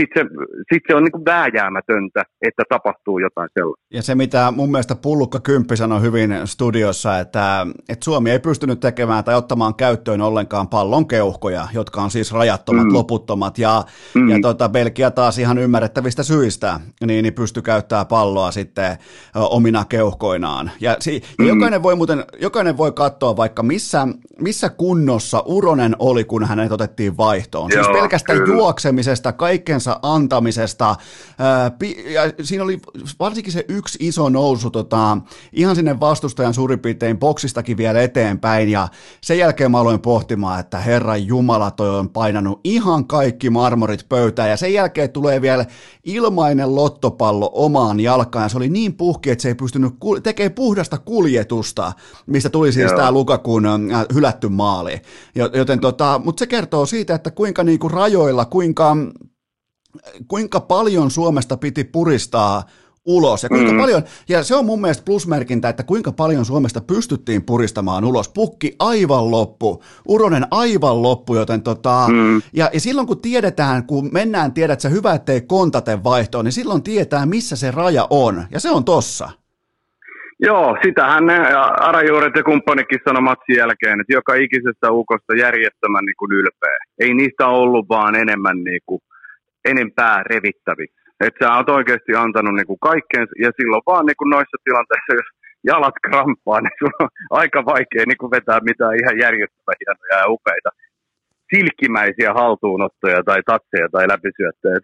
sitten 0.00 0.28
se, 0.28 0.44
sit 0.72 0.82
se 0.88 0.96
on 0.96 1.02
niin 1.02 1.24
vääjäämätöntä, 1.24 2.22
että 2.42 2.62
tapahtuu 2.68 3.18
jotain 3.18 3.48
sellaista. 3.54 3.86
Ja 3.92 4.02
se, 4.02 4.14
mitä 4.14 4.52
mun 4.56 4.70
mielestä 4.70 4.94
Pullukka 4.94 5.40
Kymppi 5.40 5.76
sanoi 5.76 6.02
hyvin 6.02 6.34
studiossa, 6.44 7.18
että, 7.18 7.66
että 7.88 8.04
Suomi 8.04 8.30
ei 8.30 8.38
pystynyt 8.38 8.80
tekemään 8.80 9.24
tai 9.24 9.34
ottamaan 9.34 9.74
käyttöön 9.74 10.20
ollenkaan 10.20 10.68
pallon 10.68 11.08
keuhkoja, 11.08 11.68
jotka 11.74 12.02
on 12.02 12.10
siis 12.10 12.32
rajattomat, 12.32 12.84
mm. 12.84 12.92
loputtomat, 12.92 13.58
ja, 13.58 13.84
mm. 14.14 14.28
ja 14.28 14.38
tota, 14.42 14.68
Belgia 14.68 15.10
taas 15.10 15.38
ihan 15.38 15.58
ymmärrettävistä 15.58 16.22
syistä, 16.22 16.80
niin, 17.06 17.22
niin 17.22 17.34
pystyi 17.34 17.62
käyttämään 17.62 18.06
palloa 18.06 18.50
sitten 18.50 18.96
omina 19.34 19.84
keuhkoinaan. 19.84 20.70
Ja, 20.80 20.96
si, 21.00 21.14
ja 21.14 21.44
mm. 21.44 21.48
jokainen 21.48 21.82
voi 21.82 21.96
muuten, 21.96 22.24
jokainen 22.40 22.76
voi 22.76 22.92
katsoa 22.92 23.36
vaikka 23.36 23.62
missä, 23.62 24.08
missä 24.40 24.68
kunnossa 24.68 25.42
Uronen 25.46 25.96
oli, 25.98 26.24
kun 26.24 26.44
hänet 26.44 26.72
otettiin 26.72 27.16
vaihtoon. 27.16 27.70
Siis 27.70 27.76
Joo, 27.76 27.84
siis 27.84 28.00
pelkästään 28.00 28.38
kyllä. 28.38 28.54
juoksemisesta, 28.54 29.32
kaikkeen 29.32 29.75
kaikkensa 29.76 29.98
antamisesta. 30.02 30.96
Ja 32.12 32.22
siinä 32.42 32.64
oli 32.64 32.80
varsinkin 33.18 33.52
se 33.52 33.64
yksi 33.68 33.98
iso 34.00 34.28
nousu 34.28 34.70
tota, 34.70 35.18
ihan 35.52 35.76
sinne 35.76 36.00
vastustajan 36.00 36.54
suurin 36.54 36.78
piirtein 36.78 37.18
boksistakin 37.18 37.76
vielä 37.76 38.02
eteenpäin. 38.02 38.68
Ja 38.68 38.88
sen 39.20 39.38
jälkeen 39.38 39.70
mä 39.70 39.80
aloin 39.80 40.00
pohtimaan, 40.00 40.60
että 40.60 40.78
Herran 40.78 41.26
Jumala 41.26 41.70
toi 41.70 41.98
on 41.98 42.08
painanut 42.08 42.60
ihan 42.64 43.06
kaikki 43.06 43.50
marmorit 43.50 44.08
pöytään. 44.08 44.50
Ja 44.50 44.56
sen 44.56 44.72
jälkeen 44.72 45.10
tulee 45.10 45.42
vielä 45.42 45.64
ilmainen 46.04 46.74
lottopallo 46.74 47.50
omaan 47.54 48.00
jalkaan. 48.00 48.44
Ja 48.44 48.48
se 48.48 48.56
oli 48.56 48.68
niin 48.68 48.94
puhki, 48.94 49.30
että 49.30 49.42
se 49.42 49.48
ei 49.48 49.54
pystynyt 49.54 49.94
tekemään 50.22 50.52
puhdasta 50.52 50.98
kuljetusta, 50.98 51.92
mistä 52.26 52.50
tuli 52.50 52.72
siis 52.72 52.92
tämä 52.92 53.12
Lukakun 53.12 53.64
hylätty 54.14 54.48
maali. 54.48 55.00
Joten 55.34 55.80
tota, 55.80 56.20
mutta 56.24 56.40
se 56.40 56.46
kertoo 56.46 56.86
siitä, 56.86 57.14
että 57.14 57.30
kuinka 57.30 57.64
niinku 57.64 57.88
rajoilla, 57.88 58.44
kuinka 58.44 58.96
kuinka 60.28 60.60
paljon 60.60 61.10
Suomesta 61.10 61.56
piti 61.56 61.84
puristaa 61.84 62.62
ulos 63.06 63.42
ja 63.42 63.48
kuinka 63.48 63.72
mm. 63.72 63.78
paljon, 63.78 64.02
ja 64.28 64.42
se 64.42 64.54
on 64.54 64.66
mun 64.66 64.80
mielestä 64.80 65.04
plusmerkintä, 65.04 65.68
että 65.68 65.82
kuinka 65.82 66.12
paljon 66.12 66.44
Suomesta 66.44 66.80
pystyttiin 66.80 67.42
puristamaan 67.44 68.04
ulos. 68.04 68.28
Pukki 68.28 68.76
aivan 68.78 69.30
loppu, 69.30 69.82
Uronen 70.08 70.46
aivan 70.50 71.02
loppu, 71.02 71.34
joten 71.34 71.62
tota, 71.62 72.06
mm. 72.08 72.42
ja, 72.52 72.70
ja 72.72 72.80
silloin 72.80 73.06
kun 73.06 73.20
tiedetään, 73.20 73.86
kun 73.86 74.08
mennään 74.12 74.52
tiedät, 74.52 74.80
se 74.80 74.90
hyvä, 74.90 75.12
ettei 75.12 75.40
kontate 75.40 76.04
vaihtoon, 76.04 76.44
niin 76.44 76.52
silloin 76.52 76.82
tietää, 76.82 77.26
missä 77.26 77.56
se 77.56 77.70
raja 77.70 78.06
on, 78.10 78.44
ja 78.50 78.60
se 78.60 78.70
on 78.70 78.84
tossa. 78.84 79.30
Joo, 80.40 80.76
sitähän 80.84 81.26
ne 81.26 81.38
Arajuuret 81.80 82.36
ja 82.36 82.42
kumppanikin 82.42 83.00
sanoi 83.04 83.22
matsin 83.22 83.56
jälkeen, 83.56 84.00
että 84.00 84.12
joka 84.12 84.34
ikisestä 84.34 84.92
ukosta 84.92 85.34
järjettömän 85.34 86.04
niin 86.04 86.18
kuin 86.18 86.32
ylpeä. 86.32 86.78
Ei 86.98 87.14
niistä 87.14 87.46
ollut 87.46 87.88
vaan 87.88 88.14
enemmän 88.14 88.64
niin 88.64 88.80
kuin 88.86 89.00
enempää 89.72 90.16
revittävissä. 90.32 91.00
Että 91.26 91.40
sä 91.40 91.54
oot 91.56 91.70
oikeasti 91.78 92.12
antanut 92.14 92.54
niinku 92.54 92.76
kaikkeen, 92.88 93.26
ja 93.44 93.50
silloin 93.58 93.86
vaan 93.90 94.06
niinku 94.06 94.24
noissa 94.24 94.56
tilanteissa, 94.64 95.18
jos 95.20 95.28
jalat 95.70 95.96
krampaa, 96.06 96.60
niin 96.60 96.76
sun 96.78 96.94
on 97.04 97.08
aika 97.40 97.60
vaikea 97.72 98.04
niinku 98.06 98.26
vetää 98.36 98.60
mitään 98.70 98.98
ihan 99.00 99.16
järjestelmää 99.24 99.80
hienoja 99.80 100.16
ja 100.22 100.32
upeita 100.36 100.70
silkkimäisiä 101.54 102.30
haltuunottoja 102.40 103.20
tai 103.28 103.40
tatseja 103.46 103.88
tai 103.92 104.08
läpisyöttöjä. 104.08 104.78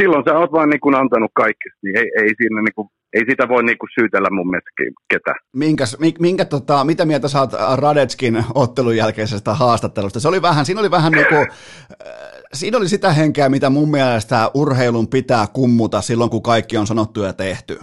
Silloin 0.00 0.24
sä 0.28 0.38
oot 0.38 0.52
vaan 0.52 0.68
niinku 0.70 0.88
antanut 0.96 1.30
kaikki, 1.34 1.68
niin 1.82 1.98
ei, 1.98 2.08
ei, 2.20 2.30
siinä 2.38 2.62
niinku, 2.62 2.90
ei 3.12 3.22
sitä 3.30 3.48
voi 3.48 3.62
niinku 3.64 3.86
syytellä 3.98 4.28
mun 4.30 4.50
mielestä 4.50 4.70
ketä. 5.10 5.34
Minkäs, 5.56 5.98
minkä, 6.20 6.44
tota, 6.44 6.84
mitä 6.84 7.04
mieltä 7.04 7.28
saat 7.28 7.50
Radetskin 7.82 8.44
ottelun 8.54 8.96
jälkeisestä 8.96 9.54
haastattelusta? 9.54 10.20
Se 10.20 10.28
oli 10.28 10.42
vähän, 10.42 10.64
siinä 10.64 10.80
oli 10.80 10.90
vähän 10.90 11.12
niinku, 11.12 11.34
siinä 12.54 12.78
oli 12.78 12.88
sitä 12.88 13.12
henkeä, 13.12 13.48
mitä 13.48 13.70
mun 13.70 13.90
mielestä 13.90 14.50
urheilun 14.54 15.08
pitää 15.08 15.44
kummuta 15.52 16.00
silloin, 16.00 16.30
kun 16.30 16.42
kaikki 16.42 16.76
on 16.76 16.86
sanottu 16.86 17.22
ja 17.22 17.32
tehty. 17.32 17.78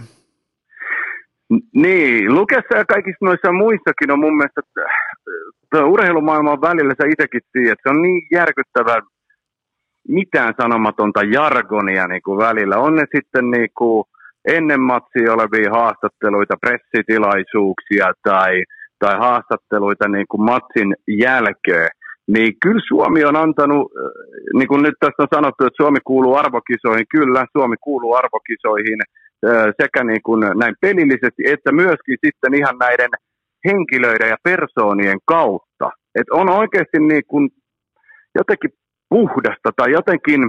Niin, 1.74 2.34
Lukessa 2.34 2.76
ja 2.76 2.84
kaikissa 2.84 3.24
noissa 3.24 3.52
muissakin 3.52 4.10
on 4.10 4.18
mun 4.18 4.36
mielestä 4.36 4.60
urheilumaailman 5.84 6.60
välillä 6.60 6.94
sä 6.94 7.08
itsekin 7.08 7.40
tiedät, 7.52 7.78
se 7.82 7.88
on 7.88 8.02
niin 8.02 8.22
järkyttävää 8.32 9.00
mitään 10.08 10.54
sanomatonta 10.62 11.22
jargonia 11.22 12.06
niin 12.06 12.22
kuin 12.22 12.38
välillä. 12.38 12.76
On 12.76 12.96
ne 12.96 13.04
sitten 13.16 13.50
niin 13.50 13.68
kuin 13.78 14.04
ennen 14.48 14.80
matsia 14.80 15.32
olevia 15.32 15.70
haastatteluita, 15.70 16.54
pressitilaisuuksia 16.60 18.12
tai, 18.22 18.62
tai 18.98 19.18
haastatteluita 19.18 20.08
niin 20.08 20.26
kuin 20.28 20.42
matsin 20.42 20.94
jälkeen. 21.08 21.88
Niin 22.28 22.52
kyllä 22.62 22.82
Suomi 22.88 23.24
on 23.24 23.36
antanut, 23.36 23.92
äh, 23.92 24.02
niin 24.58 24.68
kuin 24.68 24.82
nyt 24.82 24.94
tässä 25.00 25.22
on 25.22 25.34
sanottu, 25.34 25.64
että 25.64 25.82
Suomi 25.82 25.98
kuuluu 26.04 26.34
arvokisoihin. 26.34 27.06
Kyllä, 27.10 27.46
Suomi 27.52 27.76
kuuluu 27.80 28.14
arvokisoihin 28.14 29.00
äh, 29.46 29.66
sekä 29.82 30.04
niin 30.04 30.22
kuin 30.22 30.40
näin 30.40 30.74
pelillisesti, 30.80 31.42
että 31.46 31.72
myöskin 31.72 32.18
sitten 32.26 32.54
ihan 32.54 32.78
näiden 32.78 33.10
henkilöiden 33.64 34.28
ja 34.28 34.36
persoonien 34.42 35.18
kautta. 35.24 35.90
Et 36.14 36.30
on 36.30 36.48
oikeasti 36.48 36.98
niin 36.98 37.22
kuin 37.26 37.50
jotenkin 38.34 38.70
puhdasta 39.08 39.70
tai 39.76 39.90
jotenkin, 39.90 40.42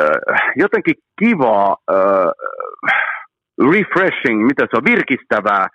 äh, 0.00 0.52
jotenkin 0.56 0.94
kivaa, 1.18 1.76
refreshing, 3.72 4.46
mitä 4.46 4.66
se 4.70 4.76
on, 4.76 4.84
virkistävää 4.84 5.62
äh, 5.62 5.68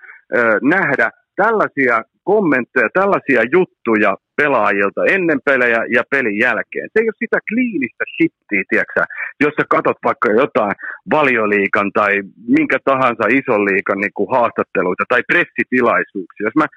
nähdä 0.61 1.09
tällaisia 1.35 2.03
kommentteja, 2.23 2.89
tällaisia 2.93 3.41
juttuja 3.55 4.11
pelaajilta 4.35 5.01
ennen 5.15 5.39
pelejä 5.45 5.79
ja 5.97 6.03
pelin 6.11 6.37
jälkeen. 6.45 6.87
Se 6.89 6.97
ei 6.99 7.09
ole 7.09 7.23
sitä 7.23 7.39
kliinistä 7.49 8.03
shittiä, 8.15 8.63
tiedätkö, 8.69 9.01
jos 9.43 9.53
sä 9.57 9.65
katot 9.75 9.99
vaikka 10.03 10.29
jotain 10.43 10.75
valioliikan 11.15 11.91
tai 11.99 12.11
minkä 12.57 12.77
tahansa 12.85 13.25
ison 13.39 13.65
liikan 13.69 13.99
niin 13.99 14.15
kuin 14.17 14.31
haastatteluita 14.35 15.03
tai 15.09 15.21
pressitilaisuuksia. 15.31 16.47
Jos 16.47 16.59
mä, 16.61 16.67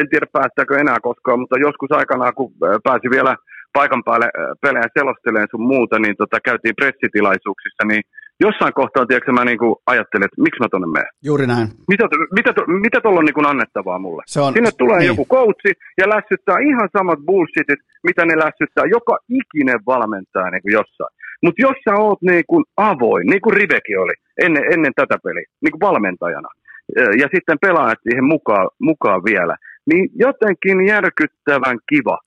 en 0.00 0.08
tiedä 0.10 0.26
päästäänkö 0.32 0.74
enää 0.78 1.00
koskaan, 1.08 1.40
mutta 1.40 1.64
joskus 1.66 1.92
aikanaan, 1.92 2.34
kun 2.34 2.52
pääsi 2.88 3.06
vielä 3.16 3.32
paikan 3.72 4.02
päälle 4.04 4.28
pelejä 4.64 4.88
selosteleen 4.98 5.48
sun 5.50 5.70
muuta, 5.72 5.98
niin 5.98 6.16
tota, 6.16 6.36
käytiin 6.48 6.78
pressitilaisuuksissa, 6.80 7.82
niin 7.90 8.02
jossain 8.46 8.74
kohtaa, 8.80 9.06
tiedätkö, 9.06 9.32
mä 9.32 9.44
niinku 9.44 9.68
ajattelin, 9.86 10.24
että 10.24 10.42
miksi 10.44 10.60
mä 10.60 10.68
tonne 10.68 10.88
menen. 10.96 11.12
Juuri 11.24 11.46
näin. 11.46 11.68
Mitä, 11.92 12.04
mitä, 12.38 12.50
mitä 12.86 12.98
tuolla 13.00 13.18
on 13.18 13.24
niinku 13.24 13.46
annettavaa 13.46 13.98
mulle? 13.98 14.22
Se 14.26 14.40
on, 14.40 14.52
Sinne 14.52 14.70
tulee 14.78 14.98
niin. 14.98 15.12
joku 15.12 15.24
coachi 15.34 15.72
ja 16.00 16.08
lässyttää 16.14 16.56
ihan 16.70 16.88
samat 16.98 17.20
bullshitit, 17.26 17.80
mitä 18.08 18.22
ne 18.24 18.34
lässyttää 18.44 18.84
joka 18.96 19.14
ikinen 19.40 19.80
valmentaja 19.86 20.50
niinku 20.50 20.70
jossain. 20.78 21.14
Mutta 21.42 21.62
jos 21.62 21.76
sä 21.84 21.94
oot 21.94 22.22
niinku 22.22 22.56
avoin, 22.76 23.26
niin 23.26 23.40
kuin 23.40 23.56
Riveki 23.56 23.96
oli 23.96 24.14
ennen, 24.44 24.64
ennen 24.72 24.92
tätä 24.96 25.16
peliä, 25.24 25.46
niinku 25.62 25.80
valmentajana, 25.80 26.48
ja 26.96 27.26
sitten 27.34 27.58
pelaajat 27.60 27.98
siihen 28.02 28.24
mukaan, 28.24 28.68
mukaan 28.78 29.20
vielä, 29.24 29.56
niin 29.86 30.08
jotenkin 30.14 30.86
järkyttävän 30.86 31.78
kiva, 31.88 32.18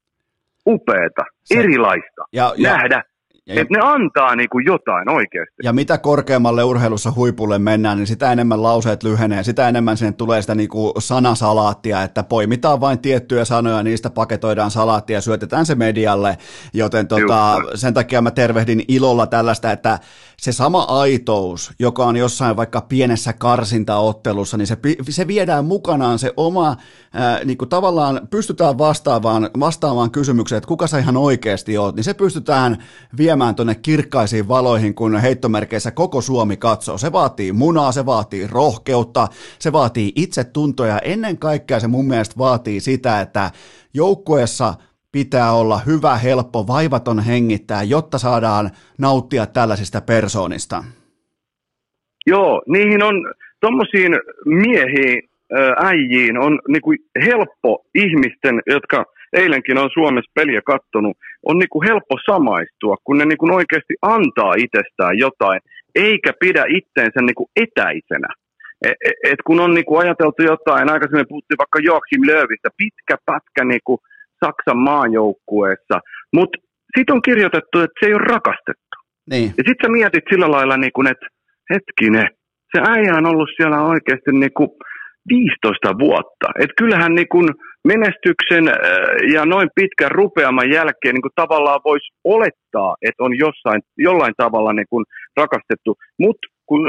upeeta, 0.68 1.23
se, 1.44 1.60
erilaista 1.60 2.22
ja, 2.34 2.53
ja, 2.57 2.72
nähdä 2.72 3.03
ja, 3.48 3.61
että 3.61 3.74
ne 3.74 3.80
antaa 3.84 4.36
niin 4.36 4.49
kuin 4.49 4.65
jotain 4.65 5.10
oikeasti. 5.10 5.56
Ja 5.64 5.74
mitä 5.74 5.98
korkeammalle 5.98 6.64
urheilussa 6.64 7.11
huipulle 7.15 7.60
mennään, 7.60 7.98
niin 7.98 8.07
sitä 8.07 8.32
enemmän 8.32 8.64
lauseet 8.64 9.03
lyhenee, 9.03 9.44
sitä 9.44 9.70
enemmän 9.70 9.98
sinne 9.98 10.11
tulee 10.11 10.41
sitä 10.41 10.56
niin 10.56 10.70
kuin 10.70 10.94
sanasalaattia, 10.99 12.03
että 12.03 12.24
poimitaan 12.24 12.82
vain 12.82 12.99
tiettyjä 12.99 13.45
sanoja, 13.45 13.84
niistä 13.84 14.10
paketoidaan 14.10 14.72
salaattia 14.72 15.18
ja 15.18 15.22
syötetään 15.22 15.65
se 15.65 15.76
medialle, 15.76 16.38
joten 16.74 17.07
tota, 17.07 17.56
sen 17.76 17.94
takia 17.94 18.22
mä 18.22 18.32
tervehdin 18.32 18.84
ilolla 18.88 19.28
tällaista, 19.28 19.72
että 19.72 19.99
se 20.40 20.52
sama 20.52 20.82
aitous, 20.82 21.72
joka 21.80 22.06
on 22.06 22.18
jossain 22.18 22.56
vaikka 22.56 22.82
pienessä 22.82 23.34
karsintaottelussa, 23.34 24.57
niin 24.57 24.68
se, 24.68 24.78
se 25.10 25.28
viedään 25.28 25.65
mukanaan 25.65 26.20
se 26.20 26.34
oma, 26.38 26.78
ää, 27.14 27.40
niin 27.45 27.57
kuin 27.57 27.70
tavallaan 27.70 28.28
pystytään 28.30 28.78
vastaamaan, 28.78 29.49
vastaamaan 29.60 30.11
kysymykseen, 30.11 30.57
että 30.57 30.68
kuka 30.68 30.88
sä 30.88 30.99
ihan 30.99 31.18
oikeasti 31.18 31.78
oot, 31.78 31.95
niin 31.95 32.03
se 32.03 32.14
pystytään 32.14 32.78
viemään 33.18 33.32
tuonne 33.55 33.76
kirkkaisiin 33.76 34.47
valoihin, 34.47 34.95
kun 34.95 35.18
heittomerkeissä 35.18 35.91
koko 35.91 36.22
Suomi 36.22 36.57
katsoo. 36.57 36.97
Se 36.97 37.11
vaatii 37.11 37.51
munaa, 37.51 37.91
se 37.91 38.05
vaatii 38.05 38.47
rohkeutta, 38.47 39.27
se 39.60 39.72
vaatii 39.72 40.11
itsetuntoa 40.15 40.88
ja 40.88 40.99
ennen 40.99 41.38
kaikkea 41.38 41.80
se 41.80 41.88
mun 41.88 42.07
mielestä 42.07 42.35
vaatii 42.38 42.80
sitä, 42.80 43.22
että 43.22 43.51
joukkueessa– 43.93 44.73
pitää 45.14 45.51
olla 45.51 45.80
hyvä, 45.88 46.15
helppo, 46.15 46.68
vaivaton 46.68 47.19
hengittää, 47.19 47.84
jotta 47.84 48.18
saadaan 48.18 48.69
nauttia 48.99 49.45
tällaisista 49.45 50.01
persoonista? 50.01 50.84
Joo, 52.27 52.61
niihin 52.68 53.03
on 53.03 53.34
tuommoisiin 53.61 54.11
miehiin, 54.45 55.30
äijiin 55.84 56.38
on 56.38 56.60
niinku 56.68 56.93
helppo 57.26 57.85
ihmisten, 57.95 58.61
jotka 58.68 59.05
eilenkin 59.34 59.77
on 59.77 59.89
Suomessa 59.93 60.31
peliä 60.35 60.61
kattonut, 60.65 61.18
on 61.49 61.57
niinku 61.60 61.84
helppo 61.88 62.15
samaistua, 62.26 62.95
kun 63.03 63.18
ne 63.18 63.26
niinku 63.26 63.55
oikeasti 63.55 63.93
antaa 64.01 64.53
itsestään 64.65 65.18
jotain, 65.18 65.60
eikä 65.95 66.31
pidä 66.39 66.64
itteensä 66.68 67.19
niinku 67.22 67.45
etäisenä. 67.55 68.30
Et, 68.85 68.97
e, 69.07 69.11
et 69.31 69.41
kun 69.47 69.60
on 69.60 69.73
niinku 69.73 69.97
ajateltu 69.97 70.41
jotain, 70.43 70.91
aikaisemmin 70.91 71.27
puhuttiin 71.30 71.61
vaikka 71.64 71.80
Joachim 71.88 72.22
Löövistä, 72.27 72.69
pitkä 72.77 73.15
pätkä 73.26 73.64
niinku 73.65 73.99
Saksan 74.45 74.77
maajoukkueessa, 74.77 75.97
mutta 76.34 76.57
sitten 76.97 77.15
on 77.15 77.22
kirjoitettu, 77.22 77.80
että 77.80 77.97
se 77.99 78.05
ei 78.05 78.14
ole 78.14 78.31
rakastettu. 78.35 78.95
Niin. 79.30 79.47
Ja 79.57 79.64
sitten 79.68 79.84
sä 79.84 79.91
mietit 79.91 80.23
sillä 80.30 80.51
lailla, 80.51 80.77
niin 80.77 80.93
kun, 80.95 81.07
että 81.07 81.27
hetkinen, 81.73 82.27
se 82.72 82.81
äijä 82.93 83.14
on 83.18 83.26
ollut 83.26 83.49
siellä 83.57 83.81
oikeasti 83.81 84.31
niin 84.31 84.53
kuin 84.57 84.69
15 85.30 85.99
vuotta. 85.99 86.47
Et 86.60 86.72
kyllähän 86.77 87.15
niin 87.15 87.27
kun 87.27 87.49
menestyksen 87.84 88.68
äh, 88.68 88.76
ja 89.34 89.45
noin 89.45 89.69
pitkän 89.76 90.11
rupeaman 90.11 90.72
jälkeen 90.72 91.14
niin 91.14 91.22
kun 91.22 91.41
tavallaan 91.43 91.81
voisi 91.85 92.07
olettaa, 92.23 92.95
että 93.01 93.23
on 93.23 93.38
jossain, 93.38 93.81
jollain 93.97 94.34
tavalla 94.38 94.73
niin 94.73 94.88
kun 94.89 95.05
rakastettu. 95.38 95.95
Mutta 96.19 96.47
kun 96.65 96.81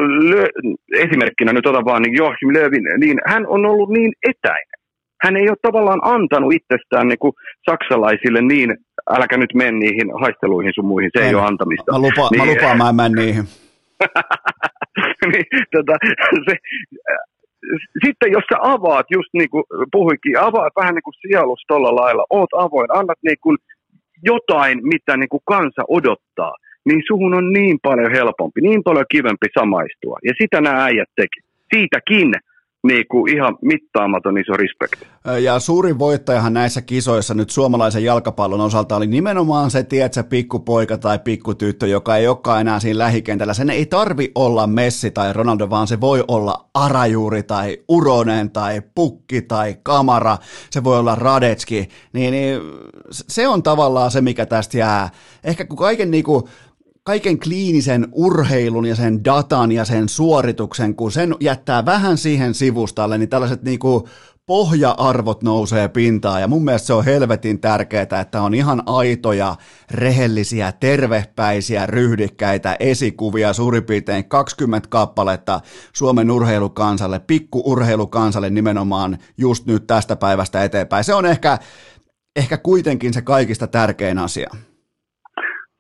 esimerkkinä 0.99 1.53
nyt 1.53 1.67
otan 1.67 1.85
vaan 1.85 2.03
niin 2.03 2.17
Joachim 2.17 2.51
Löwin, 2.55 2.85
niin 3.01 3.19
hän 3.27 3.47
on 3.47 3.67
ollut 3.67 3.91
niin 3.91 4.13
etäinen 4.31 4.85
hän 5.25 5.37
ei 5.37 5.49
ole 5.49 5.57
tavallaan 5.63 6.01
antanut 6.03 6.53
itsestään 6.53 7.09
niin 7.09 7.19
kuin 7.19 7.33
saksalaisille 7.71 8.41
niin, 8.41 8.77
äläkä 9.11 9.37
nyt 9.37 9.55
mene 9.55 9.73
niihin 9.73 10.09
haisteluihin 10.21 10.73
sun 10.75 10.87
muihin, 10.87 11.11
se 11.17 11.23
en, 11.23 11.29
ei 11.29 11.35
ole 11.35 11.47
antamista. 11.47 11.93
Mä, 11.93 11.99
lupa, 11.99 12.29
niin, 12.31 12.43
mä 12.43 12.53
lupaan, 12.53 12.79
mä 12.79 12.89
en 12.89 12.97
mene 12.97 13.23
niihin. 13.23 13.45
niin, 15.33 15.47
tota, 15.77 15.95
se, 16.47 16.57
sitten 18.05 18.33
jos 18.33 18.45
sä 18.53 18.59
avaat, 18.61 19.07
just 19.11 19.31
niin 19.33 19.51
kuin 19.51 19.65
puhuikin, 19.93 20.39
avaat 20.39 20.73
vähän 20.77 20.95
niin 20.95 21.03
kuin 21.09 21.21
sielus 21.23 21.63
tuolla 21.69 21.97
lailla, 22.01 22.25
oot 22.31 22.53
avoin, 22.57 22.91
annat 22.99 23.19
niin 23.23 23.41
kuin 23.41 23.57
jotain, 24.23 24.77
mitä 24.93 25.17
niin 25.17 25.29
kuin 25.29 25.47
kansa 25.47 25.83
odottaa, 25.89 26.55
niin 26.85 27.03
suhun 27.09 27.35
on 27.35 27.53
niin 27.53 27.79
paljon 27.83 28.13
helpompi, 28.13 28.61
niin 28.61 28.83
paljon 28.83 29.05
kivempi 29.11 29.47
samaistua. 29.59 30.19
Ja 30.25 30.33
sitä 30.41 30.61
nämä 30.61 30.85
äijät 30.85 31.11
teki. 31.17 31.41
Siitäkin 31.75 32.33
niin 32.85 33.05
kuin 33.11 33.37
ihan 33.37 33.59
mittaamaton 33.63 34.39
iso 34.39 34.53
respekti. 34.53 35.07
Ja 35.43 35.59
suurin 35.59 35.99
voittajahan 35.99 36.55
näissä 36.55 36.83
kisoissa 36.83 37.35
nyt 37.35 37.51
suomalaisen 37.51 38.05
jalkapallon 38.05 38.61
osalta 38.61 38.97
oli 38.97 39.07
nimenomaan 39.07 39.71
se, 39.71 39.83
tiedätkö, 39.83 40.23
pikkupoika 40.23 40.99
tai 40.99 41.19
pikkutyttö, 41.19 41.87
joka 41.87 42.17
ei 42.17 42.29
olekaan 42.29 42.61
enää 42.61 42.81
siinä 42.81 42.99
lähikentällä. 42.99 43.55
Sen 43.55 43.71
ei 43.71 43.87
tarvi 43.87 44.33
olla 44.35 44.67
Messi 44.67 45.11
tai 45.11 45.33
Ronaldo, 45.33 45.71
vaan 45.71 45.87
se 45.87 46.01
voi 46.01 46.25
olla 46.29 46.69
Arajuuri 46.75 47.43
tai 47.43 47.79
Uronen 47.89 48.51
tai 48.51 48.83
Pukki 48.95 49.43
tai 49.43 49.77
Kamara. 49.83 50.39
Se 50.71 50.85
voi 50.85 50.99
olla 50.99 51.15
Radetski. 51.15 51.89
Niin, 52.13 52.33
niin 52.33 52.61
se 53.11 53.49
on 53.49 53.63
tavallaan 53.63 54.11
se, 54.11 54.21
mikä 54.21 54.47
tästä 54.47 54.79
jää. 54.79 55.11
Ehkä 55.45 55.65
kun 55.65 55.79
kaiken 55.79 56.11
niin 56.11 56.25
kuin, 56.25 56.43
kaiken 57.07 57.39
kliinisen 57.39 58.09
urheilun 58.13 58.87
ja 58.87 58.97
sen 58.97 59.25
datan 59.25 59.73
ja 59.73 59.85
sen 59.85 60.09
suorituksen, 60.09 60.95
kun 60.95 61.13
sen 61.13 61.35
jättää 61.41 61.85
vähän 61.85 62.19
siihen 62.19 62.55
sivustalle, 62.55 63.19
niin 63.19 63.29
tällaiset 63.29 63.63
niinku 63.63 64.09
pohja-arvot 64.47 65.43
nousee 65.43 65.89
pintaan 65.89 66.41
ja 66.41 66.49
mun 66.49 66.65
mielestä 66.65 66.87
se 66.87 66.93
on 66.93 67.05
helvetin 67.05 67.61
tärkeää, 67.61 68.21
että 68.21 68.43
on 68.43 68.55
ihan 68.55 68.83
aitoja, 68.87 69.57
rehellisiä, 69.91 70.73
tervepäisiä, 70.73 71.87
ryhdikkäitä 71.87 72.77
esikuvia 72.81 73.53
suurin 73.53 73.85
piirtein 73.85 74.29
20 74.29 74.89
kappaletta 74.89 75.61
Suomen 75.93 76.31
urheilukansalle, 76.31 77.19
pikkuurheilukansalle 77.19 78.51
nimenomaan 78.51 79.19
just 79.39 79.67
nyt 79.67 79.87
tästä 79.87 80.17
päivästä 80.17 80.65
eteenpäin. 80.65 81.05
Se 81.05 81.15
on 81.15 81.27
ehkä, 81.27 81.59
ehkä 82.37 82.57
kuitenkin 82.57 83.15
se 83.15 83.23
kaikista 83.23 83.67
tärkein 83.67 84.19
asia. 84.19 84.51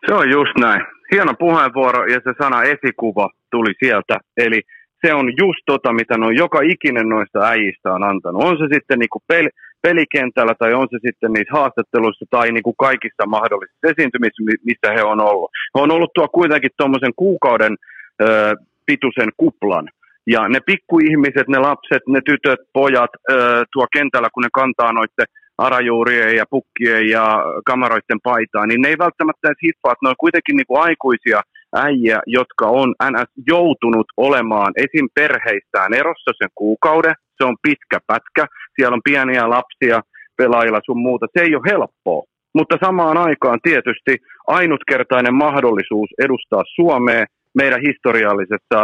Se 0.09 0.15
on 0.15 0.31
just 0.31 0.53
näin 0.61 0.94
hieno 1.13 1.33
puheenvuoro 1.39 2.07
ja 2.07 2.21
se 2.25 2.33
sana 2.43 2.63
esikuva 2.63 3.29
tuli 3.51 3.73
sieltä. 3.83 4.17
Eli 4.37 4.61
se 5.07 5.15
on 5.15 5.27
just 5.43 5.63
tota, 5.67 5.93
mitä 5.93 6.15
no 6.19 6.31
joka 6.31 6.59
ikinen 6.63 7.09
noista 7.09 7.39
äijistä 7.53 7.93
on 7.93 8.03
antanut. 8.03 8.43
On 8.45 8.59
se 8.59 8.67
sitten 8.75 8.99
niinku 8.99 9.21
pel- 9.33 9.57
pelikentällä 9.83 10.55
tai 10.59 10.75
on 10.75 10.89
se 10.91 10.99
sitten 11.07 11.33
niissä 11.33 11.57
haastatteluissa 11.59 12.25
tai 12.31 12.53
niinku 12.53 12.73
kaikissa 12.73 13.25
mahdollisissa 13.27 13.91
esiintymissä, 13.93 14.43
missä 14.71 14.89
he 14.97 15.03
on 15.13 15.21
ollut. 15.21 15.51
He 15.75 15.83
on 15.85 15.91
ollut 15.91 16.13
tuo 16.15 16.29
kuitenkin 16.29 16.71
tuommoisen 16.77 17.15
kuukauden 17.17 17.75
ö, 18.23 18.55
pituisen 18.87 19.33
kuplan. 19.37 19.89
Ja 20.27 20.49
ne 20.49 20.61
pikkuihmiset, 20.71 21.49
ne 21.49 21.59
lapset, 21.59 22.03
ne 22.09 22.21
tytöt, 22.31 22.61
pojat 22.73 23.11
ö, 23.31 23.65
tuo 23.73 23.87
kentällä, 23.97 24.29
kun 24.35 24.43
ne 24.43 24.49
kantaa 24.53 24.93
noiden 24.93 25.27
arajuurien 25.59 26.37
ja 26.37 26.45
pukkien 26.51 27.09
ja 27.09 27.43
kamaroiden 27.67 28.21
paitaa, 28.23 28.67
niin 28.67 28.81
ne 28.81 28.89
ei 28.89 28.99
välttämättä 28.99 29.49
edes 29.49 29.63
hiffaa, 29.63 29.93
että 29.93 30.05
ne 30.05 30.09
on 30.09 30.25
kuitenkin 30.25 30.57
niin 30.57 30.67
kuin 30.69 30.83
aikuisia 30.83 31.41
äijä, 31.77 32.21
jotka 32.27 32.67
on 32.67 32.95
NS 33.11 33.31
joutunut 33.47 34.07
olemaan 34.17 34.73
esim. 34.77 35.09
perheistään 35.15 35.95
erossa 35.95 36.31
sen 36.39 36.49
kuukauden, 36.55 37.15
se 37.37 37.45
on 37.45 37.57
pitkä 37.63 37.99
pätkä, 38.07 38.47
siellä 38.77 38.95
on 38.95 39.09
pieniä 39.11 39.51
lapsia 39.51 40.01
pelaajilla 40.37 40.81
sun 40.87 40.99
muuta, 40.99 41.27
se 41.27 41.45
ei 41.45 41.55
ole 41.55 41.71
helppoa. 41.73 42.23
Mutta 42.55 42.77
samaan 42.85 43.17
aikaan 43.17 43.59
tietysti 43.63 44.17
ainutkertainen 44.47 45.35
mahdollisuus 45.35 46.11
edustaa 46.25 46.63
Suomea 46.75 47.25
meidän 47.55 47.81
historiallisessa 47.81 48.81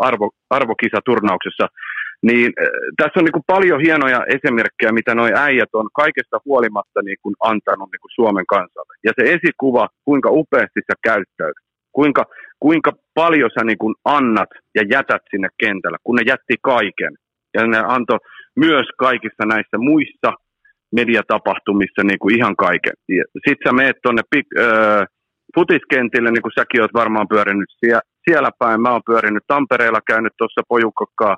arvo, 0.00 0.30
arvokisaturnauksessa 0.50 1.66
niin 2.28 2.52
äh, 2.60 2.66
tässä 2.96 3.20
on 3.20 3.24
niin 3.24 3.38
kuin 3.38 3.50
paljon 3.54 3.80
hienoja 3.86 4.20
esimerkkejä, 4.36 4.92
mitä 4.98 5.14
nuo 5.14 5.28
äijät 5.46 5.72
on 5.72 5.88
kaikesta 6.02 6.36
huolimatta 6.44 7.00
niin 7.04 7.20
kuin 7.22 7.34
antanut 7.50 7.88
niin 7.92 8.04
kuin 8.04 8.16
Suomen 8.18 8.46
kansalle. 8.46 8.94
Ja 9.06 9.12
se 9.16 9.22
esikuva, 9.36 9.88
kuinka 10.04 10.28
upeasti 10.32 10.80
sä 10.86 10.94
käyttäyt, 11.02 11.58
kuinka, 11.92 12.24
kuinka 12.60 12.92
paljon 13.14 13.50
sä 13.54 13.64
niin 13.64 13.78
kuin 13.78 13.94
annat 14.04 14.50
ja 14.74 14.82
jätät 14.94 15.22
sinne 15.30 15.48
kentällä, 15.62 15.98
kun 16.04 16.16
ne 16.16 16.22
jätti 16.26 16.56
kaiken. 16.62 17.14
Ja 17.54 17.66
ne 17.66 17.78
antoi 17.86 18.18
myös 18.56 18.86
kaikissa 18.98 19.44
näissä 19.46 19.76
muissa 19.78 20.30
mediatapahtumissa 20.92 22.02
niin 22.04 22.18
kuin 22.18 22.36
ihan 22.38 22.56
kaiken. 22.56 22.96
Sitten 23.46 23.64
sä 23.66 23.72
meet 23.72 23.96
tuonne 24.02 24.22
äh, 24.32 25.06
futiskentille, 25.54 26.30
niin 26.30 26.42
kuin 26.42 26.58
säkin 26.58 26.80
oot 26.80 26.94
varmaan 26.94 27.28
pyörinyt 27.28 27.70
siellä, 27.80 28.00
siellä 28.24 28.50
päin. 28.58 28.82
Mä 28.82 28.92
oon 28.92 29.08
pyörinyt 29.10 29.44
Tampereella, 29.46 30.00
käynyt 30.06 30.32
tuossa 30.38 30.62
pojukokkaa 30.68 31.36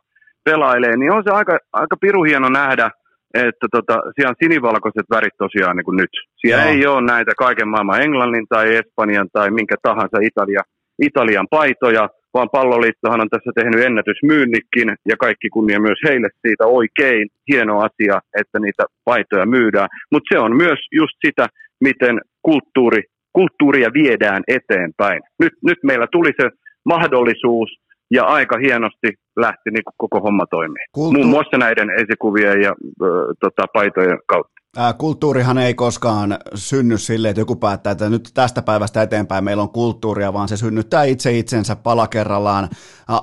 pelailee, 0.50 0.96
niin 0.96 1.12
on 1.12 1.22
se 1.26 1.30
aika, 1.30 1.58
aika 1.72 1.96
piru 1.96 2.22
hieno 2.22 2.48
nähdä, 2.48 2.90
että 3.34 3.66
tota, 3.76 3.94
siellä 4.14 4.30
on 4.30 4.42
sinivalkoiset 4.42 5.06
värit 5.10 5.36
tosiaan 5.38 5.76
niin 5.76 5.84
kuin 5.88 5.96
nyt. 6.02 6.14
Siellä 6.40 6.64
no. 6.64 6.70
ei 6.70 6.86
ole 6.86 7.06
näitä 7.14 7.32
kaiken 7.38 7.68
maailman 7.68 8.02
Englannin 8.02 8.46
tai 8.48 8.76
Espanjan 8.76 9.28
tai 9.32 9.50
minkä 9.50 9.76
tahansa 9.82 10.18
Italia, 10.22 10.62
Italian 11.02 11.46
paitoja, 11.50 12.08
vaan 12.34 12.48
palloliittohan 12.52 13.20
on 13.20 13.30
tässä 13.30 13.50
tehnyt 13.54 13.84
ennätysmyynnikin 13.84 14.88
ja 15.10 15.16
kaikki 15.16 15.48
kunnia 15.48 15.80
myös 15.80 16.00
heille 16.08 16.28
siitä 16.46 16.64
oikein. 16.66 17.28
Hieno 17.52 17.74
asia, 17.78 18.20
että 18.40 18.58
niitä 18.58 18.84
paitoja 19.04 19.46
myydään. 19.46 19.88
Mutta 20.12 20.34
se 20.34 20.38
on 20.38 20.56
myös 20.56 20.78
just 20.92 21.16
sitä, 21.26 21.46
miten 21.80 22.20
kulttuuri, 22.42 23.02
kulttuuria 23.32 23.90
viedään 23.92 24.42
eteenpäin. 24.48 25.20
Nyt, 25.38 25.52
nyt 25.64 25.78
meillä 25.82 26.06
tuli 26.12 26.30
se 26.40 26.48
mahdollisuus 26.84 27.70
ja 28.10 28.24
aika 28.24 28.58
hienosti 28.58 29.08
lähti 29.36 29.70
niin 29.70 29.82
koko 29.96 30.20
homma 30.20 30.46
toimii. 30.46 30.84
Kulttu- 30.92 31.18
Muun 31.18 31.30
muassa 31.30 31.58
näiden 31.58 31.90
esikuvien 31.90 32.62
ja 32.62 32.74
ö, 33.02 33.06
tota, 33.40 33.66
paitojen 33.72 34.18
kautta. 34.26 34.56
Kulttuurihan 34.98 35.58
ei 35.58 35.74
koskaan 35.74 36.38
synny 36.54 36.98
silleen, 36.98 37.30
että 37.30 37.40
joku 37.40 37.56
päättää, 37.56 37.90
että 37.90 38.10
nyt 38.10 38.30
tästä 38.34 38.62
päivästä 38.62 39.02
eteenpäin 39.02 39.44
meillä 39.44 39.62
on 39.62 39.70
kulttuuria, 39.70 40.32
vaan 40.32 40.48
se 40.48 40.56
synnyttää 40.56 41.04
itse 41.04 41.38
itsensä 41.38 41.76
pala 41.76 42.06
kerrallaan, 42.06 42.68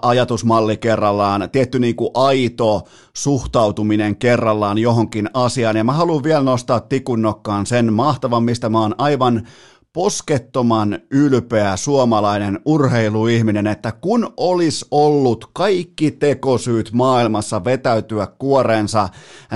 ajatusmalli 0.01 0.77
kerrallaan, 0.77 1.49
tietty 1.51 1.79
niin 1.79 1.95
kuin 1.95 2.09
aito 2.13 2.81
suhtautuminen 3.15 4.15
kerrallaan 4.15 4.77
johonkin 4.77 5.29
asiaan. 5.33 5.75
Ja 5.77 5.83
mä 5.83 5.91
haluan 5.91 6.23
vielä 6.23 6.43
nostaa 6.43 6.79
tikun 6.79 7.21
nokkaan 7.21 7.65
sen 7.65 7.93
mahtavan, 7.93 8.43
mistä 8.43 8.69
mä 8.69 8.79
oon 8.79 8.95
aivan 8.97 9.47
poskettoman 9.93 10.99
ylpeä 11.11 11.77
suomalainen 11.77 12.59
urheiluihminen, 12.65 13.67
että 13.67 13.91
kun 13.91 14.33
olisi 14.37 14.85
ollut 14.91 15.49
kaikki 15.53 16.11
tekosyyt 16.11 16.91
maailmassa 16.93 17.63
vetäytyä 17.63 18.27
kuorensa 18.39 19.09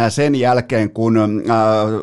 sen 0.09 0.35
jälkeen, 0.35 0.91
kun 0.91 1.18
äh, 1.18 1.26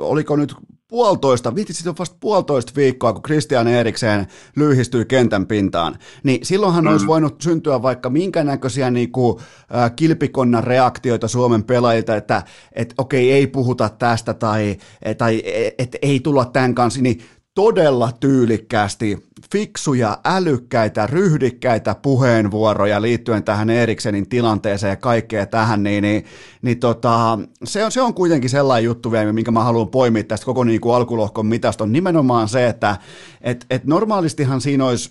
oliko 0.01 0.36
nyt 0.36 0.55
puolitoista, 0.89 1.55
vitsi 1.55 1.89
on 1.89 1.94
vasta 1.98 2.16
puolitoista 2.20 2.73
viikkoa, 2.77 3.12
kun 3.12 3.23
Christian 3.23 3.69
Eriksen 3.69 4.27
lyhistyi 4.56 5.05
kentän 5.05 5.47
pintaan, 5.47 5.98
niin 6.23 6.47
silloinhan 6.47 6.85
mm. 6.85 6.90
olisi 6.90 7.06
voinut 7.06 7.40
syntyä 7.43 7.82
vaikka 7.82 8.11
minkä 8.11 8.44
näköisiä 8.44 8.90
niin 8.90 9.12
kuin, 9.12 9.39
äh, 9.77 9.93
kilpikonnan 9.97 10.65
reaktioita 10.65 11.28
Suomen 11.28 11.65
pelaajilta, 11.65 12.16
että 12.16 12.43
et, 12.73 12.94
okei, 12.98 13.32
ei 13.32 13.47
puhuta 13.47 13.89
tästä 13.89 14.35
tai, 14.35 14.77
tai 15.19 15.43
et, 15.44 15.74
et, 15.78 15.97
ei 16.02 16.20
tulla 16.20 16.44
tämän 16.44 16.74
kanssa, 16.74 17.02
niin 17.02 17.20
todella 17.55 18.12
tyylikkäästi 18.20 19.26
fiksuja, 19.52 20.18
älykkäitä, 20.24 21.06
ryhdikkäitä 21.06 21.94
puheenvuoroja 21.94 23.02
liittyen 23.02 23.44
tähän 23.44 23.70
Eriksenin 23.70 24.28
tilanteeseen 24.28 24.90
ja 24.90 24.97
kaikkea 24.97 25.47
tähän, 25.47 25.82
niin, 25.82 26.02
niin, 26.02 26.24
niin 26.62 26.81
tota, 26.81 27.39
se, 27.64 27.85
on, 27.85 27.93
se 27.93 28.02
on 28.02 28.14
kuitenkin 28.14 28.51
sellainen 28.51 28.85
juttu 28.85 29.12
vielä, 29.12 29.32
minkä 29.32 29.51
mä 29.51 29.64
haluan 29.64 29.89
poimia 29.89 30.24
tästä 30.24 30.47
koko 30.47 30.64
niin 30.64 30.81
kuin 30.81 30.94
alkulohkon 30.94 31.47
mitasta, 31.47 31.85
on 31.85 31.93
nimenomaan 31.93 32.48
se, 32.48 32.66
että 32.66 32.97
et, 33.40 33.66
et 33.70 33.85
normaalistihan 33.85 34.60
siinä 34.60 34.85
olisi 34.85 35.10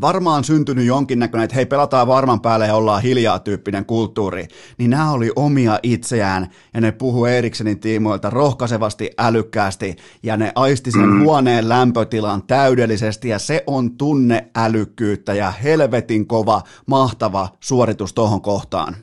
varmaan 0.00 0.44
syntynyt 0.44 0.86
jonkinnäköinen, 0.86 1.44
että 1.44 1.56
hei 1.56 1.66
pelataan 1.66 2.06
varman 2.06 2.40
päälle 2.40 2.66
ja 2.66 2.74
ollaan 2.74 3.02
hiljaa 3.02 3.38
tyyppinen 3.38 3.84
kulttuuri, 3.84 4.44
niin 4.78 4.90
nämä 4.90 5.12
oli 5.12 5.30
omia 5.36 5.78
itseään 5.82 6.46
ja 6.74 6.80
ne 6.80 6.92
puhu 6.92 7.24
Eriksenin 7.24 7.80
tiimoilta 7.80 8.30
rohkaisevasti, 8.30 9.10
älykkäästi 9.18 9.96
ja 10.22 10.36
ne 10.36 10.52
aisti 10.54 10.90
sen 10.90 11.08
mm. 11.08 11.24
huoneen 11.24 11.68
lämpötilan 11.68 12.42
täydellisesti 12.46 13.28
ja 13.28 13.38
se 13.38 13.64
on 13.66 13.96
tunneälykkyyttä 13.98 15.34
ja 15.34 15.50
helvetin 15.50 16.26
kova, 16.26 16.60
mahtava 16.88 17.48
suoritus 17.60 18.14
tuohon 18.14 18.42
kohtaan. 18.42 18.94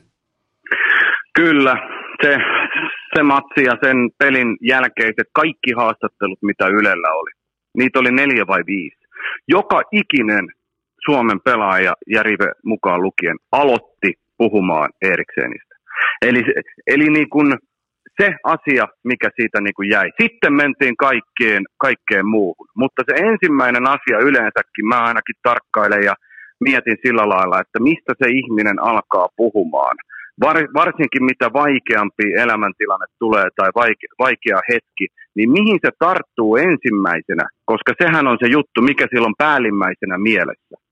Kyllä, 1.34 1.76
se, 2.22 2.38
se 3.16 3.22
matsi 3.22 3.62
ja 3.64 3.76
sen 3.84 3.96
pelin 4.18 4.56
jälkeiset 4.60 5.28
kaikki 5.32 5.72
haastattelut, 5.76 6.38
mitä 6.42 6.66
Ylellä 6.66 7.08
oli, 7.12 7.30
niitä 7.78 7.98
oli 7.98 8.10
neljä 8.12 8.46
vai 8.46 8.62
viisi. 8.66 9.04
Joka 9.48 9.82
ikinen 9.92 10.48
Suomen 11.06 11.40
pelaaja 11.44 11.94
Järive 12.14 12.52
mukaan 12.64 13.02
lukien 13.02 13.36
aloitti 13.52 14.10
puhumaan 14.38 14.90
Eriksenistä. 15.02 15.74
Eli, 16.22 16.44
eli 16.86 17.08
niin 17.08 17.30
kuin 17.30 17.48
se 18.20 18.34
asia, 18.44 18.84
mikä 19.04 19.28
siitä 19.36 19.60
niin 19.60 19.74
kuin 19.76 19.90
jäi. 19.90 20.08
Sitten 20.22 20.52
mentiin 20.52 20.96
kaikkeen, 20.96 21.62
kaikkeen 21.78 22.26
muuhun. 22.26 22.68
Mutta 22.76 23.02
se 23.08 23.14
ensimmäinen 23.30 23.86
asia 23.88 24.18
yleensäkin, 24.28 24.86
mä 24.88 24.98
ainakin 25.08 25.38
tarkkailen 25.42 26.02
ja 26.04 26.14
mietin 26.60 26.96
sillä 27.06 27.28
lailla, 27.28 27.60
että 27.60 27.78
mistä 27.88 28.12
se 28.18 28.26
ihminen 28.30 28.82
alkaa 28.82 29.28
puhumaan. 29.36 29.96
Var, 30.40 30.56
varsinkin 30.74 31.24
mitä 31.24 31.46
vaikeampi 31.52 32.26
elämäntilanne 32.44 33.06
tulee 33.18 33.48
tai 33.56 33.70
vaike, 33.74 34.06
vaikea 34.18 34.60
hetki, 34.72 35.06
niin 35.36 35.50
mihin 35.50 35.78
se 35.84 35.90
tarttuu 35.98 36.56
ensimmäisenä, 36.56 37.44
koska 37.64 37.92
sehän 38.02 38.26
on 38.26 38.38
se 38.42 38.48
juttu, 38.56 38.82
mikä 38.82 39.06
silloin 39.10 39.34
päällimmäisenä 39.38 40.18
mielessä 40.18 40.83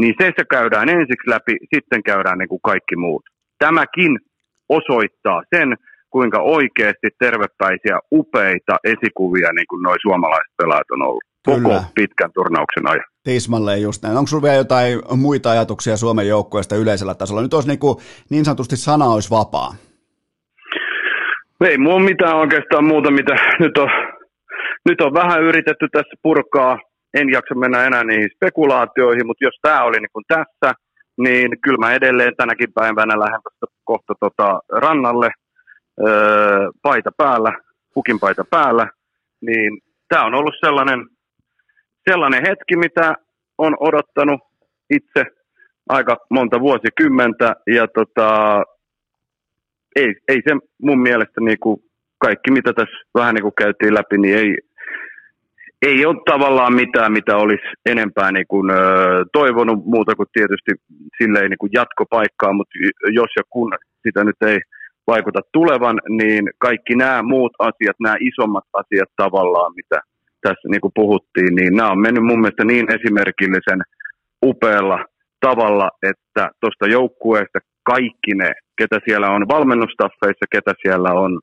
niin 0.00 0.14
se, 0.20 0.32
se 0.38 0.44
käydään 0.50 0.88
ensiksi 0.88 1.30
läpi, 1.30 1.56
sitten 1.74 2.02
käydään 2.02 2.38
niin 2.38 2.48
kuin 2.48 2.60
kaikki 2.62 2.96
muut. 2.96 3.22
Tämäkin 3.58 4.18
osoittaa 4.68 5.42
sen, 5.54 5.76
kuinka 6.10 6.38
oikeasti 6.40 7.08
tervepäisiä, 7.18 7.98
upeita 8.12 8.76
esikuvia 8.84 9.52
niin 9.52 9.66
kuin 9.68 9.82
noi 9.82 9.96
suomalaiset 10.02 10.52
pelaajat 10.58 10.90
on 10.90 11.02
ollut 11.02 11.24
Kyllä. 11.44 11.58
koko 11.62 11.84
pitkän 11.94 12.30
turnauksen 12.34 12.88
ajan. 12.88 13.04
Tismalleen 13.24 13.82
just 13.82 14.02
näin. 14.02 14.16
Onko 14.16 14.26
sinulla 14.26 14.44
vielä 14.44 14.56
jotain 14.56 15.02
muita 15.16 15.50
ajatuksia 15.50 15.96
Suomen 15.96 16.28
joukkueesta 16.28 16.76
yleisellä 16.76 17.14
tasolla? 17.14 17.42
Nyt 17.42 17.54
olisi 17.54 17.68
niin, 17.68 17.78
kuin, 17.78 17.96
niin 18.30 18.44
sanotusti 18.44 18.76
sana 18.76 19.04
olisi 19.04 19.30
vapaa. 19.30 19.74
Ei 21.64 21.78
mulla 21.78 22.00
mitään 22.00 22.36
oikeastaan 22.36 22.84
muuta, 22.84 23.10
mitä 23.10 23.34
nyt 23.60 23.78
on, 23.78 23.88
nyt 24.88 25.00
on 25.00 25.14
vähän 25.14 25.42
yritetty 25.42 25.88
tässä 25.92 26.16
purkaa 26.22 26.78
en 27.14 27.30
jaksa 27.30 27.54
mennä 27.54 27.84
enää 27.84 28.04
niihin 28.04 28.30
spekulaatioihin, 28.34 29.26
mutta 29.26 29.44
jos 29.44 29.58
tämä 29.62 29.82
oli 29.82 29.96
niin 29.98 30.24
tässä, 30.28 30.74
niin 31.18 31.60
kyllä 31.60 31.78
mä 31.78 31.92
edelleen 31.94 32.36
tänäkin 32.36 32.72
päivänä 32.72 33.18
lähden 33.18 33.40
kohta 33.84 34.14
tota 34.20 34.60
rannalle. 34.72 35.30
Öö, 36.06 36.70
paita 36.82 37.10
päällä, 37.16 37.52
pukin 37.94 38.20
paita 38.20 38.44
päällä, 38.50 38.86
niin 39.40 39.78
tämä 40.08 40.24
on 40.24 40.34
ollut 40.34 40.54
sellainen, 40.60 41.06
sellainen 42.10 42.42
hetki, 42.48 42.76
mitä 42.76 43.14
on 43.58 43.76
odottanut 43.80 44.40
itse 44.90 45.24
aika 45.88 46.16
monta 46.30 46.60
vuosikymmentä, 46.60 47.56
ja 47.66 47.88
tota, 47.88 48.62
ei, 49.96 50.14
ei 50.28 50.40
se 50.48 50.54
mun 50.82 51.00
mielestä 51.00 51.40
niin 51.40 51.58
kuin 51.60 51.80
kaikki, 52.18 52.50
mitä 52.50 52.72
tässä 52.72 52.96
vähän 53.14 53.34
niin 53.34 53.42
kuin 53.42 53.54
käytiin 53.58 53.94
läpi, 53.94 54.18
niin 54.18 54.38
ei, 54.38 54.56
ei 55.86 56.06
ole 56.06 56.22
tavallaan 56.26 56.74
mitään, 56.74 57.12
mitä 57.12 57.36
olisi 57.36 57.66
enempää 57.86 58.32
niin 58.32 58.46
kuin, 58.48 58.70
ö, 58.70 58.76
toivonut 59.32 59.86
muuta 59.86 60.14
kuin 60.14 60.28
tietysti 60.32 60.72
silleen 61.18 61.50
niin 61.50 61.58
kuin 61.58 61.70
jatkopaikkaa, 61.74 62.52
mutta 62.52 62.74
jos 63.12 63.30
ja 63.36 63.42
kun 63.50 63.72
sitä 64.06 64.24
nyt 64.24 64.42
ei 64.46 64.58
vaikuta 65.06 65.40
tulevan, 65.52 66.00
niin 66.08 66.50
kaikki 66.58 66.94
nämä 66.94 67.22
muut 67.22 67.52
asiat, 67.58 67.96
nämä 68.00 68.16
isommat 68.20 68.64
asiat 68.72 69.08
tavallaan, 69.16 69.72
mitä 69.76 70.00
tässä 70.40 70.68
niin 70.68 70.80
kuin 70.80 70.92
puhuttiin, 70.94 71.54
niin 71.54 71.76
nämä 71.76 71.90
on 71.90 72.00
mennyt 72.00 72.24
mun 72.24 72.40
mielestä 72.40 72.64
niin 72.64 72.86
esimerkillisen 72.92 73.80
upealla 74.44 75.04
tavalla, 75.40 75.90
että 76.02 76.50
tuosta 76.60 76.86
joukkueesta 76.86 77.58
kaikki 77.82 78.32
ne, 78.34 78.52
ketä 78.78 78.98
siellä 79.04 79.30
on 79.30 79.48
valmennustaffeissa, 79.48 80.46
ketä 80.50 80.72
siellä 80.82 81.12
on 81.12 81.40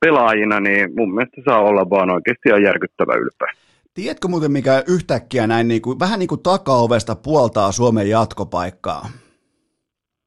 pelaajina, 0.00 0.60
niin 0.60 0.90
mun 0.96 1.14
mielestä 1.14 1.40
saa 1.48 1.60
olla 1.60 1.90
vaan 1.90 2.10
oikeasti 2.10 2.48
ihan 2.48 2.62
järkyttävä 2.62 3.14
ylpeä. 3.14 3.65
Tiedätkö 3.96 4.28
muuten, 4.28 4.52
mikä 4.52 4.84
yhtäkkiä 4.86 5.46
näin 5.46 5.68
niin 5.68 5.82
kuin, 5.82 5.98
vähän 5.98 6.18
niin 6.18 6.28
kuin 6.28 6.42
takaovesta 6.42 7.14
puoltaa 7.14 7.72
Suomen 7.72 8.08
jatkopaikkaa? 8.08 9.08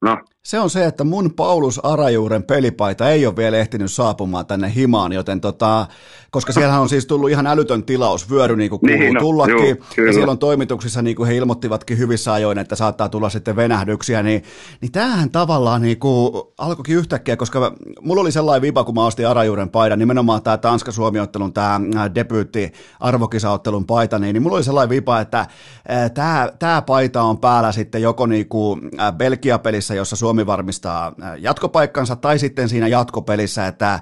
No. 0.02 0.18
Se 0.44 0.60
on 0.60 0.70
se, 0.70 0.86
että 0.86 1.04
mun 1.04 1.34
Paulus 1.34 1.86
Arajuuren 1.86 2.44
pelipaita 2.44 3.10
ei 3.10 3.26
ole 3.26 3.36
vielä 3.36 3.58
ehtinyt 3.58 3.92
saapumaan 3.92 4.46
tänne 4.46 4.72
himaan, 4.76 5.12
joten 5.12 5.42
tota, 5.42 5.88
koska 6.32 6.54
siellä 6.54 6.80
on 6.80 6.90
siis 6.90 7.06
tullut 7.06 7.30
ihan 7.30 7.48
älytön 7.48 7.84
tilaus, 7.84 8.30
vyöry 8.30 8.56
niin 8.56 8.70
kuin 8.70 8.80
kuuluu 8.80 9.00
niin, 9.00 9.14
no, 9.14 9.20
tullakin, 9.20 9.78
juu, 9.98 10.08
ja 10.08 10.14
siellä 10.14 10.32
on 10.32 10.38
toimituksissa, 10.38 11.02
niin 11.02 11.16
kuin 11.16 11.28
he 11.28 11.36
ilmoittivatkin 11.36 11.98
hyvissä 11.98 12.34
ajoin, 12.34 12.58
että 12.58 12.76
saattaa 12.76 13.10
tulla 13.10 13.30
sitten 13.30 13.56
venähdyksiä, 13.56 14.24
niin, 14.24 14.44
niin 14.82 14.92
tämähän 14.92 15.30
tavallaan 15.30 15.82
niin 15.82 16.00
kuin 16.00 16.44
alkoikin 16.58 16.98
yhtäkkiä, 16.98 17.38
koska 17.38 17.76
mulla 18.02 18.22
oli 18.22 18.32
sellainen 18.32 18.62
vipa, 18.62 18.84
kun 18.84 18.96
mä 18.96 19.06
ostin 19.06 19.28
Arajuuren 19.28 19.70
paidan, 19.70 20.00
nimenomaan 20.00 20.44
tämä 20.44 20.58
Tanska-Suomi-ottelun, 20.58 21.54
tämä 21.54 21.82
äh, 21.96 22.16
debyytti 22.16 22.72
arvokisaottelun 23.00 23.86
paita, 23.86 24.20
niin, 24.20 24.34
niin 24.34 24.44
mulla 24.44 24.56
oli 24.56 24.64
sellainen 24.64 24.90
vipa, 24.90 25.20
että 25.20 25.40
äh, 25.40 26.12
tämä, 26.60 26.82
paita 26.82 27.22
on 27.22 27.38
päällä 27.38 27.72
sitten 27.72 28.02
joko 28.02 28.26
niin 28.26 28.50
kuin 28.50 28.82
äh, 29.00 29.14
Belgia-pelissä, 29.14 29.96
jossa 29.96 30.16
Suomi 30.16 30.29
varmistaa 30.46 31.14
jatkopaikkansa, 31.38 32.16
tai 32.16 32.40
sitten 32.40 32.70
siinä 32.70 32.88
jatkopelissä, 32.88 33.68
että 33.68 34.00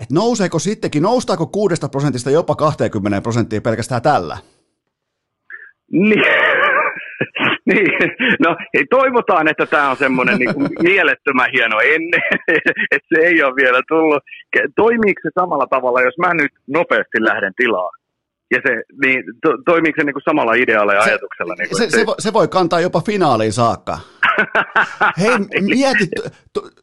että 0.00 0.14
nouseeko 0.14 0.58
sittenkin, 0.58 1.02
noustaako 1.02 1.46
kuudesta 1.46 1.88
prosentista 1.88 2.30
jopa 2.30 2.54
20 2.54 3.20
prosenttia 3.20 3.60
pelkästään 3.60 4.02
tällä? 4.02 4.36
Niin. 5.92 6.24
niin, 7.70 7.90
no 8.40 8.56
ei, 8.74 8.84
toivotaan, 8.90 9.48
että 9.48 9.66
tämä 9.66 9.90
on 9.90 9.96
semmoinen 9.96 10.38
niin 10.38 10.54
kuin 10.54 10.68
mielettömän 10.90 11.50
hieno 11.52 11.80
ennen, 11.80 12.22
että 12.94 13.08
se 13.14 13.20
ei 13.20 13.42
ole 13.42 13.56
vielä 13.56 13.80
tullut. 13.88 14.22
Toimiiko 14.76 15.20
se 15.22 15.30
samalla 15.40 15.66
tavalla, 15.66 16.02
jos 16.02 16.18
mä 16.18 16.34
nyt 16.34 16.52
nopeasti 16.66 17.18
lähden 17.20 17.52
tilaa? 17.56 17.90
Ja 18.50 18.60
se, 18.66 18.82
niin, 19.04 19.24
to, 19.42 19.48
toimiiko 19.66 19.96
se 20.00 20.04
niin 20.04 20.14
kuin 20.14 20.22
samalla 20.22 20.54
idealla 20.54 20.94
ja 20.94 21.02
se, 21.02 21.10
ajatuksella? 21.10 21.54
Niin 21.54 21.68
se, 21.76 21.90
se, 21.90 21.98
se, 21.98 22.06
voi, 22.06 22.14
se 22.18 22.32
voi 22.32 22.48
kantaa 22.48 22.80
jopa 22.80 23.00
finaaliin 23.00 23.52
saakka. 23.52 23.98
Hei, 25.18 25.38
mieti, 25.60 26.08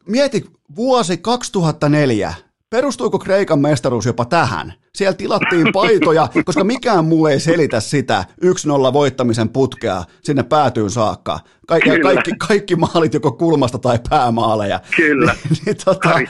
mieti 0.06 0.44
vuosi 0.76 1.16
2004, 1.16 2.34
Perustuuko 2.70 3.18
Kreikan 3.18 3.58
mestaruus 3.58 4.06
jopa 4.06 4.24
tähän? 4.24 4.72
Siellä 4.94 5.14
tilattiin 5.14 5.72
paitoja, 5.72 6.28
koska 6.44 6.64
mikään 6.64 7.04
muu 7.04 7.26
ei 7.26 7.40
selitä 7.40 7.80
sitä 7.80 8.24
1-0 8.44 8.92
voittamisen 8.92 9.48
putkea 9.48 10.04
sinne 10.22 10.42
päätyyn 10.42 10.90
saakka. 10.90 11.40
Kaikki, 11.66 11.90
kaikki, 12.02 12.32
kaikki 12.48 12.76
maalit 12.76 13.14
joko 13.14 13.32
kulmasta 13.32 13.78
tai 13.78 13.98
päämaaleja. 14.10 14.80
Kyllä, 14.96 15.34
niin, 15.44 15.58
niin, 15.66 15.76
tota, 15.84 16.20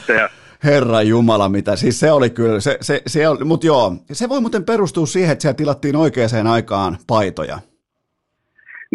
Herra 0.65 1.03
Jumala, 1.03 1.49
mitä. 1.49 1.77
Siis 1.77 2.01
se 2.01 2.13
oli 2.13 2.31
kyllä, 2.31 2.61
se, 2.61 2.79
se, 2.81 3.03
se 3.07 3.21
mutta 3.45 3.67
joo, 3.67 3.97
se 4.13 4.29
voi 4.29 4.41
muuten 4.41 4.65
perustua 4.65 5.07
siihen, 5.07 5.33
että 5.33 5.43
siellä 5.43 5.55
tilattiin 5.55 5.97
oikeaan 5.97 6.47
aikaan 6.47 6.99
paitoja. 7.07 7.59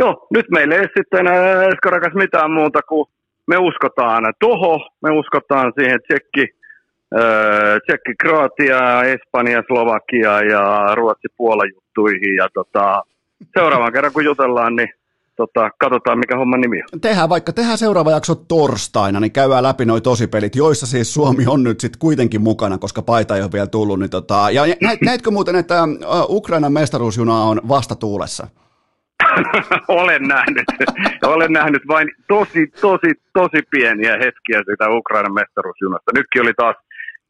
No, 0.01 0.27
nyt 0.35 0.45
meillä 0.49 0.75
ei 0.75 0.87
sitten 0.97 1.27
äh, 1.27 1.33
Skarakas 1.77 2.13
mitään 2.13 2.51
muuta 2.51 2.79
kuin 2.81 3.05
me 3.47 3.57
uskotaan 3.57 4.23
toho, 4.39 4.79
me 5.01 5.09
uskotaan 5.19 5.73
siihen 5.77 5.99
tsekki 6.01 6.61
Öö, 7.19 7.79
Tsekki, 7.79 8.13
Kroatia, 8.21 9.03
Espanja, 9.03 9.63
Slovakia 9.67 10.41
ja 10.41 10.95
Ruotsi 10.95 11.27
Puola 11.37 11.63
juttuihin. 11.65 12.35
Ja 12.35 12.47
tota, 12.53 13.03
seuraavan 13.53 13.93
kerran 13.93 14.13
kun 14.13 14.25
jutellaan, 14.25 14.75
niin 14.75 14.89
tota, 15.35 15.69
katsotaan 15.79 16.19
mikä 16.19 16.37
homma 16.37 16.57
nimi 16.57 16.77
on. 16.93 17.01
Tehdään 17.01 17.29
vaikka 17.29 17.53
tehdään 17.53 17.77
seuraava 17.77 18.11
jakso 18.11 18.35
torstaina, 18.35 19.19
niin 19.19 19.31
käydään 19.31 19.63
läpi 19.63 19.85
noi 19.85 20.01
tosipelit, 20.01 20.55
joissa 20.55 20.87
siis 20.87 21.13
Suomi 21.13 21.43
on 21.47 21.63
nyt 21.63 21.79
sitten 21.79 21.99
kuitenkin 21.99 22.41
mukana, 22.41 22.77
koska 22.77 23.01
paita 23.01 23.35
ei 23.35 23.41
ole 23.41 23.51
vielä 23.53 23.67
tullut. 23.67 23.99
Niin 23.99 24.09
tota, 24.09 24.51
ja 24.51 24.63
näit, 24.81 25.01
näitkö 25.01 25.31
muuten, 25.31 25.55
että 25.55 25.75
Ukrainan 26.29 26.73
mestaruusjuna 26.73 27.43
on 27.43 27.61
vastatuulessa? 27.67 28.47
Olen 30.01 30.23
nähnyt. 30.23 30.65
Olen 31.23 31.53
nähnyt 31.53 31.81
vain 31.87 32.07
tosi, 32.27 32.67
tosi, 32.81 33.11
tosi 33.33 33.61
pieniä 33.71 34.11
hetkiä 34.11 34.63
siitä 34.65 34.89
Ukrainan 34.89 35.33
mestaruusjunasta. 35.33 36.11
Nytkin 36.15 36.41
oli 36.41 36.53
taas 36.53 36.75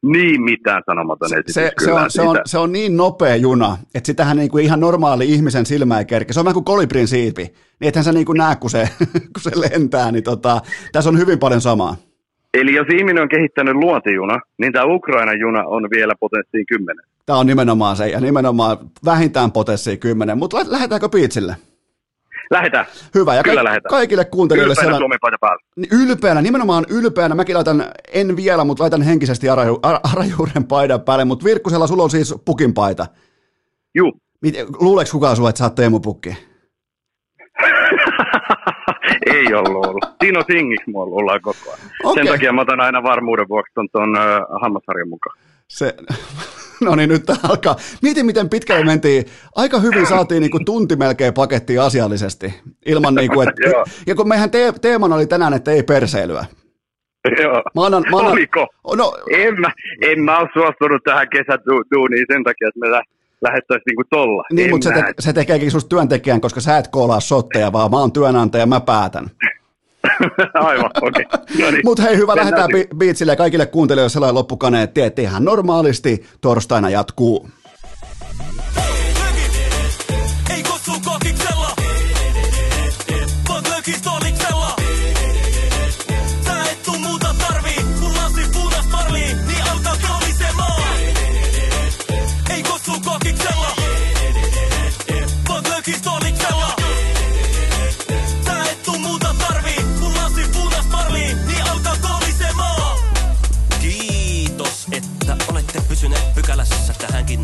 niin 0.02 0.42
mitään 0.42 0.82
sanomaton 0.86 1.28
esitys. 1.34 1.54
Se, 1.54 1.72
se, 1.84 1.92
on, 1.92 2.10
se, 2.10 2.22
on, 2.22 2.40
se 2.44 2.58
on 2.58 2.72
niin 2.72 2.96
nopea 2.96 3.36
juna, 3.36 3.76
että 3.94 4.06
sitähän 4.06 4.36
niin 4.36 4.50
kuin 4.50 4.64
ihan 4.64 4.80
normaali 4.80 5.28
ihmisen 5.28 5.66
silmä 5.66 5.98
ei 5.98 6.04
kerke. 6.04 6.32
Se 6.32 6.40
on 6.40 6.44
vähän 6.44 6.54
kuin 6.54 6.64
kolibrin 6.64 7.08
siipi. 7.08 7.42
Niin 7.80 7.88
ethän 7.88 8.04
sä 8.04 8.12
niin 8.12 8.26
kuin 8.26 8.38
näe, 8.38 8.56
kun 8.56 8.70
se, 8.70 8.88
kun 9.34 9.42
se 9.42 9.50
lentää. 9.60 10.12
Niin 10.12 10.24
tota, 10.24 10.60
tässä 10.92 11.10
on 11.10 11.18
hyvin 11.18 11.38
paljon 11.38 11.60
samaa. 11.60 11.96
Eli 12.54 12.74
jos 12.74 12.86
ihminen 12.94 13.22
on 13.22 13.28
kehittänyt 13.28 13.74
luotijuna, 13.74 14.40
niin 14.58 14.72
tämä 14.72 14.84
Ukraina 14.94 15.32
juna 15.32 15.64
on 15.66 15.88
vielä 15.90 16.14
potenssiin 16.20 16.66
10. 16.66 17.04
Tämä 17.26 17.38
on 17.38 17.46
nimenomaan 17.46 17.96
se, 17.96 18.08
ja 18.08 18.20
nimenomaan 18.20 18.76
vähintään 19.04 19.52
potenssiin 19.52 19.98
10. 19.98 20.38
Mutta 20.38 20.56
lähdetäänkö 20.66 21.08
piitsille? 21.08 21.56
Lähetään. 22.52 22.86
Hyvä, 23.14 23.34
ja 23.34 23.42
Kyllä 23.42 23.60
ka- 23.60 23.64
lähetään. 23.64 23.90
kaikille 23.90 24.24
kuuntelijoille 24.24 24.72
ylpeänä 24.72 24.96
siellä... 24.98 25.38
Päällä. 25.40 25.62
Niin, 25.76 25.88
ylpeänä, 25.92 26.42
nimenomaan 26.42 26.86
ylpeänä. 26.90 27.34
Mäkin 27.34 27.54
laitan, 27.54 27.84
en 28.12 28.36
vielä, 28.36 28.64
mutta 28.64 28.82
laitan 28.82 29.02
henkisesti 29.02 29.48
Araju, 29.48 29.78
Arajuuren 30.12 30.64
paidan 30.64 31.00
päälle, 31.00 31.24
mutta 31.24 31.44
Virkkusella 31.44 31.86
sulla 31.86 32.02
on 32.02 32.10
siis 32.10 32.34
pukin 32.44 32.74
paita. 32.74 33.06
Juu. 33.94 34.12
Luuleeko 34.80 35.10
kukaan 35.12 35.36
sinua, 35.36 35.48
että 35.48 35.58
sä 35.58 35.64
oot 35.64 35.74
Teemu 35.74 36.00
Pukki? 36.00 36.28
Ei 39.34 39.54
ollut 39.54 39.86
ollut. 39.86 40.04
Tino 40.18 40.42
Singiksi 40.50 40.90
mua 40.90 41.04
ollaan 41.04 41.40
koko 41.42 41.58
ajan. 41.66 41.78
Okay. 42.04 42.24
Sen 42.24 42.32
takia 42.32 42.52
mä 42.52 42.60
otan 42.60 42.80
aina 42.80 43.02
varmuuden 43.02 43.48
vuoksi 43.48 43.72
ton, 43.74 43.88
ton 43.92 44.08
uh, 44.10 44.60
hammasharjan 44.62 45.08
mukaan. 45.08 45.38
Se, 45.68 45.94
No 46.86 46.94
niin, 46.94 47.08
nyt 47.08 47.24
alkaa. 47.42 47.76
Mieti, 48.02 48.22
miten 48.22 48.48
pitkälle 48.48 48.84
mentiin. 48.84 49.24
Aika 49.56 49.78
hyvin 49.78 50.06
saatiin 50.06 50.40
niin 50.40 50.50
kuin 50.50 50.64
tunti 50.64 50.96
melkein 50.96 51.34
pakettiin 51.34 51.80
asiallisesti. 51.80 52.54
Ilman 52.86 53.14
niin 53.14 53.30
kuin, 53.30 53.48
että, 53.48 53.62
ja 54.06 54.14
kun 54.14 54.28
meidän 54.28 54.50
te- 54.50 54.72
teemana 54.80 55.14
oli 55.14 55.26
tänään, 55.26 55.54
että 55.54 55.70
ei 55.70 55.82
perseilyä. 55.82 56.44
Joo. 57.42 57.62
Mä 57.74 57.86
annan, 57.86 58.04
mä 58.10 58.18
annan, 58.18 58.32
Oliko? 58.32 58.66
No, 58.96 59.12
en, 59.30 59.60
mä, 59.60 59.68
en 60.02 60.20
mä 60.20 60.38
ole 60.38 60.48
suostunut 60.52 61.02
tähän 61.04 61.28
kesäduuniin 61.28 62.26
sen 62.32 62.44
takia, 62.44 62.68
että 62.68 62.80
me 62.80 62.90
lä- 62.90 63.02
lähettäisiin 63.42 63.84
niinku 63.88 64.02
tolla. 64.10 64.42
Niin, 64.52 64.70
mutta 64.70 64.88
se, 64.88 64.94
te- 64.94 65.12
se 65.18 65.32
tekeekin 65.32 65.70
susta 65.70 65.88
työntekijän, 65.88 66.40
koska 66.40 66.60
sä 66.60 66.78
et 66.78 66.88
koolaa 66.88 67.20
sotteja, 67.20 67.72
vaan 67.72 67.90
mä 67.90 67.96
oon 67.98 68.12
työnantaja, 68.12 68.66
mä 68.66 68.80
päätän. 68.80 69.26
Aivan, 70.54 70.90
okei. 71.02 71.26
Okay. 71.34 71.64
No 71.64 71.70
niin. 71.70 71.82
Mutta 71.84 72.02
hei, 72.02 72.16
hyvä 72.16 72.36
lähettää 72.36 72.66
bi- 72.66 72.96
biitsille 72.96 73.32
ja 73.32 73.36
kaikille 73.36 73.66
kuuntelijoille 73.66 74.10
sellainen 74.10 74.34
loppukaneetti, 74.34 75.00
että 75.00 75.22
ihan 75.22 75.44
normaalisti 75.44 76.26
torstaina 76.40 76.90
jatkuu. 76.90 77.48